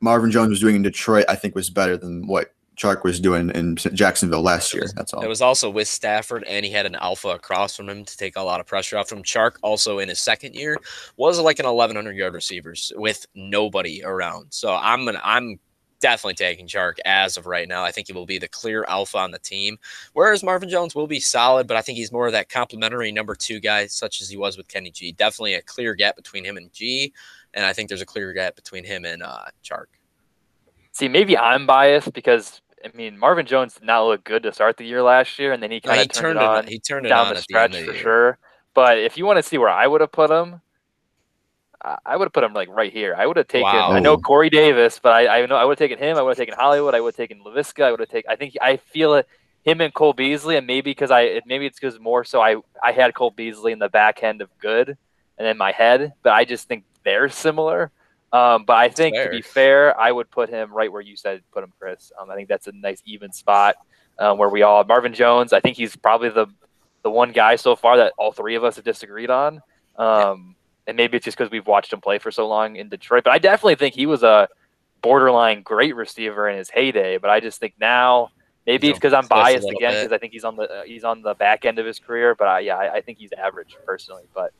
Marvin 0.00 0.30
Jones 0.30 0.48
was 0.48 0.60
doing 0.60 0.76
in 0.76 0.82
Detroit, 0.82 1.26
I 1.28 1.34
think, 1.34 1.54
was 1.54 1.68
better 1.68 1.98
than 1.98 2.26
what 2.26 2.54
Chark 2.82 3.04
was 3.04 3.20
doing 3.20 3.50
in 3.50 3.76
Jacksonville 3.76 4.42
last 4.42 4.74
year. 4.74 4.86
That's 4.96 5.14
all. 5.14 5.22
It 5.22 5.28
was 5.28 5.40
also 5.40 5.70
with 5.70 5.86
Stafford, 5.86 6.42
and 6.48 6.66
he 6.66 6.72
had 6.72 6.84
an 6.84 6.96
alpha 6.96 7.28
across 7.28 7.76
from 7.76 7.88
him 7.88 8.04
to 8.04 8.16
take 8.16 8.34
a 8.34 8.42
lot 8.42 8.58
of 8.58 8.66
pressure 8.66 8.98
off 8.98 9.12
him. 9.12 9.22
Chark 9.22 9.52
also 9.62 10.00
in 10.00 10.08
his 10.08 10.18
second 10.18 10.56
year 10.56 10.76
was 11.16 11.38
like 11.38 11.60
an 11.60 11.66
1100 11.66 12.16
yard 12.16 12.34
receivers 12.34 12.92
with 12.96 13.24
nobody 13.36 14.02
around. 14.02 14.46
So 14.50 14.74
I'm 14.74 15.04
gonna 15.04 15.20
I'm 15.22 15.60
definitely 16.00 16.34
taking 16.34 16.66
Chark 16.66 16.94
as 17.04 17.36
of 17.36 17.46
right 17.46 17.68
now. 17.68 17.84
I 17.84 17.92
think 17.92 18.08
he 18.08 18.12
will 18.12 18.26
be 18.26 18.38
the 18.38 18.48
clear 18.48 18.84
alpha 18.88 19.18
on 19.18 19.30
the 19.30 19.38
team. 19.38 19.78
Whereas 20.12 20.42
Marvin 20.42 20.68
Jones 20.68 20.96
will 20.96 21.06
be 21.06 21.20
solid, 21.20 21.68
but 21.68 21.76
I 21.76 21.82
think 21.82 21.98
he's 21.98 22.10
more 22.10 22.26
of 22.26 22.32
that 22.32 22.48
complementary 22.48 23.12
number 23.12 23.36
two 23.36 23.60
guy, 23.60 23.86
such 23.86 24.20
as 24.20 24.28
he 24.28 24.36
was 24.36 24.56
with 24.56 24.66
Kenny 24.66 24.90
G. 24.90 25.12
Definitely 25.12 25.54
a 25.54 25.62
clear 25.62 25.94
gap 25.94 26.16
between 26.16 26.44
him 26.44 26.56
and 26.56 26.72
G, 26.72 27.12
and 27.54 27.64
I 27.64 27.72
think 27.72 27.88
there's 27.88 28.02
a 28.02 28.06
clear 28.06 28.32
gap 28.32 28.56
between 28.56 28.82
him 28.82 29.04
and 29.04 29.22
uh, 29.22 29.44
Chark. 29.64 29.86
See, 30.90 31.08
maybe 31.08 31.38
I'm 31.38 31.66
biased 31.66 32.12
because 32.12 32.60
I 32.84 32.96
mean 32.96 33.18
Marvin 33.18 33.46
Jones 33.46 33.74
did 33.74 33.84
not 33.84 34.04
look 34.06 34.24
good 34.24 34.42
to 34.44 34.52
start 34.52 34.76
the 34.76 34.84
year 34.84 35.02
last 35.02 35.38
year, 35.38 35.52
and 35.52 35.62
then 35.62 35.70
he 35.70 35.80
kind 35.80 36.00
of 36.00 36.08
turned, 36.08 36.36
turned, 36.36 36.38
it 36.38 36.44
on. 36.44 36.66
He 36.66 36.78
turned 36.78 37.06
it 37.06 37.10
down 37.10 37.28
on 37.28 37.34
the 37.34 37.40
stretch 37.40 37.72
the 37.72 37.84
for 37.84 37.94
sure. 37.94 38.38
But 38.74 38.98
if 38.98 39.16
you 39.18 39.26
want 39.26 39.38
to 39.38 39.42
see 39.42 39.58
where 39.58 39.68
I 39.68 39.86
would 39.86 40.00
have 40.00 40.12
put 40.12 40.30
him, 40.30 40.60
I 41.82 42.16
would 42.16 42.26
have 42.26 42.32
put 42.32 42.44
him 42.44 42.52
like 42.52 42.68
right 42.68 42.92
here. 42.92 43.14
I 43.16 43.26
would 43.26 43.36
have 43.36 43.48
taken. 43.48 43.64
Wow. 43.64 43.92
I 43.92 43.98
know 43.98 44.16
Corey 44.16 44.50
Davis, 44.50 45.00
but 45.02 45.12
I, 45.12 45.42
I 45.42 45.46
know 45.46 45.56
I 45.56 45.64
would 45.64 45.78
have 45.78 45.90
taken 45.90 45.98
him. 45.98 46.16
I 46.16 46.22
would 46.22 46.30
have 46.30 46.38
taken 46.38 46.54
Hollywood. 46.56 46.94
I 46.94 47.00
would 47.00 47.14
have 47.14 47.16
taken 47.16 47.42
Laviska. 47.44 47.84
I 47.84 47.90
would 47.90 48.00
have 48.00 48.08
taken. 48.08 48.30
I 48.30 48.36
think 48.36 48.54
I 48.60 48.76
feel 48.76 49.14
it. 49.14 49.26
Him 49.64 49.80
and 49.80 49.92
Cole 49.94 50.12
Beasley, 50.12 50.56
and 50.56 50.66
maybe 50.66 50.90
because 50.90 51.10
I 51.10 51.40
maybe 51.46 51.66
it's 51.66 51.78
because 51.78 51.98
more 51.98 52.24
so 52.24 52.40
I 52.40 52.56
I 52.82 52.92
had 52.92 53.14
Cole 53.14 53.30
Beasley 53.30 53.72
in 53.72 53.78
the 53.78 53.88
back 53.88 54.22
end 54.22 54.42
of 54.42 54.48
good, 54.58 54.96
and 55.38 55.46
in 55.46 55.56
my 55.56 55.72
head, 55.72 56.12
but 56.22 56.32
I 56.32 56.44
just 56.44 56.68
think 56.68 56.84
they're 57.04 57.28
similar. 57.28 57.90
Um, 58.32 58.64
but 58.64 58.76
I 58.76 58.88
think 58.88 59.16
to 59.16 59.28
be 59.28 59.42
fair, 59.42 59.98
I 60.00 60.10
would 60.10 60.30
put 60.30 60.48
him 60.48 60.72
right 60.72 60.90
where 60.90 61.02
you 61.02 61.16
said 61.16 61.42
put 61.52 61.62
him, 61.62 61.72
Chris. 61.78 62.12
Um, 62.18 62.30
I 62.30 62.34
think 62.34 62.48
that's 62.48 62.66
a 62.66 62.72
nice 62.72 63.02
even 63.04 63.30
spot 63.32 63.76
um, 64.18 64.38
where 64.38 64.48
we 64.48 64.62
all 64.62 64.82
Marvin 64.84 65.12
Jones. 65.12 65.52
I 65.52 65.60
think 65.60 65.76
he's 65.76 65.96
probably 65.96 66.30
the 66.30 66.46
the 67.02 67.10
one 67.10 67.32
guy 67.32 67.56
so 67.56 67.76
far 67.76 67.96
that 67.98 68.12
all 68.16 68.32
three 68.32 68.54
of 68.54 68.64
us 68.64 68.76
have 68.76 68.84
disagreed 68.84 69.28
on. 69.28 69.60
Um, 69.96 70.54
and 70.86 70.96
maybe 70.96 71.16
it's 71.16 71.24
just 71.24 71.36
because 71.36 71.50
we've 71.50 71.66
watched 71.66 71.92
him 71.92 72.00
play 72.00 72.18
for 72.18 72.30
so 72.30 72.48
long 72.48 72.76
in 72.76 72.88
Detroit. 72.88 73.24
But 73.24 73.32
I 73.32 73.38
definitely 73.38 73.74
think 73.74 73.94
he 73.94 74.06
was 74.06 74.22
a 74.22 74.48
borderline 75.02 75.62
great 75.62 75.94
receiver 75.96 76.48
in 76.48 76.58
his 76.58 76.70
heyday. 76.70 77.18
But 77.18 77.30
I 77.30 77.40
just 77.40 77.60
think 77.60 77.74
now 77.78 78.30
maybe 78.66 78.88
it's 78.88 78.98
because 78.98 79.12
I'm 79.12 79.26
biased 79.26 79.68
again 79.68 79.92
because 79.92 80.12
I 80.12 80.18
think 80.18 80.32
he's 80.32 80.44
on 80.44 80.56
the 80.56 80.62
uh, 80.64 80.82
he's 80.82 81.04
on 81.04 81.22
the 81.22 81.34
back 81.34 81.64
end 81.64 81.78
of 81.78 81.86
his 81.86 81.98
career. 81.98 82.34
But 82.34 82.48
I, 82.48 82.60
yeah, 82.60 82.76
I, 82.76 82.94
I 82.94 83.00
think 83.00 83.18
he's 83.18 83.32
average 83.32 83.76
personally. 83.84 84.24
But 84.34 84.52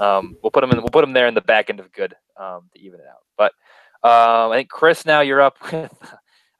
um, 0.00 0.36
we'll 0.42 0.50
put 0.50 0.64
him 0.64 0.70
in. 0.70 0.78
We'll 0.78 0.88
put 0.88 1.04
him 1.04 1.12
there 1.12 1.26
in 1.26 1.34
the 1.34 1.40
back 1.40 1.70
end 1.70 1.80
of 1.80 1.92
good 1.92 2.14
um, 2.36 2.68
to 2.74 2.80
even 2.80 3.00
it 3.00 3.06
out. 3.06 3.22
But 3.36 3.52
um, 4.02 4.52
I 4.52 4.56
think 4.56 4.68
Chris, 4.68 5.06
now 5.06 5.20
you're 5.20 5.40
up 5.40 5.56
with. 5.72 5.92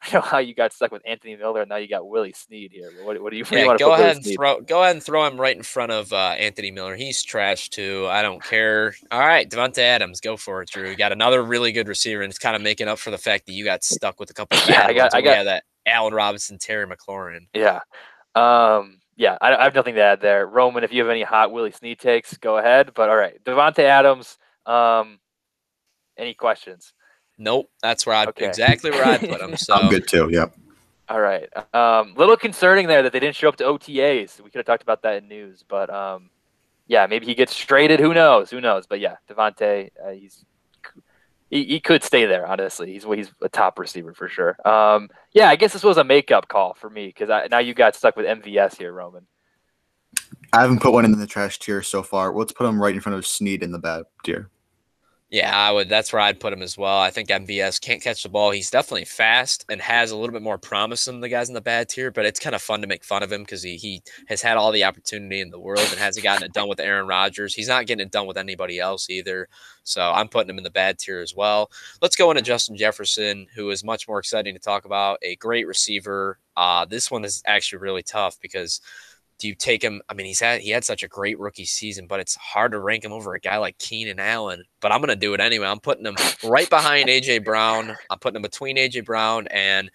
I 0.03 0.13
know 0.13 0.21
how 0.21 0.39
you 0.39 0.55
got 0.55 0.73
stuck 0.73 0.93
with 0.93 1.03
Anthony 1.07 1.37
Miller, 1.37 1.63
and 1.63 1.69
now 1.69 1.77
you 1.77 1.89
got 1.89 2.07
Willie 2.07 2.33
Snead 2.33 2.71
here. 2.71 2.91
What, 3.03 3.21
what 3.21 3.31
do 3.31 3.39
you? 3.39 3.45
What 3.45 3.53
yeah, 3.53 3.65
do 3.65 3.73
you 3.73 3.79
go 3.79 3.95
ahead 3.95 4.17
and 4.17 4.25
throw. 4.25 4.61
Go 4.61 4.83
ahead 4.83 4.95
and 4.95 5.03
throw 5.03 5.27
him 5.27 5.41
right 5.41 5.57
in 5.57 5.63
front 5.63 5.91
of 5.91 6.13
uh, 6.13 6.35
Anthony 6.39 6.71
Miller. 6.71 6.95
He's 6.95 7.23
trash 7.23 7.71
too. 7.71 8.07
I 8.09 8.23
don't 8.23 8.43
care. 8.43 8.95
All 9.11 9.21
right, 9.21 9.49
Davante 9.51 9.79
Adams, 9.79 10.21
go 10.21 10.37
for 10.37 10.63
it, 10.63 10.69
Drew. 10.69 10.91
You 10.91 10.97
got 10.97 11.13
another 11.13 11.43
really 11.43 11.73
good 11.73 11.89
receiver, 11.89 12.23
and 12.23 12.31
it's 12.31 12.39
kind 12.39 12.55
of 12.55 12.63
making 12.63 12.89
up 12.89 12.99
for 12.99 13.11
the 13.11 13.19
fact 13.19 13.47
that 13.47 13.53
you 13.53 13.65
got 13.65 13.83
stuck 13.83 14.21
with 14.21 14.31
a 14.31 14.35
couple. 14.35 14.59
Of 14.59 14.69
yeah, 14.69 14.87
I 14.87 14.93
got. 14.93 15.15
I 15.15 15.23
got 15.23 15.45
that. 15.45 15.65
Allen 15.87 16.15
Robinson, 16.15 16.59
Terry 16.59 16.87
McLaurin. 16.87 17.47
Yeah. 17.55 17.81
Um, 18.35 18.99
yeah, 19.17 19.39
I, 19.41 19.55
I, 19.57 19.65
have 19.65 19.75
nothing 19.75 19.95
to 19.95 20.03
add 20.03 20.21
there. 20.21 20.47
Roman, 20.47 20.85
if 20.85 20.93
you 20.93 21.01
have 21.01 21.11
any 21.11 21.23
hot 21.23 21.51
Willie 21.51 21.71
Snead 21.71 21.99
takes, 21.99 22.37
go 22.37 22.59
ahead. 22.59 22.93
But 22.95 23.09
all 23.09 23.17
right, 23.17 23.43
Davante 23.45 23.79
Adams. 23.79 24.37
Um, 24.67 25.19
any 26.19 26.35
questions? 26.35 26.93
Nope, 27.39 27.71
that's 27.83 28.07
where 28.07 28.15
I 28.15 28.27
okay. 28.27 28.47
exactly 28.47 28.91
where 28.91 29.05
I 29.05 29.19
put 29.19 29.41
him. 29.41 29.57
So 29.57 29.75
I'm 29.75 29.89
good 29.89 30.07
too. 30.09 30.29
Yep. 30.31 30.55
All 31.09 31.21
right. 31.21 31.49
Um, 31.75 32.15
little 32.17 32.37
concerning 32.37 32.89
there 32.89 33.03
that 33.03 33.13
they 33.13 33.21
didn't 33.21 33.37
show 33.37 33.49
up 33.49 33.57
to 33.57 33.65
OTAs. 33.65 34.41
We 34.41 34.51
could 34.51 34.59
have 34.59 34.67
talked 34.67 34.83
about 34.83 35.03
that 35.03 35.17
in 35.17 35.29
news, 35.29 35.65
but 35.67 35.89
um, 35.89 36.31
yeah, 36.89 37.07
maybe 37.07 37.27
he 37.27 37.35
gets 37.35 37.57
traded. 37.57 38.01
Who 38.01 38.13
knows? 38.13 38.51
Who 38.51 38.61
knows? 38.61 38.87
But 38.87 39.01
yeah, 39.01 39.17
Davante, 39.29 39.91
uh, 40.05 40.11
he's 40.11 40.45
he, 41.51 41.65
he 41.65 41.81
could 41.81 42.03
stay 42.03 42.27
there. 42.27 42.47
Honestly, 42.47 42.93
he's 42.93 43.05
he's 43.05 43.31
a 43.43 43.49
top 43.49 43.79
receiver 43.79 44.15
for 44.15 44.29
sure. 44.29 44.57
Um, 44.69 45.09
yeah, 45.33 45.49
I 45.49 45.57
guess 45.57 45.73
this 45.73 45.85
was 45.85 45.97
a 45.97 46.05
makeup 46.05 46.49
call 46.49 46.75
for 46.75 46.91
me 46.91 47.07
because 47.07 47.29
now 47.51 47.59
you 47.59 47.75
got 47.75 47.95
stuck 47.95 48.17
with 48.17 48.27
MVS 48.27 48.77
here, 48.77 48.93
Roman. 48.93 49.27
I 50.53 50.63
haven't 50.63 50.81
put 50.81 50.93
one 50.93 51.05
in 51.05 51.19
the 51.19 51.27
trash 51.27 51.59
tier 51.59 51.83
so 51.83 52.03
far. 52.03 52.35
Let's 52.35 52.53
put 52.53 52.67
him 52.67 52.81
right 52.81 52.95
in 52.95 53.01
front 53.01 53.19
of 53.19 53.27
Snead 53.27 53.63
in 53.63 53.73
the 53.73 53.79
bad 53.79 54.05
tier. 54.25 54.51
Yeah, 55.29 55.59
I 55.59 55.73
would. 55.73 55.89
That's 55.89 56.13
where 56.13 56.23
I'd 56.23 56.39
put 56.39 56.53
him 56.53 56.63
as 56.63 56.79
well. 56.79 56.99
I 57.01 57.11
think 57.11 57.31
MVS 57.31 57.81
can't 57.81 58.01
catch 58.01 58.23
the 58.23 58.29
ball. 58.29 58.53
He's 58.53 58.71
definitely 58.71 59.07
fast 59.07 59.65
and 59.69 59.81
has 59.81 60.13
a 60.13 60.17
little 60.17 60.33
bit 60.33 60.43
more 60.43 60.57
promise 60.57 61.07
than 61.07 61.21
the 61.21 61.29
guys 61.29 61.49
in 61.49 61.55
the 61.55 61.61
bad 61.61 61.89
tier, 61.89 62.13
but 62.13 62.25
it's 62.25 62.39
kind 62.39 62.55
of 62.55 62.63
fun 62.63 62.81
to 62.83 62.87
make 62.87 63.03
fun 63.03 63.25
of 63.25 63.33
him 63.33 63.43
because 63.43 63.61
he, 63.61 63.77
he 63.77 64.03
has 64.29 64.41
had 64.41 64.57
all 64.57 64.71
the 64.71 64.85
opportunity 64.85 65.41
in 65.41 65.51
the 65.51 65.59
world 65.59 65.89
and 65.91 65.99
hasn't 65.99 66.23
gotten 66.23 66.45
it 66.45 66.53
done 66.53 66.69
with 66.69 66.79
Aaron 66.79 67.09
Rodgers. 67.09 67.55
He's 67.55 67.67
not 67.67 67.87
getting 67.87 68.07
it 68.07 68.13
done 68.13 68.29
with 68.29 68.37
anybody 68.37 68.79
else 68.79 69.11
either. 69.11 69.49
So 69.83 70.01
I'm 70.01 70.29
putting 70.29 70.51
him 70.51 70.59
in 70.59 70.65
the 70.65 70.71
bad 70.71 71.01
tier 71.01 71.21
as 71.21 71.35
well. 71.35 71.73
Let's 72.01 72.15
go 72.15 72.31
into 72.31 72.43
Justin 72.43 72.77
Jefferson, 72.77 73.49
who 73.53 73.71
is 73.71 73.83
much 73.83 74.07
more 74.07 74.21
exciting 74.21 74.55
to 74.55 74.61
talk 74.61 74.85
about. 74.85 75.19
A 75.23 75.35
great 75.37 75.67
receiver. 75.67 76.39
Uh, 76.57 76.85
this 76.85 77.11
one 77.11 77.25
is 77.25 77.43
actually 77.47 77.81
really 77.81 78.05
tough 78.05 78.39
because– 78.41 78.81
do 79.39 79.49
you 79.49 79.55
take 79.55 79.83
him? 79.83 80.01
I 80.09 80.15
mean, 80.15 80.27
he's 80.27 80.41
had 80.41 80.61
he 80.61 80.71
had 80.71 80.85
such 80.85 81.03
a 81.03 81.09
great 81.09 81.39
rookie 81.39 81.65
season, 81.65 82.07
but 82.07 82.21
it's 82.21 82.37
hard 82.37 82.73
to 82.73 82.79
rank 82.79 83.05
him 83.05 83.13
over 83.13 83.35
a 83.35 83.41
guy 83.41 83.59
like 83.59 83.79
Keenan 83.79 84.19
Allen. 84.19 84.65
But 84.81 84.93
I'm 84.93 85.01
gonna 85.01 85.17
do 85.17 85.35
it 85.35 85.41
anyway. 85.41 85.67
I'm 85.67 85.81
putting 85.81 86.07
him 86.07 86.17
right 86.45 86.69
behind 86.71 87.09
AJ 87.09 87.45
Brown. 87.45 87.97
I'm 88.11 88.19
putting 88.19 88.37
him 88.37 88.43
between 88.43 88.77
AJ 88.77 89.05
Brown 89.05 89.47
and 89.49 89.91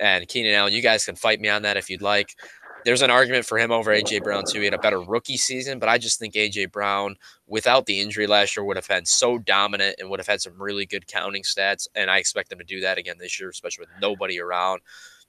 and 0.00 0.28
Keenan 0.28 0.54
Allen. 0.54 0.72
You 0.72 0.82
guys 0.82 1.04
can 1.04 1.16
fight 1.16 1.40
me 1.40 1.48
on 1.48 1.62
that 1.62 1.76
if 1.76 1.90
you'd 1.90 2.02
like. 2.02 2.36
There's 2.84 3.02
an 3.02 3.10
argument 3.10 3.44
for 3.44 3.58
him 3.58 3.70
over 3.70 3.90
AJ 3.90 4.22
Brown 4.22 4.44
too. 4.48 4.60
He 4.60 4.64
had 4.64 4.74
a 4.74 4.78
better 4.78 5.00
rookie 5.00 5.36
season, 5.36 5.78
but 5.78 5.90
I 5.90 5.98
just 5.98 6.18
think 6.18 6.34
AJ 6.34 6.72
Brown, 6.72 7.16
without 7.46 7.84
the 7.84 8.00
injury 8.00 8.26
last 8.26 8.56
year, 8.56 8.64
would 8.64 8.78
have 8.78 8.88
been 8.88 9.04
so 9.04 9.36
dominant 9.36 9.96
and 9.98 10.08
would 10.08 10.20
have 10.20 10.26
had 10.26 10.40
some 10.40 10.60
really 10.60 10.86
good 10.86 11.06
counting 11.06 11.42
stats. 11.42 11.88
And 11.94 12.10
I 12.10 12.16
expect 12.16 12.50
him 12.50 12.58
to 12.58 12.64
do 12.64 12.80
that 12.80 12.96
again 12.96 13.16
this 13.18 13.38
year, 13.38 13.50
especially 13.50 13.82
with 13.82 14.00
nobody 14.00 14.40
around. 14.40 14.80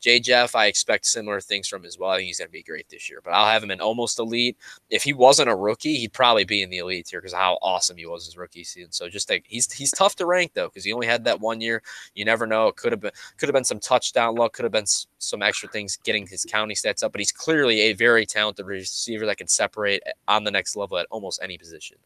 J. 0.02 0.20
Jeff, 0.20 0.56
I 0.56 0.66
expect 0.66 1.06
similar 1.06 1.39
things 1.39 1.68
from 1.68 1.86
as 1.86 1.97
well. 1.97 2.10
I 2.10 2.18
think 2.18 2.28
he's 2.28 2.39
going 2.39 2.47
to 2.47 2.52
be 2.52 2.64
great 2.64 2.89
this 2.89 3.08
year, 3.08 3.22
but 3.24 3.32
I'll 3.32 3.45
have 3.45 3.64
him 3.64 3.70
in 3.70 3.80
almost 3.80 4.18
elite. 4.18 4.58
If 4.89 5.04
he 5.04 5.14
wasn't 5.14 5.49
a 5.49 5.56
rookie, 5.56 5.95
he'd 5.95 6.12
probably 6.12 6.43
be 6.43 6.64
in 6.64 6.72
the 6.72 6.80
elite 6.80 7.08
here 7.10 7.22
because 7.22 7.34
how 7.34 7.60
awesome 7.62 7.97
he 7.97 8.08
was 8.08 8.26
his 8.26 8.36
rookie 8.36 8.64
season. 8.64 8.91
So 8.91 9.08
just 9.08 9.30
like 9.30 9.45
he's 9.47 9.72
he's 9.72 9.91
tough 9.91 10.16
to 10.16 10.26
rank 10.26 10.54
though 10.54 10.68
because 10.68 10.84
he 10.84 10.91
only 10.91 11.06
had 11.06 11.24
that 11.26 11.39
one 11.39 11.62
year. 11.62 11.84
You 12.16 12.26
never 12.26 12.47
know. 12.47 12.68
It 12.68 12.78
could 12.78 12.91
have 12.91 12.99
been 12.99 13.12
could 13.38 13.47
have 13.47 13.54
been 13.54 13.64
some 13.64 13.80
touchdown 13.80 14.36
luck. 14.36 14.54
Could 14.54 14.64
have 14.64 14.72
been 14.72 14.88
some 15.20 15.43
extra 15.43 15.70
things 15.70 15.97
getting 16.04 16.26
his 16.26 16.45
county 16.45 16.74
stats 16.74 17.04
up. 17.04 17.12
But 17.12 17.20
he's 17.20 17.32
clearly 17.32 17.82
a 17.82 17.93
very 17.93 18.26
talented 18.26 18.66
receiver 18.66 19.28
that 19.28 19.38
can 19.38 19.47
separate 19.47 20.02
on 20.28 20.43
the 20.43 20.52
next 20.52 20.76
level 20.76 20.97
at 20.97 21.06
almost 21.12 21.39
any 21.43 21.60
position. 21.60 21.97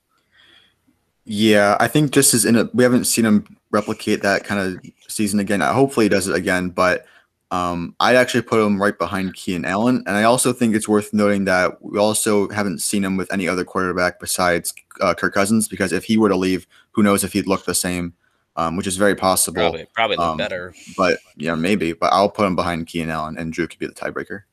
Yeah, 1.24 1.76
I 1.80 1.88
think 1.88 2.12
just 2.12 2.34
as 2.34 2.46
in 2.46 2.56
a, 2.56 2.70
we 2.74 2.84
haven't 2.84 3.06
seen 3.06 3.26
him 3.26 3.58
replicate 3.72 4.22
that 4.22 4.44
kind 4.44 4.62
of 4.62 4.92
season 5.08 5.40
again. 5.40 5.62
Hopefully, 5.62 6.06
he 6.06 6.10
does 6.10 6.28
it 6.28 6.36
again, 6.36 6.70
but 6.70 7.06
Um, 7.52 7.96
I'd 8.00 8.16
actually 8.16 8.42
put 8.42 8.60
him 8.66 8.82
right 8.82 8.98
behind 8.98 9.36
Keenan 9.36 9.66
Allen, 9.66 10.04
and 10.08 10.18
I 10.18 10.24
also 10.24 10.52
think 10.52 10.76
it's 10.76 10.88
worth 10.88 11.14
noting 11.14 11.46
that 11.46 11.82
we 11.82 12.00
also 12.00 12.50
haven't 12.50 12.80
seen 12.80 13.04
him 13.04 13.18
with 13.18 13.32
any 13.32 13.48
other 13.48 13.64
quarterback 13.64 14.20
besides 14.20 14.74
uh, 15.00 15.14
Kirk 15.14 15.34
Cousins. 15.34 15.68
Because 15.68 15.94
if 15.94 16.04
he 16.04 16.18
were 16.18 16.30
to 16.30 16.36
leave, 16.36 16.66
who 16.92 17.04
knows 17.04 17.24
if 17.24 17.34
he'd 17.34 17.48
look 17.48 17.66
the 17.66 17.76
same, 17.76 18.14
um, 18.56 18.76
which 18.76 18.88
is 18.88 18.98
very 18.98 19.16
possible. 19.16 19.62
Probably, 19.62 19.86
probably 19.94 20.18
look 20.18 20.26
Um, 20.26 20.38
better. 20.38 20.74
But 20.98 21.20
yeah, 21.36 21.56
maybe. 21.56 21.94
But 21.94 22.14
I'll 22.14 22.30
put 22.30 22.46
him 22.48 22.56
behind 22.56 22.88
Keenan 22.88 23.12
Allen, 23.12 23.38
and 23.38 23.54
Drew 23.54 23.68
could 23.68 23.80
be 23.80 23.88
the 23.88 23.94
tiebreaker. 23.94 24.44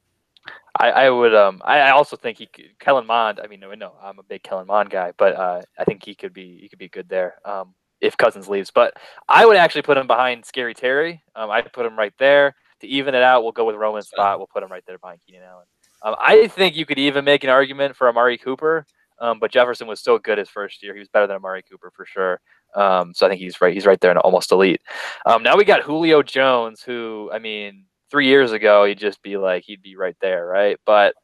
I, 0.76 0.90
I 0.90 1.10
would. 1.10 1.34
Um, 1.34 1.60
I, 1.64 1.80
I 1.80 1.90
also 1.90 2.16
think 2.16 2.38
he, 2.38 2.46
could, 2.46 2.78
Kellen 2.78 3.06
Mond. 3.06 3.40
I 3.42 3.46
mean, 3.46 3.60
no, 3.60 3.72
no, 3.74 3.94
I'm 4.02 4.18
a 4.18 4.22
big 4.22 4.42
Kellen 4.42 4.66
Mond 4.66 4.90
guy, 4.90 5.12
but 5.16 5.34
uh, 5.34 5.62
I 5.78 5.84
think 5.84 6.04
he 6.04 6.14
could 6.14 6.32
be, 6.32 6.58
he 6.60 6.68
could 6.68 6.78
be 6.78 6.88
good 6.88 7.08
there. 7.08 7.36
Um, 7.44 7.74
if 8.00 8.16
Cousins 8.16 8.48
leaves, 8.48 8.70
but 8.70 8.94
I 9.28 9.46
would 9.46 9.56
actually 9.56 9.82
put 9.82 9.96
him 9.96 10.08
behind 10.08 10.44
Scary 10.44 10.74
Terry. 10.74 11.22
Um, 11.36 11.50
I'd 11.50 11.72
put 11.72 11.86
him 11.86 11.96
right 11.96 12.12
there 12.18 12.56
to 12.82 12.86
even 12.88 13.14
it 13.14 13.22
out. 13.22 13.42
We'll 13.42 13.52
go 13.52 13.64
with 13.64 13.76
fine. 13.76 14.02
spot. 14.02 14.38
We'll 14.38 14.46
put 14.46 14.62
him 14.62 14.70
right 14.70 14.84
there 14.86 14.98
behind 14.98 15.20
Keenan 15.26 15.44
Allen. 15.44 15.66
Um, 16.02 16.16
I 16.20 16.48
think 16.48 16.76
you 16.76 16.84
could 16.84 16.98
even 16.98 17.24
make 17.24 17.44
an 17.44 17.50
argument 17.50 17.96
for 17.96 18.08
Amari 18.08 18.36
Cooper, 18.36 18.84
um, 19.20 19.38
but 19.38 19.52
Jefferson 19.52 19.86
was 19.86 20.00
so 20.00 20.18
good 20.18 20.38
his 20.38 20.48
first 20.48 20.82
year. 20.82 20.92
He 20.94 20.98
was 20.98 21.08
better 21.08 21.26
than 21.26 21.36
Amari 21.36 21.62
Cooper 21.62 21.92
for 21.94 22.04
sure. 22.04 22.40
Um, 22.74 23.14
so 23.14 23.26
I 23.26 23.28
think 23.28 23.40
he's 23.40 23.60
right. 23.60 23.72
He's 23.72 23.86
right 23.86 24.00
there 24.00 24.10
in 24.10 24.16
almost 24.18 24.50
elite. 24.50 24.82
Um, 25.26 25.42
now 25.42 25.56
we 25.56 25.64
got 25.64 25.82
Julio 25.82 26.22
Jones, 26.22 26.82
who 26.82 27.30
I 27.32 27.38
mean, 27.38 27.84
three 28.10 28.26
years 28.26 28.52
ago 28.52 28.84
he'd 28.84 28.98
just 28.98 29.22
be 29.22 29.36
like 29.36 29.64
he'd 29.64 29.82
be 29.82 29.96
right 29.96 30.16
there, 30.20 30.46
right? 30.46 30.76
But 30.84 31.14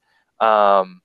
um, 0.41 1.01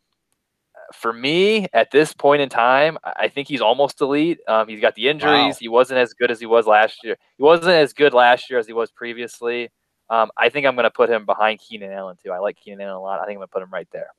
for 0.93 1.11
me, 1.11 1.67
at 1.73 1.89
this 1.91 2.13
point 2.13 2.41
in 2.41 2.49
time, 2.49 2.97
I 3.03 3.13
I 3.15 3.27
think 3.29 3.47
he's 3.47 3.61
almost 3.61 4.01
elite. 4.01 4.39
Um, 4.47 4.67
he's 4.67 4.81
got 4.81 4.95
the 4.95 5.07
injuries. 5.07 5.55
Wow. 5.55 5.57
He 5.59 5.67
wasn't 5.69 5.99
as 5.99 6.13
good 6.13 6.29
as 6.29 6.39
he 6.39 6.45
was 6.45 6.67
last 6.67 6.97
year. 7.03 7.15
He 7.37 7.43
wasn't 7.43 7.73
as 7.73 7.93
good 7.93 8.13
last 8.13 8.49
year 8.49 8.59
as 8.59 8.67
he 8.67 8.73
was 8.73 8.91
previously. 8.91 9.69
Um, 10.09 10.31
I 10.37 10.49
think 10.49 10.65
I'm 10.65 10.75
going 10.75 10.83
to 10.83 10.91
put 10.91 11.09
him 11.09 11.25
behind 11.25 11.59
Keenan 11.59 11.91
Allen 11.91 12.17
too. 12.23 12.31
I 12.31 12.39
like 12.39 12.57
Keenan 12.57 12.81
Allen 12.81 12.95
a 12.95 13.01
lot. 13.01 13.19
I 13.19 13.25
think 13.25 13.37
I'm 13.37 13.39
going 13.39 13.47
to 13.47 13.53
put 13.53 13.63
him 13.63 13.69
right 13.71 13.87
there. 13.91 14.09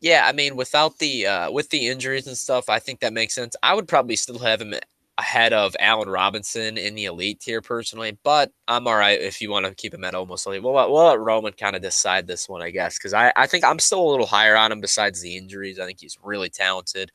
Yeah, 0.00 0.26
I 0.26 0.32
mean, 0.32 0.54
without 0.54 0.98
the 0.98 1.26
uh, 1.26 1.50
with 1.50 1.70
the 1.70 1.88
injuries 1.88 2.26
and 2.26 2.36
stuff, 2.36 2.68
I 2.68 2.78
think 2.78 3.00
that 3.00 3.12
makes 3.12 3.34
sense. 3.34 3.56
I 3.62 3.74
would 3.74 3.88
probably 3.88 4.14
still 4.16 4.38
have 4.38 4.60
him 4.60 4.74
ahead 5.18 5.52
of 5.52 5.74
Allen 5.80 6.08
Robinson 6.08 6.78
in 6.78 6.94
the 6.94 7.06
elite 7.06 7.40
tier 7.40 7.60
personally, 7.60 8.16
but 8.22 8.52
I'm 8.68 8.86
all 8.86 8.96
right 8.96 9.20
if 9.20 9.40
you 9.40 9.50
want 9.50 9.66
to 9.66 9.74
keep 9.74 9.92
him 9.92 10.04
at 10.04 10.14
almost 10.14 10.46
elite. 10.46 10.62
We'll, 10.62 10.74
we'll 10.74 11.06
let 11.06 11.18
Roman 11.18 11.52
kind 11.52 11.74
of 11.74 11.82
decide 11.82 12.28
this 12.28 12.48
one, 12.48 12.62
I 12.62 12.70
guess, 12.70 12.96
because 12.96 13.12
I, 13.12 13.32
I 13.34 13.48
think 13.48 13.64
I'm 13.64 13.80
still 13.80 14.00
a 14.00 14.08
little 14.08 14.26
higher 14.26 14.56
on 14.56 14.70
him 14.70 14.80
besides 14.80 15.20
the 15.20 15.36
injuries. 15.36 15.80
I 15.80 15.86
think 15.86 15.98
he's 15.98 16.16
really 16.22 16.48
talented, 16.48 17.10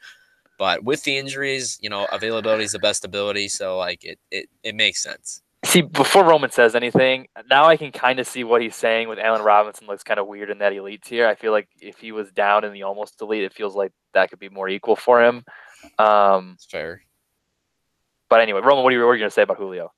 but 0.60 0.84
with 0.84 1.04
the 1.04 1.18
injuries, 1.18 1.80
you 1.82 1.90
know, 1.90 2.06
availability 2.12 2.66
is 2.66 2.74
the 2.74 2.80
best 2.80 3.06
ability, 3.06 3.48
so 3.48 3.78
like 3.78 4.04
it 4.04 4.20
it, 4.30 4.50
it 4.64 4.76
makes 4.76 5.02
sense. 5.02 5.42
See, 5.66 5.82
before 5.82 6.26
Roman 6.26 6.52
says 6.52 6.76
anything, 6.76 7.28
now 7.50 7.66
I 7.66 7.78
can 7.78 7.92
kind 7.92 8.20
of 8.20 8.28
see 8.28 8.44
what 8.44 8.62
he's 8.62 8.76
saying 8.76 9.08
with 9.08 9.18
Allen 9.18 9.42
Robinson 9.42 9.88
looks 9.88 10.04
kind 10.04 10.20
of 10.20 10.28
weird 10.28 10.50
in 10.50 10.58
that 10.60 10.74
elite 10.74 11.02
tier. 11.04 11.26
I 11.26 11.36
feel 11.36 11.52
like 11.54 11.70
if 11.80 12.00
he 12.00 12.12
was 12.12 12.32
down 12.32 12.66
in 12.66 12.74
the 12.74 12.84
almost 12.84 13.22
elite, 13.22 13.44
it 13.44 13.54
feels 13.54 13.74
like 13.76 13.94
that 14.14 14.30
could 14.30 14.40
be 14.40 14.50
more 14.50 14.68
equal 14.68 14.96
for 14.98 15.24
him. 15.24 15.46
Um, 15.98 16.52
It's 16.56 16.66
fair. 16.66 17.02
but 18.30 18.42
anyway, 18.42 18.60
Roman, 18.62 18.84
what 18.84 18.92
are 18.92 18.96
you, 18.96 19.00
you 19.00 19.18
going 19.18 19.22
to 19.22 19.32
say 19.32 19.44
about 19.44 19.58
Julio? 19.58 19.92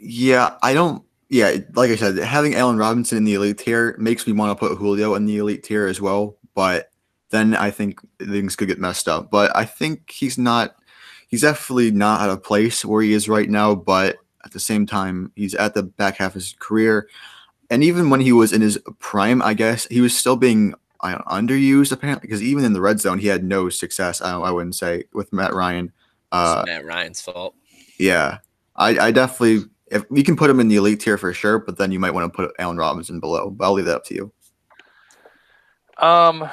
Yeah, 0.00 0.56
I 0.62 0.72
don't. 0.72 1.02
Yeah, 1.28 1.56
like 1.74 1.90
I 1.90 1.96
said, 1.96 2.16
having 2.18 2.54
Allen 2.54 2.76
Robinson 2.78 3.18
in 3.18 3.24
the 3.24 3.34
elite 3.34 3.58
tier 3.58 3.96
makes 3.98 4.24
me 4.26 4.32
want 4.32 4.56
to 4.56 4.68
put 4.68 4.78
Julio 4.78 5.16
in 5.16 5.26
the 5.26 5.38
elite 5.38 5.64
tier 5.64 5.86
as 5.86 6.00
well. 6.00 6.38
But 6.54 6.90
then 7.30 7.56
I 7.56 7.72
think 7.72 7.98
things 8.20 8.54
could 8.54 8.68
get 8.68 8.78
messed 8.78 9.08
up. 9.08 9.30
But 9.32 9.54
I 9.56 9.64
think 9.64 10.10
he's 10.12 10.38
not. 10.38 10.76
He's 11.26 11.40
definitely 11.42 11.90
not 11.90 12.20
at 12.20 12.30
a 12.30 12.36
place 12.36 12.84
where 12.84 13.02
he 13.02 13.12
is 13.12 13.28
right 13.28 13.50
now. 13.50 13.74
But 13.74 14.18
at 14.46 14.52
the 14.52 14.60
same 14.60 14.86
time, 14.86 15.32
he's 15.36 15.54
at 15.54 15.74
the 15.74 15.82
back 15.82 16.16
half 16.16 16.30
of 16.30 16.34
his 16.34 16.54
career, 16.58 17.08
and 17.68 17.84
even 17.84 18.08
when 18.08 18.20
he 18.20 18.32
was 18.32 18.52
in 18.52 18.62
his 18.62 18.78
prime, 18.98 19.42
I 19.42 19.52
guess 19.52 19.86
he 19.88 20.00
was 20.00 20.16
still 20.16 20.36
being 20.36 20.74
underused 21.02 21.92
apparently 21.92 22.26
because 22.26 22.42
even 22.42 22.64
in 22.64 22.72
the 22.72 22.80
red 22.80 23.00
zone, 23.00 23.18
he 23.18 23.28
had 23.28 23.44
no 23.44 23.68
success. 23.68 24.20
I, 24.20 24.38
I 24.38 24.50
wouldn't 24.50 24.74
say 24.74 25.04
with 25.12 25.32
Matt 25.32 25.54
Ryan. 25.54 25.92
Uh, 26.32 26.64
Matt 26.66 26.84
Ryan's 26.84 27.20
fault. 27.20 27.54
yeah, 27.98 28.38
I, 28.76 28.98
I 28.98 29.10
definitely 29.10 29.68
if 29.88 30.04
you 30.10 30.24
can 30.24 30.36
put 30.36 30.50
him 30.50 30.60
in 30.60 30.68
the 30.68 30.76
elite 30.76 31.00
tier 31.00 31.16
for 31.18 31.32
sure, 31.32 31.58
but 31.58 31.78
then 31.78 31.92
you 31.92 32.00
might 32.00 32.12
want 32.12 32.32
to 32.32 32.36
put 32.36 32.54
Allen 32.58 32.76
Robinson 32.76 33.20
below. 33.20 33.50
But 33.50 33.64
I'll 33.64 33.72
leave 33.72 33.84
that 33.84 33.96
up 33.96 34.04
to 34.06 34.14
you. 34.14 34.32
Um, 35.98 36.48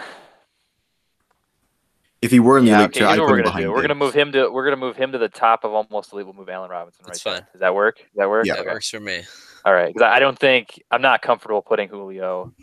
If 2.24 2.32
he 2.32 2.40
were 2.40 2.58
in 2.58 2.66
the 2.66 2.72
yeah, 2.72 2.78
elite 2.80 2.90
okay, 2.90 3.00
tier, 3.00 3.08
I'd 3.08 3.20
what 3.20 3.28
put 3.28 3.32
we're 3.32 3.38
him 3.38 3.44
gonna 3.44 3.50
behind. 3.50 3.64
do. 3.66 3.72
We're 3.72 3.82
gonna 3.82 3.96
move 3.96 4.14
him 4.14 4.32
to 4.32 4.50
we're 4.50 4.64
gonna 4.64 4.78
move 4.78 4.96
him 4.96 5.12
to 5.12 5.18
the 5.18 5.30
top 5.30 5.64
of 5.64 5.74
almost 5.74 6.14
elite. 6.14 6.26
We'll 6.26 6.36
move 6.36 6.50
Allen 6.50 6.72
Robinson 6.72 7.04
right 7.04 7.10
That's 7.14 7.24
there. 7.24 7.34
fine. 7.36 7.48
Does 7.52 7.60
that 7.60 7.76
work? 7.76 7.98
Does 7.98 8.06
that 8.16 8.30
work? 8.30 8.46
Yeah. 8.46 8.56
That 8.56 8.66
works 8.66 8.90
for 8.90 9.00
me. 9.00 9.24
All 9.66 9.74
right, 9.74 9.94
because 9.94 10.02
I 10.02 10.16
I 10.16 10.20
don't 10.20 10.40
think 10.40 10.82
I'm 10.90 11.02
not 11.02 11.22
comfortable 11.22 11.62
putting 11.62 11.90
Julio 11.90 12.54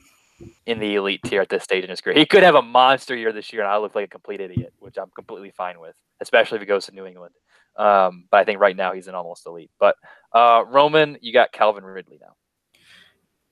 in 0.66 0.78
the 0.78 0.94
elite 0.94 1.22
tier 1.24 1.42
at 1.42 1.48
this 1.48 1.62
stage 1.62 1.84
in 1.84 1.90
his 1.90 2.00
career. 2.00 2.16
He 2.16 2.26
could 2.26 2.42
have 2.42 2.54
a 2.54 2.62
monster 2.62 3.14
year 3.14 3.32
this 3.32 3.52
year, 3.52 3.62
and 3.62 3.70
I 3.70 3.76
look 3.76 3.94
like 3.94 4.06
a 4.06 4.08
complete 4.08 4.40
idiot, 4.40 4.72
which 4.78 4.96
I'm 4.96 5.10
completely 5.14 5.50
fine 5.50 5.80
with, 5.80 5.94
especially 6.20 6.56
if 6.56 6.62
he 6.62 6.66
goes 6.66 6.86
to 6.86 6.92
New 6.92 7.06
England. 7.06 7.34
Um, 7.76 8.24
but 8.30 8.38
I 8.38 8.44
think 8.44 8.60
right 8.60 8.76
now 8.76 8.92
he's 8.92 9.08
an 9.08 9.14
almost 9.14 9.46
elite. 9.46 9.70
But 9.78 9.96
uh, 10.32 10.64
Roman, 10.68 11.18
you 11.20 11.32
got 11.32 11.52
Calvin 11.52 11.84
Ridley 11.84 12.18
now. 12.20 12.34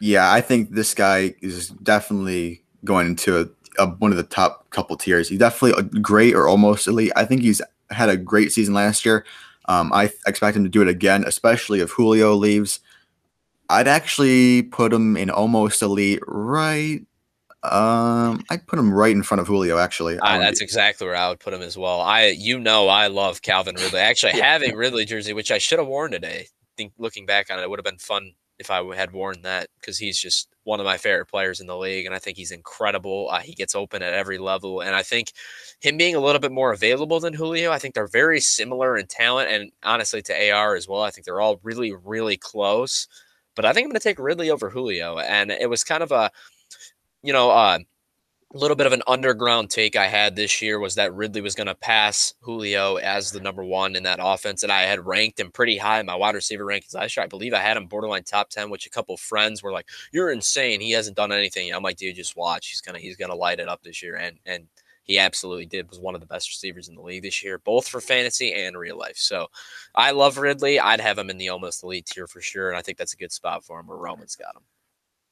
Yeah, 0.01 0.31
I 0.31 0.41
think 0.41 0.71
this 0.71 0.95
guy 0.95 1.35
is 1.41 1.69
definitely 1.69 2.63
going 2.85 3.07
into 3.07 3.55
a, 3.79 3.83
a, 3.85 3.87
one 3.87 4.11
of 4.11 4.17
the 4.17 4.23
top 4.25 4.69
couple 4.71 4.97
tiers. 4.97 5.29
He's 5.29 5.39
definitely 5.39 6.01
great 6.01 6.35
or 6.35 6.49
almost 6.49 6.87
elite. 6.87 7.13
I 7.17 7.25
think 7.25 7.43
he's 7.43 7.63
had 7.91 8.09
a 8.09 8.17
great 8.17 8.53
season 8.53 8.75
last 8.75 9.05
year. 9.05 9.25
Um, 9.67 9.93
I 9.93 10.11
expect 10.27 10.57
him 10.57 10.65
to 10.65 10.71
do 10.71 10.83
it 10.83 10.89
again, 10.89 11.25
especially 11.27 11.81
if 11.81 11.91
Julio 11.91 12.35
leaves. 12.35 12.81
I'd 13.71 13.89
actually 13.89 14.63
put 14.63 14.93
him 14.93 15.17
in 15.17 15.29
almost 15.31 15.83
elite 15.83 16.21
right. 16.27 17.01
Um, 17.65 18.45
I'd 18.51 18.67
put 18.67 18.79
him 18.79 18.93
right 18.95 19.11
in 19.15 19.23
front 19.23 19.41
of 19.41 19.47
Julio. 19.49 19.79
Actually, 19.79 20.19
I 20.21 20.37
Uh, 20.37 20.39
that's 20.39 20.61
be- 20.61 20.65
exactly 20.65 21.07
where 21.07 21.17
I 21.17 21.29
would 21.29 21.41
put 21.41 21.53
him 21.53 21.61
as 21.63 21.77
well. 21.77 22.01
I, 22.01 22.27
you 22.29 22.59
know, 22.59 22.89
I 22.89 23.09
love 23.09 23.43
Calvin 23.43 23.75
Ridley. 23.75 23.99
Actually, 24.01 24.33
Yeah. 24.37 24.45
having 24.53 24.75
Ridley 24.77 25.05
jersey, 25.05 25.33
which 25.33 25.51
I 25.51 25.59
should 25.59 25.79
have 25.79 25.89
worn 25.89 26.13
today. 26.13 26.47
I 26.47 26.73
think 26.77 26.93
looking 26.99 27.27
back 27.27 27.51
on 27.51 27.59
it, 27.59 27.63
it 27.63 27.71
would 27.71 27.79
have 27.79 27.85
been 27.85 27.99
fun 27.99 28.33
if 28.59 28.71
I 28.71 28.83
had 28.95 29.13
worn 29.13 29.43
that 29.43 29.69
because 29.81 29.99
he's 29.99 30.19
just 30.19 30.49
one 30.69 30.81
of 30.81 30.87
my 30.87 30.99
favorite 30.99 31.27
players 31.27 31.61
in 31.61 31.67
the 31.67 31.77
league, 31.77 32.05
and 32.05 32.15
I 32.15 32.19
think 32.19 32.37
he's 32.37 32.53
incredible. 32.53 33.29
Uh, 33.31 33.41
he 33.41 33.55
gets 33.55 33.75
open 33.75 34.03
at 34.03 34.13
every 34.13 34.37
level, 34.37 34.83
and 34.83 34.95
I 34.95 35.03
think 35.03 35.33
him 35.81 35.97
being 35.97 36.15
a 36.15 36.21
little 36.21 36.41
bit 36.41 36.53
more 36.53 36.73
available 36.73 37.19
than 37.21 37.33
Julio, 37.33 37.73
I 37.73 37.79
think 37.79 37.95
they're 37.95 38.07
very 38.07 38.39
similar 38.39 38.97
in 38.99 39.07
talent, 39.07 39.51
and 39.51 39.73
honestly 39.83 40.21
to 40.23 40.51
AR 40.53 40.77
as 40.77 40.87
well. 40.87 41.03
I 41.03 41.11
think 41.11 41.25
they're 41.25 41.41
all 41.41 41.59
really, 41.63 41.93
really 42.05 42.37
close. 42.37 43.09
But 43.57 43.65
I 43.65 43.73
think 43.73 43.87
I'm 43.87 43.91
going 43.91 43.99
to 43.99 44.05
take 44.05 44.19
Ridley 44.19 44.51
over 44.51 44.69
Julio, 44.69 45.19
and 45.19 45.51
it 45.51 45.71
was 45.71 45.83
kind 45.83 46.03
of 46.03 46.13
a, 46.13 46.31
you 47.23 47.33
know, 47.33 47.51
uh, 47.51 47.79
a 48.55 48.59
little 48.59 48.77
bit 48.77 48.87
of 48.87 48.95
an 48.95 49.03
underground 49.07 49.69
take 49.69 49.95
I 49.95 50.07
had 50.07 50.35
this 50.35 50.63
year 50.63 50.79
was 50.79 50.95
that 50.95 51.13
Ridley 51.13 51.43
was 51.43 51.55
going 51.55 51.67
to 51.67 51.75
pass 51.75 52.33
Julio 52.41 52.97
as 52.97 53.31
the 53.31 53.41
number 53.41 53.63
one 53.63 53.95
in 53.95 54.05
that 54.05 54.21
offense, 54.23 54.63
and 54.63 54.73
I 54.73 54.83
had 54.83 55.05
ranked 55.05 55.39
him 55.39 55.51
pretty 55.51 55.77
high 55.77 56.01
in 56.01 56.07
my 56.07 56.15
wide 56.15 56.35
receiver 56.35 56.65
rankings 56.65 56.95
last 56.95 57.15
year. 57.17 57.25
I 57.25 57.27
believe 57.27 57.53
I 57.53 57.59
had 57.59 57.77
him 57.77 57.87
borderline 57.87 58.25
top 58.25 58.49
ten, 58.49 58.71
which 58.71 58.87
a 58.87 58.91
couple 58.91 59.17
friends 59.19 59.63
were 59.63 59.73
like, 59.73 59.87
"You're 60.13 60.33
insane. 60.33 60.81
He 60.81 60.93
hasn't 60.93 61.17
done 61.17 61.31
anything." 61.31 61.71
I'm 61.73 61.83
like, 61.83 61.99
"Dude, 61.99 62.17
just 62.17 62.37
watch. 62.37 62.69
He's 62.69 62.81
gonna 62.81 62.99
he's 62.99 63.17
gonna 63.17 63.35
light 63.35 63.61
it 63.61 63.69
up 63.69 63.83
this 63.83 64.03
year," 64.03 64.17
and 64.17 64.39
and 64.47 64.67
he 65.05 65.19
absolutely 65.19 65.67
did. 65.67 65.91
Was 65.91 66.01
one 66.01 66.15
of 66.15 66.21
the 66.23 66.27
best 66.27 66.49
receivers 66.49 66.89
in 66.89 66.95
the 66.95 67.03
league 67.03 67.23
this 67.25 67.43
year, 67.45 67.59
both 67.59 67.87
for 67.87 68.01
fantasy 68.01 68.55
and 68.55 68.79
real 68.79 68.97
life. 68.97 69.19
So 69.19 69.49
I 69.95 70.13
love 70.13 70.39
Ridley. 70.39 70.81
I'd 70.81 71.01
have 71.01 71.19
him 71.19 71.29
in 71.31 71.37
the 71.39 71.51
almost 71.51 71.83
elite 71.85 72.07
tier 72.07 72.27
for 72.27 72.41
sure, 72.41 72.69
and 72.71 72.79
I 72.79 72.83
think 72.83 72.97
that's 72.97 73.13
a 73.15 73.17
good 73.19 73.33
spot 73.33 73.63
for 73.65 73.79
him 73.81 73.89
where 73.89 73.99
Roman's 73.99 74.37
got 74.37 74.57
him. 74.57 74.63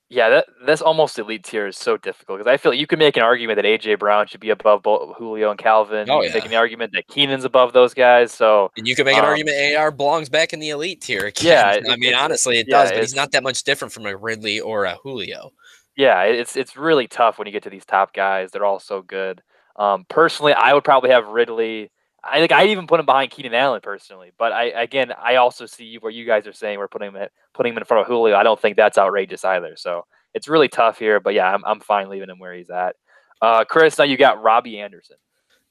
Yeah, 0.08 0.28
that 0.28 0.46
this 0.64 0.80
almost 0.80 1.18
elite 1.18 1.42
tier 1.42 1.66
is 1.66 1.76
so 1.76 1.96
difficult 1.96 2.38
because 2.38 2.48
I 2.48 2.56
feel 2.58 2.72
you 2.72 2.86
can 2.86 3.00
make 3.00 3.16
an 3.16 3.24
argument 3.24 3.56
that 3.56 3.64
AJ 3.64 3.98
Brown 3.98 4.28
should 4.28 4.38
be 4.40 4.50
above 4.50 4.82
both 4.82 5.16
Julio 5.16 5.50
and 5.50 5.58
Calvin. 5.58 6.08
Oh, 6.08 6.22
you 6.22 6.30
can 6.30 6.38
make 6.38 6.46
an 6.46 6.54
argument 6.54 6.92
that 6.92 7.08
Keenan's 7.08 7.44
above 7.44 7.72
those 7.72 7.92
guys. 7.92 8.30
So 8.32 8.70
And 8.76 8.86
you 8.86 8.94
can 8.94 9.04
make 9.04 9.16
an 9.16 9.24
Um, 9.24 9.30
argument 9.30 9.56
AR 9.76 9.90
belongs 9.90 10.28
back 10.28 10.52
in 10.52 10.60
the 10.60 10.70
elite 10.70 11.00
tier. 11.00 11.32
Yeah, 11.40 11.80
I 11.90 11.96
mean, 11.96 12.14
honestly, 12.14 12.58
it 12.60 12.66
yeah, 12.68 12.76
does, 12.82 12.90
but 12.90 13.00
he's 13.00 13.12
it's- 13.12 13.16
not 13.20 13.32
that 13.32 13.42
much 13.42 13.64
different 13.64 13.92
from 13.92 14.06
a 14.06 14.16
Ridley 14.16 14.60
or 14.60 14.84
a 14.84 14.94
Julio. 15.02 15.50
yeah, 15.96 16.22
it's 16.22 16.54
it's 16.56 16.76
really 16.76 17.08
tough 17.08 17.38
when 17.38 17.46
you 17.46 17.52
get 17.52 17.64
to 17.64 17.70
these 17.70 17.84
top 17.84 18.12
guys. 18.12 18.52
They're 18.52 18.64
all 18.64 18.78
so 18.78 19.02
good. 19.02 19.42
Um, 19.74 20.06
personally, 20.08 20.52
I 20.52 20.72
would 20.72 20.84
probably 20.84 21.10
have 21.10 21.26
Ridley. 21.26 21.90
I 22.30 22.38
think 22.38 22.52
I 22.52 22.66
even 22.66 22.86
put 22.86 23.00
him 23.00 23.06
behind 23.06 23.30
Keenan 23.30 23.54
Allen 23.54 23.80
personally. 23.82 24.32
But 24.38 24.52
I 24.52 24.64
again, 24.64 25.12
I 25.22 25.36
also 25.36 25.66
see 25.66 25.96
where 25.96 26.12
you 26.12 26.24
guys 26.24 26.46
are 26.46 26.52
saying 26.52 26.78
we're 26.78 26.88
putting 26.88 27.08
him 27.08 27.16
at, 27.16 27.32
putting 27.54 27.72
him 27.72 27.78
in 27.78 27.84
front 27.84 28.02
of 28.02 28.06
Julio. 28.06 28.36
I 28.36 28.42
don't 28.42 28.60
think 28.60 28.76
that's 28.76 28.98
outrageous 28.98 29.44
either. 29.44 29.74
So 29.76 30.06
it's 30.34 30.48
really 30.48 30.68
tough 30.68 30.98
here. 30.98 31.20
But 31.20 31.34
yeah, 31.34 31.52
I'm 31.52 31.64
I'm 31.64 31.80
fine 31.80 32.08
leaving 32.08 32.30
him 32.30 32.38
where 32.38 32.54
he's 32.54 32.70
at. 32.70 32.96
Uh, 33.42 33.64
Chris, 33.64 33.98
now 33.98 34.04
you 34.04 34.16
got 34.16 34.42
Robbie 34.42 34.80
Anderson. 34.80 35.16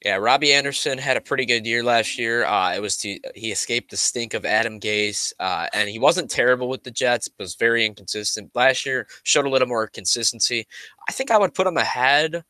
Yeah, 0.04 0.16
Robbie 0.16 0.52
Anderson 0.52 0.98
had 0.98 1.16
a 1.16 1.22
pretty 1.22 1.46
good 1.46 1.66
year 1.66 1.82
last 1.82 2.18
year. 2.18 2.44
Uh, 2.44 2.74
it 2.74 2.82
was 2.82 2.98
to, 2.98 3.18
he 3.34 3.50
escaped 3.50 3.90
the 3.90 3.96
stink 3.96 4.34
of 4.34 4.44
Adam 4.44 4.78
Gase, 4.78 5.32
uh, 5.40 5.68
and 5.72 5.88
he 5.88 5.98
wasn't 5.98 6.30
terrible 6.30 6.68
with 6.68 6.84
the 6.84 6.90
Jets, 6.90 7.28
but 7.28 7.44
was 7.44 7.54
very 7.54 7.86
inconsistent. 7.86 8.50
Last 8.54 8.84
year 8.84 9.06
showed 9.22 9.46
a 9.46 9.48
little 9.48 9.66
more 9.66 9.86
consistency. 9.86 10.66
I 11.08 11.12
think 11.12 11.30
I 11.30 11.38
would 11.38 11.54
put 11.54 11.66
him 11.66 11.78
ahead. 11.78 12.44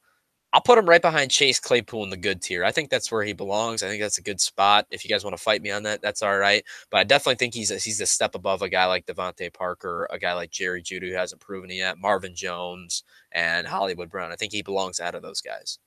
I'll 0.56 0.62
put 0.62 0.78
him 0.78 0.88
right 0.88 1.02
behind 1.02 1.30
Chase 1.30 1.60
Claypool 1.60 2.04
in 2.04 2.08
the 2.08 2.16
good 2.16 2.40
tier. 2.40 2.64
I 2.64 2.72
think 2.72 2.88
that's 2.88 3.12
where 3.12 3.22
he 3.22 3.34
belongs. 3.34 3.82
I 3.82 3.88
think 3.88 4.00
that's 4.00 4.16
a 4.16 4.22
good 4.22 4.40
spot. 4.40 4.86
If 4.90 5.04
you 5.04 5.10
guys 5.10 5.22
want 5.22 5.36
to 5.36 5.42
fight 5.42 5.60
me 5.60 5.70
on 5.70 5.82
that, 5.82 6.00
that's 6.00 6.22
all 6.22 6.38
right. 6.38 6.64
But 6.90 6.96
I 6.96 7.04
definitely 7.04 7.34
think 7.34 7.52
he's 7.52 7.70
a, 7.70 7.74
he's 7.74 8.00
a 8.00 8.06
step 8.06 8.34
above 8.34 8.62
a 8.62 8.70
guy 8.70 8.86
like 8.86 9.04
DeVante 9.04 9.52
Parker, 9.52 10.08
a 10.10 10.18
guy 10.18 10.32
like 10.32 10.50
Jerry 10.50 10.82
Jeudy 10.82 11.10
who 11.10 11.14
hasn't 11.14 11.42
proven 11.42 11.70
it 11.70 11.74
yet, 11.74 11.98
Marvin 11.98 12.34
Jones, 12.34 13.04
and 13.32 13.66
Hollywood 13.66 14.08
Brown. 14.08 14.32
I 14.32 14.36
think 14.36 14.50
he 14.50 14.62
belongs 14.62 14.98
out 14.98 15.14
of 15.14 15.20
those 15.20 15.42
guys. 15.42 15.78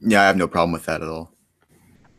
Yeah, 0.00 0.22
I 0.22 0.26
have 0.28 0.36
no 0.36 0.46
problem 0.46 0.70
with 0.70 0.84
that 0.84 1.02
at 1.02 1.08
all. 1.08 1.32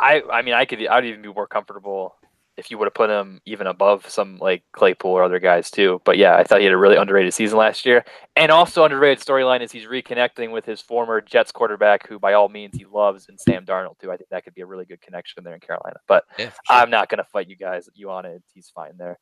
I 0.01 0.22
I 0.30 0.41
mean 0.41 0.53
I 0.53 0.65
could 0.65 0.86
I'd 0.86 1.05
even 1.05 1.22
be 1.22 1.32
more 1.32 1.47
comfortable 1.47 2.16
if 2.58 2.72
you 2.72 2.78
would 2.78 2.88
have 2.88 2.93
put 2.95 3.12
him 3.12 3.39
even 3.45 3.68
above 3.68 4.10
some 4.10 4.38
like 4.39 4.64
Claypool 4.74 5.12
or 5.12 5.24
other 5.24 5.39
guys 5.39 5.70
too. 5.70 6.01
But 6.03 6.18
yeah, 6.18 6.36
I 6.36 6.43
thought 6.43 6.60
he 6.60 6.66
had 6.66 6.74
a 6.74 6.78
really 6.78 6.97
underrated 6.97 7.34
season 7.34 7.58
last 7.58 7.86
year. 7.86 8.03
And 8.36 8.51
also 8.51 8.84
underrated 8.84 9.24
storyline 9.24 9.62
is 9.62 9.72
he's 9.72 9.86
reconnecting 9.86 10.51
with 10.51 10.66
his 10.66 10.82
former 10.82 11.22
Jets 11.22 11.51
quarterback, 11.51 12.08
who 12.08 12.18
by 12.18 12.34
all 12.34 12.49
means 12.49 12.76
he 12.76 12.86
loves, 12.86 13.30
and 13.30 13.39
Sam 13.39 13.64
Darnold 13.64 13.99
too. 13.99 14.12
I 14.12 14.18
think 14.18 14.30
that 14.32 14.43
could 14.43 14.55
be 14.55 14.62
a 14.62 14.66
really 14.66 14.86
good 14.86 15.01
connection 15.01 15.43
there 15.43 15.53
in 15.53 15.60
Carolina. 15.60 15.97
But 16.08 16.26
yeah, 16.39 16.45
sure. 16.45 16.55
I'm 16.70 16.89
not 16.89 17.10
gonna 17.10 17.26
fight 17.32 17.47
you 17.47 17.55
guys. 17.55 17.88
You 17.93 18.10
on 18.10 18.26
it? 18.26 18.41
He's 18.53 18.70
fine 18.70 18.97
there. 18.97 19.20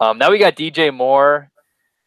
Um, 0.00 0.16
now 0.16 0.30
we 0.30 0.38
got 0.38 0.56
DJ 0.56 0.92
Moore, 0.92 1.50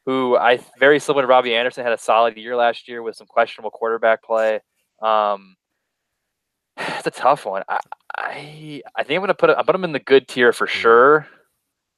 who 0.07 0.36
I 0.36 0.59
very 0.79 0.99
similar 0.99 1.23
to 1.23 1.27
Robbie 1.27 1.55
Anderson 1.55 1.84
had 1.84 1.93
a 1.93 1.97
solid 1.97 2.38
year 2.38 2.55
last 2.55 2.88
year 2.88 3.03
with 3.03 3.15
some 3.15 3.27
questionable 3.27 3.71
quarterback 3.71 4.23
play. 4.23 4.61
Um, 5.01 5.55
it's 6.78 7.07
a 7.07 7.11
tough 7.11 7.45
one. 7.45 7.63
I, 7.67 7.80
I 8.17 8.82
I 8.95 9.03
think 9.03 9.17
I'm 9.17 9.22
gonna 9.22 9.34
put 9.34 9.49
it, 9.49 9.57
I 9.57 9.63
put 9.63 9.76
him 9.76 9.84
in 9.84 9.91
the 9.91 9.99
good 9.99 10.28
tier 10.28 10.53
for 10.53 10.67
mm. 10.67 10.72
sure. 10.72 11.28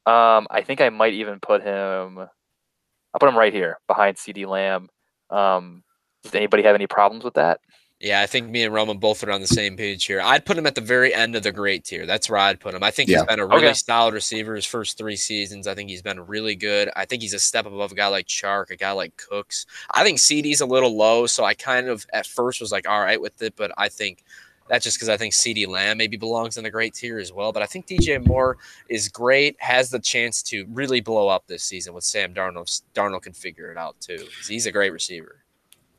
Um, 0.05 0.47
I 0.51 0.61
think 0.65 0.81
I 0.81 0.89
might 0.89 1.13
even 1.13 1.39
put 1.39 1.63
him. 1.63 2.19
I'll 2.19 3.19
put 3.19 3.29
him 3.29 3.37
right 3.37 3.53
here 3.53 3.79
behind 3.87 4.17
CeeDee 4.17 4.47
Lamb. 4.47 4.89
Um, 5.29 5.83
does 6.23 6.35
anybody 6.35 6.63
have 6.63 6.75
any 6.75 6.87
problems 6.87 7.23
with 7.23 7.35
that? 7.35 7.59
Yeah, 8.03 8.19
I 8.19 8.25
think 8.25 8.49
me 8.49 8.63
and 8.63 8.73
Roman 8.73 8.97
both 8.97 9.23
are 9.23 9.31
on 9.31 9.39
the 9.39 9.47
same 9.47 9.77
page 9.77 10.03
here. 10.03 10.19
I'd 10.19 10.45
put 10.45 10.57
him 10.57 10.67
at 10.67 10.75
the 10.75 10.81
very 10.81 11.13
end 11.13 11.37
of 11.37 11.43
the 11.43 11.53
great 11.53 11.85
tier. 11.85 12.05
That's 12.05 12.29
where 12.29 12.37
I'd 12.37 12.59
put 12.59 12.73
him. 12.73 12.83
I 12.83 12.91
think 12.91 13.07
yeah. 13.09 13.19
he's 13.19 13.27
been 13.27 13.39
a 13.39 13.45
really 13.45 13.67
okay. 13.67 13.73
solid 13.75 14.13
receiver 14.13 14.55
his 14.55 14.65
first 14.65 14.97
three 14.97 15.15
seasons. 15.15 15.67
I 15.67 15.73
think 15.73 15.89
he's 15.89 16.01
been 16.01 16.19
really 16.19 16.55
good. 16.55 16.89
I 16.97 17.05
think 17.05 17.21
he's 17.21 17.33
a 17.33 17.39
step 17.39 17.65
above 17.65 17.93
a 17.93 17.95
guy 17.95 18.07
like 18.07 18.27
Chark, 18.27 18.71
a 18.71 18.75
guy 18.75 18.91
like 18.91 19.15
Cooks. 19.15 19.65
I 19.91 20.03
think 20.03 20.17
CeeDee's 20.17 20.59
a 20.59 20.65
little 20.65 20.97
low, 20.97 21.27
so 21.27 21.45
I 21.45 21.53
kind 21.53 21.87
of 21.87 22.05
at 22.11 22.27
first 22.27 22.59
was 22.59 22.73
like, 22.73 22.89
all 22.89 22.99
right 22.99 23.21
with 23.21 23.41
it, 23.41 23.55
but 23.55 23.71
I 23.77 23.87
think 23.87 24.25
that's 24.67 24.83
just 24.83 24.97
because 24.97 25.09
I 25.09 25.17
think 25.17 25.33
CeeDee 25.33 25.67
Lamb 25.67 25.97
maybe 25.97 26.17
belongs 26.17 26.57
in 26.57 26.63
the 26.63 26.69
great 26.69 26.93
tier 26.93 27.19
as 27.19 27.31
well. 27.31 27.51
But 27.51 27.63
I 27.63 27.65
think 27.65 27.87
DJ 27.87 28.25
Moore 28.25 28.57
is 28.89 29.09
great, 29.09 29.55
has 29.59 29.89
the 29.89 29.99
chance 29.99 30.41
to 30.43 30.65
really 30.69 31.01
blow 31.01 31.27
up 31.27 31.45
this 31.47 31.63
season 31.63 31.93
with 31.93 32.03
Sam 32.03 32.33
Darnold. 32.33 32.81
Darnold 32.93 33.23
can 33.23 33.33
figure 33.33 33.71
it 33.71 33.77
out 33.77 33.99
too. 33.99 34.27
He's 34.47 34.65
a 34.65 34.71
great 34.71 34.91
receiver. 34.91 35.43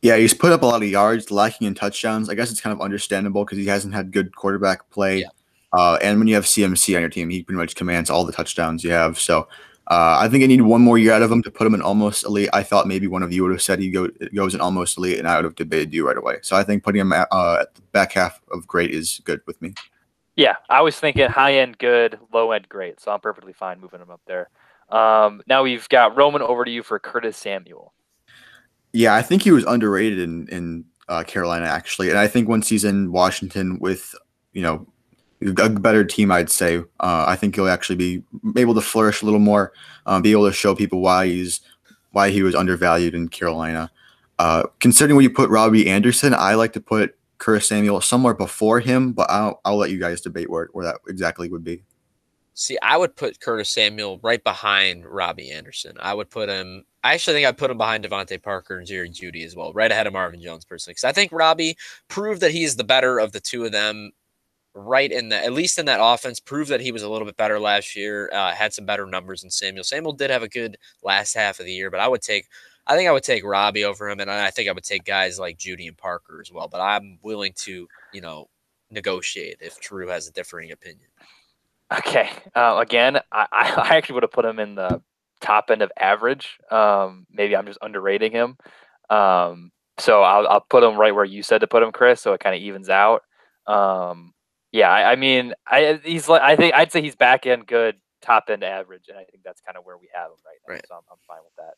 Yeah, 0.02 0.16
he's 0.16 0.34
put 0.34 0.52
up 0.52 0.62
a 0.62 0.66
lot 0.66 0.82
of 0.82 0.88
yards, 0.88 1.30
lacking 1.30 1.66
in 1.66 1.74
touchdowns. 1.74 2.28
I 2.28 2.34
guess 2.34 2.50
it's 2.50 2.60
kind 2.60 2.74
of 2.74 2.82
understandable 2.82 3.44
because 3.44 3.56
he 3.56 3.66
hasn't 3.66 3.94
had 3.94 4.12
good 4.12 4.36
quarterback 4.36 4.90
play. 4.90 5.20
Yeah. 5.20 5.28
Uh, 5.72 5.98
and 6.02 6.18
when 6.18 6.28
you 6.28 6.34
have 6.34 6.44
CMC 6.44 6.94
on 6.94 7.00
your 7.00 7.10
team, 7.10 7.30
he 7.30 7.42
pretty 7.42 7.56
much 7.56 7.74
commands 7.74 8.10
all 8.10 8.24
the 8.24 8.32
touchdowns 8.32 8.84
you 8.84 8.90
have. 8.90 9.18
So 9.18 9.48
uh, 9.88 10.16
I 10.18 10.28
think 10.28 10.42
I 10.42 10.46
need 10.46 10.62
one 10.62 10.80
more 10.80 10.96
year 10.96 11.12
out 11.12 11.22
of 11.22 11.30
him 11.30 11.42
to 11.42 11.50
put 11.50 11.66
him 11.66 11.74
in 11.74 11.82
almost 11.82 12.24
elite. 12.24 12.48
I 12.52 12.62
thought 12.62 12.88
maybe 12.88 13.06
one 13.06 13.22
of 13.22 13.32
you 13.32 13.42
would 13.42 13.52
have 13.52 13.60
said 13.60 13.78
he 13.78 13.90
go, 13.90 14.08
goes 14.34 14.54
in 14.54 14.60
almost 14.60 14.96
elite, 14.96 15.18
and 15.18 15.28
I 15.28 15.36
would 15.36 15.44
have 15.44 15.56
debated 15.56 15.92
you 15.92 16.06
right 16.06 16.16
away. 16.16 16.38
So 16.42 16.56
I 16.56 16.64
think 16.64 16.82
putting 16.82 17.02
him 17.02 17.12
at, 17.12 17.28
uh, 17.30 17.58
at 17.60 17.74
the 17.74 17.82
back 17.92 18.12
half 18.12 18.40
of 18.50 18.66
great 18.66 18.92
is 18.92 19.20
good 19.24 19.40
with 19.46 19.60
me. 19.60 19.74
Yeah, 20.36 20.56
I 20.70 20.80
was 20.80 20.98
thinking 20.98 21.28
high 21.28 21.56
end 21.58 21.78
good, 21.78 22.18
low 22.32 22.52
end 22.52 22.68
great. 22.68 22.98
So 22.98 23.12
I'm 23.12 23.20
perfectly 23.20 23.52
fine 23.52 23.80
moving 23.80 24.00
him 24.00 24.10
up 24.10 24.22
there. 24.26 24.48
Um, 24.88 25.42
now 25.46 25.62
we've 25.62 25.88
got 25.90 26.16
Roman 26.16 26.42
over 26.42 26.64
to 26.64 26.70
you 26.70 26.82
for 26.82 26.98
Curtis 26.98 27.36
Samuel. 27.36 27.92
Yeah, 28.92 29.14
I 29.14 29.22
think 29.22 29.42
he 29.42 29.50
was 29.50 29.64
underrated 29.64 30.18
in 30.18 30.48
in 30.48 30.84
uh, 31.08 31.24
Carolina 31.24 31.66
actually, 31.66 32.08
and 32.08 32.18
I 32.18 32.26
think 32.26 32.48
once 32.48 32.68
he's 32.68 32.84
in 32.84 33.12
Washington 33.12 33.78
with 33.80 34.14
you 34.52 34.62
know 34.62 34.86
a 35.44 35.68
better 35.68 36.04
team, 36.04 36.32
I'd 36.32 36.50
say. 36.50 36.78
Uh, 36.78 37.24
I 37.28 37.36
think 37.36 37.54
he'll 37.54 37.68
actually 37.68 37.96
be 37.96 38.22
able 38.56 38.74
to 38.74 38.80
flourish 38.80 39.22
a 39.22 39.24
little 39.24 39.40
more, 39.40 39.72
um, 40.06 40.22
be 40.22 40.32
able 40.32 40.46
to 40.46 40.52
show 40.52 40.74
people 40.74 41.00
why 41.00 41.26
he's 41.26 41.60
why 42.12 42.30
he 42.30 42.42
was 42.42 42.54
undervalued 42.54 43.14
in 43.14 43.28
Carolina. 43.28 43.90
Uh, 44.38 44.64
considering 44.80 45.16
where 45.16 45.22
you 45.22 45.30
put 45.30 45.50
Robbie 45.50 45.88
Anderson, 45.88 46.32
I 46.32 46.54
like 46.54 46.72
to 46.74 46.80
put 46.80 47.16
Curtis 47.38 47.68
Samuel 47.68 48.00
somewhere 48.00 48.34
before 48.34 48.80
him, 48.80 49.12
but 49.12 49.28
I'll, 49.30 49.60
I'll 49.64 49.76
let 49.76 49.90
you 49.90 49.98
guys 49.98 50.20
debate 50.20 50.48
where, 50.48 50.68
where 50.72 50.84
that 50.86 50.96
exactly 51.08 51.48
would 51.48 51.64
be. 51.64 51.82
See, 52.54 52.78
I 52.82 52.96
would 52.96 53.16
put 53.16 53.40
Curtis 53.40 53.68
Samuel 53.68 54.20
right 54.22 54.42
behind 54.42 55.04
Robbie 55.04 55.50
Anderson. 55.50 55.96
I 55.98 56.14
would 56.14 56.30
put 56.30 56.48
him. 56.48 56.84
I 57.02 57.14
actually 57.14 57.34
think 57.34 57.48
I'd 57.48 57.58
put 57.58 57.70
him 57.70 57.78
behind 57.78 58.04
DeVante 58.04 58.40
Parker 58.40 58.78
and 58.78 58.86
Jerry 58.86 59.10
Jeudy 59.10 59.44
as 59.44 59.56
well, 59.56 59.72
right 59.72 59.90
ahead 59.90 60.06
of 60.06 60.12
Marvin 60.12 60.40
Jones 60.40 60.64
personally, 60.64 60.92
because 60.92 61.04
I 61.04 61.12
think 61.12 61.32
Robbie 61.32 61.76
proved 62.08 62.40
that 62.42 62.52
he's 62.52 62.76
the 62.76 62.84
better 62.84 63.18
of 63.18 63.32
the 63.32 63.40
two 63.40 63.64
of 63.64 63.72
them 63.72 64.12
right 64.74 65.10
in 65.10 65.28
the 65.28 65.36
at 65.36 65.52
least 65.52 65.78
in 65.78 65.86
that 65.86 66.00
offense, 66.02 66.40
proved 66.40 66.70
that 66.70 66.80
he 66.80 66.92
was 66.92 67.02
a 67.02 67.08
little 67.08 67.26
bit 67.26 67.36
better 67.36 67.58
last 67.60 67.96
year. 67.96 68.30
Uh, 68.32 68.52
had 68.52 68.72
some 68.72 68.86
better 68.86 69.06
numbers 69.06 69.42
than 69.42 69.50
Samuel. 69.50 69.84
Samuel 69.84 70.12
did 70.12 70.30
have 70.30 70.42
a 70.42 70.48
good 70.48 70.76
last 71.02 71.34
half 71.34 71.60
of 71.60 71.66
the 71.66 71.72
year, 71.72 71.90
but 71.90 72.00
I 72.00 72.08
would 72.08 72.22
take. 72.22 72.48
I 72.86 72.96
think 72.96 73.08
I 73.08 73.12
would 73.12 73.22
take 73.22 73.44
Robbie 73.44 73.84
over 73.84 74.10
him, 74.10 74.20
and 74.20 74.30
I 74.30 74.50
think 74.50 74.68
I 74.68 74.72
would 74.72 74.84
take 74.84 75.04
guys 75.04 75.38
like 75.38 75.56
Jeudy 75.56 75.88
and 75.88 75.96
Parker 75.96 76.40
as 76.42 76.52
well. 76.52 76.68
But 76.68 76.82
I'm 76.82 77.18
willing 77.22 77.54
to, 77.60 77.88
you 78.12 78.20
know, 78.20 78.50
negotiate 78.90 79.56
if 79.60 79.80
Drew 79.80 80.08
has 80.08 80.28
a 80.28 80.32
differing 80.32 80.70
opinion. 80.70 81.08
Okay. 81.92 82.30
Uh, 82.54 82.78
again, 82.80 83.20
I, 83.32 83.46
I 83.52 83.88
actually 83.96 84.14
would 84.14 84.22
have 84.22 84.32
put 84.32 84.44
him 84.44 84.58
in 84.58 84.74
the 84.74 85.00
top 85.40 85.70
end 85.70 85.82
of 85.82 85.90
average. 85.98 86.58
Um, 86.70 87.26
maybe 87.30 87.56
I'm 87.56 87.66
just 87.66 87.78
underrating 87.80 88.32
him. 88.32 88.56
Um, 89.10 89.70
so 89.98 90.22
I'll, 90.22 90.46
I'll 90.48 90.60
put 90.68 90.82
him 90.82 90.98
right 90.98 91.14
where 91.14 91.24
you 91.24 91.42
said 91.42 91.60
to 91.60 91.66
put 91.66 91.82
him, 91.82 91.92
Chris. 91.92 92.20
So 92.20 92.32
it 92.32 92.40
kind 92.40 92.54
of 92.54 92.62
evens 92.62 92.88
out. 92.88 93.22
Um, 93.66 94.33
yeah, 94.74 94.90
I, 94.90 95.12
I, 95.12 95.16
mean, 95.16 95.54
I 95.68 96.00
he's 96.02 96.28
like 96.28 96.42
I 96.42 96.56
think 96.56 96.74
I'd 96.74 96.90
say 96.90 97.00
he's 97.00 97.14
back 97.14 97.46
end 97.46 97.64
good, 97.68 97.94
top 98.20 98.46
end 98.48 98.64
average, 98.64 99.04
and 99.08 99.16
I 99.16 99.22
think 99.22 99.44
that's 99.44 99.60
kind 99.60 99.78
of 99.78 99.84
where 99.84 99.96
we 99.96 100.08
have 100.12 100.32
him 100.32 100.36
right 100.44 100.58
now. 100.66 100.74
Right. 100.74 100.84
So 100.88 100.96
I'm, 100.96 101.02
I'm 101.12 101.18
fine 101.28 101.38
with 101.44 101.54
that. 101.58 101.74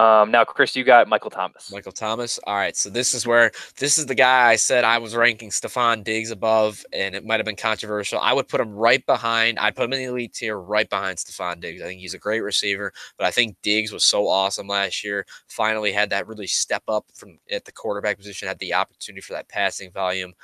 Um, 0.00 0.32
now, 0.32 0.44
Chris, 0.44 0.74
you 0.74 0.82
got 0.82 1.06
Michael 1.06 1.30
Thomas. 1.30 1.70
Michael 1.70 1.92
Thomas. 1.92 2.40
All 2.44 2.56
right. 2.56 2.76
So 2.76 2.90
this 2.90 3.14
is 3.14 3.28
where 3.28 3.52
this 3.78 3.96
is 3.96 4.06
the 4.06 4.14
guy 4.16 4.48
I 4.48 4.56
said 4.56 4.82
I 4.82 4.98
was 4.98 5.14
ranking 5.14 5.50
Stefon 5.50 6.02
Diggs 6.02 6.32
above, 6.32 6.84
and 6.92 7.14
it 7.14 7.24
might 7.24 7.38
have 7.38 7.46
been 7.46 7.54
controversial. 7.54 8.18
I 8.18 8.32
would 8.32 8.48
put 8.48 8.60
him 8.60 8.74
right 8.74 9.06
behind. 9.06 9.60
I'd 9.60 9.76
put 9.76 9.84
him 9.84 9.92
in 9.92 10.00
the 10.00 10.10
elite 10.10 10.34
tier, 10.34 10.58
right 10.58 10.90
behind 10.90 11.18
Stefon 11.18 11.60
Diggs. 11.60 11.80
I 11.80 11.84
think 11.84 12.00
he's 12.00 12.12
a 12.12 12.18
great 12.18 12.40
receiver, 12.40 12.92
but 13.16 13.28
I 13.28 13.30
think 13.30 13.56
Diggs 13.62 13.92
was 13.92 14.02
so 14.02 14.26
awesome 14.26 14.66
last 14.66 15.04
year. 15.04 15.24
Finally, 15.46 15.92
had 15.92 16.10
that 16.10 16.26
really 16.26 16.48
step 16.48 16.82
up 16.88 17.06
from 17.14 17.38
at 17.52 17.64
the 17.64 17.72
quarterback 17.72 18.16
position, 18.18 18.48
had 18.48 18.58
the 18.58 18.74
opportunity 18.74 19.20
for 19.20 19.34
that 19.34 19.48
passing 19.48 19.92
volume. 19.92 20.34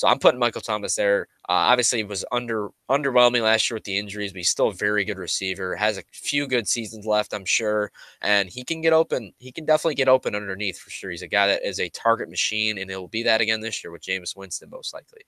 So 0.00 0.08
I'm 0.08 0.18
putting 0.18 0.40
Michael 0.40 0.62
Thomas 0.62 0.94
there. 0.94 1.28
Uh, 1.46 1.68
obviously, 1.68 2.02
was 2.04 2.24
under 2.32 2.70
underwhelming 2.90 3.42
last 3.42 3.68
year 3.68 3.76
with 3.76 3.84
the 3.84 3.98
injuries, 3.98 4.32
but 4.32 4.38
he's 4.38 4.48
still 4.48 4.68
a 4.68 4.72
very 4.72 5.04
good 5.04 5.18
receiver. 5.18 5.76
Has 5.76 5.98
a 5.98 6.02
few 6.10 6.46
good 6.46 6.66
seasons 6.66 7.04
left, 7.04 7.34
I'm 7.34 7.44
sure, 7.44 7.92
and 8.22 8.48
he 8.48 8.64
can 8.64 8.80
get 8.80 8.94
open. 8.94 9.34
He 9.36 9.52
can 9.52 9.66
definitely 9.66 9.96
get 9.96 10.08
open 10.08 10.34
underneath 10.34 10.78
for 10.78 10.88
sure. 10.88 11.10
He's 11.10 11.20
a 11.20 11.28
guy 11.28 11.48
that 11.48 11.68
is 11.68 11.78
a 11.80 11.90
target 11.90 12.30
machine, 12.30 12.78
and 12.78 12.88
he'll 12.88 13.08
be 13.08 13.22
that 13.24 13.42
again 13.42 13.60
this 13.60 13.84
year 13.84 13.90
with 13.90 14.00
Jameis 14.00 14.34
Winston 14.34 14.70
most 14.70 14.94
likely. 14.94 15.20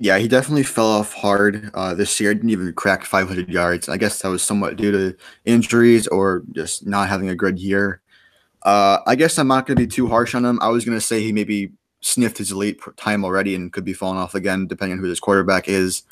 Yeah, 0.00 0.18
he 0.18 0.26
definitely 0.26 0.64
fell 0.64 0.88
off 0.88 1.12
hard 1.12 1.70
uh, 1.72 1.94
this 1.94 2.18
year. 2.18 2.34
Didn't 2.34 2.50
even 2.50 2.72
crack 2.72 3.04
500 3.04 3.48
yards. 3.48 3.88
I 3.88 3.96
guess 3.96 4.22
that 4.22 4.28
was 4.28 4.42
somewhat 4.42 4.74
due 4.74 4.90
to 4.90 5.16
injuries 5.44 6.08
or 6.08 6.42
just 6.50 6.84
not 6.84 7.08
having 7.08 7.28
a 7.28 7.36
good 7.36 7.60
year. 7.60 8.00
Uh, 8.64 8.98
I 9.06 9.14
guess 9.14 9.38
I'm 9.38 9.46
not 9.46 9.66
going 9.66 9.76
to 9.76 9.82
be 9.84 9.86
too 9.86 10.08
harsh 10.08 10.34
on 10.34 10.44
him. 10.44 10.58
I 10.60 10.66
was 10.66 10.84
going 10.84 10.98
to 10.98 11.00
say 11.00 11.22
he 11.22 11.30
maybe 11.30 11.70
sniffed 12.06 12.38
his 12.38 12.52
elite 12.52 12.80
time 12.96 13.24
already 13.24 13.54
and 13.54 13.72
could 13.72 13.84
be 13.84 13.92
falling 13.92 14.18
off 14.18 14.34
again, 14.34 14.66
depending 14.66 14.96
on 14.96 15.02
who 15.02 15.08
his 15.08 15.20
quarterback 15.20 15.68
is. 15.68 16.02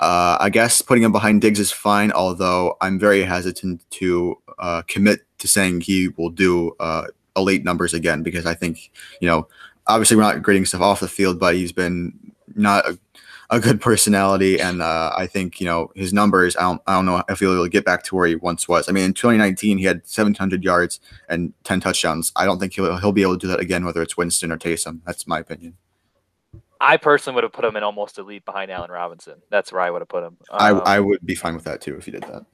Uh, 0.00 0.38
I 0.40 0.48
guess 0.48 0.80
putting 0.80 1.04
him 1.04 1.12
behind 1.12 1.42
Diggs 1.42 1.60
is 1.60 1.70
fine, 1.70 2.10
although 2.10 2.78
I'm 2.80 2.98
very 2.98 3.22
hesitant 3.22 3.84
to 3.90 4.38
uh, 4.58 4.82
commit 4.88 5.20
to 5.38 5.46
saying 5.46 5.82
he 5.82 6.08
will 6.16 6.30
do 6.30 6.74
uh, 6.80 7.08
elite 7.36 7.64
numbers 7.64 7.92
again 7.92 8.22
because 8.22 8.46
I 8.46 8.54
think, 8.54 8.90
you 9.20 9.28
know, 9.28 9.46
obviously 9.86 10.16
we're 10.16 10.22
not 10.22 10.42
grading 10.42 10.64
stuff 10.64 10.80
off 10.80 11.00
the 11.00 11.08
field, 11.08 11.38
but 11.38 11.54
he's 11.54 11.72
been 11.72 12.14
not 12.54 12.88
a 12.88 12.98
a 13.50 13.58
good 13.58 13.80
personality, 13.80 14.60
and 14.60 14.80
uh, 14.80 15.12
I 15.16 15.26
think 15.26 15.60
you 15.60 15.66
know 15.66 15.90
his 15.94 16.12
numbers. 16.12 16.56
I 16.56 16.62
don't, 16.62 16.82
I 16.86 16.94
don't 16.94 17.06
know 17.06 17.22
if 17.28 17.40
he'll 17.40 17.66
get 17.66 17.84
back 17.84 18.04
to 18.04 18.14
where 18.14 18.26
he 18.26 18.36
once 18.36 18.68
was. 18.68 18.88
I 18.88 18.92
mean, 18.92 19.04
in 19.04 19.14
2019, 19.14 19.78
he 19.78 19.84
had 19.84 20.06
700 20.06 20.62
yards 20.62 21.00
and 21.28 21.52
10 21.64 21.80
touchdowns. 21.80 22.32
I 22.36 22.44
don't 22.44 22.58
think 22.58 22.74
he'll 22.74 22.96
he'll 22.98 23.12
be 23.12 23.22
able 23.22 23.34
to 23.34 23.38
do 23.38 23.48
that 23.48 23.60
again, 23.60 23.84
whether 23.84 24.02
it's 24.02 24.16
Winston 24.16 24.52
or 24.52 24.56
Taysom. 24.56 25.00
That's 25.04 25.26
my 25.26 25.40
opinion. 25.40 25.76
I 26.80 26.96
personally 26.96 27.34
would 27.34 27.44
have 27.44 27.52
put 27.52 27.64
him 27.64 27.76
in 27.76 27.82
almost 27.82 28.18
elite 28.18 28.44
behind 28.44 28.70
Allen 28.70 28.90
Robinson. 28.90 29.42
That's 29.50 29.70
where 29.72 29.82
I 29.82 29.90
would 29.90 30.00
have 30.00 30.08
put 30.08 30.24
him. 30.24 30.36
Um, 30.50 30.60
I 30.86 30.96
I 30.96 31.00
would 31.00 31.24
be 31.24 31.34
fine 31.34 31.54
with 31.54 31.64
that 31.64 31.80
too 31.80 31.96
if 31.96 32.04
he 32.04 32.12
did 32.12 32.22
that. 32.22 32.46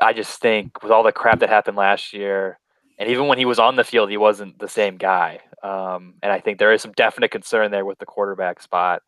I 0.00 0.12
just 0.12 0.40
think 0.40 0.82
with 0.82 0.90
all 0.92 1.02
the 1.02 1.12
crap 1.12 1.40
that 1.40 1.48
happened 1.48 1.76
last 1.76 2.12
year, 2.12 2.58
and 2.98 3.10
even 3.10 3.26
when 3.26 3.38
he 3.38 3.44
was 3.44 3.58
on 3.58 3.76
the 3.76 3.84
field, 3.84 4.10
he 4.10 4.16
wasn't 4.16 4.58
the 4.58 4.68
same 4.68 4.96
guy. 4.96 5.40
Um, 5.62 6.14
and 6.22 6.30
I 6.30 6.40
think 6.40 6.58
there 6.58 6.72
is 6.72 6.82
some 6.82 6.92
definite 6.92 7.30
concern 7.30 7.70
there 7.70 7.84
with 7.84 7.98
the 7.98 8.06
quarterback 8.06 8.60
spot. 8.60 9.02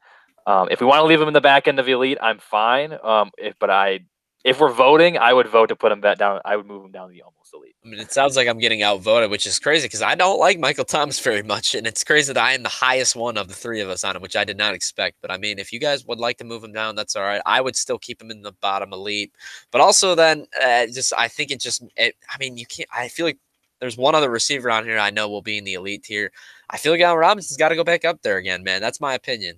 Um, 0.46 0.68
if 0.70 0.80
we 0.80 0.86
want 0.86 1.00
to 1.00 1.04
leave 1.04 1.20
him 1.20 1.28
in 1.28 1.34
the 1.34 1.40
back 1.40 1.66
end 1.66 1.78
of 1.78 1.88
elite, 1.88 2.18
I'm 2.22 2.38
fine. 2.38 2.96
Um, 3.02 3.30
if, 3.36 3.58
but 3.58 3.68
I, 3.68 4.00
if 4.44 4.60
we're 4.60 4.72
voting, 4.72 5.18
I 5.18 5.32
would 5.32 5.48
vote 5.48 5.66
to 5.70 5.76
put 5.76 5.90
him 5.90 6.00
back 6.00 6.18
down. 6.18 6.40
I 6.44 6.54
would 6.54 6.66
move 6.66 6.84
him 6.84 6.92
down 6.92 7.08
to 7.08 7.12
the 7.12 7.22
almost 7.22 7.52
elite. 7.52 7.74
I 7.84 7.88
mean, 7.88 7.98
it 7.98 8.12
sounds 8.12 8.36
like 8.36 8.46
I'm 8.46 8.60
getting 8.60 8.80
outvoted, 8.80 9.28
which 9.28 9.44
is 9.44 9.58
crazy 9.58 9.86
because 9.86 10.02
I 10.02 10.14
don't 10.14 10.38
like 10.38 10.60
Michael 10.60 10.84
Thomas 10.84 11.18
very 11.28 11.42
much, 11.42 11.74
and 11.74 11.84
it's 11.84 12.04
crazy 12.04 12.32
that 12.32 12.40
I 12.40 12.52
am 12.52 12.62
the 12.62 12.68
highest 12.68 13.16
one 13.16 13.36
of 13.36 13.48
the 13.48 13.54
three 13.54 13.80
of 13.80 13.88
us 13.88 14.04
on 14.04 14.14
him, 14.14 14.22
which 14.22 14.36
I 14.36 14.44
did 14.44 14.56
not 14.56 14.72
expect. 14.72 15.16
But 15.20 15.32
I 15.32 15.36
mean, 15.36 15.58
if 15.58 15.72
you 15.72 15.80
guys 15.80 16.06
would 16.06 16.20
like 16.20 16.38
to 16.38 16.44
move 16.44 16.62
him 16.62 16.72
down, 16.72 16.94
that's 16.94 17.16
all 17.16 17.24
right. 17.24 17.42
I 17.44 17.60
would 17.60 17.74
still 17.74 17.98
keep 17.98 18.22
him 18.22 18.30
in 18.30 18.42
the 18.42 18.52
bottom 18.52 18.92
elite, 18.92 19.32
but 19.72 19.80
also 19.80 20.14
then 20.14 20.46
uh, 20.62 20.86
just 20.86 21.12
I 21.18 21.26
think 21.26 21.50
it 21.50 21.58
just 21.58 21.82
it, 21.96 22.14
I 22.32 22.38
mean 22.38 22.56
you 22.56 22.66
can't. 22.66 22.88
I 22.94 23.08
feel 23.08 23.26
like 23.26 23.38
there's 23.80 23.96
one 23.96 24.14
other 24.14 24.30
receiver 24.30 24.70
on 24.70 24.84
here 24.84 24.98
I 24.98 25.10
know 25.10 25.28
will 25.28 25.42
be 25.42 25.58
in 25.58 25.64
the 25.64 25.74
elite 25.74 26.04
tier. 26.04 26.30
I 26.70 26.78
feel 26.78 26.92
like 26.92 27.00
Allen 27.00 27.18
Robinson's 27.18 27.56
got 27.58 27.70
to 27.70 27.76
go 27.76 27.84
back 27.84 28.04
up 28.04 28.22
there 28.22 28.36
again, 28.36 28.62
man. 28.62 28.80
That's 28.80 29.00
my 29.00 29.14
opinion. 29.14 29.56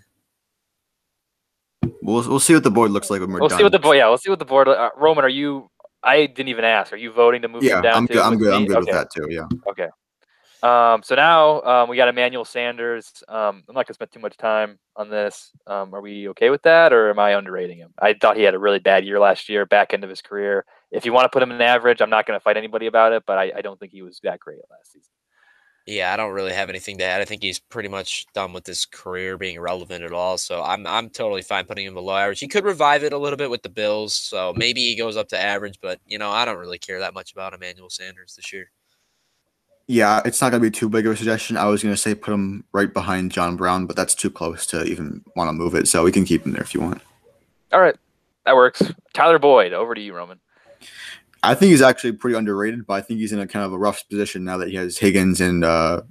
We'll 2.09 2.27
we'll 2.27 2.41
see 2.41 2.55
what 2.55 2.65
the 2.65 2.71
board 2.71 2.91
looks 2.91 3.11
like 3.11 3.21
when 3.21 3.31
we're 3.31 3.41
We'll 3.41 3.51
done. 3.51 3.59
see 3.59 3.65
what 3.65 3.73
the 3.73 3.79
board. 3.79 3.99
Yeah, 3.99 4.09
we'll 4.09 4.17
see 4.17 4.31
what 4.31 4.39
the 4.39 4.45
board. 4.47 4.67
Uh, 4.67 4.91
Roman, 4.97 5.25
are 5.25 5.29
you? 5.29 5.71
I 6.03 6.25
didn't 6.25 6.49
even 6.49 6.65
ask. 6.65 6.91
Are 6.93 6.97
you 6.97 7.13
voting 7.13 7.43
to 7.43 7.49
move 7.49 7.63
Yeah, 7.63 7.77
him 7.77 7.83
down? 7.83 7.97
I'm 7.97 8.07
good. 8.07 8.17
I'm 8.19 8.39
good. 8.39 8.55
I'm 8.55 8.65
good 8.67 8.79
with 8.79 8.91
that 8.91 9.11
too. 9.15 9.27
Yeah. 9.29 9.47
Okay. 9.69 9.89
Um, 10.63 11.03
so 11.03 11.15
now 11.15 11.61
um, 11.63 11.89
we 11.89 11.97
got 11.97 12.09
Emmanuel 12.09 12.47
Sanders. 12.47 13.23
Um, 13.29 13.63
I'm 13.69 13.75
not 13.75 13.87
gonna 13.87 13.95
spend 13.95 14.11
too 14.11 14.21
much 14.21 14.39
time 14.39 14.79
on 14.97 15.11
this. 15.11 15.53
Um, 15.67 15.95
are 15.95 16.01
we 16.01 16.29
okay 16.31 16.49
with 16.49 16.63
that, 16.63 16.95
or 16.95 17.11
am 17.11 17.19
I 17.19 17.37
underrating 17.37 17.77
him? 17.79 17.93
I 18.01 18.15
thought 18.15 18.39
he 18.39 18.43
had 18.43 18.55
a 18.55 18.59
really 18.59 18.79
bad 18.79 19.05
year 19.05 19.21
last 19.21 19.51
year, 19.51 19.67
back 19.67 19.93
end 19.93 20.03
of 20.03 20.11
his 20.11 20.23
career. 20.23 20.65
If 20.91 21.05
you 21.05 21.13
want 21.13 21.27
to 21.27 21.29
put 21.29 21.43
him 21.43 21.53
in 21.53 21.61
average, 21.61 22.01
I'm 22.01 22.11
not 22.11 22.27
gonna 22.27 22.41
fight 22.41 22.57
anybody 22.57 22.87
about 22.87 23.13
it, 23.13 23.25
but 23.27 23.37
I, 23.37 23.53
I 23.57 23.61
don't 23.61 23.79
think 23.79 23.93
he 23.93 24.01
was 24.01 24.19
that 24.23 24.41
great 24.41 24.59
last 24.71 24.93
season. 24.93 25.13
Yeah, 25.89 26.13
I 26.13 26.19
don't 26.19 26.33
really 26.35 26.53
have 26.53 26.69
anything 26.69 26.99
to 26.99 27.05
add. 27.05 27.23
I 27.23 27.25
think 27.25 27.43
he's 27.43 27.59
pretty 27.59 27.89
much 27.89 28.27
done 28.35 28.53
with 28.53 28.67
his 28.67 28.85
career 28.85 29.39
being 29.39 29.59
relevant 29.59 30.05
at 30.05 30.13
all. 30.13 30.37
So 30.37 30.63
I'm 30.63 30.87
I'm 30.87 31.09
totally 31.09 31.41
fine 31.41 31.65
putting 31.65 31.87
him 31.87 31.95
below 31.95 32.15
average. 32.15 32.41
He 32.41 32.47
could 32.47 32.65
revive 32.65 33.05
it 33.05 33.15
a 33.15 33.17
little 33.17 33.39
bit 33.39 33.49
with 33.49 33.63
the 33.63 33.71
Bills, 33.71 34.15
so 34.15 34.53
maybe 34.55 34.83
he 34.83 34.95
goes 34.95 35.17
up 35.17 35.29
to 35.29 35.41
average. 35.43 35.79
But 35.81 35.99
you 36.07 36.19
know, 36.19 36.29
I 36.29 36.45
don't 36.45 36.59
really 36.59 36.77
care 36.77 37.01
that 37.01 37.15
much 37.15 37.33
about 37.33 37.55
Emmanuel 37.55 37.89
Sanders 37.89 38.37
this 38.37 38.53
year. 38.53 38.71
Yeah, 39.87 40.21
it's 40.27 40.43
not 40.43 40.51
gonna 40.51 40.61
be 40.61 40.71
too 40.71 40.91
big 40.91 41.07
of 41.07 41.15
a 41.15 41.17
suggestion. 41.17 41.57
I 41.57 41.65
was 41.65 41.83
gonna 41.83 41.97
say 41.97 42.15
put 42.15 42.35
him 42.35 42.65
right 42.73 42.93
behind 42.93 43.33
John 43.33 43.57
Brown, 43.57 43.87
but 43.87 43.97
that's 43.97 44.15
too 44.15 44.29
close 44.29 44.67
to 44.67 44.85
even 44.85 45.25
want 45.37 45.49
to 45.49 45.55
move 45.55 45.75
it. 45.75 45.89
So 45.89 46.05
we 46.05 46.13
can 46.13 46.27
keep 46.27 46.45
him 46.45 46.53
there 46.53 46.61
if 46.61 46.75
you 46.75 46.83
want. 46.83 47.01
All 47.73 47.81
right, 47.81 47.97
that 48.45 48.57
works. 48.57 48.83
Tyler 49.15 49.39
Boyd, 49.39 49.73
over 49.73 49.95
to 49.95 50.01
you, 50.03 50.15
Roman. 50.15 50.39
I 51.43 51.55
think 51.55 51.71
he's 51.71 51.83
actually 51.83 52.13
pretty 52.13 52.37
underrated, 52.37 52.87
but 52.87 52.95
I 52.95 53.01
think 53.01 53.21
he's 53.21 53.33
in 53.33 53.39
a 53.39 53.47
kind 53.47 53.65
of 53.65 53.73
a 53.73 53.79
rough 53.79 54.07
position 54.09 54.45
now 54.45 54.57
that 54.59 54.69
he 54.69 54.75
has 54.77 54.99
Higgins 54.99 55.41
and 55.41 55.65
uh, 55.65 56.03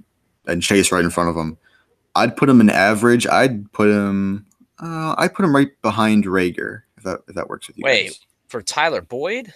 and 0.46 0.62
Chase 0.62 0.90
right 0.90 1.04
in 1.04 1.10
front 1.10 1.30
of 1.30 1.36
him. 1.36 1.56
I'd 2.14 2.36
put 2.36 2.48
him 2.48 2.60
in 2.60 2.70
average. 2.70 3.26
I'd 3.26 3.70
put 3.72 3.88
him. 3.88 4.46
Uh, 4.82 5.14
I'd 5.18 5.34
put 5.34 5.44
him 5.44 5.54
right 5.54 5.70
behind 5.82 6.24
Reagor 6.24 6.82
if 6.96 7.04
that 7.04 7.20
if 7.28 7.34
that 7.34 7.48
works 7.48 7.68
with 7.68 7.78
you. 7.78 7.84
Wait. 7.84 8.06
guys. 8.06 8.20
For 8.48 8.62
Tyler 8.62 9.02
Boyd, 9.02 9.52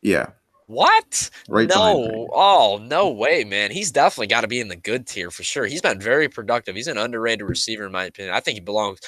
Yeah, 0.00 0.26
what? 0.66 1.28
right 1.48 1.68
no, 1.68 2.28
oh 2.32 2.78
no 2.80 3.10
way, 3.10 3.42
man. 3.42 3.72
He's 3.72 3.90
definitely 3.90 4.28
got 4.28 4.42
to 4.42 4.46
be 4.46 4.60
in 4.60 4.68
the 4.68 4.76
good 4.76 5.06
tier 5.08 5.30
for 5.32 5.42
sure. 5.42 5.66
He's 5.66 5.80
been 5.82 5.98
very 6.00 6.28
productive. 6.28 6.76
He's 6.76 6.86
an 6.86 6.98
underrated 6.98 7.48
receiver 7.48 7.86
in 7.86 7.90
my 7.90 8.04
opinion. 8.04 8.34
I 8.34 8.40
think 8.40 8.54
he 8.54 8.60
belongs 8.60 9.00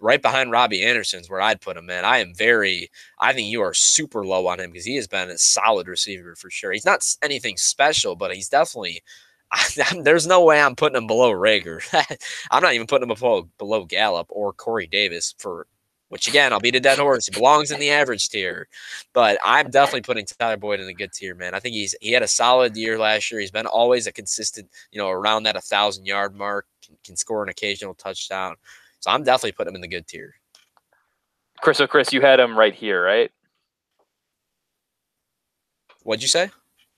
right 0.00 0.20
behind 0.20 0.50
Robbie 0.50 0.82
Anderson's 0.82 1.30
where 1.30 1.40
I'd 1.40 1.60
put 1.60 1.76
him, 1.76 1.86
man. 1.86 2.04
I 2.04 2.18
am 2.18 2.34
very. 2.34 2.90
I 3.18 3.32
think 3.32 3.48
you 3.48 3.62
are 3.62 3.74
super 3.74 4.24
low 4.24 4.46
on 4.46 4.60
him 4.60 4.70
because 4.70 4.84
he 4.84 4.96
has 4.96 5.06
been 5.06 5.30
a 5.30 5.38
solid 5.38 5.88
receiver 5.88 6.34
for 6.36 6.50
sure. 6.50 6.72
He's 6.72 6.84
not 6.84 7.04
anything 7.22 7.56
special, 7.56 8.16
but 8.16 8.34
he's 8.34 8.48
definitely. 8.48 9.02
I, 9.52 9.62
there's 10.02 10.26
no 10.26 10.44
way 10.44 10.60
I'm 10.60 10.74
putting 10.74 10.96
him 10.96 11.06
below 11.06 11.30
Reagor. 11.32 11.80
I'm 12.50 12.62
not 12.62 12.74
even 12.74 12.86
putting 12.86 13.08
him 13.08 13.16
below 13.16 13.48
below 13.58 13.84
Gallup 13.84 14.26
or 14.30 14.52
Corey 14.52 14.86
Davis 14.86 15.34
for. 15.38 15.66
Which 16.10 16.28
again, 16.28 16.52
I'll 16.52 16.60
beat 16.60 16.76
a 16.76 16.80
dead 16.80 16.98
horse. 16.98 17.26
He 17.26 17.32
belongs 17.32 17.72
in 17.72 17.80
the 17.80 17.90
average 17.90 18.28
tier. 18.28 18.68
But 19.14 19.38
I'm 19.42 19.68
definitely 19.70 20.02
putting 20.02 20.26
Tyler 20.26 20.56
Boyd 20.56 20.78
in 20.78 20.86
a 20.86 20.94
good 20.94 21.12
tier, 21.12 21.34
man. 21.34 21.54
I 21.54 21.60
think 21.60 21.74
he's 21.74 21.96
he 22.00 22.12
had 22.12 22.22
a 22.22 22.28
solid 22.28 22.76
year 22.76 22.98
last 22.98 23.32
year. 23.32 23.40
He's 23.40 23.50
been 23.50 23.66
always 23.66 24.06
a 24.06 24.12
consistent, 24.12 24.68
you 24.92 25.00
know, 25.00 25.08
around 25.08 25.42
that 25.44 25.56
a 25.56 25.60
thousand 25.60 26.06
yard 26.06 26.36
mark. 26.36 26.66
Can, 26.84 26.96
can 27.02 27.16
score 27.16 27.42
an 27.42 27.48
occasional 27.48 27.94
touchdown. 27.94 28.54
So 29.04 29.10
I'm 29.10 29.22
definitely 29.22 29.52
putting 29.52 29.72
him 29.72 29.74
in 29.74 29.82
the 29.82 29.88
good 29.88 30.06
tier. 30.08 30.32
Chris, 31.60 31.76
so 31.76 31.86
Chris, 31.86 32.10
you 32.10 32.22
had 32.22 32.40
him 32.40 32.58
right 32.58 32.74
here, 32.74 33.04
right? 33.04 33.30
What'd 36.04 36.22
you 36.22 36.28
say? 36.28 36.48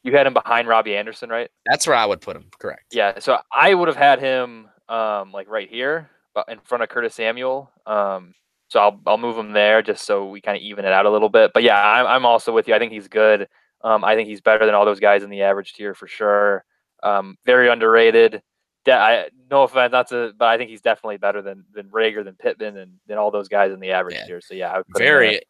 You 0.05 0.13
had 0.13 0.25
him 0.25 0.33
behind 0.33 0.69
Robbie 0.69 0.97
Anderson, 0.97 1.31
right? 1.31 1.51
That's 1.69 1.85
where 1.85 1.97
I 1.97 2.07
would 2.07 2.21
put 2.21 2.37
him. 2.37 2.49
Correct. 2.61 2.85
Yeah, 2.93 3.19
so 3.19 3.39
I 3.53 3.75
would 3.75 3.89
have 3.89 3.97
had 3.97 4.21
him 4.21 4.69
um 4.89 5.33
like 5.33 5.49
right 5.49 5.69
here, 5.69 6.09
but 6.33 6.49
in 6.49 6.61
front 6.61 6.85
of 6.85 6.91
Curtis 6.91 7.17
Samuel. 7.17 7.73
Um, 7.87 8.35
so 8.69 8.79
I'll 8.79 9.01
I'll 9.05 9.19
move 9.19 9.37
him 9.37 9.51
there 9.51 9.83
just 9.83 10.05
so 10.05 10.29
we 10.29 10.41
kind 10.41 10.57
of 10.57 10.63
even 10.63 10.85
it 10.85 10.93
out 10.93 11.07
a 11.07 11.11
little 11.11 11.29
bit. 11.29 11.51
But 11.53 11.65
yeah, 11.65 11.85
I'm 11.85 12.07
I'm 12.07 12.25
also 12.25 12.53
with 12.53 12.69
you. 12.69 12.75
I 12.75 12.79
think 12.79 12.93
he's 12.93 13.09
good. 13.09 13.49
Um, 13.83 14.05
I 14.05 14.15
think 14.15 14.29
he's 14.29 14.41
better 14.41 14.65
than 14.65 14.77
all 14.77 14.85
those 14.85 15.01
guys 15.01 15.25
in 15.25 15.31
the 15.31 15.43
average 15.43 15.73
tier 15.73 15.93
for 15.93 16.07
sure. 16.07 16.65
Um, 17.03 17.37
very 17.45 17.69
underrated. 17.69 18.43
De- 18.87 18.93
I, 18.93 19.29
no 19.51 19.65
offense, 19.65 19.93
not 19.93 20.09
to, 20.09 20.33
but 20.39 20.47
I 20.49 20.57
think 20.57 20.71
he's 20.71 20.81
definitely 20.81 21.19
better 21.19 21.43
than 21.43 21.65
than 21.75 21.87
Reagor, 21.91 22.25
than 22.25 22.35
Pittman, 22.35 22.79
and 22.79 22.93
than 23.07 23.19
all 23.19 23.31
those 23.31 23.49
guys 23.49 23.73
in 23.73 23.81
the 23.81 23.91
average 23.91 24.15
Yeah. 24.17 24.27
tier. 24.27 24.41
So 24.41 24.55
yeah, 24.55 24.73
I 24.73 24.79
would 24.79 24.87
put. 24.89 24.99
Very. 24.99 25.41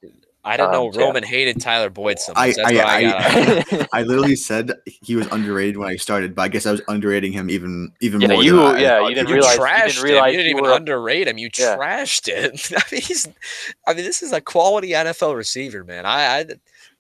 I 0.45 0.57
don't 0.57 0.71
know 0.71 0.87
Um, 0.87 0.93
so 0.93 1.01
yeah. 1.01 1.07
Roman 1.07 1.25
hated 1.25 1.61
Tyler 1.61 1.91
Boyd 1.91 2.21
so 2.21 2.33
much. 2.33 2.57
I- 2.57 2.63
I- 2.63 2.79
I, 2.79 3.65
I- 3.73 3.87
I 3.93 4.03
literally 4.05 4.37
said 4.37 4.73
he 4.87 5.17
was 5.17 5.27
underrated 5.33 5.77
when 5.77 5.89
I 5.89 5.97
started, 5.97 6.37
but 6.37 6.43
I 6.43 6.49
guess 6.49 6.67
I 6.67 6.71
was 6.71 6.81
underrating 6.87 7.33
him 7.33 7.51
even 7.51 7.93
even 8.01 8.21
Yeah, 8.21 8.29
more. 8.29 8.43
you- 8.45 8.57
than 8.57 8.81
yeah, 8.81 8.99
thought 9.01 9.09
you 9.09 9.15
didn't 9.17 9.29
you 9.29 9.35
realize- 9.35 9.59
trashed 9.59 9.87
didn't 9.87 9.97
him. 9.99 10.05
realize 10.05 10.33
You 10.33 10.39
didn't 10.39 10.51
even 10.53 10.63
were- 10.63 10.73
underrate 10.73 11.27
him. 11.29 11.39
You 11.39 11.51
Yeah. 11.59 11.77
trashed 11.77 12.29
it. 12.29 12.73
I 12.77 12.83
mean, 12.93 13.03
he's. 13.03 13.29
I 13.89 13.95
mean, 13.95 14.05
this 14.05 14.23
is 14.23 14.33
a 14.33 14.41
quality 14.41 14.91
NFL 14.91 15.37
receiver, 15.37 15.83
man. 15.85 16.07
I, 16.07 16.45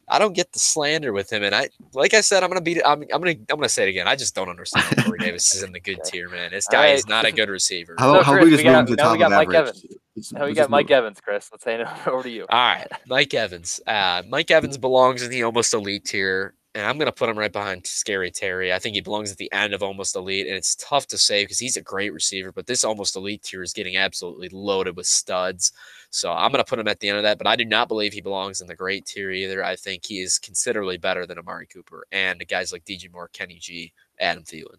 I, 0.08 0.16
I 0.16 0.18
don't 0.18 0.34
get 0.34 0.52
the 0.52 0.58
slander 0.58 1.12
with 1.12 1.32
him, 1.32 1.42
and 1.42 1.54
I, 1.54 1.68
like 1.94 2.14
I 2.14 2.20
said, 2.20 2.42
I'm 2.42 2.50
gonna 2.50 2.60
beat 2.60 2.76
it. 2.78 2.82
I'm, 2.86 3.02
I'm 3.02 3.20
gonna, 3.20 3.30
I'm 3.30 3.56
gonna 3.56 3.68
say 3.68 3.84
it 3.84 3.90
again. 3.90 4.06
I 4.08 4.16
just 4.16 4.34
don't 4.34 4.48
understand 4.48 4.84
how 4.86 5.04
Corey 5.04 5.18
Davis 5.20 5.54
is 5.54 5.62
in 5.62 5.72
the 5.72 5.80
good 5.80 5.98
tier, 6.04 6.28
man. 6.28 6.50
This 6.52 6.66
guy 6.68 6.86
right. 6.86 6.94
is 6.94 7.06
not 7.08 7.24
a 7.24 7.32
good 7.32 7.48
receiver. 7.48 7.94
How, 7.98 8.14
So, 8.14 8.22
how 8.22 8.32
Chris, 8.32 8.44
we 8.44 8.50
just 8.50 8.60
we 8.64 8.70
got- 8.70 8.86
to 8.86 8.96
now 8.96 9.02
top 9.04 9.12
we 9.12 9.18
got 9.18 9.32
of 9.32 9.38
Mike 9.38 9.48
average? 9.48 9.58
Evans. 9.58 9.86
Let's- 10.16 10.32
now 10.32 10.46
we 10.46 10.54
got 10.54 10.70
Mike 10.70 10.86
move- 10.86 10.92
Evans, 10.92 11.20
Chris. 11.20 11.48
Let's 11.52 11.64
say 11.64 11.80
it 11.80 11.86
over 12.06 12.22
to 12.22 12.30
you. 12.30 12.46
All 12.48 12.58
right, 12.58 12.86
Mike 13.06 13.34
Evans. 13.34 13.80
Uh, 13.86 14.22
Mike 14.28 14.50
Evans 14.50 14.78
belongs 14.78 15.22
in 15.22 15.30
the 15.30 15.42
almost 15.42 15.74
elite 15.74 16.04
tier, 16.06 16.54
and 16.74 16.86
I'm 16.86 16.96
going 16.98 17.06
to 17.06 17.12
put 17.12 17.28
him 17.28 17.38
right 17.38 17.52
behind 17.52 17.86
Scary 17.86 18.30
Terry. 18.30 18.72
I 18.72 18.78
think 18.78 18.94
he 18.94 19.00
belongs 19.00 19.30
at 19.32 19.38
the 19.38 19.50
end 19.52 19.74
of 19.74 19.82
almost 19.82 20.14
elite, 20.16 20.46
and 20.46 20.56
it's 20.56 20.74
tough 20.76 21.06
to 21.08 21.18
say 21.18 21.42
because 21.44 21.58
he's 21.58 21.76
a 21.76 21.82
great 21.82 22.12
receiver, 22.14 22.52
but 22.52 22.66
this 22.66 22.84
almost 22.84 23.16
elite 23.16 23.42
tier 23.42 23.62
is 23.62 23.72
getting 23.72 23.96
absolutely 23.96 24.48
loaded 24.52 24.96
with 24.96 25.06
studs. 25.06 25.72
So 26.10 26.32
I'm 26.32 26.50
going 26.50 26.64
to 26.64 26.68
put 26.68 26.78
him 26.78 26.88
at 26.88 27.00
the 27.00 27.08
end 27.08 27.18
of 27.18 27.24
that, 27.24 27.38
but 27.38 27.46
I 27.46 27.56
do 27.56 27.64
not 27.64 27.88
believe 27.88 28.12
he 28.12 28.20
belongs 28.20 28.60
in 28.60 28.66
the 28.66 28.74
great 28.74 29.06
tier 29.06 29.30
either. 29.30 29.64
I 29.64 29.76
think 29.76 30.04
he 30.04 30.20
is 30.20 30.38
considerably 30.38 30.98
better 30.98 31.26
than 31.26 31.38
Amari 31.38 31.66
Cooper 31.66 32.06
and 32.12 32.46
guys 32.48 32.72
like 32.72 32.84
DJ 32.84 33.12
Moore, 33.12 33.28
Kenny 33.28 33.58
G, 33.58 33.92
Adam 34.20 34.44
Thielen. 34.44 34.78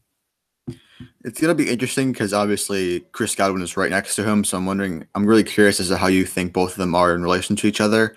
It's 1.24 1.40
gonna 1.40 1.56
be 1.56 1.70
interesting 1.70 2.12
because 2.12 2.34
obviously 2.34 3.02
Chris 3.12 3.36
Godwin 3.36 3.62
is 3.62 3.78
right 3.78 3.91
next 3.91 4.16
to 4.16 4.24
him, 4.24 4.44
so 4.44 4.58
I'm 4.58 4.66
wondering. 4.66 5.06
I'm 5.14 5.26
really 5.26 5.44
curious 5.44 5.80
as 5.80 5.90
to 5.90 5.98
how 5.98 6.08
you 6.08 6.26
think 6.26 6.54
both 6.54 6.72
of 6.72 6.78
them 6.78 6.95
are 6.95 7.14
in 7.14 7.22
relation 7.22 7.56
to 7.58 7.68
each 7.68 7.80
other. 7.80 8.16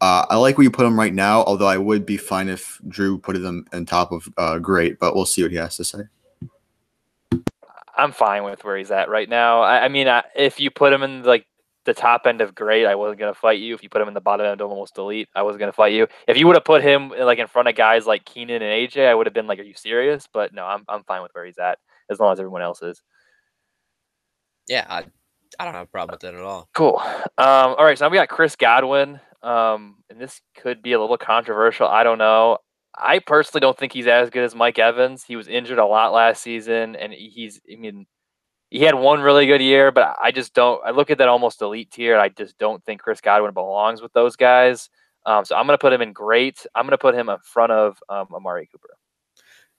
Uh, 0.00 0.26
I 0.30 0.36
like 0.36 0.58
where 0.58 0.64
you 0.64 0.70
put 0.70 0.86
him 0.86 0.98
right 0.98 1.14
now, 1.14 1.44
although 1.44 1.66
I 1.66 1.78
would 1.78 2.04
be 2.04 2.16
fine 2.16 2.48
if 2.48 2.80
Drew 2.88 3.18
put 3.18 3.40
them 3.40 3.66
on 3.72 3.86
top 3.86 4.10
of 4.10 4.28
uh, 4.36 4.58
great, 4.58 4.98
but 4.98 5.14
we'll 5.14 5.26
see 5.26 5.42
what 5.42 5.52
he 5.52 5.58
has 5.58 5.76
to 5.76 5.84
say. 5.84 5.98
I'm 7.96 8.12
fine 8.12 8.42
with 8.42 8.64
where 8.64 8.76
he's 8.76 8.90
at 8.90 9.08
right 9.08 9.28
now. 9.28 9.60
I, 9.60 9.84
I 9.84 9.88
mean, 9.88 10.08
I, 10.08 10.24
if 10.34 10.58
you 10.58 10.70
put 10.70 10.92
him 10.92 11.02
in 11.02 11.22
like 11.22 11.46
the 11.84 11.94
top 11.94 12.26
end 12.26 12.40
of 12.40 12.54
great, 12.54 12.86
I 12.86 12.94
wasn't 12.94 13.20
gonna 13.20 13.34
fight 13.34 13.60
you. 13.60 13.74
If 13.74 13.82
you 13.82 13.88
put 13.88 14.00
him 14.00 14.08
in 14.08 14.14
the 14.14 14.20
bottom 14.20 14.46
end 14.46 14.60
of 14.60 14.70
almost 14.70 14.98
elite, 14.98 15.28
I 15.34 15.42
wasn't 15.42 15.60
gonna 15.60 15.72
fight 15.72 15.92
you. 15.92 16.06
If 16.28 16.36
you 16.36 16.46
would 16.46 16.56
have 16.56 16.64
put 16.64 16.82
him 16.82 17.10
like 17.10 17.38
in 17.38 17.46
front 17.46 17.68
of 17.68 17.74
guys 17.74 18.06
like 18.06 18.24
Keenan 18.24 18.62
and 18.62 18.90
AJ, 18.90 19.08
I 19.08 19.14
would 19.14 19.26
have 19.26 19.34
been 19.34 19.46
like, 19.46 19.58
"Are 19.58 19.64
you 19.64 19.74
serious?" 19.74 20.28
But 20.32 20.52
no, 20.52 20.64
I'm 20.64 20.84
I'm 20.88 21.04
fine 21.04 21.22
with 21.22 21.32
where 21.34 21.44
he's 21.44 21.58
at 21.58 21.78
as 22.10 22.20
long 22.20 22.32
as 22.32 22.38
everyone 22.38 22.62
else 22.62 22.82
is. 22.82 23.02
Yeah, 24.68 24.86
I, 24.88 25.04
I 25.58 25.64
don't 25.64 25.74
have 25.74 25.84
a 25.84 25.90
problem 25.90 26.14
with 26.14 26.20
that 26.20 26.34
at 26.34 26.40
all. 26.40 26.68
Cool. 26.74 27.00
Um, 27.38 27.74
all 27.76 27.84
right, 27.84 27.98
so 27.98 28.04
now 28.04 28.10
we 28.10 28.16
got 28.16 28.28
Chris 28.28 28.56
Godwin. 28.56 29.20
Um, 29.42 29.96
and 30.08 30.20
this 30.20 30.40
could 30.56 30.82
be 30.82 30.92
a 30.92 31.00
little 31.00 31.18
controversial. 31.18 31.88
I 31.88 32.04
don't 32.04 32.18
know. 32.18 32.58
I 32.96 33.18
personally 33.18 33.60
don't 33.60 33.76
think 33.76 33.92
he's 33.92 34.06
as 34.06 34.30
good 34.30 34.44
as 34.44 34.54
Mike 34.54 34.78
Evans. 34.78 35.24
He 35.24 35.34
was 35.34 35.48
injured 35.48 35.78
a 35.78 35.86
lot 35.86 36.12
last 36.12 36.42
season, 36.42 36.94
and 36.94 37.12
he's. 37.12 37.60
I 37.70 37.76
mean, 37.76 38.06
he 38.72 38.80
had 38.84 38.94
one 38.94 39.20
really 39.20 39.46
good 39.46 39.60
year, 39.60 39.92
but 39.92 40.16
I 40.20 40.30
just 40.32 40.54
don't. 40.54 40.80
I 40.84 40.90
look 40.90 41.10
at 41.10 41.18
that 41.18 41.28
almost 41.28 41.60
elite 41.62 41.90
tier. 41.90 42.14
And 42.14 42.22
I 42.22 42.28
just 42.30 42.58
don't 42.58 42.82
think 42.84 43.02
Chris 43.02 43.20
Godwin 43.20 43.52
belongs 43.52 44.00
with 44.00 44.12
those 44.14 44.34
guys. 44.36 44.88
Um, 45.26 45.44
so 45.44 45.54
I'm 45.56 45.66
going 45.66 45.74
to 45.76 45.80
put 45.80 45.92
him 45.92 46.02
in 46.02 46.12
great. 46.12 46.64
I'm 46.74 46.84
going 46.84 46.92
to 46.92 46.98
put 46.98 47.14
him 47.14 47.28
in 47.28 47.36
front 47.44 47.70
of 47.70 47.98
um, 48.08 48.26
Amari 48.34 48.66
Cooper. 48.72 48.88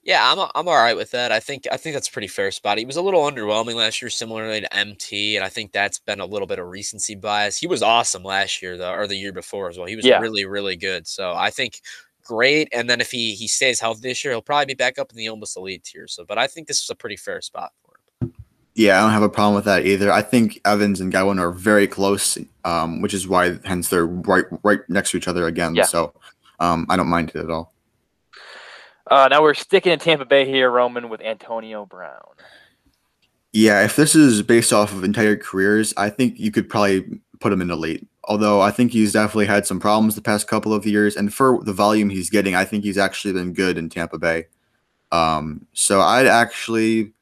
Yeah, 0.04 0.20
I'm 0.22 0.38
I'm 0.54 0.68
all 0.68 0.76
right 0.76 0.96
with 0.98 1.12
that. 1.12 1.32
I 1.32 1.40
think 1.40 1.66
I 1.72 1.78
think 1.78 1.94
that's 1.96 2.10
a 2.10 2.12
pretty 2.12 2.28
fair 2.28 2.52
spot. 2.52 2.78
He 2.78 2.86
was 2.86 2.98
a 2.98 3.02
little 3.02 3.24
underwhelming 3.24 3.76
last 3.76 4.02
year, 4.02 4.10
similarly 4.10 4.60
to 4.62 4.76
MT, 4.76 5.38
and 5.38 5.46
I 5.46 5.50
think 5.50 5.72
that's 5.72 5.98
been 6.00 6.20
a 6.20 6.26
little 6.26 6.48
bit 6.48 6.60
of 6.60 6.68
recency 6.68 7.16
bias. 7.16 7.58
He 7.58 7.68
was 7.68 7.82
awesome 7.82 8.24
last 8.24 8.62
year, 8.62 8.78
though, 8.78 8.94
or 8.94 9.08
the 9.08 9.16
year 9.16 9.32
before 9.32 9.70
as 9.70 9.78
well. 9.78 9.88
He 9.88 9.96
was 9.96 10.06
Yeah. 10.06 10.20
really, 10.20 10.46
really 10.46 10.76
good. 10.76 11.08
So 11.08 11.34
I 11.34 11.50
think 11.52 11.80
great. 12.22 12.68
And 12.74 12.90
then 12.90 13.00
if 13.02 13.12
he 13.12 13.34
he 13.36 13.48
stays 13.48 13.80
healthy 13.80 14.02
this 14.10 14.24
year, 14.26 14.34
he'll 14.34 14.42
probably 14.42 14.66
be 14.66 14.74
back 14.76 15.00
up 15.00 15.10
in 15.12 15.18
the 15.18 15.30
almost 15.30 15.56
elite 15.58 15.84
tier. 15.86 16.08
So, 16.08 16.26
but 16.26 16.38
I 16.38 16.48
think 16.48 16.68
this 16.68 16.84
is 16.84 16.90
a 16.90 16.96
pretty 16.96 17.18
fair 17.18 17.42
spot. 17.42 17.72
Yeah, 18.76 18.98
I 18.98 19.02
don't 19.02 19.12
have 19.12 19.22
a 19.22 19.30
problem 19.30 19.56
with 19.56 19.66
that 19.66 19.86
either. 19.86 20.12
I 20.12 20.22
think 20.22 20.60
Evans 20.66 21.00
and 21.00 21.12
Godwin 21.12 21.38
are 21.40 21.52
very 21.52 21.88
close, 21.88 22.38
um, 22.64 23.02
which 23.02 23.14
is 23.14 23.28
why 23.28 23.60
hence 23.66 23.90
they're 23.90 24.08
right 24.08 24.46
right 24.64 24.80
next 24.90 25.12
to 25.12 25.18
each 25.18 25.28
other 25.28 25.46
again. 25.46 25.76
Yeah. 25.76 25.84
So 25.84 26.14
um, 26.60 26.88
I 26.90 26.96
don't 26.96 27.08
mind 27.08 27.30
it 27.30 27.36
at 27.36 27.52
all. 27.52 27.74
Uh, 29.10 29.28
now 29.30 29.42
we're 29.42 29.54
sticking 29.54 29.92
in 29.92 30.00
Tampa 30.00 30.26
Bay 30.26 30.46
here, 30.46 30.72
Roman, 30.72 31.10
with 31.10 31.22
Antonio 31.22 31.86
Brown. 31.86 32.22
Yeah, 33.52 33.84
if 33.84 33.96
this 33.96 34.16
is 34.16 34.42
based 34.42 34.74
off 34.74 34.92
of 34.92 35.04
entire 35.04 35.36
careers, 35.36 35.94
I 35.96 36.10
think 36.10 36.40
you 36.40 36.50
could 36.52 36.68
probably 36.68 37.22
put 37.40 37.54
him 37.54 37.62
in 37.62 37.68
the 37.68 37.76
elite. 37.76 38.08
Although 38.24 38.62
I 38.62 38.72
think 38.72 38.92
he's 38.92 39.14
definitely 39.14 39.46
had 39.46 39.68
some 39.68 39.80
problems 39.80 40.16
the 40.16 40.22
past 40.22 40.48
couple 40.48 40.74
of 40.74 40.88
years, 40.88 41.16
and 41.16 41.32
for 41.32 41.60
the 41.64 41.74
volume 41.74 42.10
he's 42.10 42.32
getting, 42.32 42.56
I 42.56 42.66
think 42.66 42.84
he's 42.84 42.98
actually 42.98 43.34
been 43.34 43.54
good 43.54 43.78
in 43.78 43.90
Tampa 43.90 44.18
Bay. 44.18 44.48
Um, 45.12 45.68
so 45.74 46.02
I'd 46.02 46.26
actually, 46.26 47.14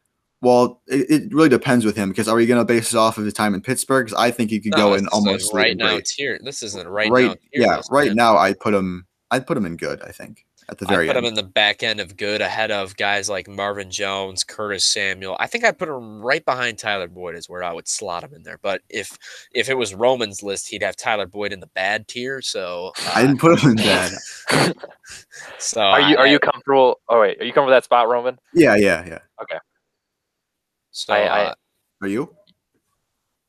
well, 0.41 0.81
it, 0.87 1.09
it 1.09 1.33
really 1.33 1.49
depends 1.49 1.85
with 1.85 1.95
him 1.95 2.09
because 2.09 2.27
are 2.27 2.35
we 2.35 2.45
going 2.45 2.59
to 2.59 2.65
base 2.65 2.93
it 2.93 2.97
off 2.97 3.17
of 3.17 3.25
his 3.25 3.33
time 3.33 3.53
in 3.53 3.61
Pittsburgh? 3.61 4.07
'Cause 4.07 4.17
I 4.17 4.31
think 4.31 4.49
he 4.49 4.59
could 4.59 4.71
No, 4.71 4.77
go 4.77 4.87
in 4.93 4.95
isn't 5.01 5.07
almost 5.09 5.53
right 5.53 5.77
now 5.77 5.89
grade. 5.93 6.05
tier. 6.05 6.39
This 6.43 6.63
isn't 6.63 6.87
right, 6.87 7.11
right, 7.11 7.27
now. 7.27 7.35
yeah, 7.53 7.77
list, 7.77 7.91
right 7.91 8.07
man. 8.07 8.15
now 8.15 8.37
I'd 8.37 8.59
put 8.59 8.73
him. 8.73 9.05
I'd 9.29 9.45
put 9.47 9.55
him 9.57 9.65
in 9.65 9.77
good. 9.77 10.01
I 10.01 10.11
think 10.11 10.45
at 10.69 10.77
the 10.77 10.85
very. 10.85 11.07
End. 11.07 11.11
I 11.11 11.13
put 11.13 11.17
end. 11.25 11.25
him 11.37 11.39
in 11.39 11.45
the 11.45 11.49
back 11.51 11.83
end 11.83 11.99
of 12.01 12.17
good 12.17 12.41
ahead 12.41 12.69
of 12.71 12.97
guys 12.97 13.29
like 13.29 13.47
Marvin 13.47 13.89
Jones, 13.91 14.43
Curtis 14.43 14.83
Samuel. 14.83 15.37
I 15.39 15.47
think 15.47 15.63
I 15.63 15.71
put 15.71 15.87
him 15.89 16.21
right 16.21 16.43
behind 16.43 16.77
Tyler 16.79 17.07
Boyd 17.07 17.35
is 17.35 17.47
where 17.47 17.63
I 17.63 17.71
would 17.71 17.87
slot 17.87 18.23
him 18.23 18.33
in 18.33 18.43
there. 18.43 18.57
But 18.61 18.81
if 18.89 19.17
if 19.53 19.69
it 19.69 19.77
was 19.77 19.93
Roman's 19.93 20.41
list, 20.43 20.67
he'd 20.69 20.83
have 20.83 20.95
Tyler 20.97 21.27
Boyd 21.27 21.53
in 21.53 21.59
the 21.61 21.69
bad 21.75 22.07
tier. 22.07 22.41
So 22.41 22.91
I 23.13 23.21
uh, 23.21 23.27
didn't 23.27 23.39
put 23.39 23.59
him 23.59 23.69
in 23.71 23.75
bad. 23.77 24.11
so 25.59 25.81
Are 25.81 26.01
you 26.01 26.17
are 26.17 26.25
I- 26.25 26.31
you 26.31 26.39
comfortable? 26.39 26.99
Oh 27.07 27.21
wait, 27.21 27.39
are 27.39 27.45
you 27.45 27.51
comfortable 27.53 27.67
with 27.67 27.75
that 27.75 27.83
spot, 27.85 28.09
Roman? 28.09 28.37
yeah, 28.53 28.75
yeah, 28.75 29.05
yeah. 29.05 29.19
So 30.91 31.13
I- 31.13 31.19
I- 31.19 31.45
uh, 31.45 31.53
Are 32.01 32.07
you? 32.07 32.35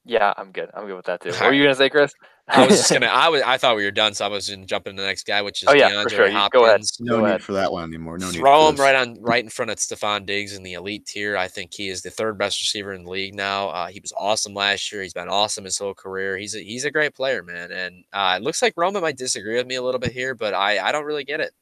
Yeah, 0.04 0.34
I'm 0.36 0.50
good. 0.50 0.68
I'm 0.74 0.86
good 0.86 0.96
with 0.96 1.06
that 1.06 1.20
too. 1.20 1.28
What 1.28 1.36
Alright. 1.36 1.50
were 1.50 1.54
you 1.54 1.62
gonna 1.62 1.76
say, 1.76 1.88
Chris? 1.88 2.12
I 2.48 2.66
was 2.66 2.76
just 2.76 2.90
gonna 2.92 3.06
I 3.06 3.28
was 3.28 3.40
I 3.42 3.56
thought 3.56 3.76
we 3.76 3.84
were 3.84 3.92
done, 3.92 4.14
so 4.14 4.24
I 4.24 4.28
was 4.28 4.48
gonna 4.48 4.66
jump 4.66 4.88
into 4.88 5.00
the 5.00 5.06
next 5.06 5.26
guy, 5.26 5.42
which 5.42 5.62
is 5.62 5.68
Oh, 5.68 5.74
yeah, 5.74 5.90
DeAndre 5.92 6.02
for 6.02 6.10
sure. 6.10 6.26
You- 6.26 6.32
Hopkins. 6.32 6.50
go 6.60 6.66
ahead. 6.66 6.80
No 7.00 7.12
Go 7.12 7.20
need 7.20 7.28
ahead. 7.28 7.42
for 7.44 7.52
that 7.52 7.70
one 7.70 7.84
anymore. 7.84 8.18
No 8.18 8.28
need. 8.28 8.38
Throw 8.38 8.62
for 8.64 8.68
him 8.70 8.74
this. 8.74 8.80
right 8.82 8.94
on 8.96 9.16
right 9.20 9.44
in 9.44 9.48
front 9.48 9.70
of 9.70 9.76
Stefon 9.78 10.26
Diggs 10.26 10.56
in 10.56 10.64
the 10.64 10.72
elite 10.72 11.06
tier. 11.06 11.36
I 11.36 11.46
think 11.46 11.72
he 11.72 11.88
is 11.88 12.02
the 12.02 12.10
third 12.10 12.36
best 12.36 12.60
receiver 12.60 12.92
in 12.94 13.04
the 13.04 13.10
league 13.10 13.36
now. 13.36 13.68
Uh, 13.68 13.86
he 13.86 14.00
was 14.00 14.12
awesome 14.18 14.54
last 14.54 14.90
year. 14.90 15.02
He's 15.02 15.12
been 15.14 15.28
awesome 15.28 15.62
his 15.64 15.78
whole 15.78 15.94
career. 15.94 16.36
He's 16.36 16.56
a, 16.56 16.58
he's 16.64 16.84
a 16.84 16.90
great 16.90 17.14
player, 17.14 17.44
man. 17.44 17.70
And 17.70 18.04
uh, 18.12 18.34
it 18.38 18.42
looks 18.42 18.60
like 18.60 18.74
Roman 18.76 19.02
might 19.02 19.16
disagree 19.16 19.54
with 19.54 19.68
me 19.68 19.76
a 19.76 19.82
little 19.82 20.00
bit 20.00 20.10
here, 20.10 20.34
but 20.34 20.52
I 20.52 20.80
I 20.84 20.90
don't 20.90 21.04
really 21.04 21.24
get 21.24 21.38
it. 21.38 21.52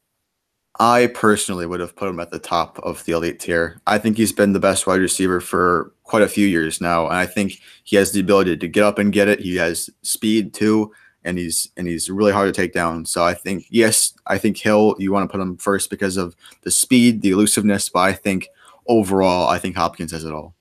I 0.79 1.09
personally 1.09 1.67
would 1.67 1.81
have 1.81 1.97
put 1.97 2.09
him 2.09 2.21
at 2.21 2.31
the 2.31 2.39
top 2.39 2.79
of 2.79 3.05
the 3.05 3.13
elite 3.13 3.41
tier. 3.41 3.81
I 3.87 3.99
think 3.99 4.17
he's 4.17 4.33
been 4.33 4.53
the 4.53 4.61
best 4.61 4.87
wide 4.87 5.01
receiver 5.01 5.41
for 5.41 5.93
quite 6.05 6.23
a 6.23 6.29
few 6.29 6.47
years 6.47 6.81
now, 6.81 7.07
and 7.07 7.17
I 7.17 7.27
think 7.27 7.61
he 7.85 7.97
has 7.97 8.13
the 8.13 8.21
ability 8.21 8.57
to 8.57 8.69
get 8.69 8.85
up 8.85 8.99
and 8.99 9.13
get 9.13 9.29
it. 9.29 9.41
He 9.41 9.57
has 9.57 9.91
speed 10.03 10.55
too, 10.55 10.93
and 11.25 11.39
he's 11.39 11.71
and 11.77 11.87
he's 11.87 12.09
really 12.09 12.33
hard 12.33 12.53
to 12.53 12.59
take 12.59 12.73
down. 12.73 13.05
So 13.05 13.25
I 13.25 13.35
think 13.35 13.67
yes, 13.69 14.15
I 14.27 14.39
think 14.39 14.57
Hill 14.57 14.95
you 14.99 15.13
want 15.13 15.29
to 15.29 15.33
put 15.33 15.43
him 15.43 15.57
first 15.57 15.91
because 15.91 16.17
of 16.17 16.37
the 16.63 16.71
speed, 16.71 17.23
the 17.23 17.31
elusiveness, 17.31 17.89
but 17.89 18.01
I 18.01 18.13
think 18.13 18.49
overall 18.87 19.49
I 19.49 19.59
think 19.59 19.77
Hopkins 19.77 20.13
has 20.13 20.25
it 20.25 20.33
all. 20.33 20.55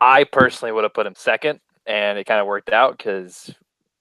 I 0.00 0.24
personally 0.24 0.72
would 0.72 0.84
have 0.84 0.94
put 0.94 1.06
him 1.06 1.14
second, 1.16 1.60
and 1.86 2.18
it 2.18 2.24
kind 2.24 2.40
of 2.40 2.46
worked 2.46 2.70
out 2.70 2.98
because 2.98 3.54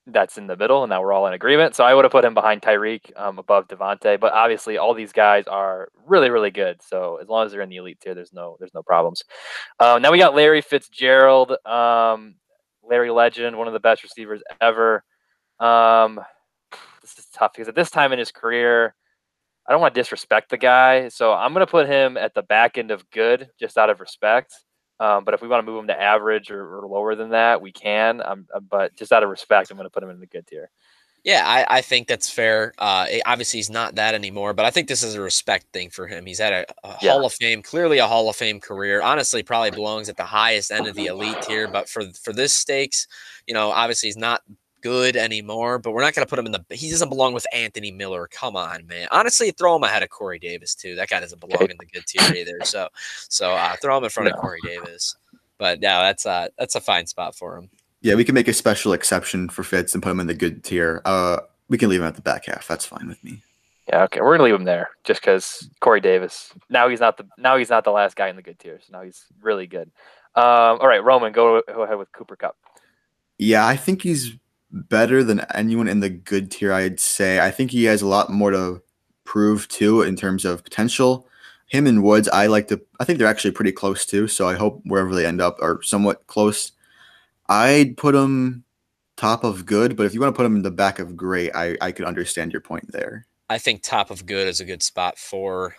that's 0.07 0.37
in 0.37 0.47
the 0.47 0.55
middle, 0.55 0.83
and 0.83 0.89
now 0.89 1.01
we're 1.01 1.13
all 1.13 1.27
in 1.27 1.33
agreement. 1.33 1.75
So 1.75 1.83
I 1.83 1.93
would 1.93 2.05
have 2.05 2.11
put 2.11 2.25
him 2.25 2.33
behind 2.33 2.61
Tyreek, 2.61 3.11
um, 3.19 3.39
above 3.39 3.67
Davante. 3.67 4.19
But 4.19 4.33
obviously, 4.33 4.77
all 4.77 4.93
these 4.93 5.11
guys 5.11 5.45
are 5.47 5.89
really, 6.05 6.29
really 6.29 6.51
good. 6.51 6.81
So 6.81 7.17
as 7.21 7.27
long 7.27 7.45
as 7.45 7.51
they're 7.51 7.61
in 7.61 7.69
the 7.69 7.77
elite 7.77 7.99
tier, 7.99 8.13
there's 8.13 8.33
no, 8.33 8.55
there's 8.59 8.73
no 8.73 8.83
problems. 8.83 9.23
Um, 9.79 10.01
now 10.01 10.11
we 10.11 10.19
got 10.19 10.35
Larry 10.35 10.61
Fitzgerald, 10.61 11.53
um, 11.65 12.35
Larry 12.83 13.09
Legend, 13.09 13.57
one 13.57 13.67
of 13.67 13.73
the 13.73 13.79
best 13.79 14.03
receivers 14.03 14.43
ever. 14.61 15.03
Um, 15.59 16.19
this 17.01 17.17
is 17.17 17.25
tough 17.33 17.53
because 17.53 17.67
at 17.67 17.75
this 17.75 17.89
time 17.89 18.13
in 18.13 18.19
his 18.19 18.31
career, 18.31 18.93
I 19.67 19.71
don't 19.71 19.81
want 19.81 19.95
to 19.95 19.99
disrespect 19.99 20.49
the 20.51 20.57
guy, 20.57 21.09
so 21.09 21.33
I'm 21.33 21.53
to 21.55 21.65
put 21.65 21.87
him 21.87 22.17
at 22.17 22.35
the 22.35 22.43
back 22.43 22.77
end 22.77 22.91
of 22.91 23.09
good, 23.09 23.49
just 23.59 23.77
out 23.77 23.89
of 23.89 23.99
respect. 23.99 24.53
Um, 24.99 25.23
but 25.25 25.33
if 25.33 25.41
we 25.41 25.47
want 25.47 25.65
to 25.65 25.69
move 25.71 25.81
him 25.81 25.87
to 25.87 26.01
average 26.01 26.51
or, 26.51 26.77
or 26.77 26.87
lower 26.87 27.15
than 27.15 27.29
that, 27.29 27.61
we 27.61 27.71
can. 27.71 28.21
Um, 28.23 28.47
uh, 28.53 28.59
but 28.61 28.95
just 28.95 29.11
out 29.11 29.23
of 29.23 29.29
respect, 29.29 29.69
I'm 29.69 29.77
going 29.77 29.85
to 29.85 29.89
put 29.89 30.03
him 30.03 30.09
in 30.09 30.19
the 30.19 30.25
good 30.25 30.47
tier. 30.47 30.69
Yeah, 31.25 31.41
I, 31.43 31.77
I 31.77 31.81
think 31.81 32.07
that's 32.07 32.29
fair. 32.29 32.71
Uh, 32.77 33.07
obviously, 33.25 33.57
he's 33.57 33.71
not 33.71 33.95
that 33.95 34.13
anymore, 34.13 34.53
but 34.53 34.65
I 34.65 34.69
think 34.69 34.87
this 34.87 35.01
is 35.01 35.15
a 35.15 35.21
respect 35.21 35.65
thing 35.73 35.89
for 35.89 36.05
him. 36.05 36.23
He's 36.27 36.37
had 36.37 36.53
a, 36.53 36.65
a 36.87 36.97
Yeah. 37.01 37.13
Hall 37.13 37.25
of 37.25 37.33
Fame, 37.33 37.63
clearly 37.63 37.97
a 37.97 38.05
Hall 38.05 38.29
of 38.29 38.35
Fame 38.35 38.59
career. 38.59 39.01
Honestly, 39.01 39.41
probably 39.41 39.71
belongs 39.71 40.07
at 40.07 40.17
the 40.17 40.23
highest 40.23 40.71
end 40.71 40.85
of 40.85 40.95
the 40.95 41.07
elite 41.07 41.41
tier. 41.41 41.67
But 41.67 41.89
for 41.89 42.03
for 42.23 42.31
this 42.31 42.53
stakes, 42.53 43.07
you 43.47 43.55
know, 43.55 43.71
obviously 43.71 44.07
he's 44.07 44.17
not 44.17 44.43
good 44.85 45.15
anymore. 45.15 45.79
But 45.79 45.91
we're 45.91 46.03
not 46.03 46.13
going 46.13 46.25
to 46.25 46.29
put 46.29 46.37
him 46.37 46.45
in 46.45 46.51
the. 46.51 46.63
He 46.69 46.91
doesn't 46.91 47.09
belong 47.09 47.33
with 47.33 47.47
Anthony 47.51 47.91
Miller. 47.91 48.27
Come 48.31 48.55
on, 48.55 48.85
man. 48.85 49.07
Honestly, 49.11 49.49
throw 49.49 49.75
him 49.75 49.83
ahead 49.83 50.03
of 50.03 50.09
Corey 50.09 50.37
Davis 50.37 50.75
too. 50.75 50.95
That 50.95 51.09
guy 51.09 51.19
doesn't 51.19 51.41
belong 51.41 51.69
in 51.71 51.77
the 51.79 51.85
good 51.85 52.05
tier 52.05 52.35
either. 52.35 52.59
So 52.63 52.89
so 52.93 53.51
uh, 53.51 53.75
throw 53.81 53.97
him 53.97 54.03
in 54.03 54.11
front 54.11 54.29
of 54.29 54.35
Corey 54.35 54.59
Davis. 54.63 55.15
But 55.57 55.81
yeah, 55.81 56.01
that's 56.01 56.25
uh 56.25 56.49
that's 56.59 56.75
a 56.75 56.81
fine 56.81 57.07
spot 57.07 57.35
for 57.35 57.57
him. 57.57 57.69
Yeah, 58.01 58.13
we 58.13 58.23
can 58.23 58.35
make 58.35 58.47
a 58.47 58.53
special 58.53 58.93
exception 58.93 59.49
for 59.49 59.63
Fitz 59.63 59.95
and 59.95 60.03
put 60.03 60.11
him 60.11 60.19
in 60.19 60.27
the 60.27 60.35
good 60.35 60.63
tier. 60.63 61.01
Uh, 61.05 61.39
we 61.69 61.79
can 61.79 61.89
leave 61.89 62.01
him 62.01 62.05
at 62.05 62.15
the 62.15 62.21
back 62.21 62.45
half. 62.45 62.67
That's 62.67 62.85
fine 62.85 63.07
with 63.07 63.23
me. 63.23 63.41
Yeah, 63.89 64.03
okay, 64.03 64.21
we're 64.21 64.33
gonna 64.33 64.43
leave 64.43 64.55
him 64.55 64.65
there 64.65 64.89
just 65.03 65.21
because 65.21 65.67
Corey 65.79 66.01
Davis. 66.01 66.53
Now 66.69 66.89
he's 66.89 66.99
not 66.99 67.17
the 67.17 67.25
now 67.39 67.57
he's 67.57 67.71
not 67.71 67.83
the 67.83 67.91
last 67.91 68.15
guy 68.15 68.27
in 68.29 68.35
the 68.35 68.43
good 68.43 68.59
tier. 68.59 68.79
So 68.81 68.91
now 68.91 69.01
he's 69.01 69.25
really 69.41 69.65
good. 69.65 69.89
Um, 70.35 70.79
all 70.79 70.87
right, 70.87 71.03
Roman, 71.03 71.31
go, 71.31 71.61
go 71.65 71.83
ahead 71.83 71.97
with 71.97 72.11
Cooper 72.11 72.35
Kupp. 72.35 72.57
Yeah, 73.37 73.65
I 73.65 73.77
think 73.77 74.01
he's 74.01 74.35
better 74.71 75.23
than 75.23 75.45
anyone 75.53 75.87
in 75.87 75.99
the 75.99 76.09
good 76.09 76.51
tier, 76.51 76.73
I'd 76.73 76.99
say. 76.99 77.39
I 77.39 77.51
think 77.51 77.71
he 77.71 77.85
has 77.85 78.01
a 78.01 78.07
lot 78.07 78.29
more 78.29 78.51
to 78.51 78.81
prove 79.23 79.67
too 79.67 80.01
in 80.01 80.15
terms 80.15 80.45
of 80.45 80.63
potential. 80.63 81.27
Him 81.67 81.87
and 81.87 82.03
Woods, 82.03 82.27
I 82.29 82.47
like 82.47 82.67
to 82.67 82.81
I 82.99 83.05
think 83.05 83.19
they're 83.19 83.27
actually 83.27 83.51
pretty 83.51 83.71
close 83.71 84.05
too, 84.05 84.27
so 84.27 84.47
I 84.47 84.55
hope 84.55 84.81
wherever 84.85 85.15
they 85.15 85.25
end 85.25 85.41
up 85.41 85.57
are 85.61 85.81
somewhat 85.81 86.27
close. 86.27 86.71
I'd 87.47 87.97
put 87.97 88.15
him 88.15 88.63
top 89.17 89.43
of 89.43 89.65
good, 89.65 89.95
but 89.95 90.05
if 90.05 90.13
you 90.13 90.19
want 90.19 90.33
to 90.33 90.37
put 90.37 90.45
him 90.45 90.55
in 90.55 90.61
the 90.61 90.71
back 90.71 90.99
of 90.99 91.15
great, 91.15 91.51
I, 91.55 91.77
I 91.81 91.91
could 91.91 92.05
understand 92.05 92.51
your 92.51 92.61
point 92.61 92.91
there. 92.91 93.25
I 93.49 93.57
think 93.57 93.81
top 93.81 94.09
of 94.09 94.25
good 94.25 94.47
is 94.47 94.59
a 94.59 94.65
good 94.65 94.83
spot 94.83 95.17
for 95.17 95.75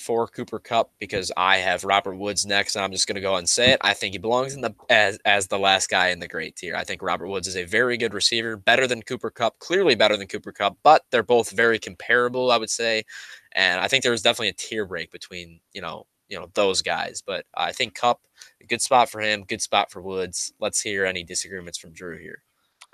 for 0.00 0.26
Cooper 0.26 0.58
Kupp 0.58 0.90
because 0.98 1.30
I 1.36 1.58
have 1.58 1.84
Robert 1.84 2.16
Woods 2.16 2.46
next, 2.46 2.74
and 2.74 2.84
I'm 2.84 2.92
just 2.92 3.06
going 3.06 3.16
to 3.16 3.20
go 3.20 3.36
and 3.36 3.48
say 3.48 3.72
it. 3.72 3.80
I 3.82 3.94
think 3.94 4.14
he 4.14 4.18
belongs 4.18 4.54
in 4.54 4.62
the 4.62 4.74
as 4.88 5.18
as 5.24 5.46
the 5.46 5.58
last 5.58 5.90
guy 5.90 6.08
in 6.08 6.18
the 6.18 6.28
great 6.28 6.56
tier. 6.56 6.74
I 6.74 6.84
think 6.84 7.02
Robert 7.02 7.28
Woods 7.28 7.46
is 7.46 7.56
a 7.56 7.64
very 7.64 7.96
good 7.96 8.14
receiver, 8.14 8.56
better 8.56 8.86
than 8.86 9.02
Cooper 9.02 9.30
Kupp, 9.30 9.58
clearly 9.58 9.94
better 9.94 10.16
than 10.16 10.26
Cooper 10.26 10.52
Kupp, 10.52 10.78
but 10.82 11.04
they're 11.10 11.22
both 11.22 11.50
very 11.50 11.78
comparable, 11.78 12.50
I 12.50 12.56
would 12.56 12.70
say. 12.70 13.04
And 13.52 13.80
I 13.80 13.88
think 13.88 14.02
there's 14.02 14.22
definitely 14.22 14.48
a 14.48 14.54
tier 14.54 14.86
break 14.86 15.10
between 15.12 15.60
you 15.72 15.82
know 15.82 16.06
you 16.28 16.38
know 16.38 16.50
those 16.54 16.82
guys. 16.82 17.22
But 17.24 17.44
I 17.54 17.72
think 17.72 17.94
Kupp, 17.94 18.20
good 18.68 18.82
spot 18.82 19.10
for 19.10 19.20
him, 19.20 19.44
good 19.44 19.62
spot 19.62 19.90
for 19.90 20.00
Woods. 20.00 20.52
Let's 20.60 20.80
hear 20.80 21.04
any 21.04 21.24
disagreements 21.24 21.78
from 21.78 21.92
Drew 21.92 22.18
here. 22.18 22.42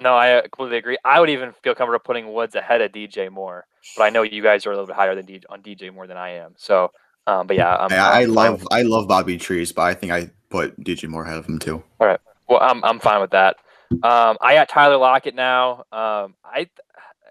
No, 0.01 0.15
I 0.15 0.35
uh, 0.35 0.43
completely 0.43 0.77
agree. 0.79 0.99
I 1.05 1.21
would 1.21 1.31
even 1.31 1.53
feel 1.63 1.75
comfortable 1.75 2.03
putting 2.05 2.33
Woods 2.33 2.55
ahead 2.55 2.81
of 2.83 2.93
DJ 2.93 3.31
Moore, 3.31 3.67
but 3.97 4.05
I 4.05 4.11
know 4.11 4.23
you 4.23 4.43
guys 4.43 4.67
are 4.67 4.71
a 4.71 4.75
little 4.75 4.87
bit 4.87 4.97
higher 4.97 5.15
than 5.15 5.25
DJ, 5.27 5.45
on 5.49 5.63
DJ 5.63 5.93
Moore 5.93 6.07
than 6.07 6.17
I 6.19 6.31
am. 6.33 6.53
So, 6.57 6.93
um, 7.27 7.47
but 7.47 7.57
yeah, 7.57 7.75
I'm, 7.77 7.93
I, 7.93 7.97
I 7.97 8.23
I'm 8.23 8.35
love 8.35 8.61
with- 8.63 8.73
I 8.73 8.83
love 8.83 9.09
Bobby 9.09 9.39
Trees, 9.39 9.73
but 9.73 9.83
I 9.83 9.95
think 9.95 10.13
I 10.13 10.31
put 10.51 10.79
DJ 10.81 11.09
Moore 11.09 11.25
ahead 11.25 11.39
of 11.39 11.47
him 11.47 11.59
too. 11.59 11.83
All 11.99 12.07
right, 12.07 12.21
well, 12.49 12.61
I'm 12.61 12.85
I'm 12.85 13.01
fine 13.01 13.21
with 13.21 13.31
that. 13.31 13.57
Um, 14.03 14.37
I 14.41 14.55
got 14.55 14.69
Tyler 14.69 14.97
Lockett 14.99 15.35
now. 15.35 15.85
Um, 15.93 16.35
I 16.45 16.69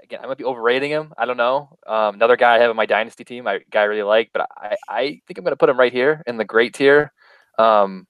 again, 0.04 0.22
I 0.24 0.28
might 0.28 0.38
be 0.38 0.44
overrating 0.46 0.90
him. 0.90 1.14
I 1.18 1.26
don't 1.26 1.38
know. 1.38 1.78
Um, 1.86 2.16
another 2.16 2.36
guy 2.38 2.56
I 2.56 2.60
have 2.60 2.72
in 2.72 2.78
my 2.78 2.86
dynasty 2.86 3.24
team, 3.24 3.46
I 3.48 3.60
guy 3.72 3.82
I 3.82 3.86
really 3.86 4.04
like, 4.04 4.32
but 4.34 4.48
I 4.58 4.76
I 4.90 5.02
think 5.28 5.38
I'm 5.38 5.44
gonna 5.44 5.56
put 5.56 5.70
him 5.70 5.80
right 5.80 5.94
here 5.94 6.24
in 6.26 6.38
the 6.38 6.46
great 6.46 6.74
tier. 6.74 7.12
Um, 7.60 8.08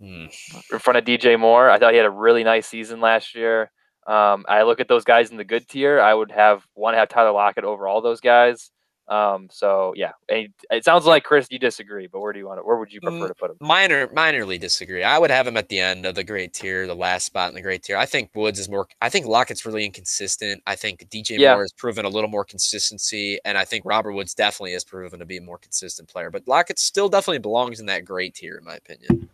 Hmm. 0.00 0.28
in 0.72 0.78
front 0.78 0.96
of 0.96 1.04
DJ 1.04 1.38
Moore. 1.38 1.68
I 1.68 1.78
thought 1.78 1.92
he 1.92 1.98
had 1.98 2.06
a 2.06 2.10
really 2.10 2.42
nice 2.42 2.66
season 2.66 3.02
last 3.02 3.34
year. 3.34 3.70
Um, 4.10 4.44
I 4.48 4.62
look 4.62 4.80
at 4.80 4.88
those 4.88 5.04
guys 5.04 5.30
in 5.30 5.36
the 5.36 5.44
good 5.44 5.68
tier. 5.68 6.00
I 6.00 6.12
would 6.12 6.32
have 6.32 6.66
want 6.74 6.94
to 6.94 6.98
have 6.98 7.08
Tyler 7.08 7.32
Lockett 7.32 7.64
over 7.64 7.86
all 7.86 8.00
those 8.02 8.20
guys. 8.20 8.70
Um, 9.06 9.48
so 9.50 9.92
yeah, 9.96 10.12
and 10.28 10.48
it 10.70 10.84
sounds 10.84 11.04
like 11.04 11.24
Chris, 11.24 11.48
you 11.50 11.58
disagree, 11.58 12.06
but 12.06 12.20
where 12.20 12.32
do 12.32 12.38
you 12.38 12.46
want 12.46 12.58
to? 12.60 12.62
Where 12.62 12.76
would 12.76 12.92
you 12.92 13.00
prefer 13.00 13.24
Mm, 13.24 13.28
to 13.28 13.34
put 13.34 13.50
him? 13.50 13.56
minor 13.60 14.06
minorly 14.08 14.58
disagree. 14.60 15.02
I 15.02 15.18
would 15.18 15.30
have 15.32 15.48
him 15.48 15.56
at 15.56 15.68
the 15.68 15.80
end 15.80 16.06
of 16.06 16.14
the 16.14 16.22
great 16.22 16.52
tier, 16.52 16.86
the 16.86 16.94
last 16.94 17.24
spot 17.24 17.48
in 17.48 17.56
the 17.56 17.60
great 17.60 17.82
tier. 17.82 17.96
I 17.96 18.06
think 18.06 18.30
Woods 18.36 18.60
is 18.60 18.68
more 18.68 18.86
I 19.00 19.08
think 19.08 19.26
Lockett's 19.26 19.66
really 19.66 19.84
inconsistent. 19.84 20.62
I 20.66 20.76
think 20.76 21.08
DJ 21.10 21.38
Yeah. 21.40 21.54
Moore 21.54 21.62
has 21.64 21.72
proven 21.72 22.04
a 22.04 22.08
little 22.08 22.30
more 22.30 22.44
consistency, 22.44 23.40
and 23.44 23.58
I 23.58 23.64
think 23.64 23.84
Robert 23.84 24.12
Woods 24.12 24.32
definitely 24.34 24.72
has 24.74 24.84
proven 24.84 25.18
to 25.18 25.26
be 25.26 25.38
a 25.38 25.42
more 25.42 25.58
consistent 25.58 26.08
player. 26.08 26.30
But 26.30 26.46
Lockett 26.46 26.78
still 26.78 27.08
definitely 27.08 27.38
belongs 27.38 27.80
in 27.80 27.86
that 27.86 28.04
great 28.04 28.34
tier, 28.34 28.58
in 28.58 28.64
my 28.64 28.76
opinion. 28.76 29.28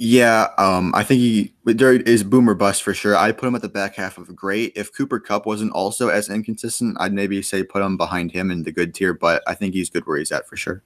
Yeah, 0.00 0.50
um, 0.58 0.94
I 0.94 1.02
think 1.02 1.18
he 1.18 1.54
there 1.64 1.92
is 1.92 2.22
boomer 2.22 2.54
bust 2.54 2.84
for 2.84 2.94
sure. 2.94 3.16
I 3.16 3.32
put 3.32 3.48
him 3.48 3.56
at 3.56 3.62
the 3.62 3.68
back 3.68 3.96
half 3.96 4.16
of 4.16 4.34
great. 4.34 4.72
If 4.76 4.94
Cooper 4.94 5.18
Kupp 5.18 5.44
wasn't 5.44 5.72
also 5.72 6.08
as 6.08 6.30
inconsistent, 6.30 6.96
I'd 7.00 7.12
maybe 7.12 7.42
say 7.42 7.64
put 7.64 7.82
him 7.82 7.96
behind 7.96 8.30
him 8.30 8.52
in 8.52 8.62
the 8.62 8.70
good 8.70 8.94
tier. 8.94 9.12
But 9.12 9.42
I 9.48 9.54
think 9.54 9.74
he's 9.74 9.90
good 9.90 10.06
where 10.06 10.16
he's 10.16 10.30
at 10.30 10.46
for 10.46 10.56
sure. 10.56 10.84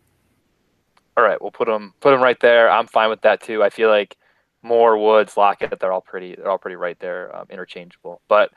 All 1.19 1.25
right, 1.25 1.41
we'll 1.43 1.51
put 1.51 1.69
him 1.69 1.93
put 2.01 2.15
him 2.15 2.23
right 2.23 2.41
there. 2.41 2.71
I'm 2.71 2.87
fine 2.87 3.11
with 3.11 3.21
that 3.21 3.43
too. 3.43 3.63
I 3.63 3.69
feel 3.69 3.91
like 3.91 4.17
Moore, 4.63 4.97
Woods, 4.97 5.37
Lockett, 5.37 5.79
they're 5.79 5.93
all 5.93 6.01
pretty 6.01 6.35
they're 6.35 6.51
all 6.51 6.57
pretty 6.57 6.77
right 6.77 6.99
there, 6.99 7.37
um, 7.37 7.47
interchangeable. 7.51 8.23
But 8.29 8.51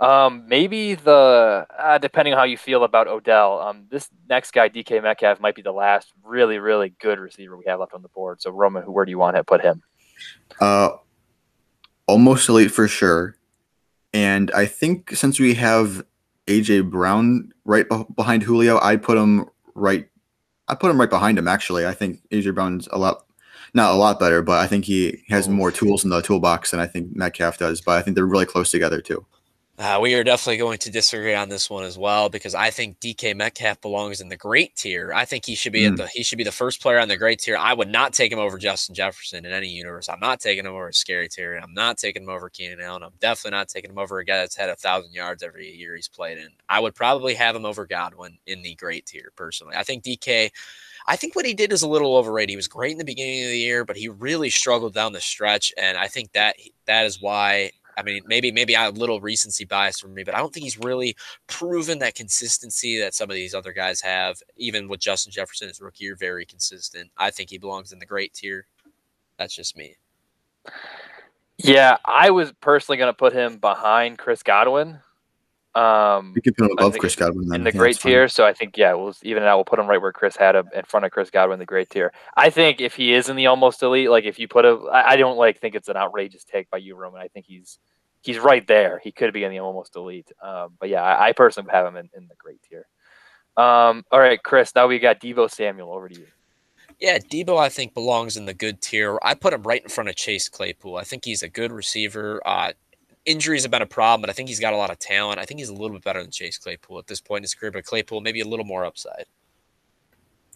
um, 0.00 0.44
maybe 0.48 0.96
the 0.96 1.68
uh, 1.78 1.98
depending 1.98 2.34
on 2.34 2.38
how 2.40 2.46
you 2.46 2.56
feel 2.56 2.82
about 2.82 3.06
Odell, 3.06 3.60
um, 3.60 3.86
this 3.88 4.08
next 4.28 4.50
guy, 4.50 4.70
DK 4.70 5.00
Metcalf, 5.04 5.38
might 5.38 5.54
be 5.54 5.62
the 5.62 5.70
last 5.70 6.12
really 6.24 6.58
really 6.58 6.94
good 6.98 7.20
receiver 7.20 7.56
we 7.56 7.66
have 7.68 7.78
left 7.78 7.94
on 7.94 8.02
the 8.02 8.08
board. 8.08 8.42
So 8.42 8.50
Roman, 8.50 8.82
where 8.92 9.04
do 9.04 9.10
you 9.12 9.18
want 9.18 9.36
to 9.36 9.44
put 9.44 9.62
him? 9.62 9.84
Uh, 10.60 10.90
almost 12.06 12.48
elite 12.48 12.70
for 12.70 12.88
sure. 12.88 13.36
And 14.12 14.50
I 14.50 14.66
think 14.66 15.14
since 15.14 15.38
we 15.38 15.54
have 15.54 16.04
AJ 16.46 16.90
Brown 16.90 17.52
right 17.64 17.86
behind 18.14 18.42
Julio, 18.42 18.80
I 18.82 18.96
put 18.96 19.16
him 19.16 19.46
right. 19.74 20.08
I 20.68 20.74
put 20.74 20.90
him 20.90 21.00
right 21.00 21.10
behind 21.10 21.38
him. 21.38 21.48
Actually, 21.48 21.86
I 21.86 21.94
think 21.94 22.20
AJ 22.30 22.54
Brown's 22.54 22.88
a 22.92 22.98
lot, 22.98 23.24
not 23.74 23.92
a 23.92 23.96
lot 23.96 24.18
better, 24.18 24.42
but 24.42 24.58
I 24.58 24.66
think 24.66 24.84
he 24.84 25.22
has 25.28 25.48
more 25.48 25.70
tools 25.70 26.04
in 26.04 26.10
the 26.10 26.20
toolbox 26.22 26.72
than 26.72 26.80
I 26.80 26.86
think 26.86 27.14
Metcalf 27.14 27.58
does. 27.58 27.80
But 27.80 27.98
I 27.98 28.02
think 28.02 28.16
they're 28.16 28.26
really 28.26 28.46
close 28.46 28.70
together 28.70 29.00
too. 29.00 29.24
Uh, 29.80 29.98
we 29.98 30.14
are 30.14 30.22
definitely 30.22 30.58
going 30.58 30.76
to 30.76 30.90
disagree 30.90 31.34
on 31.34 31.48
this 31.48 31.70
one 31.70 31.84
as 31.84 31.96
well 31.96 32.28
because 32.28 32.54
I 32.54 32.68
think 32.68 33.00
DK 33.00 33.34
Metcalf 33.34 33.80
belongs 33.80 34.20
in 34.20 34.28
the 34.28 34.36
great 34.36 34.76
tier. 34.76 35.10
I 35.14 35.24
think 35.24 35.46
he 35.46 35.54
should 35.54 35.72
be 35.72 35.84
mm. 35.84 35.92
at 35.92 35.96
the 35.96 36.06
he 36.06 36.22
should 36.22 36.36
be 36.36 36.44
the 36.44 36.52
first 36.52 36.82
player 36.82 36.98
on 36.98 37.08
the 37.08 37.16
great 37.16 37.38
tier. 37.38 37.56
I 37.56 37.72
would 37.72 37.88
not 37.88 38.12
take 38.12 38.30
him 38.30 38.38
over 38.38 38.58
Justin 38.58 38.94
Jefferson 38.94 39.46
in 39.46 39.52
any 39.52 39.68
universe. 39.68 40.10
I'm 40.10 40.20
not 40.20 40.38
taking 40.38 40.66
him 40.66 40.72
over 40.72 40.92
Scary 40.92 41.30
Terry. 41.30 41.58
I'm 41.58 41.72
not 41.72 41.96
taking 41.96 42.24
him 42.24 42.28
over 42.28 42.50
Keenan 42.50 42.82
Allen. 42.82 43.02
I'm 43.02 43.14
definitely 43.20 43.56
not 43.56 43.68
taking 43.68 43.90
him 43.90 43.96
over 43.96 44.18
a 44.18 44.24
guy 44.26 44.36
that's 44.36 44.54
had 44.54 44.68
a 44.68 44.76
thousand 44.76 45.14
yards 45.14 45.42
every 45.42 45.74
year 45.74 45.96
he's 45.96 46.08
played 46.08 46.36
in. 46.36 46.50
I 46.68 46.78
would 46.78 46.94
probably 46.94 47.32
have 47.36 47.56
him 47.56 47.64
over 47.64 47.86
Godwin 47.86 48.36
in 48.46 48.60
the 48.60 48.74
great 48.74 49.06
tier 49.06 49.32
personally. 49.34 49.76
I 49.76 49.82
think 49.84 50.04
DK. 50.04 50.50
I 51.08 51.16
think 51.16 51.34
what 51.34 51.46
he 51.46 51.54
did 51.54 51.72
is 51.72 51.80
a 51.80 51.88
little 51.88 52.18
overrated. 52.18 52.50
He 52.50 52.56
was 52.56 52.68
great 52.68 52.92
in 52.92 52.98
the 52.98 53.04
beginning 53.04 53.44
of 53.44 53.48
the 53.48 53.58
year, 53.58 53.86
but 53.86 53.96
he 53.96 54.10
really 54.10 54.50
struggled 54.50 54.92
down 54.92 55.14
the 55.14 55.20
stretch, 55.20 55.72
and 55.78 55.96
I 55.96 56.06
think 56.06 56.32
that 56.32 56.56
that 56.84 57.06
is 57.06 57.22
why 57.22 57.70
I 57.96 58.02
mean, 58.02 58.22
maybe 58.26 58.52
maybe 58.52 58.76
I 58.76 58.84
have 58.84 58.96
a 58.96 59.00
little 59.00 59.20
recency 59.20 59.64
bias 59.64 60.00
for 60.00 60.08
me, 60.08 60.24
but 60.24 60.34
I 60.34 60.38
don't 60.38 60.52
think 60.52 60.64
he's 60.64 60.78
really 60.78 61.16
proven 61.46 61.98
that 62.00 62.14
consistency 62.14 62.98
that 63.00 63.14
some 63.14 63.30
of 63.30 63.34
these 63.34 63.54
other 63.54 63.72
guys 63.72 64.00
have. 64.00 64.38
Even 64.56 64.88
with 64.88 65.00
Justin 65.00 65.32
Jefferson, 65.32 65.68
his 65.68 65.80
rookie 65.80 66.04
year, 66.04 66.16
very 66.16 66.44
consistent. 66.44 67.10
I 67.16 67.30
think 67.30 67.50
he 67.50 67.58
belongs 67.58 67.92
in 67.92 67.98
the 67.98 68.06
great 68.06 68.34
tier. 68.34 68.66
That's 69.38 69.54
just 69.54 69.76
me. 69.76 69.96
Yeah, 71.58 71.98
I 72.04 72.30
was 72.30 72.52
personally 72.60 72.96
going 72.96 73.12
to 73.12 73.16
put 73.16 73.32
him 73.32 73.58
behind 73.58 74.18
Chris 74.18 74.42
Godwin. 74.42 75.00
Um, 75.74 76.32
you 76.34 76.42
can 76.42 76.54
put 76.54 76.66
him 76.66 76.72
above 76.78 76.98
Chris 76.98 77.14
Godwin 77.14 77.48
then. 77.48 77.60
in 77.60 77.64
the 77.64 77.72
yeah, 77.72 77.78
great 77.78 77.98
tier. 77.98 78.26
So 78.26 78.44
I 78.44 78.52
think 78.52 78.76
yeah, 78.76 78.92
we'll 78.94 79.14
even 79.22 79.44
out. 79.44 79.56
We'll 79.56 79.64
put 79.64 79.78
him 79.78 79.86
right 79.86 80.00
where 80.00 80.12
Chris 80.12 80.36
had 80.36 80.56
him 80.56 80.68
in 80.74 80.84
front 80.84 81.06
of 81.06 81.12
Chris 81.12 81.30
Godwin, 81.30 81.60
the 81.60 81.66
great 81.66 81.90
tier. 81.90 82.12
I 82.36 82.50
think 82.50 82.80
if 82.80 82.96
he 82.96 83.14
is 83.14 83.28
in 83.28 83.36
the 83.36 83.46
almost 83.46 83.82
elite, 83.82 84.10
like 84.10 84.24
if 84.24 84.38
you 84.38 84.48
put 84.48 84.64
a, 84.64 84.78
I, 84.92 85.10
I 85.10 85.16
don't 85.16 85.36
like 85.36 85.60
think 85.60 85.76
it's 85.76 85.88
an 85.88 85.96
outrageous 85.96 86.42
take 86.42 86.68
by 86.70 86.78
you, 86.78 86.96
Roman. 86.96 87.20
I 87.20 87.28
think 87.28 87.46
he's 87.46 87.78
he's 88.22 88.38
right 88.38 88.66
there. 88.66 89.00
He 89.02 89.12
could 89.12 89.32
be 89.32 89.44
in 89.44 89.52
the 89.52 89.60
almost 89.60 89.94
elite. 89.94 90.30
Um, 90.42 90.74
but 90.80 90.88
yeah, 90.88 91.02
I, 91.02 91.28
I, 91.28 91.32
personally 91.32 91.70
have 91.72 91.86
him 91.86 91.96
in, 91.96 92.10
in 92.16 92.26
the 92.28 92.34
great 92.36 92.60
tier. 92.68 92.86
Um, 93.56 94.04
all 94.10 94.20
right, 94.20 94.42
Chris. 94.42 94.74
Now 94.74 94.88
we 94.88 94.98
got 94.98 95.20
Deebo 95.20 95.50
Samuel. 95.50 95.92
Over 95.92 96.08
to 96.08 96.18
you. 96.18 96.26
Yeah, 96.98 97.18
Deebo, 97.18 97.58
I 97.58 97.70
think 97.70 97.94
belongs 97.94 98.36
in 98.36 98.44
the 98.44 98.54
good 98.54 98.82
tier. 98.82 99.18
I 99.22 99.34
put 99.34 99.54
him 99.54 99.62
right 99.62 99.82
in 99.82 99.88
front 99.88 100.10
of 100.10 100.16
Chase 100.16 100.48
Claypool. 100.48 100.96
I 100.96 101.04
think 101.04 101.24
he's 101.24 101.42
a 101.42 101.48
good 101.48 101.72
receiver. 101.72 102.42
Uh, 102.44 102.72
injuries 103.26 103.62
have 103.62 103.70
been 103.70 103.82
a 103.82 103.86
problem, 103.86 104.22
but 104.22 104.30
I 104.30 104.32
think 104.32 104.48
he's 104.48 104.60
got 104.60 104.72
a 104.72 104.76
lot 104.76 104.90
of 104.90 104.98
talent. 104.98 105.38
I 105.38 105.44
think 105.44 105.60
he's 105.60 105.68
a 105.68 105.74
little 105.74 105.90
bit 105.90 106.04
better 106.04 106.22
than 106.22 106.30
Chase 106.30 106.58
Claypool 106.58 106.98
at 106.98 107.06
this 107.06 107.20
point 107.20 107.40
in 107.40 107.44
his 107.44 107.54
career, 107.54 107.70
but 107.70 107.84
Claypool 107.84 108.20
maybe 108.20 108.40
a 108.40 108.46
little 108.46 108.64
more 108.64 108.84
upside. 108.84 109.26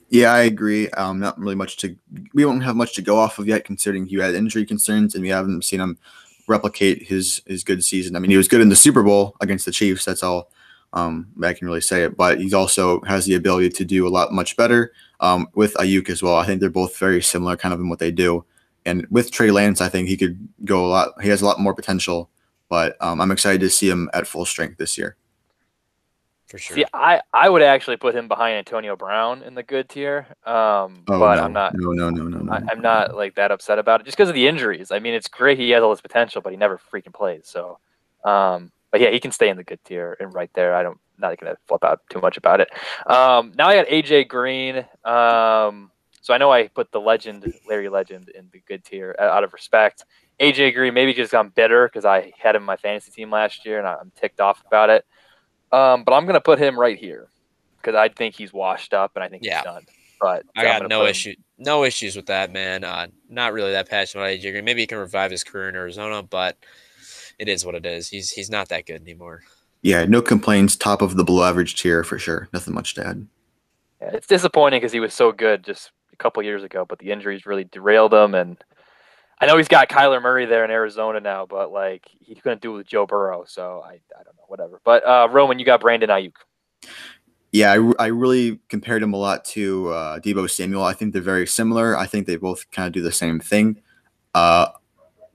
Yeah, 0.09 0.32
I 0.32 0.43
agree. 0.43 0.91
Um, 0.91 1.19
not 1.19 1.39
really 1.39 1.55
much 1.55 1.77
to 1.78 1.97
we 2.35 2.45
won't 2.45 2.62
have 2.62 2.77
much 2.77 2.95
to 2.95 3.03
go 3.03 3.19
off 3.19 3.39
of 3.39 3.49
yet, 3.49 3.65
considering 3.65 4.07
he 4.07 4.16
had 4.16 4.35
injury 4.35 4.65
concerns 4.65 5.15
and 5.15 5.23
we 5.23 5.31
haven't 5.31 5.65
seen 5.65 5.81
him 5.81 5.99
replicate 6.47 7.03
his 7.03 7.43
his 7.47 7.65
good 7.65 7.82
season. 7.82 8.15
I 8.15 8.19
mean, 8.19 8.31
he 8.31 8.36
was 8.36 8.49
good 8.49 8.61
in 8.61 8.69
the 8.69 8.77
Super 8.77 9.03
Bowl 9.03 9.35
against 9.41 9.65
the 9.65 9.73
Chiefs. 9.73 10.05
That's 10.05 10.23
all 10.23 10.51
um, 10.95 11.27
I 11.43 11.53
can 11.53 11.66
really 11.66 11.81
say 11.81 12.05
it. 12.05 12.16
But 12.16 12.41
he 12.41 12.53
also 12.55 13.01
has 13.03 13.27
the 13.27 13.35
ability 13.35 13.70
to 13.70 13.85
do 13.85 14.07
a 14.07 14.11
lot 14.11 14.32
much 14.32 14.57
better 14.57 14.93
um, 15.20 15.49
with 15.55 15.74
Aiyuk 15.74 16.09
as 16.09 16.23
well. 16.23 16.36
I 16.36 16.47
think 16.47 16.61
they're 16.61 16.70
both 16.70 16.97
very 16.97 17.20
similar, 17.20 17.57
kind 17.57 17.74
of 17.74 17.81
in 17.81 17.89
what 17.89 17.99
they 17.99 18.11
do. 18.11 18.45
And 18.86 19.07
with 19.11 19.31
Trey 19.31 19.51
Lance, 19.51 19.81
I 19.81 19.89
think 19.89 20.09
he 20.09 20.16
could 20.16 20.49
go 20.65 20.85
a 20.85 20.89
lot. 20.89 21.20
He 21.23 21.28
has 21.28 21.43
a 21.43 21.47
lot 21.47 21.59
more 21.59 21.74
potential. 21.74 22.31
But 22.69 22.97
um, 23.01 23.20
I'm 23.20 23.31
excited 23.31 23.61
to 23.61 23.70
see 23.70 23.89
him 23.89 24.11
at 24.15 24.27
full 24.27 24.45
strength 24.45 24.78
this 24.78 24.97
year 24.99 25.16
for 26.55 26.59
sure. 26.59 26.77
See, 26.77 26.85
I, 26.93 27.20
I 27.32 27.49
would 27.49 27.62
actually 27.62 27.97
put 27.97 28.15
him 28.15 28.28
behind 28.28 28.57
Antonio 28.57 28.95
Brown 28.95 29.43
in 29.43 29.55
the 29.55 29.62
good 29.65 29.89
tier. 29.89 30.27
Um, 30.47 31.03
oh, 31.09 31.19
but 31.19 31.36
no. 31.36 31.43
I'm 31.43 31.53
not. 31.53 31.74
No, 31.74 31.91
no, 31.91 32.11
no, 32.11 32.28
no, 32.28 32.39
no. 32.39 32.53
I, 32.53 32.73
am 32.73 32.81
not 32.81 33.16
like 33.16 33.35
that 33.35 33.51
upset 33.51 33.78
about 33.81 34.01
it 34.01 34.05
just 34.05 34.16
because 34.16 34.28
of 34.28 34.36
the 34.36 34.47
injuries. 34.47 34.93
I 34.93 35.01
mean, 35.01 35.15
it's 35.15 35.27
great 35.27 35.59
he 35.59 35.70
has 35.70 35.82
all 35.82 35.91
this 35.91 36.01
potential, 36.01 36.41
but 36.43 36.53
he 36.53 36.57
never 36.57 36.78
freaking 36.78 37.12
plays. 37.12 37.43
So, 37.45 37.78
um, 38.24 38.70
but 38.93 39.01
yeah, 39.01 39.11
he 39.11 39.19
can 39.19 39.32
stay 39.32 39.49
in 39.49 39.57
the 39.57 39.65
good 39.65 39.82
tier 39.85 40.16
and 40.20 40.32
right 40.32 40.51
there. 40.55 40.77
I 40.77 40.85
don't 40.85 40.99
not 41.19 41.39
gonna 41.39 41.57
flip 41.66 41.85
out 41.85 42.01
too 42.09 42.20
much 42.20 42.36
about 42.36 42.61
it. 42.61 42.70
Um, 43.07 43.53
now 43.57 43.69
I 43.69 43.74
got 43.74 43.86
AJ 43.89 44.28
Green. 44.28 44.78
Um, 45.05 45.91
so 46.20 46.32
I 46.32 46.39
know 46.39 46.53
I 46.53 46.69
put 46.69 46.93
the 46.93 47.01
legend 47.01 47.53
Larry 47.69 47.89
Legend 47.89 48.28
in 48.28 48.49
the 48.53 48.62
good 48.66 48.85
tier 48.85 49.16
out 49.19 49.45
of 49.45 49.53
respect. 49.53 50.05
AJ 50.40 50.74
Green 50.74 50.94
maybe 50.94 51.15
just 51.15 51.35
I'm 51.35 51.51
bitter 51.51 51.86
because 51.86 52.05
I 52.05 52.32
had 52.39 52.56
him 52.56 52.62
in 52.62 52.66
my 52.66 52.77
fantasy 52.77 53.11
team 53.11 53.31
last 53.31 53.65
year 53.65 53.78
and 53.78 53.86
I'm 53.86 54.12
ticked 54.16 54.40
off 54.40 54.62
about 54.66 54.90
it. 54.90 55.05
Um, 55.73 56.05
but 56.05 56.12
I'm 56.12 56.24
going 56.24 56.35
to 56.35 56.40
put 56.40 56.59
him 56.59 56.78
right 56.78 56.98
here 56.98 57.28
because 57.77 57.94
I 57.94 58.09
think 58.09 58.35
he's 58.35 58.52
washed 58.52 58.94
up 58.94 59.12
and 59.15 59.24
I 59.24 59.28
think 59.28 59.44
yeah. 59.44 59.56
he's 59.56 59.65
done. 59.65 59.86
But 60.20 60.44
I 60.56 60.65
got 60.65 60.89
no 60.89 61.05
issue, 61.05 61.35
no 61.59 61.85
issues 61.85 62.16
with 62.16 62.27
that, 62.27 62.52
man. 62.52 62.85
Uh, 62.85 63.09
not 63.28 63.52
really 63.52 63.73
that 63.73 63.89
passionate 63.89 64.23
about 64.23 64.39
AJ 64.39 64.52
Green. 64.52 64.65
Maybe 64.65 64.81
he 64.82 64.86
can 64.86 64.98
revive 64.98 65.31
his 65.31 65.44
career 65.44 65.69
in 65.69 65.74
Arizona, 65.74 66.23
but 66.23 66.56
it 67.39 67.48
is 67.48 67.66
what 67.66 67.74
it 67.74 67.85
is. 67.85 68.09
He's 68.09 68.31
he's 68.31 68.48
not 68.48 68.69
that 68.69 68.86
good 68.86 69.02
anymore. 69.02 69.43
Yeah, 69.82 70.06
no 70.06 70.23
complaints. 70.23 70.77
Top 70.77 71.02
of 71.02 71.16
the 71.16 71.24
below 71.24 71.44
average 71.44 71.81
tier 71.81 72.05
for 72.05 72.19
sure. 72.19 72.48
Nothing 72.52 72.74
much 72.74 72.94
to 72.94 73.06
add. 73.06 73.27
Yeah, 74.01 74.11
it's 74.15 74.27
disappointing 74.27 74.81
because 74.81 74.93
he 74.93 75.01
was 75.01 75.12
so 75.12 75.31
good 75.31 75.62
just 75.62 75.90
a 76.12 76.16
couple 76.16 76.43
years 76.43 76.62
ago, 76.62 76.86
but 76.89 76.98
the 77.01 77.11
injuries 77.11 77.44
really 77.44 77.65
derailed 77.65 78.15
him. 78.15 78.35
And 78.35 78.56
I 79.40 79.47
know 79.47 79.56
he's 79.56 79.69
got 79.69 79.89
Kyler 79.89 80.23
Murray 80.23 80.47
there 80.47 80.65
in 80.65 80.70
Arizona 80.70 81.20
now, 81.20 81.47
but 81.47 81.73
like 81.73 82.09
he 82.20 82.35
couldn't 82.35 82.62
do 82.62 82.74
it 82.74 82.78
with 82.78 82.86
Joe 82.86 83.06
Burrow, 83.06 83.44
so 83.47 83.82
I, 83.85 83.93
I 83.93 84.23
don't 84.23 84.36
know, 84.36 84.44
whatever. 84.48 84.81
But 84.85 85.05
uh, 85.06 85.28
Roman, 85.31 85.59
you 85.59 85.65
got 85.65 85.81
Brandon 85.81 86.09
Aiyuk. 86.09 86.35
Yeah, 87.52 87.73
I, 87.73 88.05
I 88.05 88.06
really 88.06 88.59
compared 88.69 89.02
him 89.02 89.12
a 89.12 89.16
lot 89.16 89.44
to 89.47 89.89
uh, 89.90 90.19
Deebo 90.19 90.51
Samuel. 90.51 90.82
I 90.82 90.93
think 90.93 91.12
they're 91.12 91.23
very 91.23 91.47
similar. 91.47 91.97
I 91.97 92.06
think 92.06 92.27
they 92.27 92.36
both 92.36 92.69
kind 92.70 92.86
of 92.89 92.93
do 92.93 93.02
the 93.02 93.12
same 93.12 93.39
thing. 93.39 93.81
Uh, 94.35 94.69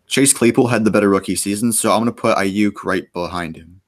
Chase 0.07 0.33
Claypool 0.33 0.67
had 0.67 0.83
the 0.83 0.91
better 0.91 1.07
rookie 1.07 1.35
season, 1.35 1.71
so 1.71 1.91
I'm 1.91 1.99
going 2.03 2.13
to 2.13 2.21
put 2.21 2.35
Aiyuk 2.35 2.83
right 2.83 3.11
behind 3.13 3.55
him. 3.55 3.78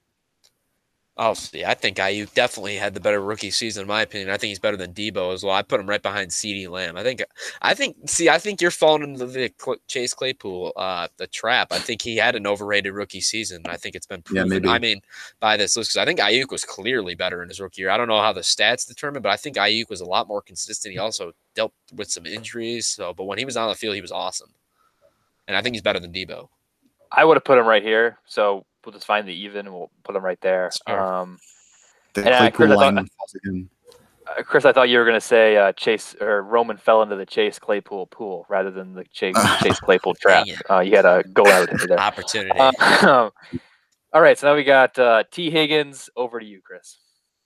Oh, 1.18 1.34
see, 1.34 1.62
I 1.62 1.74
think 1.74 1.98
Aiyuk 1.98 2.32
definitely 2.32 2.76
had 2.76 2.94
the 2.94 3.00
better 3.00 3.20
rookie 3.20 3.50
season, 3.50 3.82
in 3.82 3.88
my 3.88 4.00
opinion. 4.00 4.30
I 4.30 4.38
think 4.38 4.48
he's 4.48 4.58
better 4.58 4.78
than 4.78 4.94
Deebo 4.94 5.34
as 5.34 5.44
well. 5.44 5.54
I 5.54 5.60
put 5.60 5.78
him 5.78 5.86
right 5.86 6.00
behind 6.00 6.30
CeeDee 6.30 6.70
Lamb. 6.70 6.96
I 6.96 7.02
think, 7.02 7.22
I 7.60 7.74
think, 7.74 7.96
see, 8.06 8.30
I 8.30 8.38
think 8.38 8.62
you're 8.62 8.70
falling 8.70 9.02
into 9.02 9.26
the 9.26 9.52
Chase 9.88 10.14
Claypool, 10.14 10.72
uh, 10.74 11.08
the 11.18 11.26
trap. 11.26 11.70
I 11.70 11.80
think 11.80 12.00
he 12.00 12.16
had 12.16 12.34
an 12.34 12.46
overrated 12.46 12.94
rookie 12.94 13.20
season. 13.20 13.62
I 13.66 13.76
think 13.76 13.94
it's 13.94 14.06
been 14.06 14.22
proven. 14.22 14.46
Yeah, 14.46 14.48
maybe. 14.48 14.70
I 14.70 14.78
mean, 14.78 15.02
by 15.38 15.58
this 15.58 15.76
list, 15.76 15.90
because 15.90 16.00
I 16.00 16.06
think 16.06 16.18
Aiyuk 16.18 16.50
was 16.50 16.64
clearly 16.64 17.14
better 17.14 17.42
in 17.42 17.50
his 17.50 17.60
rookie 17.60 17.82
year. 17.82 17.90
I 17.90 17.98
don't 17.98 18.08
know 18.08 18.22
how 18.22 18.32
the 18.32 18.40
stats 18.40 18.88
determine, 18.88 19.20
but 19.20 19.32
I 19.32 19.36
think 19.36 19.56
Aiyuk 19.56 19.90
was 19.90 20.00
a 20.00 20.06
lot 20.06 20.28
more 20.28 20.40
consistent. 20.40 20.92
He 20.92 20.98
also 20.98 21.32
dealt 21.54 21.74
with 21.94 22.10
some 22.10 22.24
injuries. 22.24 22.86
So, 22.86 23.12
but 23.12 23.24
when 23.24 23.36
he 23.36 23.44
was 23.44 23.58
on 23.58 23.68
the 23.68 23.74
field, 23.74 23.96
he 23.96 24.00
was 24.00 24.12
awesome, 24.12 24.54
and 25.46 25.58
I 25.58 25.60
think 25.60 25.74
he's 25.74 25.82
better 25.82 26.00
than 26.00 26.10
Deebo. 26.10 26.48
I 27.12 27.26
would 27.26 27.36
have 27.36 27.44
put 27.44 27.58
him 27.58 27.66
right 27.66 27.82
here. 27.82 28.18
So 28.24 28.64
we'll 28.84 28.92
just 28.92 29.06
find 29.06 29.26
the 29.26 29.32
even 29.32 29.66
and 29.66 29.74
we'll 29.74 29.90
put 30.04 30.12
them 30.12 30.24
right 30.24 30.40
there. 30.40 30.70
Sure. 30.88 31.00
Um, 31.00 31.38
the 32.14 32.24
and, 32.24 32.34
uh, 32.34 32.50
Chris, 32.50 32.70
I 32.70 32.92
thought, 32.92 33.06
uh, 34.26 34.42
Chris, 34.42 34.64
I 34.64 34.72
thought 34.72 34.88
you 34.88 34.98
were 34.98 35.04
going 35.04 35.16
to 35.16 35.20
say 35.20 35.56
uh, 35.56 35.72
Chase 35.72 36.14
or 36.20 36.42
Roman 36.42 36.76
fell 36.76 37.02
into 37.02 37.16
the 37.16 37.26
Chase 37.26 37.58
Claypool 37.58 38.06
pool 38.06 38.46
rather 38.48 38.70
than 38.70 38.94
the 38.94 39.04
Chase 39.04 39.36
Chase 39.62 39.80
Claypool 39.80 40.14
trap. 40.14 40.46
Uh, 40.70 40.80
you 40.80 40.96
had 40.96 41.04
a 41.04 41.24
go 41.32 41.46
out 41.46 41.68
there. 41.88 41.98
Opportunity. 41.98 42.58
Uh, 42.58 43.30
all 44.12 44.20
right, 44.20 44.38
so 44.38 44.48
now 44.48 44.56
we 44.56 44.64
got 44.64 44.98
uh, 44.98 45.24
Tee 45.30 45.50
Higgins. 45.50 46.10
Over 46.16 46.38
to 46.38 46.46
you, 46.46 46.60
Chris. 46.62 46.98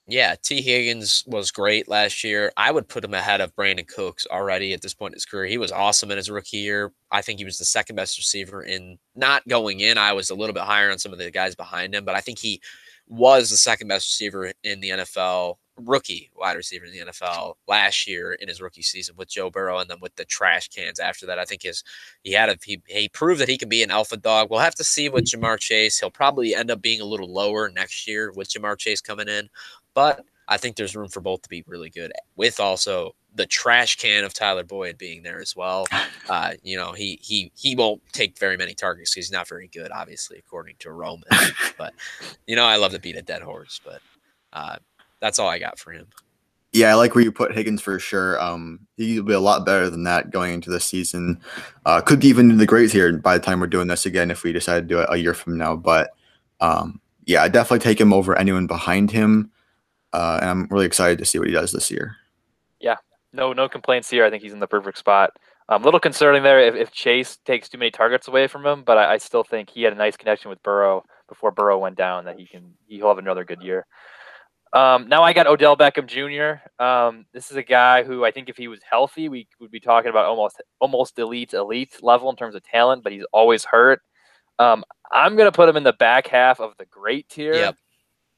Yeah, 0.09 0.37
Tee 0.41 0.62
Higgins 0.62 1.24
was 1.27 1.51
great 1.51 1.89
last 1.89 2.23
year. 2.23 2.53
I 2.57 2.70
would 2.70 2.87
put 2.87 3.05
him 3.05 3.15
ahead 3.15 3.41
of 3.41 3.55
Brandin 3.57 3.89
Cooks 3.89 4.24
already 4.31 4.73
at 4.73 4.81
this 4.81 4.95
point 4.95 5.12
in 5.12 5.16
his 5.16 5.24
career. 5.24 5.47
He 5.47 5.59
was 5.59 5.73
awesome 5.73 6.12
in 6.12 6.16
his 6.16 6.31
rookie 6.31 6.59
year. 6.59 6.93
I 7.11 7.23
think 7.23 7.41
he 7.41 7.45
was 7.45 7.59
the 7.59 7.65
second 7.65 7.97
best 7.97 8.16
receiver 8.16 8.62
in 8.62 8.99
not 9.16 9.47
going 9.49 9.81
in. 9.81 9.99
I 9.99 10.12
was 10.12 10.31
a 10.31 10.37
little 10.37 10.55
bit 10.55 10.62
higher 10.62 10.93
on 10.93 10.99
some 10.99 11.12
of 11.12 11.19
the 11.19 11.33
guys 11.33 11.57
behind 11.57 11.93
him, 11.93 12.05
but 12.05 12.15
I 12.15 12.20
think 12.20 12.39
he 12.39 12.61
was 13.09 13.51
the 13.51 13.57
second 13.57 13.89
best 13.89 14.09
receiver 14.09 14.53
in 14.62 14.81
the 14.81 14.91
NFL, 14.91 15.57
rookie 15.77 16.31
wide 16.37 16.57
receiver 16.57 16.87
in 16.87 16.93
the 16.93 17.12
NFL 17.12 17.55
last 17.69 18.07
year 18.07 18.33
in 18.35 18.49
his 18.49 18.61
rookie 18.61 18.83
season 18.83 19.16
with 19.16 19.28
Joe 19.28 19.51
Burrow 19.51 19.78
and 19.78 19.91
then 19.91 19.99
with 20.01 20.15
the 20.16 20.24
trash 20.24 20.69
cans 20.69 20.99
after 21.01 21.27
that. 21.27 21.39
I 21.39 21.45
think 21.45 21.62
his 21.62 21.83
he 22.23 22.33
had 22.33 22.49
a 22.49 22.57
he, 22.65 22.81
he 22.87 23.09
proved 23.09 23.41
that 23.41 23.49
he 23.49 23.59
can 23.59 23.69
be 23.69 23.83
an 23.83 23.91
alpha 23.91 24.16
dog. 24.16 24.51
We'll 24.51 24.61
have 24.61 24.74
to 24.77 24.85
see 24.85 25.09
with 25.09 25.24
Ja'Marr 25.24 25.59
Chase. 25.59 25.99
He'll 25.99 26.11
probably 26.11 26.55
end 26.55 26.70
up 26.70 26.81
being 26.81 27.01
a 27.01 27.05
little 27.05 27.33
lower 27.33 27.69
next 27.69 28.07
year 28.07 28.33
with 28.33 28.49
Ja'Marr 28.49 28.78
Chase 28.78 29.01
coming 29.01 29.28
in. 29.28 29.49
But 29.97 30.27
I 30.47 30.59
think 30.59 30.77
there's 30.77 30.94
room 30.94 31.09
for 31.09 31.23
both 31.23 31.43
to 31.43 31.48
be 31.48 31.64
really 31.66 31.89
good. 31.89 32.12
With 32.36 32.60
also 32.60 33.16
the 33.35 33.47
trash 33.47 33.97
can 33.97 34.24
of 34.24 34.35
Tyler 34.35 34.62
Boyd 34.62 34.98
being 34.98 35.23
there 35.24 35.40
as 35.40 35.56
well. 35.56 35.86
Uh, 36.28 36.55
you 36.64 36.77
know, 36.77 36.90
he 36.90 37.20
he 37.23 37.52
he 37.55 37.77
won't 37.77 38.02
take 38.10 38.36
very 38.36 38.56
many 38.56 38.74
targets 38.74 39.14
because 39.14 39.28
he's 39.28 39.32
not 39.32 39.47
very 39.47 39.68
good, 39.68 39.93
obviously, 39.93 40.39
according 40.39 40.74
to 40.81 40.90
Roman. 40.90 41.23
but 41.78 41.94
you 42.48 42.56
know, 42.56 42.64
I 42.64 42.74
love 42.78 42.90
to 42.90 42.98
beat 42.98 43.14
a 43.14 43.23
dead 43.23 43.43
horse, 43.43 43.81
but 43.85 44.01
uh, 44.52 44.74
that's 45.20 45.39
all 45.39 45.48
I 45.48 45.60
got 45.60 45.78
for 45.78 45.93
him. 45.93 46.09
Yeah, 46.73 46.90
I 46.90 46.94
like 46.94 47.14
where 47.14 47.23
you 47.23 47.31
put 47.31 47.55
Higgins 47.55 47.81
for 47.81 48.01
sure. 48.01 48.43
Um, 48.43 48.81
he'll 48.97 49.23
be 49.23 49.35
a 49.35 49.39
lot 49.39 49.64
better 49.64 49.89
than 49.89 50.02
that 50.02 50.32
going 50.32 50.52
into 50.52 50.68
the 50.68 50.81
season. 50.81 51.40
Uh, 51.85 52.01
could 52.01 52.18
be 52.18 52.27
even 52.27 52.51
in 52.51 52.56
the 52.56 52.66
grades 52.66 52.93
here 52.93 53.16
by 53.16 53.39
the 53.39 53.44
time 53.44 53.60
we're 53.60 53.68
doing 53.68 53.86
this 53.86 54.05
again 54.05 54.32
if 54.32 54.43
we 54.43 54.52
decide 54.52 54.81
to 54.81 54.94
do 54.94 54.98
it 54.98 55.09
a 55.09 55.16
year 55.16 55.32
from 55.32 55.56
now. 55.56 55.77
But 55.77 56.10
um, 56.60 57.01
yeah, 57.24 57.44
I 57.44 57.47
definitely 57.47 57.85
take 57.85 58.01
him 58.01 58.12
over 58.12 58.36
anyone 58.36 58.66
behind 58.66 59.12
him, 59.12 59.52
uh, 60.16 60.38
and 60.40 60.48
I'm 60.48 60.66
really 60.70 60.86
excited 60.86 61.18
to 61.18 61.26
see 61.26 61.38
what 61.38 61.47
he 61.47 61.52
does 61.52 61.72
this 61.72 61.90
year. 61.90 62.16
Yeah, 62.80 62.97
no, 63.34 63.52
no 63.52 63.68
complaints 63.68 64.09
here. 64.09 64.24
I 64.24 64.30
think 64.30 64.43
he's 64.43 64.55
in 64.55 64.60
the 64.60 64.66
perfect 64.66 64.97
spot. 64.97 65.30
A 65.68 65.74
um, 65.74 65.82
little 65.82 66.01
concerning 66.01 66.43
there 66.43 66.60
if, 66.60 66.74
if 66.74 66.90
Chase 66.90 67.38
takes 67.44 67.68
too 67.68 67.76
many 67.76 67.90
targets 67.90 68.26
away 68.26 68.47
from 68.47 68.64
him, 68.64 68.82
but 68.82 68.97
I, 68.97 69.14
I, 69.14 69.16
still 69.18 69.43
think 69.43 69.68
he 69.68 69.82
had 69.82 69.93
a 69.93 69.97
nice 69.97 70.16
connection 70.16 70.48
with 70.48 70.62
Burrow 70.62 71.05
before 71.28 71.51
Burrow 71.51 71.78
went 71.78 71.97
down. 71.97 72.24
That 72.24 72.38
he 72.38 72.47
can 72.47 72.72
he'll 72.86 73.09
have 73.09 73.18
another 73.18 73.44
good 73.44 73.60
year. 73.60 73.84
Um, 74.72 75.09
now 75.09 75.22
I 75.22 75.32
got 75.32 75.47
Odell 75.47 75.76
Beckham 75.76 76.06
Jr. 76.06 76.82
Um, 76.82 77.26
this 77.32 77.51
is 77.51 77.56
a 77.56 77.62
guy 77.62 78.05
who 78.05 78.24
I 78.24 78.30
think 78.30 78.48
if 78.48 78.56
he 78.56 78.68
was 78.68 78.80
healthy, 78.88 79.28
we 79.28 79.48
would 79.60 79.70
be 79.70 79.80
talking 79.80 80.09
about 80.09 80.24
almost 80.24 80.62
almost 80.80 81.18
elite 81.18 81.52
elite 81.52 81.98
level 82.01 82.30
in 82.30 82.36
terms 82.36 82.55
of 82.55 82.62
talent, 82.62 83.02
but 83.02 83.12
he's 83.12 83.26
always 83.32 83.64
hurt. 83.64 84.01
Um, 84.59 84.82
I'm 85.12 85.36
gonna 85.36 85.52
put 85.52 85.68
him 85.68 85.76
in 85.76 85.82
the 85.82 85.93
back 85.93 86.28
half 86.28 86.60
of 86.60 86.74
the 86.78 86.86
great 86.86 87.28
tier. 87.28 87.55
Yep. 87.55 87.76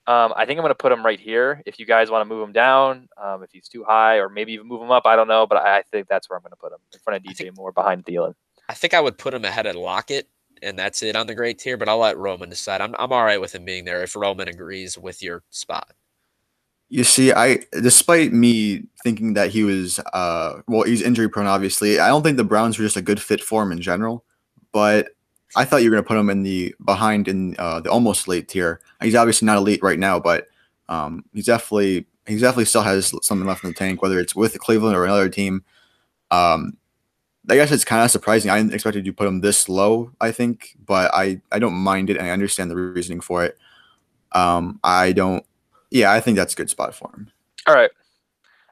Um, 0.09 0.33
I 0.37 0.47
think 0.47 0.59
I'm 0.59 0.63
going 0.63 0.71
to 0.71 0.75
put 0.75 0.91
him 0.91 1.05
right 1.05 1.21
here. 1.21 1.63
If 1.67 1.79
you 1.79 1.85
guys 1.85 2.11
want 2.11 2.27
to 2.27 2.35
move 2.35 2.43
him 2.43 2.53
down, 2.53 3.11
um, 3.23 3.43
if 3.43 3.51
he's 3.53 3.69
too 3.69 3.85
high, 3.85 4.17
or 4.17 4.31
maybe 4.31 4.55
even 4.55 4.67
move 4.67 4.81
him 4.81 4.91
up, 4.91 5.07
I 5.07 5.15
don't 5.17 5.29
know. 5.29 5.47
But 5.47 5.59
I, 5.59 5.81
I 5.81 5.83
think 5.83 6.09
that's 6.09 6.31
where 6.31 6.39
I'm 6.39 6.43
going 6.43 6.53
to 6.53 6.57
put 6.57 6.73
him 6.73 6.79
in 6.95 6.99
front 7.01 7.19
of 7.19 7.31
DJ 7.31 7.37
think, 7.37 7.57
Moore, 7.59 7.73
behind 7.73 8.07
Thielen. 8.07 8.33
I 8.71 8.75
think 8.75 8.95
I 8.95 9.03
would 9.03 9.19
put 9.19 9.35
him 9.35 9.45
ahead 9.45 9.67
of 9.67 9.77
Lockett, 9.77 10.27
and 10.63 10.79
that's 10.79 11.03
it 11.03 11.15
on 11.15 11.27
the 11.27 11.35
great 11.35 11.59
tier. 11.59 11.77
But 11.77 11.91
I'll 11.91 11.99
let 11.99 12.17
Roman 12.17 12.49
decide. 12.49 12.81
I'm 12.81 12.95
I'm 12.99 13.13
all 13.13 13.23
right 13.23 13.39
with 13.39 13.55
him 13.55 13.67
being 13.67 13.85
there 13.85 14.03
if 14.03 14.17
Roman 14.17 14.49
agrees 14.49 14.97
with 14.97 15.23
your 15.23 15.43
spot. 15.51 15.93
You 16.89 17.05
see, 17.05 17.35
I 17.35 17.59
despite 17.83 18.33
me 18.33 18.85
thinking 19.05 19.35
that 19.35 19.51
he 19.51 19.63
was 19.63 20.01
uh 20.15 20.63
well, 20.69 20.85
he's 20.85 21.03
injury 21.03 21.29
prone. 21.29 21.47
Obviously, 21.47 22.01
I 22.01 22.09
don't 22.09 22.23
think 22.23 22.39
the 22.39 22.45
Browns 22.45 22.79
were 22.79 22.85
just 22.87 22.97
a 22.97 23.03
good 23.03 23.21
fit 23.21 23.43
for 23.43 23.63
him 23.63 23.73
in 23.73 23.83
general. 23.83 24.25
But 24.73 25.11
I 25.57 25.65
thought 25.65 25.83
you 25.83 25.91
were 25.91 25.97
going 25.97 26.05
to 26.05 26.09
put 26.09 26.19
him 26.19 26.31
in 26.31 26.43
the 26.43 26.75
behind 26.85 27.29
in 27.29 27.57
uh, 27.59 27.81
the 27.81 27.91
almost 27.91 28.29
late 28.29 28.49
tier. 28.49 28.81
He's 29.01 29.15
obviously 29.15 29.47
not 29.47 29.57
elite 29.57 29.83
right 29.83 29.99
now, 29.99 30.21
but 30.21 30.49
um, 30.89 31.25
he's 31.33 31.47
definitely 31.47 32.07
he's 32.27 32.43
definitely 32.43 32.67
still 32.67 32.83
has 32.83 33.15
something 33.23 33.47
left 33.47 33.65
in 33.65 33.71
the 33.71 33.75
tank, 33.75 34.03
whether 34.03 34.19
it's 34.21 34.37
with 34.37 34.59
Cleveland 34.59 34.97
or 34.97 35.05
another 35.05 35.29
team. 35.29 35.65
Um, 36.31 36.77
I 37.49 37.55
guess 37.55 37.73
it's 37.73 37.85
kind 37.85 38.05
of 38.05 38.11
surprising. 38.11 38.51
I 38.51 38.59
didn't 38.59 38.75
expect 38.75 38.97
you 38.97 39.03
to 39.03 39.13
put 39.13 39.27
him 39.27 39.41
this 39.41 39.69
low. 39.69 40.13
I 40.21 40.33
think, 40.33 40.77
but 40.85 41.11
I 41.15 41.41
I 41.51 41.59
don't 41.59 41.75
mind 41.75 42.11
it, 42.11 42.19
and 42.19 42.27
I 42.27 42.31
understand 42.31 42.71
the 42.71 42.77
reasoning 42.77 43.21
for 43.21 43.45
it. 43.45 43.59
Um, 44.33 44.81
I 44.85 45.13
don't. 45.13 45.45
Yeah, 45.91 46.13
I 46.13 46.21
think 46.21 46.37
that's 46.37 46.53
a 46.53 46.57
good 46.57 46.69
spot 46.69 46.95
for 46.95 47.11
him. 47.15 47.31
All 47.67 47.75
right. 47.75 47.91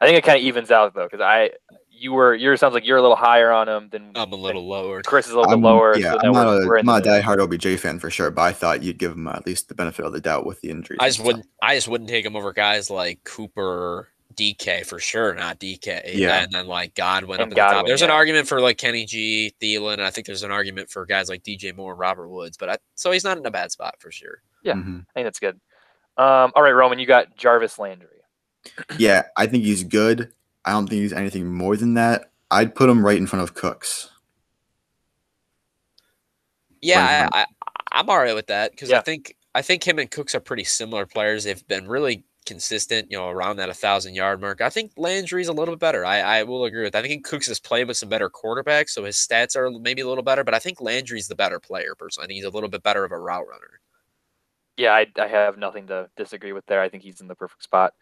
I 0.01 0.07
think 0.07 0.19
it 0.19 0.25
kind 0.25 0.39
of 0.39 0.45
evens 0.45 0.71
out 0.71 0.95
though, 0.95 1.05
because 1.05 1.23
I 1.23 1.51
you 1.99 2.13
were 2.13 2.35
yours 2.35 2.61
sounds 2.61 2.75
like 2.75 2.87
you're 2.87 2.99
a 2.99 3.03
little 3.03 3.17
higher 3.17 3.51
on 3.51 3.69
him 3.69 3.89
than 3.91 4.13
I'm 4.15 4.33
a 4.33 4.37
little 4.37 4.67
lower. 4.67 5.03
Chris 5.03 5.27
is 5.27 5.33
a 5.33 5.37
little 5.37 5.53
I'm, 5.53 5.61
bit 5.61 5.67
lower. 5.67 5.97
Yeah, 5.97 6.13
so 6.13 6.19
I'm 6.19 6.33
not, 6.33 6.47
we're, 6.47 6.63
a, 6.63 6.67
we're 6.67 6.79
I'm 6.79 6.87
not 6.87 7.07
a 7.07 7.09
diehard 7.09 7.39
OBJ 7.39 7.81
fan 7.81 7.99
for 7.99 8.11
sure, 8.11 8.31
but 8.31 8.43
I 8.43 8.53
thought 8.53 8.83
you'd 8.83 8.99
give 8.99 9.13
him 9.13 9.27
at 9.27 9.47
least 9.47 9.69
the 9.69 9.75
benefit 9.75 10.05
of 10.05 10.13
the 10.13 10.21
doubt 10.21 10.47
with 10.47 10.61
the 10.61 10.71
injury. 10.71 10.97
I 11.01 11.09
just 11.09 11.25
wouldn't. 11.25 11.47
I 11.63 11.75
just 11.75 11.89
wouldn't 11.89 12.11
take 12.11 12.25
him 12.25 12.37
over 12.37 12.53
guys 12.53 12.91
like 12.91 13.25
Cooper, 13.25 14.09
DK 14.35 14.85
for 14.85 14.99
sure, 14.99 15.35
not 15.35 15.59
DK. 15.59 16.15
Yeah, 16.15 16.43
and 16.43 16.53
then 16.53 16.67
like 16.67 16.95
Godwin 16.95 17.41
and 17.41 17.53
up 17.53 17.57
Godwin, 17.57 17.75
the 17.75 17.77
top. 17.77 17.87
There's 17.87 18.01
yeah. 18.01 18.09
an 18.09 18.13
argument 18.13 18.49
for 18.49 18.61
like 18.61 18.79
Kenny 18.79 19.07
G, 19.07 19.55
Thielen. 19.61 19.99
I 20.01 20.11
think 20.11 20.27
there's 20.27 20.43
an 20.43 20.51
argument 20.51 20.91
for 20.91 21.07
guys 21.07 21.29
like 21.29 21.43
DJ 21.43 21.75
Moore, 21.75 21.93
and 21.93 22.01
Robert 22.01 22.29
Woods. 22.29 22.57
But 22.57 22.69
I, 22.71 22.77
so 22.95 23.11
he's 23.11 23.25
not 23.25 23.39
in 23.39 23.47
a 23.47 23.51
bad 23.51 23.73
spot 23.73 23.97
for 23.99 24.11
sure. 24.11 24.43
Yeah, 24.63 24.75
mm-hmm. 24.75 24.99
I 24.99 25.13
think 25.15 25.27
that's 25.27 25.41
good. 25.41 25.61
Um, 26.19 26.53
all 26.55 26.63
right, 26.63 26.73
Roman, 26.73 26.99
you 26.99 27.07
got 27.07 27.37
Jarvis 27.37 27.79
Landry. 27.79 28.09
Yeah, 28.99 29.25
I 29.37 29.47
think 29.47 29.65
he's 29.65 29.85
good. 29.85 30.33
I 30.67 30.73
don't 30.73 30.89
think 30.89 31.03
he's 31.03 31.13
anything 31.13 31.47
more 31.47 31.77
than 31.77 31.95
that. 31.95 32.33
I'd 32.51 32.75
put 32.75 32.91
him 32.91 33.05
right 33.05 33.17
in 33.17 33.27
front 33.27 33.43
of 33.43 33.55
Cooks. 33.55 34.11
Yeah, 36.83 37.29
I, 37.33 37.47
I, 37.93 38.01
am 38.01 38.11
all 38.11 38.19
right 38.19 38.35
with 38.35 38.49
that 38.49 38.73
because 38.73 38.91
yeah. 38.91 38.99
I 38.99 39.01
think 39.01 39.37
I 39.55 39.63
think 39.63 39.87
him 39.87 39.99
and 39.99 40.11
Cooks 40.11 40.35
are 40.35 40.41
pretty 40.41 40.65
similar 40.65 41.07
players. 41.07 41.45
They've 41.45 41.67
been 41.67 41.89
really 41.89 42.25
consistent, 42.45 43.11
you 43.11 43.19
know, 43.19 43.29
around 43.29 43.57
that 43.57 43.69
1,000 43.69 44.15
yard 44.15 44.41
mark. 44.41 44.61
I 44.61 44.71
think 44.71 44.93
Landry's 44.97 45.49
a 45.49 45.53
little 45.53 45.75
bit 45.75 45.81
better. 45.81 46.05
I, 46.07 46.21
I 46.21 46.43
will 46.45 46.65
agree 46.65 46.85
with 46.85 46.93
that. 46.93 47.05
I 47.05 47.09
think 47.09 47.27
Cooks 47.27 47.49
has 47.49 47.59
played 47.59 47.89
with 47.89 47.97
some 47.97 48.09
better 48.09 48.31
quarterbacks, 48.31 48.91
so 48.91 49.05
his 49.05 49.17
stats 49.17 49.57
are 49.57 49.71
maybe 49.71 50.03
a 50.03 50.09
little 50.09 50.23
better, 50.23 50.45
but 50.45 50.55
I 50.55 50.59
think 50.59 50.81
Landry's 50.81 51.27
the 51.27 51.35
better 51.35 51.59
player, 51.59 51.95
personally. 51.97 52.25
I 52.25 52.29
think 52.29 52.37
he's 52.37 52.45
a 52.45 52.51
little 52.51 52.69
bit 52.69 52.83
better 52.83 53.05
of 53.05 53.13
a 53.13 53.19
route 53.19 53.49
runner. 53.49 53.81
Yeah, 54.77 54.93
I, 54.93 55.07
I 55.19 55.27
have 55.27 55.59
nothing 55.59 55.87
to 55.89 56.09
disagree 56.17 56.53
with 56.53 56.67
there. 56.67 56.81
I 56.81 56.89
think 56.89 57.03
he's 57.03 57.21
in 57.21 57.29
the 57.29 57.35
perfect 57.35 57.63
spot. 57.63 57.95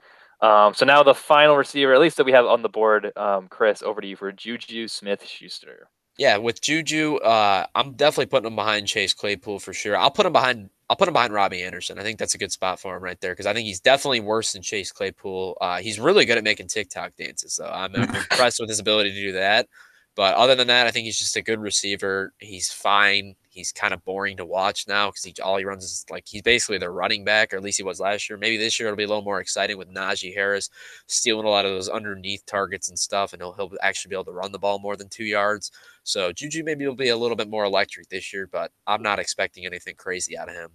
Um, 0.45 0.75
so 0.75 0.85
now 0.85 1.03
the 1.03 1.15
final 1.15 1.57
receiver, 1.57 1.95
at 1.95 2.01
least 2.01 2.19
that 2.19 2.27
we 2.27 2.33
have 2.33 2.45
on 2.45 2.61
the 2.61 2.69
board, 2.69 3.11
um, 3.17 3.49
Chris, 3.49 3.83
over 3.83 4.03
to 4.03 4.07
you 4.07 4.15
for 4.15 4.31
Juju 4.31 4.89
Smith 4.89 5.27
Schuster. 5.27 5.89
Yeah, 6.19 6.37
with 6.37 6.61
Juju, 6.61 7.17
uh, 7.17 7.65
I'm 7.75 7.95
definitely 7.95 8.27
putting 8.27 8.49
him 8.49 8.55
behind 8.55 8.87
Chase 8.87 9.15
Claypool 9.15 9.59
for 9.59 9.73
sure. 9.73 9.97
I'll 9.97 10.11
put 10.11 10.27
him 10.27 10.35
behind. 10.35 10.69
I'll 10.91 10.97
put 10.97 11.09
him 11.09 11.15
behind 11.15 11.33
Robbie 11.33 11.63
Anderson. 11.63 11.99
I 11.99 12.03
think 12.03 12.19
that's 12.19 12.35
a 12.35 12.39
good 12.39 12.53
spot 12.53 12.79
for 12.79 12.95
him 12.95 13.03
right 13.03 13.19
there 13.23 13.33
because 13.33 13.47
I 13.47 13.55
think 13.55 13.67
he's 13.67 13.81
definitely 13.81 14.21
worse 14.21 14.53
than 14.53 14.61
Chase 14.61 14.93
Claypool. 14.93 15.57
Uh, 15.63 15.79
he's 15.79 15.99
really 15.99 16.27
good 16.27 16.37
at 16.37 16.45
making 16.45 16.69
TikTok 16.69 17.17
dances, 17.17 17.55
so 17.55 17.65
I'm, 17.65 17.97
I'm 17.97 18.03
impressed 18.15 18.61
with 18.61 18.69
his 18.69 18.81
ability 18.81 19.13
to 19.13 19.21
do 19.21 19.33
that. 19.33 19.67
But 20.15 20.35
other 20.35 20.55
than 20.55 20.67
that, 20.67 20.87
I 20.87 20.91
think 20.91 21.07
he's 21.07 21.19
just 21.19 21.37
a 21.37 21.43
good 21.43 21.59
receiver. 21.59 22.35
He's 22.39 22.71
fine. 22.71 23.35
He's 23.55 23.73
kind 23.73 23.95
of 23.95 24.05
boring 24.05 24.37
to 24.39 24.45
watch 24.45 24.87
now 24.89 25.09
because 25.09 25.25
he, 25.25 25.35
all 25.43 25.57
he 25.57 25.65
runs 25.65 25.85
is 25.85 26.05
like 26.11 26.25
he's 26.27 26.43
basically 26.43 26.79
the 26.79 26.91
running 26.91 27.25
back, 27.25 27.53
or 27.53 27.57
at 27.57 27.63
least 27.63 27.79
he 27.79 27.85
was 27.85 28.01
last 28.01 28.29
year. 28.29 28.37
Maybe 28.37 28.57
this 28.57 28.79
year 28.79 28.89
it'll 28.89 28.97
be 28.97 29.05
a 29.05 29.09
little 29.09 29.23
more 29.23 29.41
exciting 29.41 29.79
with 29.79 29.95
Najee 29.95 30.35
Harris 30.35 30.71
stealing 31.07 31.47
a 31.47 31.49
lot 31.51 31.65
of 31.65 31.71
those 31.71 31.89
underneath 31.89 32.45
targets 32.47 32.89
and 32.89 32.99
stuff, 32.99 33.33
and 33.33 33.41
he'll, 33.41 33.53
he'll 33.53 33.73
actually 33.83 34.11
be 34.11 34.17
able 34.17 34.25
to 34.25 34.33
run 34.33 34.53
the 34.53 34.59
ball 34.59 34.79
more 34.79 34.97
than 34.97 35.09
two 35.09 35.25
yards. 35.25 35.71
So 36.03 36.33
Juju 36.33 36.65
maybe 36.65 36.87
will 36.87 36.97
be 36.97 37.09
a 37.09 37.17
little 37.17 37.37
bit 37.37 37.49
more 37.49 37.65
electric 37.65 38.09
this 38.09 38.33
year, 38.33 38.49
but 38.51 38.73
I'm 38.87 39.03
not 39.03 39.19
expecting 39.19 39.65
anything 39.65 39.95
crazy 39.95 40.37
out 40.37 40.49
of 40.49 40.55
him. 40.55 40.71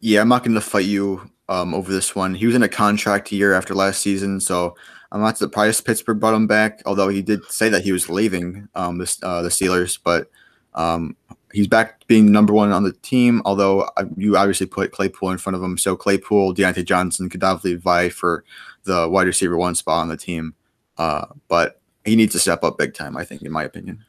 Yeah, 0.00 0.20
I'm 0.20 0.28
not 0.28 0.42
going 0.42 0.54
to 0.54 0.60
fight 0.60 0.86
you 0.86 1.30
um, 1.48 1.74
over 1.74 1.92
this 1.92 2.16
one. 2.16 2.34
He 2.34 2.46
was 2.46 2.56
in 2.56 2.64
a 2.64 2.68
contract 2.68 3.30
year 3.30 3.54
after 3.54 3.74
last 3.74 4.00
season, 4.00 4.40
so 4.40 4.76
I'm 5.12 5.20
not 5.20 5.38
surprised 5.38 5.84
Pittsburgh 5.84 6.18
brought 6.18 6.34
him 6.34 6.46
back. 6.46 6.82
Although 6.86 7.08
he 7.08 7.22
did 7.22 7.44
say 7.44 7.68
that 7.68 7.84
he 7.84 7.92
was 7.92 8.08
leaving 8.08 8.68
um, 8.74 8.98
the 8.98 9.16
uh, 9.22 9.42
the 9.42 9.48
Steelers, 9.48 9.98
but 10.02 10.28
um, 10.74 11.16
he's 11.52 11.68
back 11.68 12.06
being 12.06 12.32
number 12.32 12.52
one 12.52 12.72
on 12.72 12.84
the 12.84 12.92
team. 12.92 13.42
Although 13.44 13.82
uh, 13.96 14.04
you 14.16 14.36
obviously 14.36 14.66
put 14.66 14.92
Claypool 14.92 15.30
in 15.30 15.38
front 15.38 15.56
of 15.56 15.62
him, 15.62 15.78
so 15.78 15.96
Claypool, 15.96 16.54
Diontae 16.54 16.84
Johnson 16.84 17.28
could 17.28 17.40
definitely 17.40 17.74
vie 17.74 18.08
for 18.08 18.44
the 18.84 19.08
wide 19.08 19.26
receiver 19.26 19.56
one 19.56 19.74
spot 19.74 20.00
on 20.00 20.08
the 20.08 20.16
team. 20.16 20.54
Uh, 20.98 21.26
but 21.48 21.80
he 22.04 22.16
needs 22.16 22.32
to 22.32 22.38
step 22.38 22.64
up 22.64 22.78
big 22.78 22.94
time, 22.94 23.16
I 23.16 23.24
think, 23.24 23.42
in 23.42 23.52
my 23.52 23.64
opinion. 23.64 24.04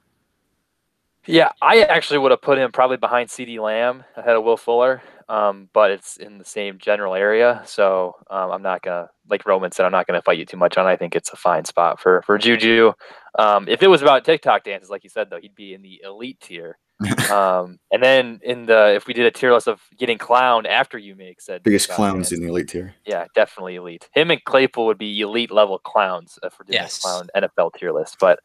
Yeah, 1.25 1.51
I 1.61 1.83
actually 1.83 2.19
would 2.19 2.31
have 2.31 2.41
put 2.41 2.57
him 2.57 2.71
probably 2.71 2.97
behind 2.97 3.29
CeeDee 3.29 3.59
Lamb 3.59 4.03
ahead 4.17 4.35
of 4.35 4.43
Will 4.43 4.57
Fuller 4.57 5.01
um, 5.29 5.69
but 5.73 5.91
it's 5.91 6.17
in 6.17 6.37
the 6.37 6.45
same 6.45 6.77
general 6.77 7.15
area. 7.15 7.61
So 7.65 8.15
um, 8.29 8.51
I'm 8.51 8.61
not 8.61 8.81
gonna, 8.81 9.09
like 9.29 9.45
Roman 9.45 9.71
said, 9.71 9.85
I'm 9.85 9.91
not 9.91 10.07
gonna 10.07 10.21
fight 10.21 10.37
you 10.37 10.45
too 10.45 10.57
much 10.57 10.77
on. 10.77 10.85
I 10.85 10.95
think 10.95 11.15
it's 11.15 11.31
a 11.31 11.35
fine 11.35 11.65
spot 11.65 11.99
for 11.99 12.21
for 12.23 12.37
Juju. 12.37 12.93
Um, 13.39 13.67
if 13.67 13.81
it 13.81 13.87
was 13.87 14.01
about 14.01 14.25
TikTok 14.25 14.63
dances, 14.63 14.89
like 14.89 15.03
you 15.03 15.09
said, 15.09 15.29
though, 15.29 15.39
he'd 15.39 15.55
be 15.55 15.73
in 15.73 15.81
the 15.81 16.01
elite 16.05 16.39
tier. 16.39 16.77
um, 17.31 17.79
and 17.91 18.01
then 18.01 18.39
in 18.43 18.65
the 18.65 18.93
if 18.95 19.07
we 19.07 19.13
did 19.13 19.25
a 19.25 19.31
tier 19.31 19.53
list 19.53 19.67
of 19.67 19.81
getting 19.97 20.17
clowned 20.17 20.65
after 20.67 20.97
you 20.97 21.15
make 21.15 21.41
said 21.41 21.63
biggest 21.63 21.89
clowns 21.89 22.31
in 22.31 22.41
the 22.41 22.47
elite 22.47 22.69
tier. 22.69 22.95
Yeah, 23.05 23.25
definitely 23.35 23.75
elite. 23.75 24.09
Him 24.13 24.31
and 24.31 24.43
Claypool 24.43 24.85
would 24.85 24.97
be 24.97 25.21
elite 25.21 25.51
level 25.51 25.79
clowns 25.79 26.39
if 26.43 26.57
we're 26.59 26.65
doing 26.65 26.81
yes. 26.81 26.99
clown 26.99 27.29
NFL 27.35 27.73
tier 27.77 27.91
list. 27.91 28.17
But 28.19 28.39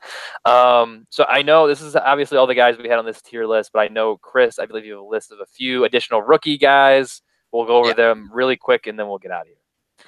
um, 0.45 1.07
so 1.11 1.25
I 1.29 1.43
know 1.43 1.67
this 1.67 1.81
is 1.81 1.97
obviously 1.97 2.39
all 2.39 2.47
the 2.47 2.55
guys 2.55 2.77
we 2.79 2.89
had 2.89 2.99
on 2.99 3.07
this 3.07 3.23
tier 3.23 3.47
list, 3.47 3.71
but 3.73 3.81
I 3.81 3.89
know 3.89 4.17
Chris, 4.17 4.59
I 4.59 4.67
believe 4.67 4.85
you 4.85 4.93
have 4.93 5.03
a 5.03 5.07
list 5.07 5.33
of 5.33 5.41
a 5.41 5.47
few 5.47 5.85
additional 5.85 6.23
rookie 6.23 6.59
guys. 6.59 7.23
We'll 7.53 7.67
go 7.67 7.79
over 7.79 7.89
yeah. 7.89 7.95
them 7.95 8.31
really 8.33 8.57
quick 8.57 8.87
and 8.87 8.99
then 8.99 9.09
we'll 9.09 9.19
get 9.19 9.31
out 9.31 9.43
of 9.43 9.47
here. 9.49 9.57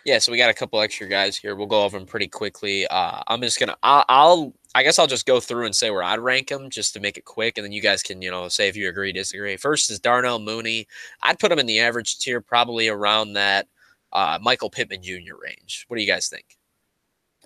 Yeah, 0.04 0.18
so 0.18 0.32
we 0.32 0.38
got 0.38 0.50
a 0.50 0.54
couple 0.54 0.80
extra 0.80 1.06
guys 1.08 1.36
here. 1.36 1.56
We'll 1.56 1.66
go 1.66 1.84
over 1.84 1.98
them 1.98 2.06
pretty 2.06 2.28
quickly. 2.28 2.86
Uh, 2.86 3.22
I'm 3.26 3.40
just 3.40 3.58
gonna, 3.58 3.76
I'll, 3.82 4.04
I'll, 4.08 4.54
I 4.74 4.82
guess 4.82 4.98
I'll 4.98 5.06
just 5.06 5.26
go 5.26 5.40
through 5.40 5.66
and 5.66 5.74
say 5.74 5.90
where 5.90 6.02
I'd 6.02 6.20
rank 6.20 6.48
them 6.48 6.70
just 6.70 6.94
to 6.94 7.00
make 7.00 7.16
it 7.16 7.24
quick, 7.24 7.58
and 7.58 7.64
then 7.64 7.72
you 7.72 7.82
guys 7.82 8.02
can, 8.02 8.22
you 8.22 8.30
know, 8.30 8.48
say 8.48 8.68
if 8.68 8.76
you 8.76 8.88
agree, 8.88 9.12
disagree. 9.12 9.56
First 9.56 9.90
is 9.90 9.98
Darnell 9.98 10.38
Mooney. 10.38 10.86
I'd 11.22 11.40
put 11.40 11.50
him 11.50 11.58
in 11.58 11.66
the 11.66 11.80
average 11.80 12.18
tier, 12.18 12.40
probably 12.40 12.88
around 12.88 13.32
that 13.32 13.66
uh, 14.12 14.38
Michael 14.40 14.70
Pittman 14.70 15.02
Jr. 15.02 15.34
range. 15.42 15.86
What 15.88 15.96
do 15.96 16.02
you 16.02 16.08
guys 16.08 16.28
think? 16.28 16.56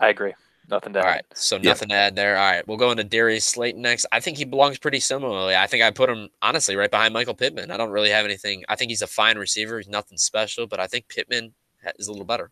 I 0.00 0.08
agree. 0.08 0.34
Nothing 0.68 0.92
to 0.94 1.00
add. 1.00 1.04
All 1.04 1.10
right, 1.10 1.24
so 1.34 1.58
nothing 1.58 1.90
to 1.90 1.94
add 1.94 2.16
there. 2.16 2.36
All 2.36 2.50
right, 2.50 2.66
we'll 2.66 2.78
go 2.78 2.90
into 2.90 3.04
Darius 3.04 3.44
Slayton 3.44 3.82
next. 3.82 4.06
I 4.12 4.20
think 4.20 4.38
he 4.38 4.44
belongs 4.44 4.78
pretty 4.78 5.00
similarly. 5.00 5.54
I 5.54 5.66
think 5.66 5.82
I 5.82 5.90
put 5.90 6.08
him 6.08 6.30
honestly 6.40 6.74
right 6.74 6.90
behind 6.90 7.12
Michael 7.12 7.34
Pittman. 7.34 7.70
I 7.70 7.76
don't 7.76 7.90
really 7.90 8.10
have 8.10 8.24
anything. 8.24 8.64
I 8.68 8.76
think 8.76 8.90
he's 8.90 9.02
a 9.02 9.06
fine 9.06 9.36
receiver. 9.36 9.78
He's 9.78 9.88
nothing 9.88 10.16
special, 10.16 10.66
but 10.66 10.80
I 10.80 10.86
think 10.86 11.08
Pittman 11.08 11.52
is 11.98 12.08
a 12.08 12.12
little 12.12 12.26
better. 12.26 12.50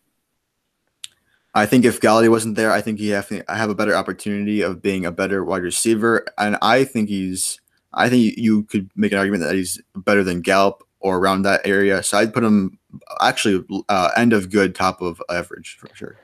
I 1.54 1.66
think 1.66 1.84
if 1.84 2.00
Golladay 2.00 2.30
wasn't 2.30 2.56
there, 2.56 2.72
I 2.72 2.80
think 2.80 2.98
he 2.98 3.10
have 3.10 3.30
I 3.48 3.56
have 3.56 3.70
a 3.70 3.74
better 3.74 3.94
opportunity 3.94 4.62
of 4.62 4.80
being 4.80 5.04
a 5.04 5.12
better 5.12 5.44
wide 5.44 5.62
receiver, 5.62 6.24
and 6.38 6.56
I 6.62 6.84
think 6.84 7.08
he's. 7.08 7.60
I 7.94 8.08
think 8.08 8.38
you 8.38 8.62
could 8.64 8.90
make 8.96 9.12
an 9.12 9.18
argument 9.18 9.42
that 9.42 9.54
he's 9.54 9.78
better 9.94 10.24
than 10.24 10.40
Gallup 10.40 10.82
or 11.00 11.18
around 11.18 11.42
that 11.42 11.60
area. 11.66 12.02
So 12.02 12.16
I'd 12.16 12.32
put 12.32 12.42
him 12.42 12.78
actually 13.20 13.62
uh, 13.90 14.10
end 14.16 14.32
of 14.32 14.50
good, 14.50 14.74
top 14.74 15.02
of 15.02 15.20
average 15.28 15.76
for 15.78 15.90
sure. 15.94 16.16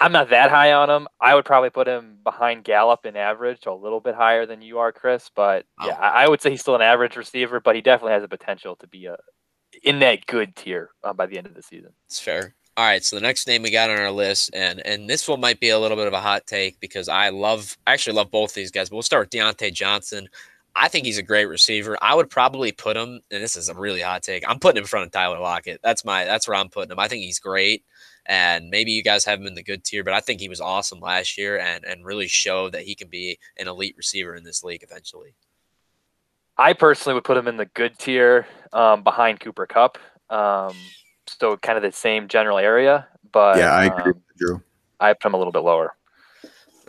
I'm 0.00 0.12
not 0.12 0.28
that 0.28 0.50
high 0.50 0.72
on 0.72 0.90
him. 0.90 1.08
I 1.20 1.34
would 1.34 1.46
probably 1.46 1.70
put 1.70 1.88
him 1.88 2.18
behind 2.22 2.64
Gallup 2.64 3.06
in 3.06 3.16
average, 3.16 3.62
so 3.62 3.72
a 3.72 3.74
little 3.74 4.00
bit 4.00 4.14
higher 4.14 4.44
than 4.44 4.60
you 4.60 4.78
are, 4.78 4.92
Chris. 4.92 5.30
But 5.34 5.64
yeah, 5.82 5.96
oh. 5.98 6.02
I 6.02 6.28
would 6.28 6.42
say 6.42 6.50
he's 6.50 6.60
still 6.60 6.74
an 6.74 6.82
average 6.82 7.16
receiver, 7.16 7.60
but 7.60 7.74
he 7.74 7.80
definitely 7.80 8.12
has 8.12 8.22
the 8.22 8.28
potential 8.28 8.76
to 8.76 8.86
be 8.86 9.06
a 9.06 9.16
in 9.82 10.00
that 10.00 10.26
good 10.26 10.54
tier 10.54 10.90
uh, 11.02 11.14
by 11.14 11.26
the 11.26 11.38
end 11.38 11.46
of 11.46 11.54
the 11.54 11.62
season. 11.62 11.92
It's 12.06 12.20
fair. 12.20 12.54
All 12.76 12.86
right, 12.86 13.04
so 13.04 13.16
the 13.16 13.22
next 13.22 13.46
name 13.46 13.62
we 13.62 13.70
got 13.70 13.90
on 13.90 13.98
our 13.98 14.10
list, 14.10 14.50
and 14.54 14.80
and 14.86 15.10
this 15.10 15.28
one 15.28 15.40
might 15.40 15.60
be 15.60 15.70
a 15.70 15.78
little 15.78 15.96
bit 15.96 16.06
of 16.06 16.12
a 16.12 16.20
hot 16.20 16.46
take 16.46 16.80
because 16.80 17.08
I 17.08 17.28
love, 17.28 17.76
I 17.86 17.92
actually 17.92 18.16
love 18.16 18.30
both 18.30 18.54
these 18.54 18.70
guys. 18.70 18.88
But 18.88 18.96
we'll 18.96 19.02
start 19.02 19.26
with 19.26 19.30
Diontae 19.30 19.72
Johnson. 19.72 20.28
I 20.76 20.88
think 20.88 21.04
he's 21.04 21.18
a 21.18 21.22
great 21.22 21.46
receiver. 21.46 21.98
I 22.00 22.14
would 22.14 22.30
probably 22.30 22.70
put 22.70 22.96
him, 22.96 23.20
and 23.30 23.42
this 23.42 23.56
is 23.56 23.68
a 23.68 23.74
really 23.74 24.00
hot 24.00 24.22
take. 24.22 24.48
I'm 24.48 24.60
putting 24.60 24.78
him 24.78 24.84
in 24.84 24.88
front 24.88 25.06
of 25.06 25.12
Tyler 25.12 25.40
Lockett. 25.40 25.80
That's 25.82 26.04
my, 26.04 26.24
that's 26.24 26.46
where 26.46 26.56
I'm 26.56 26.68
putting 26.68 26.92
him. 26.92 26.98
I 27.00 27.08
think 27.08 27.24
he's 27.24 27.40
great, 27.40 27.84
and 28.24 28.70
maybe 28.70 28.92
you 28.92 29.02
guys 29.02 29.24
have 29.24 29.40
him 29.40 29.48
in 29.48 29.56
the 29.56 29.64
good 29.64 29.82
tier, 29.82 30.04
but 30.04 30.14
I 30.14 30.20
think 30.20 30.40
he 30.40 30.48
was 30.48 30.60
awesome 30.60 31.00
last 31.00 31.36
year 31.36 31.58
and 31.58 31.84
and 31.84 32.04
really 32.04 32.28
showed 32.28 32.72
that 32.72 32.82
he 32.82 32.94
can 32.94 33.08
be 33.08 33.38
an 33.58 33.66
elite 33.66 33.96
receiver 33.96 34.36
in 34.36 34.44
this 34.44 34.62
league 34.62 34.84
eventually. 34.84 35.34
I 36.56 36.74
personally 36.74 37.14
would 37.14 37.24
put 37.24 37.36
him 37.36 37.48
in 37.48 37.56
the 37.56 37.66
good 37.66 37.98
tier 37.98 38.46
um, 38.72 39.02
behind 39.02 39.40
Cooper 39.40 39.66
Kupp. 39.66 39.98
Um, 40.28 40.76
so 41.38 41.56
kind 41.56 41.76
of 41.76 41.82
the 41.82 41.92
same 41.92 42.28
general 42.28 42.58
area. 42.58 43.06
But 43.32 43.58
yeah, 43.58 43.72
I 43.72 43.84
agree, 43.86 44.12
um, 44.12 44.22
Drew. 44.36 44.62
I 44.98 45.12
put 45.12 45.28
him 45.28 45.34
a 45.34 45.38
little 45.38 45.52
bit 45.52 45.60
lower. 45.60 45.94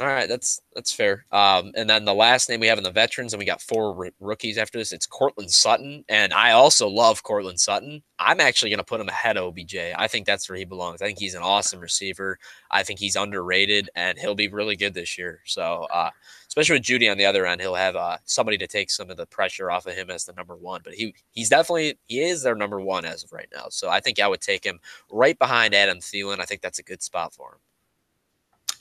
All 0.01 0.07
right, 0.07 0.27
that's 0.27 0.59
that's 0.73 0.91
fair. 0.91 1.25
Um, 1.31 1.73
and 1.75 1.87
then 1.87 2.05
the 2.05 2.13
last 2.13 2.49
name 2.49 2.59
we 2.59 2.65
have 2.65 2.79
in 2.79 2.83
the 2.83 2.91
veterans, 2.91 3.33
and 3.33 3.39
we 3.39 3.45
got 3.45 3.61
four 3.61 3.95
r- 4.05 4.11
rookies 4.19 4.57
after 4.57 4.79
this. 4.79 4.91
It's 4.91 5.05
Courtland 5.05 5.51
Sutton, 5.51 6.03
and 6.09 6.33
I 6.33 6.53
also 6.53 6.87
love 6.87 7.21
Courtland 7.21 7.59
Sutton. 7.59 8.01
I'm 8.17 8.39
actually 8.39 8.71
going 8.71 8.79
to 8.79 8.83
put 8.83 8.99
him 8.99 9.09
ahead 9.09 9.37
of 9.37 9.43
OBJ. 9.49 9.75
I 9.95 10.07
think 10.07 10.25
that's 10.25 10.49
where 10.49 10.57
he 10.57 10.65
belongs. 10.65 11.03
I 11.03 11.05
think 11.05 11.19
he's 11.19 11.35
an 11.35 11.43
awesome 11.43 11.79
receiver. 11.79 12.39
I 12.71 12.81
think 12.81 12.97
he's 12.99 13.15
underrated, 13.15 13.91
and 13.95 14.17
he'll 14.17 14.33
be 14.33 14.47
really 14.47 14.75
good 14.75 14.95
this 14.95 15.19
year. 15.19 15.41
So, 15.45 15.85
uh, 15.93 16.09
especially 16.47 16.77
with 16.77 16.83
Jeudy 16.83 17.11
on 17.11 17.19
the 17.19 17.25
other 17.27 17.45
end, 17.45 17.61
he'll 17.61 17.75
have 17.75 17.95
uh, 17.95 18.17
somebody 18.25 18.57
to 18.57 18.67
take 18.67 18.89
some 18.89 19.11
of 19.11 19.17
the 19.17 19.27
pressure 19.27 19.69
off 19.69 19.85
of 19.85 19.93
him 19.93 20.09
as 20.09 20.25
the 20.25 20.33
number 20.33 20.55
one. 20.57 20.81
But 20.83 20.95
he 20.95 21.13
he's 21.29 21.49
definitely 21.49 21.99
he 22.07 22.21
is 22.23 22.41
their 22.41 22.55
number 22.55 22.81
one 22.81 23.05
as 23.05 23.23
of 23.23 23.31
right 23.33 23.49
now. 23.53 23.67
So 23.69 23.87
I 23.87 23.99
think 23.99 24.19
I 24.19 24.27
would 24.27 24.41
take 24.41 24.65
him 24.65 24.79
right 25.11 25.37
behind 25.37 25.75
Adam 25.75 25.99
Thielen. 25.99 26.39
I 26.39 26.45
think 26.45 26.61
that's 26.61 26.79
a 26.79 26.83
good 26.83 27.03
spot 27.03 27.35
for 27.35 27.53
him. 27.53 27.59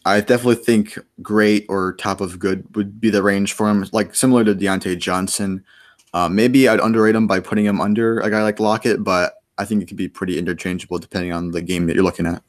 I 0.05 0.20
definitely 0.20 0.56
think 0.56 0.98
great 1.22 1.66
or 1.68 1.94
top 1.94 2.20
of 2.20 2.39
good 2.39 2.64
would 2.74 3.01
be 3.01 3.10
the 3.10 3.22
range 3.22 3.52
for 3.52 3.68
him, 3.68 3.85
like 3.93 4.14
similar 4.14 4.44
to 4.44 4.55
Diontae 4.55 4.98
Johnson. 4.98 5.64
Uh, 6.14 6.28
maybe 6.28 6.68
I'd 6.68 6.81
underrate 6.81 7.14
him 7.14 7.27
by 7.27 7.40
putting 7.40 7.64
him 7.64 7.81
under 7.81 8.20
a 8.20 8.31
guy 8.31 8.43
like 8.43 8.60
Lockett, 8.60 9.05
but 9.05 9.35
I 9.59 9.64
think 9.64 9.82
it 9.82 9.86
could 9.86 9.97
be 9.97 10.09
pretty 10.09 10.39
interchangeable 10.39 10.98
depending 10.98 11.32
on 11.32 11.51
the 11.51 11.60
game 11.60 11.86
that 11.86 11.94
you're 11.94 12.05
looking 12.05 12.27
at. 12.27 12.43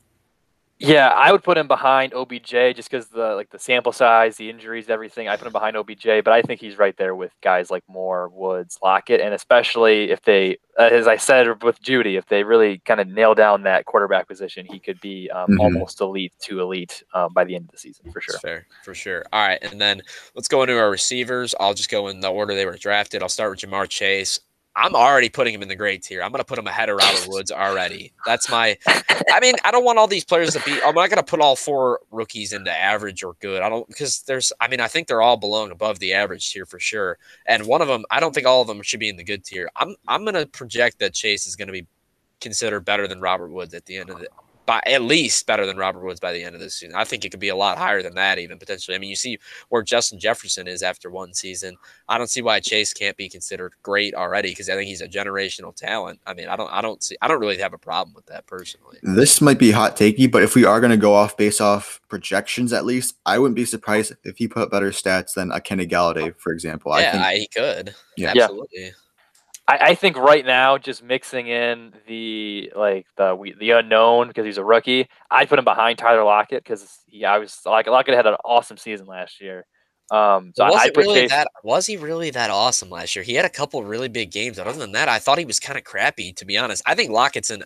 Yeah, 0.81 1.09
I 1.09 1.31
would 1.31 1.43
put 1.43 1.57
him 1.57 1.67
behind 1.67 2.13
OBJ 2.13 2.49
just 2.75 2.89
because 2.89 3.07
the 3.07 3.35
like 3.35 3.51
the 3.51 3.59
sample 3.59 3.91
size, 3.91 4.37
the 4.37 4.49
injuries, 4.49 4.89
everything. 4.89 5.27
I 5.27 5.37
put 5.37 5.45
him 5.45 5.53
behind 5.53 5.77
OBJ, 5.77 6.05
but 6.23 6.29
I 6.29 6.41
think 6.41 6.59
he's 6.59 6.77
right 6.77 6.97
there 6.97 7.13
with 7.13 7.31
guys 7.41 7.69
like 7.69 7.83
Moore, 7.87 8.29
Woods, 8.29 8.79
Lockett, 8.81 9.21
and 9.21 9.33
especially 9.33 10.09
if 10.09 10.23
they, 10.23 10.57
uh, 10.79 10.89
as 10.91 11.07
I 11.07 11.17
said 11.17 11.61
with 11.61 11.81
Jeudy, 11.83 12.17
if 12.17 12.25
they 12.25 12.43
really 12.43 12.79
kind 12.79 12.99
of 12.99 13.07
nail 13.07 13.35
down 13.35 13.61
that 13.63 13.85
quarterback 13.85 14.27
position, 14.27 14.65
he 14.65 14.79
could 14.79 14.99
be 15.01 15.29
um, 15.29 15.51
mm-hmm. 15.51 15.61
almost 15.61 16.01
elite 16.01 16.33
to 16.41 16.61
elite 16.61 17.03
um, 17.13 17.31
by 17.31 17.43
the 17.43 17.55
end 17.55 17.65
of 17.65 17.71
the 17.71 17.77
season 17.77 18.11
for 18.11 18.19
sure. 18.19 18.33
That's 18.33 18.41
fair, 18.41 18.67
for 18.83 18.95
sure. 18.95 19.23
All 19.31 19.47
right, 19.47 19.59
and 19.61 19.79
then 19.79 20.01
let's 20.35 20.47
go 20.47 20.63
into 20.63 20.77
our 20.77 20.89
receivers. 20.89 21.53
I'll 21.59 21.75
just 21.75 21.91
go 21.91 22.07
in 22.07 22.21
the 22.21 22.29
order 22.29 22.55
they 22.55 22.65
were 22.65 22.77
drafted. 22.77 23.21
I'll 23.21 23.29
start 23.29 23.51
with 23.51 23.59
Ja'Marr 23.59 23.87
Chase. 23.87 24.39
I'm 24.75 24.95
already 24.95 25.27
putting 25.27 25.53
him 25.53 25.61
in 25.61 25.67
the 25.67 25.75
great 25.75 26.01
tier. 26.01 26.23
I'm 26.23 26.31
going 26.31 26.39
to 26.39 26.45
put 26.45 26.57
him 26.57 26.67
ahead 26.67 26.87
of 26.87 26.97
Robert 26.97 27.27
Woods 27.27 27.51
already. 27.51 28.13
That's 28.25 28.49
my. 28.49 28.77
I 28.87 29.39
mean, 29.41 29.55
I 29.65 29.71
don't 29.71 29.83
want 29.83 29.97
all 29.97 30.07
these 30.07 30.23
players 30.23 30.53
to 30.53 30.61
be. 30.61 30.81
I'm 30.81 30.95
not 30.95 31.09
going 31.09 31.17
to 31.17 31.23
put 31.23 31.41
all 31.41 31.57
four 31.57 31.99
rookies 32.09 32.53
into 32.53 32.71
average 32.71 33.21
or 33.23 33.35
good. 33.41 33.61
I 33.61 33.69
don't 33.69 33.87
because 33.87 34.21
there's. 34.21 34.53
I 34.61 34.69
mean, 34.69 34.79
I 34.79 34.87
think 34.87 35.07
they're 35.07 35.21
all 35.21 35.37
belong 35.37 35.71
above 35.71 35.99
the 35.99 36.13
average 36.13 36.51
tier 36.51 36.65
for 36.65 36.79
sure. 36.79 37.17
And 37.45 37.65
one 37.67 37.81
of 37.81 37.89
them, 37.89 38.05
I 38.11 38.21
don't 38.21 38.33
think 38.33 38.47
all 38.47 38.61
of 38.61 38.67
them 38.67 38.81
should 38.81 39.01
be 39.01 39.09
in 39.09 39.17
the 39.17 39.23
good 39.23 39.43
tier. 39.43 39.69
I'm 39.75 39.95
I'm 40.07 40.23
going 40.23 40.35
to 40.35 40.45
project 40.45 40.99
that 40.99 41.13
Chase 41.13 41.47
is 41.47 41.57
going 41.57 41.67
to 41.67 41.73
be 41.73 41.85
considered 42.39 42.85
better 42.85 43.07
than 43.07 43.19
Robert 43.19 43.51
Woods 43.51 43.73
at 43.73 43.85
the 43.85 43.97
end 43.97 44.09
of 44.09 44.19
the 44.19 44.27
by 44.65 44.81
at 44.85 45.01
least 45.01 45.47
better 45.47 45.65
than 45.65 45.77
Robert 45.77 46.03
Woods 46.03 46.19
by 46.19 46.31
the 46.31 46.43
end 46.43 46.55
of 46.55 46.61
this 46.61 46.75
season. 46.75 46.95
I 46.95 47.03
think 47.03 47.25
it 47.25 47.29
could 47.29 47.39
be 47.39 47.49
a 47.49 47.55
lot 47.55 47.77
higher 47.77 48.01
than 48.01 48.15
that, 48.15 48.39
even 48.39 48.59
potentially. 48.59 48.95
I 48.95 48.99
mean, 48.99 49.09
you 49.09 49.15
see 49.15 49.39
where 49.69 49.81
Justin 49.81 50.19
Jefferson 50.19 50.67
is 50.67 50.83
after 50.83 51.09
one 51.09 51.33
season. 51.33 51.77
I 52.07 52.17
don't 52.17 52.29
see 52.29 52.41
why 52.41 52.59
Chase 52.59 52.93
can't 52.93 53.17
be 53.17 53.27
considered 53.27 53.73
great 53.83 54.13
already 54.13 54.49
because 54.49 54.69
I 54.69 54.75
think 54.75 54.87
he's 54.87 55.01
a 55.01 55.07
generational 55.07 55.75
talent. 55.75 56.19
I 56.25 56.33
mean, 56.33 56.47
I 56.47 56.55
don't, 56.55 56.71
I 56.71 56.81
don't 56.81 57.01
see, 57.03 57.17
I 57.21 57.27
don't 57.27 57.39
really 57.39 57.57
have 57.57 57.73
a 57.73 57.77
problem 57.77 58.13
with 58.13 58.27
that 58.27 58.45
personally. 58.47 58.97
This 59.03 59.41
might 59.41 59.59
be 59.59 59.71
hot 59.71 59.97
takey, 59.97 60.31
but 60.31 60.43
if 60.43 60.55
we 60.55 60.65
are 60.65 60.79
going 60.79 60.91
to 60.91 60.97
go 60.97 61.13
off 61.13 61.35
based 61.35 61.61
off 61.61 61.99
projections, 62.07 62.71
at 62.71 62.85
least, 62.85 63.15
I 63.25 63.39
wouldn't 63.39 63.55
be 63.55 63.65
surprised 63.65 64.13
if 64.23 64.37
he 64.37 64.47
put 64.47 64.71
better 64.71 64.91
stats 64.91 65.33
than 65.33 65.51
a 65.51 65.59
Kenny 65.59 65.87
Golladay, 65.87 66.35
for 66.37 66.53
example. 66.53 66.91
Yeah, 66.99 67.21
I 67.23 67.31
think, 67.31 67.39
he 67.39 67.47
could. 67.47 67.95
Yeah, 68.17 68.33
absolutely. 68.35 68.93
I, 69.71 69.77
I, 69.91 69.95
think 69.95 70.17
right 70.17 70.45
now, 70.45 70.77
just 70.77 71.01
mixing 71.01 71.47
in 71.47 71.93
the 72.05 72.73
like 72.75 73.07
the 73.15 73.33
we, 73.33 73.53
the 73.53 73.71
unknown 73.71 74.27
because 74.27 74.45
he's 74.45 74.57
a 74.57 74.65
rookie, 74.65 75.07
I'd 75.29 75.47
put 75.47 75.59
him 75.59 75.65
behind 75.65 75.97
Tyler 75.97 76.25
Lockett 76.25 76.61
because 76.61 76.99
he 77.07 77.23
I 77.23 77.37
was 77.37 77.61
like 77.65 77.87
Lockett 77.87 78.15
had 78.15 78.27
an 78.27 78.35
awesome 78.43 78.75
season 78.75 79.05
last 79.07 79.39
year. 79.39 79.65
Um, 80.11 80.51
so 80.57 80.65
was 80.65 80.75
I, 80.75 80.87
it 80.87 80.97
really 80.97 81.21
Chase, 81.21 81.29
that 81.29 81.47
was 81.63 81.85
he 81.85 81.95
really 81.95 82.31
that 82.31 82.51
awesome 82.51 82.89
last 82.89 83.15
year? 83.15 83.23
He 83.23 83.33
had 83.33 83.45
a 83.45 83.49
couple 83.49 83.81
really 83.85 84.09
big 84.09 84.29
games. 84.29 84.59
Other 84.59 84.73
than 84.73 84.91
that, 84.91 85.07
I 85.07 85.19
thought 85.19 85.37
he 85.37 85.45
was 85.45 85.57
kind 85.57 85.77
of 85.77 85.85
crappy. 85.85 86.33
To 86.33 86.43
be 86.43 86.57
honest, 86.57 86.83
I 86.85 86.93
think 86.93 87.09
Lockett's 87.09 87.49
in. 87.49 87.63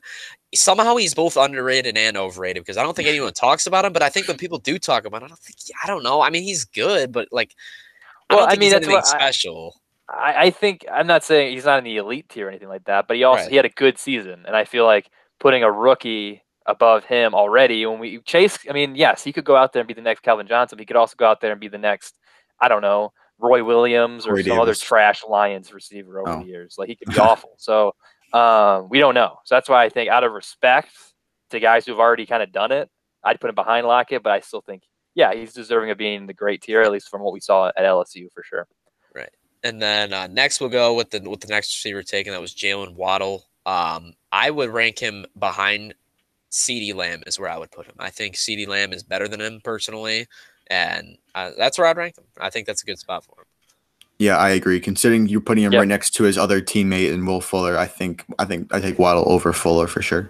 Somehow 0.54 0.96
he's 0.98 1.16
both 1.16 1.38
underrated 1.38 1.98
and 1.98 2.18
overrated 2.18 2.62
because 2.62 2.78
I 2.78 2.84
don't 2.84 2.96
think 2.96 3.08
anyone 3.08 3.34
talks 3.34 3.66
about 3.66 3.84
him. 3.84 3.94
But 3.94 4.04
I 4.04 4.10
think 4.10 4.28
when 4.28 4.38
people 4.38 4.60
do 4.60 4.78
talk 4.78 5.06
about 5.06 5.24
him, 5.24 5.26
I 5.26 5.30
don't 5.30 5.40
think 5.40 5.58
I 5.84 5.88
don't 5.88 6.04
know. 6.04 6.22
I 6.22 6.30
mean, 6.30 6.44
he's 6.44 6.66
good, 6.66 7.12
but 7.12 7.30
like, 7.32 7.56
well, 8.30 8.46
I, 8.48 8.52
I 8.52 8.56
mean, 8.58 8.70
that's 8.70 8.88
what, 8.88 9.08
special. 9.08 9.74
I, 9.76 9.80
I 10.08 10.52
think 10.52 10.86
I'm 10.92 11.08
not 11.08 11.24
saying 11.24 11.54
he's 11.54 11.66
not 11.66 11.80
in 11.80 11.84
the 11.84 11.98
elite 11.98 12.30
tier 12.30 12.46
or 12.46 12.50
anything 12.50 12.70
like 12.70 12.86
that, 12.86 13.08
but 13.08 13.18
he 13.18 13.24
also 13.24 13.44
right. 13.44 13.50
he 13.50 13.56
had 13.56 13.66
a 13.66 13.70
good 13.70 13.98
season, 13.98 14.44
and 14.46 14.56
I 14.56 14.64
feel 14.64 14.86
like 14.86 15.10
putting 15.40 15.64
a 15.64 15.72
rookie 15.72 16.44
above 16.66 17.06
him 17.06 17.34
already 17.34 17.86
when 17.86 18.00
we 18.00 18.20
chase. 18.20 18.58
I 18.70 18.74
mean, 18.74 18.96
yes, 18.96 19.24
he 19.24 19.34
could 19.34 19.46
go 19.46 19.56
out 19.56 19.74
there 19.74 19.82
and 19.82 19.88
be 19.88 19.94
the 19.94 20.02
next 20.02 20.22
Calvin 20.22 20.48
Johnson. 20.48 20.80
he 20.80 20.86
could 20.86 20.96
also 20.96 21.16
go 21.18 21.26
out 21.28 21.42
there 21.42 21.52
and 21.52 21.62
be 21.62 21.68
the 21.68 21.78
next, 21.78 22.18
I 22.60 22.68
don't 22.68 22.82
know, 22.82 23.14
Roy 23.40 23.64
Williams 23.64 24.26
or 24.26 24.34
Roy 24.34 24.42
some 24.42 24.50
Davis. 24.52 24.62
other 24.62 24.76
trash 24.76 25.24
Lions 25.28 25.74
receiver 25.74 26.20
over 26.20 26.32
oh. 26.32 26.40
the 26.40 26.46
years. 26.46 26.76
Like 26.78 26.90
he 26.90 26.96
could 26.96 27.14
be 27.14 27.20
awful. 27.20 27.54
So 27.58 27.96
um, 28.34 28.90
we 28.90 29.00
don't 29.00 29.14
know. 29.16 29.38
So 29.46 29.56
that's 29.56 29.70
why 29.70 29.84
I 29.84 29.90
think 29.90 30.10
out 30.10 30.24
of 30.24 30.32
respect 30.32 30.92
to 31.52 31.60
guys 31.60 31.86
who've 31.86 32.00
already 32.00 32.26
kind 32.26 32.44
of 32.44 32.52
done 32.52 32.72
it, 32.72 32.90
I'd 33.24 33.40
put 33.40 33.50
him 33.50 33.56
behind 33.56 33.88
Lockett, 33.88 34.24
but 34.24 34.34
I 34.34 34.40
still 34.40 34.62
think, 34.62 34.84
yeah, 35.16 35.34
he's 35.34 35.54
deserving 35.54 35.90
of 35.90 35.98
being 35.98 36.18
in 36.18 36.28
the 36.28 36.34
great 36.34 36.62
tier, 36.62 36.82
at 36.82 36.92
least 36.92 37.10
from 37.10 37.22
what 37.22 37.34
we 37.34 37.40
saw 37.40 37.68
at 37.68 37.78
LSU 37.78 38.32
for 38.34 38.44
sure. 38.44 38.68
Right. 39.16 39.30
And 39.66 39.82
then 39.82 40.14
uh, 40.14 40.28
next 40.28 40.62
we'll 40.62 40.70
go 40.70 40.94
with 40.94 41.10
the 41.10 41.28
with 41.28 41.40
the 41.40 41.48
next 41.48 41.76
receiver 41.76 42.04
taken. 42.04 42.32
That 42.32 42.40
was 42.40 42.54
Jaylen 42.54 42.94
Waddle. 42.94 43.46
Um, 43.66 44.14
I 44.32 44.52
would 44.52 44.70
rank 44.70 45.00
him 45.00 45.26
behind 45.40 45.96
CeeDee 46.52 46.94
Lamb 46.94 47.24
is 47.26 47.40
where 47.40 47.50
I 47.50 47.58
would 47.58 47.72
put 47.72 47.88
him. 47.88 47.96
I 47.98 48.12
think 48.12 48.36
CeeDee 48.36 48.68
Lamb 48.68 48.94
is 48.94 49.02
better 49.02 49.28
than 49.28 49.42
him 49.42 49.62
personally, 49.64 50.28
and 50.68 51.18
uh, 51.34 51.50
that's 51.58 51.80
where 51.80 51.88
I'd 51.88 51.98
rank 51.98 52.16
him. 52.16 52.26
I 52.40 52.52
think 52.52 52.68
that's 52.68 52.84
a 52.84 52.86
good 52.86 53.00
spot 53.00 53.26
for 53.26 53.42
him. 53.42 53.46
Yeah, 54.20 54.38
I 54.38 54.50
agree. 54.50 54.80
Considering 54.80 55.28
you're 55.28 55.42
putting 55.42 55.64
him 55.64 55.74
yep. 55.74 55.80
right 55.80 55.88
next 55.88 56.12
to 56.12 56.26
his 56.26 56.38
other 56.38 56.62
teammate 56.62 57.12
and 57.12 57.26
Will 57.26 57.42
Fuller, 57.42 57.76
I 57.76 57.88
think 57.88 58.24
I 58.38 58.46
think 58.46 58.72
I 58.72 58.80
take 58.80 59.00
Waddle 59.00 59.28
over 59.28 59.52
Fuller 59.52 59.88
for 59.88 60.04
sure. 60.04 60.30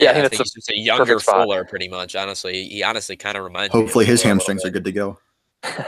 Yeah, 0.00 0.10
I 0.10 0.14
think, 0.14 0.24
I 0.24 0.28
think 0.28 0.38
that's 0.40 0.68
a, 0.70 0.72
a 0.72 0.76
younger 0.76 1.20
Fuller, 1.20 1.64
pretty 1.64 1.88
much. 1.88 2.16
Honestly, 2.16 2.64
he 2.64 2.82
honestly 2.82 3.16
kind 3.16 3.36
of 3.36 3.44
reminds. 3.44 3.72
Hopefully, 3.72 4.06
his 4.06 4.24
hamstrings 4.24 4.64
are 4.64 4.70
good 4.70 4.84
to 4.84 4.92
go 4.92 5.20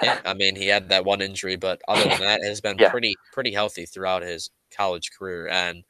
yeah, 0.03 0.21
I 0.27 0.35
mean, 0.35 0.57
he 0.57 0.67
had 0.67 0.89
that 0.89 1.05
one 1.05 1.21
injury, 1.21 1.57
but 1.57 1.81
other 1.89 2.09
than 2.09 2.21
that, 2.21 2.43
has 2.43 2.61
been 2.61 2.79
yeah. 2.79 2.91
pretty 2.91 3.15
pretty 3.33 3.53
healthy 3.53 3.87
throughout 3.87 4.23
his 4.23 4.51
college 4.71 5.11
career. 5.17 5.49
And 5.49 5.85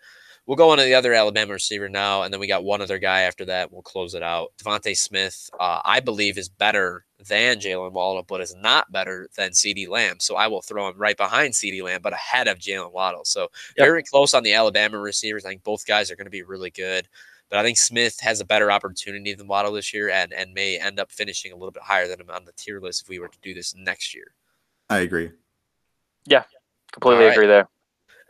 we'll 0.47 0.57
go 0.57 0.71
on 0.71 0.79
to 0.79 0.85
the 0.85 0.95
other 0.95 1.13
Alabama 1.15 1.53
receiver 1.53 1.89
now, 1.89 2.23
and 2.23 2.33
then 2.33 2.41
we 2.41 2.47
got 2.47 2.65
one 2.65 2.81
other 2.81 2.99
guy 2.99 3.21
after 3.21 3.45
that. 3.47 3.73
We'll 3.73 3.83
close 3.83 4.15
it 4.15 4.23
out. 4.23 4.53
DeVonta 4.63 4.97
Smith, 4.97 5.51
uh, 5.61 5.81
I 5.85 6.01
believe, 6.01 6.39
is 6.39 6.49
better 6.49 7.05
than 7.29 7.59
Jaylen 7.59 7.93
Waddle, 7.93 8.23
but 8.23 8.41
is 8.41 8.55
not 8.55 8.91
better 8.93 9.29
than 9.37 9.51
CeeDee 9.51 9.89
Lamb. 9.89 10.21
So 10.21 10.37
I 10.37 10.47
will 10.47 10.63
throw 10.63 10.89
him 10.89 10.97
right 10.97 11.17
behind 11.17 11.55
CeeDee 11.55 11.83
Lamb, 11.83 12.01
but 12.03 12.13
ahead 12.13 12.49
of 12.49 12.59
Jaylen 12.59 12.93
Waddle. 12.93 13.25
So 13.25 13.43
yep. 13.77 13.87
very 13.87 14.03
close 14.03 14.35
on 14.35 14.43
the 14.43 14.55
Alabama 14.55 14.99
receivers. 14.99 15.45
I 15.45 15.51
think 15.51 15.65
both 15.65 15.87
guys 15.87 16.11
are 16.11 16.17
going 16.17 16.27
to 16.27 16.31
be 16.31 16.43
really 16.43 16.71
good. 16.71 17.09
But 17.51 17.59
I 17.59 17.63
think 17.63 17.79
Smith 17.79 18.21
has 18.21 18.41
a 18.41 18.45
better 18.45 18.71
opportunity 18.71 19.35
than 19.35 19.47
Waddle 19.47 19.73
this 19.73 19.95
year 19.95 20.11
and, 20.11 20.33
and 20.33 20.53
may 20.53 20.79
end 20.79 21.01
up 21.01 21.11
finishing 21.11 21.53
a 21.53 21.57
little 21.57 21.71
bit 21.71 21.83
higher 21.83 22.07
than 22.07 22.21
him 22.21 22.31
on 22.31 22.45
the 22.45 22.53
tier 22.53 22.81
list 22.81 23.03
if 23.03 23.09
we 23.09 23.19
were 23.19 23.29
to 23.29 23.39
do 23.43 23.55
this 23.55 23.75
next 23.75 24.15
year. 24.15 24.35
I 24.91 24.99
agree. 24.99 25.31
Yeah, 26.27 26.45
completely 26.93 27.25
right. 27.25 27.33
agree 27.33 27.47
there. 27.47 27.69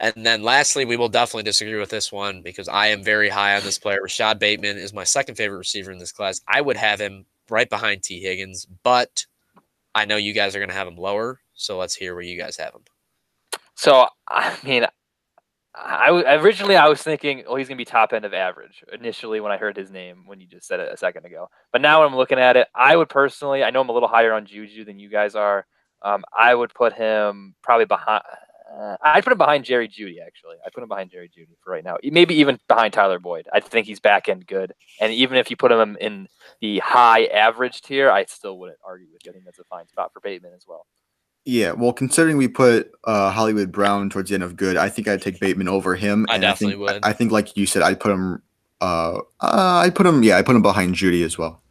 And 0.01 0.25
then 0.25 0.43
lastly, 0.45 0.85
we 0.85 0.97
will 0.97 1.09
definitely 1.09 1.43
disagree 1.43 1.79
with 1.79 1.91
this 1.91 2.13
one 2.13 2.43
because 2.43 2.69
I 2.69 2.89
am 2.89 3.03
very 3.03 3.29
high 3.29 3.57
on 3.57 3.65
this 3.65 3.79
player. 3.79 4.01
Rashod 4.01 4.39
Bateman 4.39 4.79
is 4.79 4.93
my 4.93 5.03
second 5.03 5.35
favorite 5.35 5.59
receiver 5.59 5.91
in 5.91 5.99
this 5.99 6.13
class. 6.13 6.41
I 6.47 6.61
would 6.61 6.77
have 6.77 7.01
him 7.01 7.27
right 7.51 7.69
behind 7.69 8.05
Tee 8.05 8.21
Higgins, 8.21 8.67
but 8.85 9.27
I 9.95 10.05
know 10.05 10.17
you 10.17 10.33
guys 10.33 10.55
are 10.55 10.61
going 10.61 10.69
to 10.69 10.75
have 10.75 10.87
him 10.87 10.97
lower. 10.97 11.41
So 11.55 11.77
let's 11.77 11.97
hear 11.97 12.15
where 12.15 12.23
you 12.23 12.39
guys 12.39 12.57
have 12.59 12.75
him. 12.75 12.83
So 13.75 14.07
I 14.29 14.57
mean, 14.63 14.87
I 15.85 16.35
originally 16.37 16.77
I 16.77 16.89
was 16.89 17.03
thinking, 17.03 17.45
oh, 17.47 17.57
he's 17.57 17.69
gonna 17.69 17.77
be 17.77 17.85
top 17.85 18.13
end 18.13 18.25
of 18.25 18.35
average 18.35 18.83
initially 18.93 19.41
when 19.41 19.53
I 19.53 19.57
heard 19.57 19.77
his 19.77 19.91
name 19.91 20.25
when 20.27 20.41
you 20.41 20.47
just 20.47 20.67
said 20.67 20.81
it 20.81 20.93
a 20.93 20.97
second 20.97 21.25
ago. 21.25 21.49
But 21.73 21.81
now 21.81 22.03
I'm 22.03 22.17
looking 22.17 22.39
at 22.39 22.57
it, 22.57 22.69
I 22.75 22.97
would 22.97 23.09
personally, 23.09 23.63
I 23.63 23.71
know 23.71 23.81
I'm 23.81 23.89
a 23.89 23.93
little 23.93 24.09
higher 24.09 24.33
on 24.33 24.47
Juju 24.47 24.85
than 24.85 24.99
you 24.99 25.09
guys 25.09 25.35
are. 25.35 25.67
Um, 26.03 26.25
I 26.37 26.55
would 26.55 26.75
put 26.75 26.93
him 26.93 27.55
probably 27.63 27.87
behind. 27.87 28.23
Uh, 28.71 28.97
I'd 29.03 29.25
put 29.25 29.33
him 29.33 29.39
behind 29.39 29.65
Jerry 29.65 29.89
Jeudy 29.89 30.21
Actually, 30.25 30.57
I 30.65 30.71
put 30.71 30.83
him 30.83 30.89
behind 30.89 31.11
Jerry 31.11 31.29
Jeudy 31.29 31.57
for 31.63 31.73
right 31.73 31.85
now. 31.85 31.97
Maybe 32.03 32.35
even 32.37 32.59
behind 32.69 32.93
Tyler 32.93 33.19
Boyd. 33.19 33.47
I 33.53 33.61
think 33.61 33.87
he's 33.87 34.01
back 34.01 34.29
end 34.29 34.47
good. 34.47 34.75
And 35.01 35.13
even 35.13 35.39
if 35.39 35.51
you 35.51 35.57
put 35.57 35.73
him 35.73 35.97
in 36.01 36.29
the 36.61 36.81
high 36.81 37.27
average 37.27 37.81
tier, 37.83 38.11
I 38.11 38.25
still 38.27 38.59
wouldn't 38.59 38.79
argue 38.87 39.07
with 39.13 39.23
getting 39.23 39.43
that's 39.45 39.59
a 39.59 39.65
fine 39.65 39.89
spot 39.89 40.13
for 40.13 40.21
Bateman 40.21 40.53
as 40.55 40.65
well. 40.69 40.87
Yeah, 41.45 41.73
well, 41.73 41.93
considering 41.93 42.37
we 42.37 42.49
put 42.49 42.93
uh, 43.05 43.31
Hollywood 43.31 43.73
Brown 43.73 44.11
towards 44.11 44.29
the 44.29 44.35
end 44.35 44.43
of 44.43 44.57
good, 44.57 44.77
I 44.77 44.89
think 44.91 45.09
I'd 45.09 45.23
take 45.23 45.41
Bateman 45.41 45.69
over 45.69 45.95
him. 45.95 46.27
I 46.29 46.37
definitely 46.37 46.67
I 46.67 46.71
think, 46.71 46.81
would. 46.81 47.05
I, 47.05 47.11
I 47.11 47.13
think, 47.15 47.33
like 47.33 47.57
you 47.57 47.65
said, 47.65 47.83
I'd 47.83 48.01
put 48.01 48.13
him. 48.13 48.43
Uh, 48.81 49.21
uh, 49.41 49.83
I'd 49.83 49.95
put 49.95 50.07
him. 50.07 50.23
Yeah, 50.23 50.37
I 50.37 50.43
put 50.43 50.55
him 50.55 50.63
behind 50.63 50.95
Jeudy 50.95 51.25
as 51.25 51.39
well. 51.39 51.63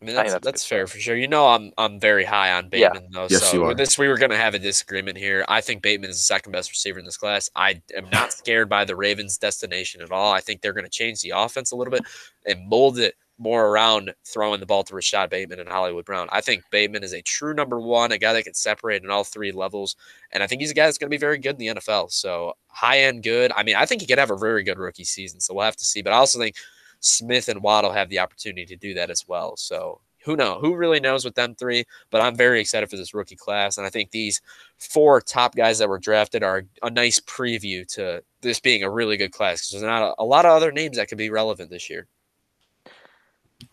I 0.00 0.04
mean, 0.04 0.14
that's, 0.14 0.30
I 0.30 0.32
that's, 0.34 0.44
that's 0.44 0.66
fair 0.66 0.86
for 0.86 0.98
sure. 0.98 1.16
You 1.16 1.26
know, 1.26 1.48
I'm 1.48 1.72
I'm 1.76 1.98
very 1.98 2.24
high 2.24 2.52
on 2.52 2.68
Bateman 2.68 3.02
yeah. 3.02 3.08
though. 3.12 3.26
Yes, 3.28 3.50
so 3.50 3.56
you 3.56 3.64
are. 3.64 3.74
this 3.74 3.98
we 3.98 4.06
were 4.06 4.16
going 4.16 4.30
to 4.30 4.36
have 4.36 4.54
a 4.54 4.58
disagreement 4.58 5.18
here. 5.18 5.44
I 5.48 5.60
think 5.60 5.82
Bateman 5.82 6.10
is 6.10 6.16
the 6.16 6.22
second 6.22 6.52
best 6.52 6.70
receiver 6.70 6.98
in 6.98 7.04
this 7.04 7.16
class. 7.16 7.50
I 7.56 7.82
am 7.96 8.08
not 8.10 8.32
scared 8.32 8.68
by 8.68 8.84
the 8.84 8.94
Ravens' 8.94 9.38
destination 9.38 10.00
at 10.00 10.12
all. 10.12 10.32
I 10.32 10.40
think 10.40 10.60
they're 10.60 10.72
going 10.72 10.84
to 10.84 10.90
change 10.90 11.20
the 11.20 11.32
offense 11.34 11.72
a 11.72 11.76
little 11.76 11.90
bit 11.90 12.04
and 12.46 12.68
mold 12.68 12.98
it 12.98 13.16
more 13.38 13.68
around 13.68 14.12
throwing 14.24 14.60
the 14.60 14.66
ball 14.66 14.82
to 14.84 14.94
Rashod 14.94 15.30
Bateman 15.30 15.60
and 15.60 15.68
Hollywood 15.68 16.04
Brown. 16.04 16.28
I 16.32 16.40
think 16.40 16.64
Bateman 16.70 17.04
is 17.04 17.12
a 17.12 17.22
true 17.22 17.54
number 17.54 17.80
one, 17.80 18.12
a 18.12 18.18
guy 18.18 18.32
that 18.32 18.44
can 18.44 18.54
separate 18.54 19.04
in 19.04 19.10
all 19.10 19.24
three 19.24 19.52
levels. 19.52 19.96
And 20.32 20.42
I 20.42 20.46
think 20.46 20.60
he's 20.60 20.72
a 20.72 20.74
guy 20.74 20.86
that's 20.86 20.98
going 20.98 21.08
to 21.08 21.14
be 21.14 21.20
very 21.20 21.38
good 21.38 21.52
in 21.52 21.58
the 21.58 21.80
NFL. 21.80 22.10
So 22.10 22.54
high 22.68 23.00
end 23.00 23.22
good. 23.22 23.52
I 23.56 23.62
mean, 23.62 23.76
I 23.76 23.86
think 23.86 24.00
he 24.00 24.06
could 24.06 24.18
have 24.18 24.30
a 24.30 24.36
very 24.36 24.62
good 24.64 24.78
rookie 24.78 25.04
season. 25.04 25.40
So 25.40 25.54
we'll 25.54 25.64
have 25.64 25.76
to 25.76 25.84
see. 25.84 26.02
But 26.02 26.12
I 26.12 26.16
also 26.16 26.38
think 26.38 26.56
Smith 27.00 27.48
and 27.48 27.62
Waddle 27.62 27.92
have 27.92 28.08
the 28.08 28.18
opportunity 28.18 28.66
to 28.66 28.76
do 28.76 28.94
that 28.94 29.10
as 29.10 29.26
well. 29.28 29.56
So 29.56 30.00
who 30.24 30.36
knows? 30.36 30.60
Who 30.60 30.74
really 30.74 31.00
knows 31.00 31.24
with 31.24 31.36
them 31.36 31.54
three? 31.54 31.84
But 32.10 32.20
I'm 32.20 32.36
very 32.36 32.60
excited 32.60 32.90
for 32.90 32.96
this 32.96 33.14
rookie 33.14 33.36
class. 33.36 33.78
And 33.78 33.86
I 33.86 33.90
think 33.90 34.10
these 34.10 34.42
four 34.78 35.20
top 35.20 35.54
guys 35.54 35.78
that 35.78 35.88
were 35.88 35.98
drafted 35.98 36.42
are 36.42 36.64
a 36.82 36.90
nice 36.90 37.20
preview 37.20 37.86
to 37.94 38.22
this 38.40 38.60
being 38.60 38.82
a 38.82 38.90
really 38.90 39.16
good 39.16 39.32
class 39.32 39.60
because 39.60 39.80
there's 39.80 39.82
not 39.82 40.02
a, 40.02 40.22
a 40.22 40.24
lot 40.24 40.44
of 40.44 40.52
other 40.52 40.72
names 40.72 40.96
that 40.96 41.08
could 41.08 41.18
be 41.18 41.30
relevant 41.30 41.70
this 41.70 41.88
year. 41.88 42.06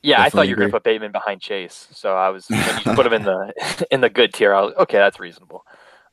Yeah, 0.02 0.18
Definitely 0.18 0.26
I 0.26 0.30
thought 0.30 0.48
you 0.48 0.56
were 0.56 0.60
going 0.60 0.70
to 0.70 0.76
put 0.76 0.84
Bateman 0.84 1.12
behind 1.12 1.42
Chase. 1.42 1.88
So 1.92 2.16
I 2.16 2.30
was 2.30 2.48
when 2.50 2.60
you 2.60 2.96
put 2.96 3.06
him 3.06 3.14
in 3.14 3.24
the 3.24 3.88
in 3.92 4.02
the 4.02 4.10
good 4.10 4.34
tier. 4.34 4.54
I 4.54 4.62
was 4.62 4.74
okay. 4.76 4.98
That's 4.98 5.20
reasonable. 5.20 5.64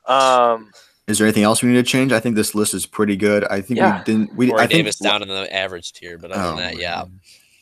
Um, 0.07 0.71
is 1.09 1.19
there 1.19 1.27
anything 1.27 1.45
else 1.45 1.63
we 1.63 1.71
need 1.71 1.77
to 1.77 1.83
change? 1.83 2.13
I 2.13 2.21
think 2.21 2.37
this 2.37 2.55
list 2.55 2.75
is 2.75 2.87
pretty 2.87 3.17
good. 3.17 3.45
I 3.45 3.61
think 3.61 3.79
yeah. 3.79 3.99
we 3.99 4.05
didn't. 4.05 4.37
We 4.37 4.49
Corey 4.49 4.63
I 4.63 4.67
Davis 4.67 4.99
think, 4.99 5.11
down 5.11 5.23
in 5.23 5.29
the 5.29 5.55
average 5.55 5.93
tier, 5.93 6.19
but 6.19 6.31
other 6.33 6.43
oh, 6.43 6.47
than 6.49 6.57
that, 6.57 6.79
yeah. 6.79 7.05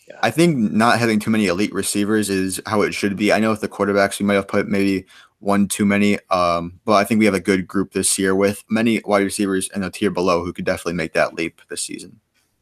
yeah. 0.09 0.19
I 0.23 0.31
think 0.31 0.57
not 0.57 0.99
having 0.99 1.21
too 1.21 1.31
many 1.31 1.47
elite 1.47 1.73
receivers 1.73 2.29
is 2.29 2.61
how 2.67 2.83
it 2.83 2.93
should 2.93 3.17
be. 3.17 3.33
I 3.33 3.39
know 3.39 3.51
with 3.51 3.61
the 3.61 3.69
quarterbacks, 3.69 4.19
we 4.19 4.27
might 4.27 4.35
have 4.35 4.49
put 4.49 4.69
maybe 4.69 5.07
one 5.41 5.69
too 5.69 5.85
many. 5.85 6.19
Um, 6.31 6.81
but 6.85 6.95
I 6.95 7.05
think 7.05 7.19
we 7.19 7.25
have 7.25 7.35
a 7.35 7.41
good 7.41 7.67
group 7.67 7.93
this 7.93 8.19
year 8.19 8.35
with 8.35 8.63
many 8.69 9.01
wide 9.05 9.25
receivers 9.25 9.69
in 9.75 9.81
the 9.81 9.91
tier 9.91 10.11
below 10.11 10.45
who 10.45 10.53
could 10.53 10.65
definitely 10.65 10.95
make 10.95 11.13
that 11.15 11.35
leap 11.35 11.61
this 11.69 11.83
season. 11.83 12.21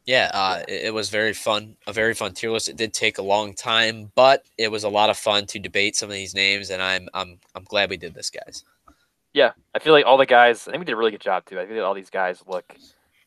Yeah, 0.09 0.31
uh, 0.33 0.63
it, 0.67 0.87
it, 0.87 0.95
was 0.95 1.11
very 1.11 1.35
fun, 1.35 1.77
a 1.87 1.93
very 1.93 2.15
fun 2.15 2.33
tier 2.33 2.51
list. 2.51 2.71
It 2.71 2.77
did 2.77 2.95
take 2.95 3.19
a 3.19 3.23
long 3.23 3.53
time, 3.53 4.11
but 4.15 4.43
it 4.57 4.71
was 4.71 4.85
a 4.85 4.89
lot 4.89 5.11
of 5.11 5.19
fun 5.19 5.45
to 5.49 5.59
debate 5.59 5.97
some 5.97 6.09
of 6.09 6.15
these 6.15 6.35
names, 6.35 6.71
and 6.71 6.81
I'm 6.81 7.11
I'm 7.13 7.39
I'm 7.55 7.65
glad 7.65 7.91
we 7.91 7.99
did 7.99 8.15
this, 8.15 8.31
guys. 8.31 8.65
Yeah, 9.35 9.53
I 9.75 9.81
feel 9.81 9.93
like 9.93 10.07
all 10.07 10.17
the 10.17 10.25
guys. 10.25 10.67
I 10.67 10.71
think 10.71 10.81
we 10.81 10.87
did 10.87 10.93
a 10.93 10.97
really 10.97 11.11
good 11.11 11.21
job 11.21 11.45
too. 11.45 11.61
I 11.61 11.67
think 11.67 11.79
all 11.81 11.93
these 11.93 12.09
guys 12.09 12.43
look 12.47 12.75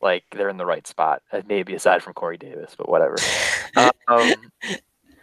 like 0.00 0.24
they're 0.32 0.48
in 0.48 0.56
the 0.56 0.66
right 0.66 0.84
spot. 0.84 1.22
Uh, 1.30 1.42
maybe 1.46 1.72
aside 1.74 2.02
from 2.02 2.14
Corey 2.14 2.36
Davis, 2.36 2.74
but 2.76 2.88
whatever. 2.88 3.14
um, 4.08 4.32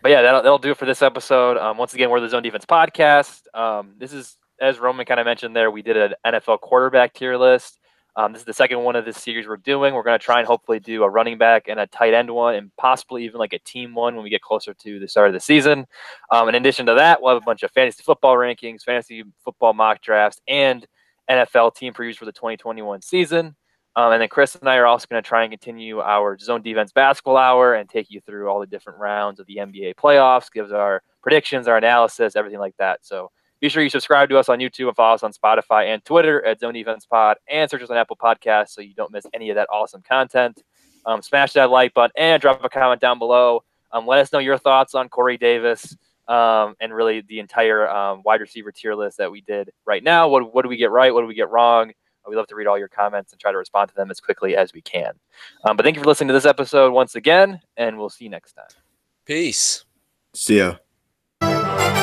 but 0.02 0.12
yeah, 0.12 0.22
that'll, 0.22 0.42
that'll 0.42 0.60
do 0.60 0.72
it 0.72 0.78
for 0.78 0.86
this 0.86 1.02
episode. 1.02 1.58
Um, 1.58 1.78
once 1.78 1.94
again, 1.94 2.10
we're 2.10 2.22
the 2.22 2.30
Zone 2.30 2.42
Defense 2.42 2.66
podcast. 2.66 3.54
Um, 3.54 3.96
this 3.98 4.14
is 4.14 4.38
as 4.62 4.80
Roman 4.80 5.06
kind 5.06 5.20
of 5.20 5.26
mentioned 5.26 5.58
there. 5.58 5.72
We 5.72 5.82
did 5.82 5.98
an 5.98 6.14
NFL 6.26 6.62
quarterback 6.62 7.16
tier 7.16 7.36
list. 7.36 7.79
Um, 8.16 8.34
this 8.34 8.42
is 8.42 8.46
the 8.46 8.54
second 8.54 8.84
one 8.84 8.96
of 8.96 9.06
this 9.06 9.18
series 9.18 9.48
we're 9.48 9.58
doing. 9.58 9.94
We're 9.94 10.04
going 10.04 10.20
to 10.20 10.24
try 10.24 10.40
and 10.40 10.48
hopefully 10.48 10.80
do 10.80 11.04
a 11.04 11.10
running 11.10 11.38
back 11.38 11.68
and 11.68 11.80
a 11.80 11.88
tight 11.88 12.14
end 12.14 12.30
one, 12.30 12.56
and 12.56 12.72
possibly 12.78 13.24
even 13.26 13.40
like 13.40 13.54
a 13.54 13.60
team 13.60 13.94
one 13.94 14.16
when 14.16 14.24
we 14.24 14.30
get 14.30 14.42
closer 14.42 14.74
to 14.74 15.00
the 15.00 15.08
start 15.08 15.28
of 15.28 15.34
the 15.34 15.40
season. 15.40 15.86
Um, 16.32 16.50
in 16.50 16.56
addition 16.56 16.86
to 16.88 16.96
that, 16.96 17.22
we'll 17.22 17.34
have 17.34 17.42
a 17.42 17.46
bunch 17.46 17.64
of 17.64 17.72
fantasy 17.72 18.04
football 18.04 18.36
rankings, 18.36 18.84
fantasy 18.84 19.24
football 19.44 19.74
mock 19.74 20.02
drafts, 20.02 20.42
and 20.48 20.86
NFL 21.30 21.76
team 21.76 21.94
previews 21.94 22.16
for 22.16 22.26
the 22.26 22.32
2021 22.32 23.02
season. 23.02 23.56
Um, 23.96 24.14
and 24.14 24.22
then 24.22 24.30
Chris 24.30 24.56
and 24.56 24.70
I 24.70 24.78
are 24.78 24.86
also 24.86 25.08
going 25.10 25.22
to 25.22 25.28
try 25.28 25.44
and 25.44 25.52
continue 25.52 26.00
our 26.00 26.38
zone 26.38 26.62
defense 26.62 26.92
basketball 26.92 27.38
hour 27.38 27.74
and 27.74 27.90
take 27.90 28.10
you 28.10 28.22
through 28.22 28.48
all 28.48 28.60
the 28.60 28.68
different 28.68 29.00
rounds 29.00 29.40
of 29.40 29.48
the 29.48 29.58
NBA 29.58 29.96
playoffs, 29.96 30.52
gives 30.52 30.72
our 30.72 31.02
predictions, 31.22 31.68
our 31.68 31.78
analysis, 31.78 32.36
everything 32.36 32.60
like 32.60 32.76
that. 32.78 33.00
So 33.04 33.32
be 33.62 33.70
sure 33.70 33.84
you 33.84 33.90
subscribe 33.90 34.30
to 34.30 34.38
us 34.38 34.50
on 34.50 34.60
YouTube 34.60 34.88
and 34.88 34.96
follow 34.96 35.16
us 35.16 35.24
on 35.24 35.34
Spotify 35.34 35.94
and 35.94 36.04
Twitter 36.06 36.46
at 36.46 36.60
Zone 36.60 36.74
Defense 36.74 37.06
Pod 37.06 37.38
and 37.48 37.70
search 37.70 37.82
us 37.82 37.90
on 37.90 37.98
Apple 37.98 38.18
Podcasts 38.18 38.70
so 38.70 38.82
you 38.82 38.94
don't 38.94 39.12
miss 39.12 39.26
any 39.34 39.50
of 39.50 39.56
that 39.56 39.68
awesome 39.72 40.02
content. 40.02 40.64
Um, 41.06 41.22
smash 41.22 41.54
that 41.54 41.70
like 41.70 41.94
button 41.94 42.12
and 42.18 42.42
drop 42.42 42.64
a 42.64 42.70
comment 42.70 43.02
down 43.02 43.20
below. 43.20 43.64
Um, 43.92 44.06
let 44.06 44.20
us 44.20 44.32
know 44.32 44.40
your 44.40 44.58
thoughts 44.58 44.96
on 44.96 45.10
Corey 45.10 45.38
Davis 45.38 45.96
um, 46.28 46.76
and 46.80 46.94
really 46.94 47.22
the 47.22 47.40
entire 47.40 47.90
um, 47.90 48.22
wide 48.24 48.42
receiver 48.42 48.72
tier 48.72 48.96
list 48.96 49.18
that 49.18 49.32
we 49.32 49.42
did 49.42 49.72
right 49.86 50.04
now. 50.04 50.30
What, 50.30 50.54
what 50.54 50.62
do 50.62 50.70
we 50.70 50.78
get 50.78 50.92
right? 50.92 51.14
What 51.14 51.22
do 51.22 51.28
we 51.28 51.34
get 51.34 51.50
wrong? 51.50 51.92
We 52.28 52.36
love 52.36 52.48
to 52.48 52.56
read 52.56 52.68
all 52.68 52.78
your 52.78 52.90
comments 52.90 53.32
and 53.32 53.42
try 53.42 53.52
to 53.52 53.58
respond 53.58 53.90
to 53.90 53.96
them 53.96 54.12
as 54.12 54.20
quickly 54.20 54.56
as 54.56 54.72
we 54.72 54.82
can. 54.82 55.14
Um, 55.64 55.76
but 55.76 55.84
thank 55.84 55.96
you 55.96 56.04
for 56.04 56.08
listening 56.08 56.28
to 56.28 56.34
this 56.34 56.46
episode 56.46 56.94
once 56.94 57.16
again, 57.16 57.60
and 57.76 57.98
we'll 57.98 58.10
see 58.10 58.26
you 58.26 58.30
next 58.30 58.54
time. 58.54 58.68
Peace. 59.26 59.84
See 60.36 60.60
ya. 60.60 61.99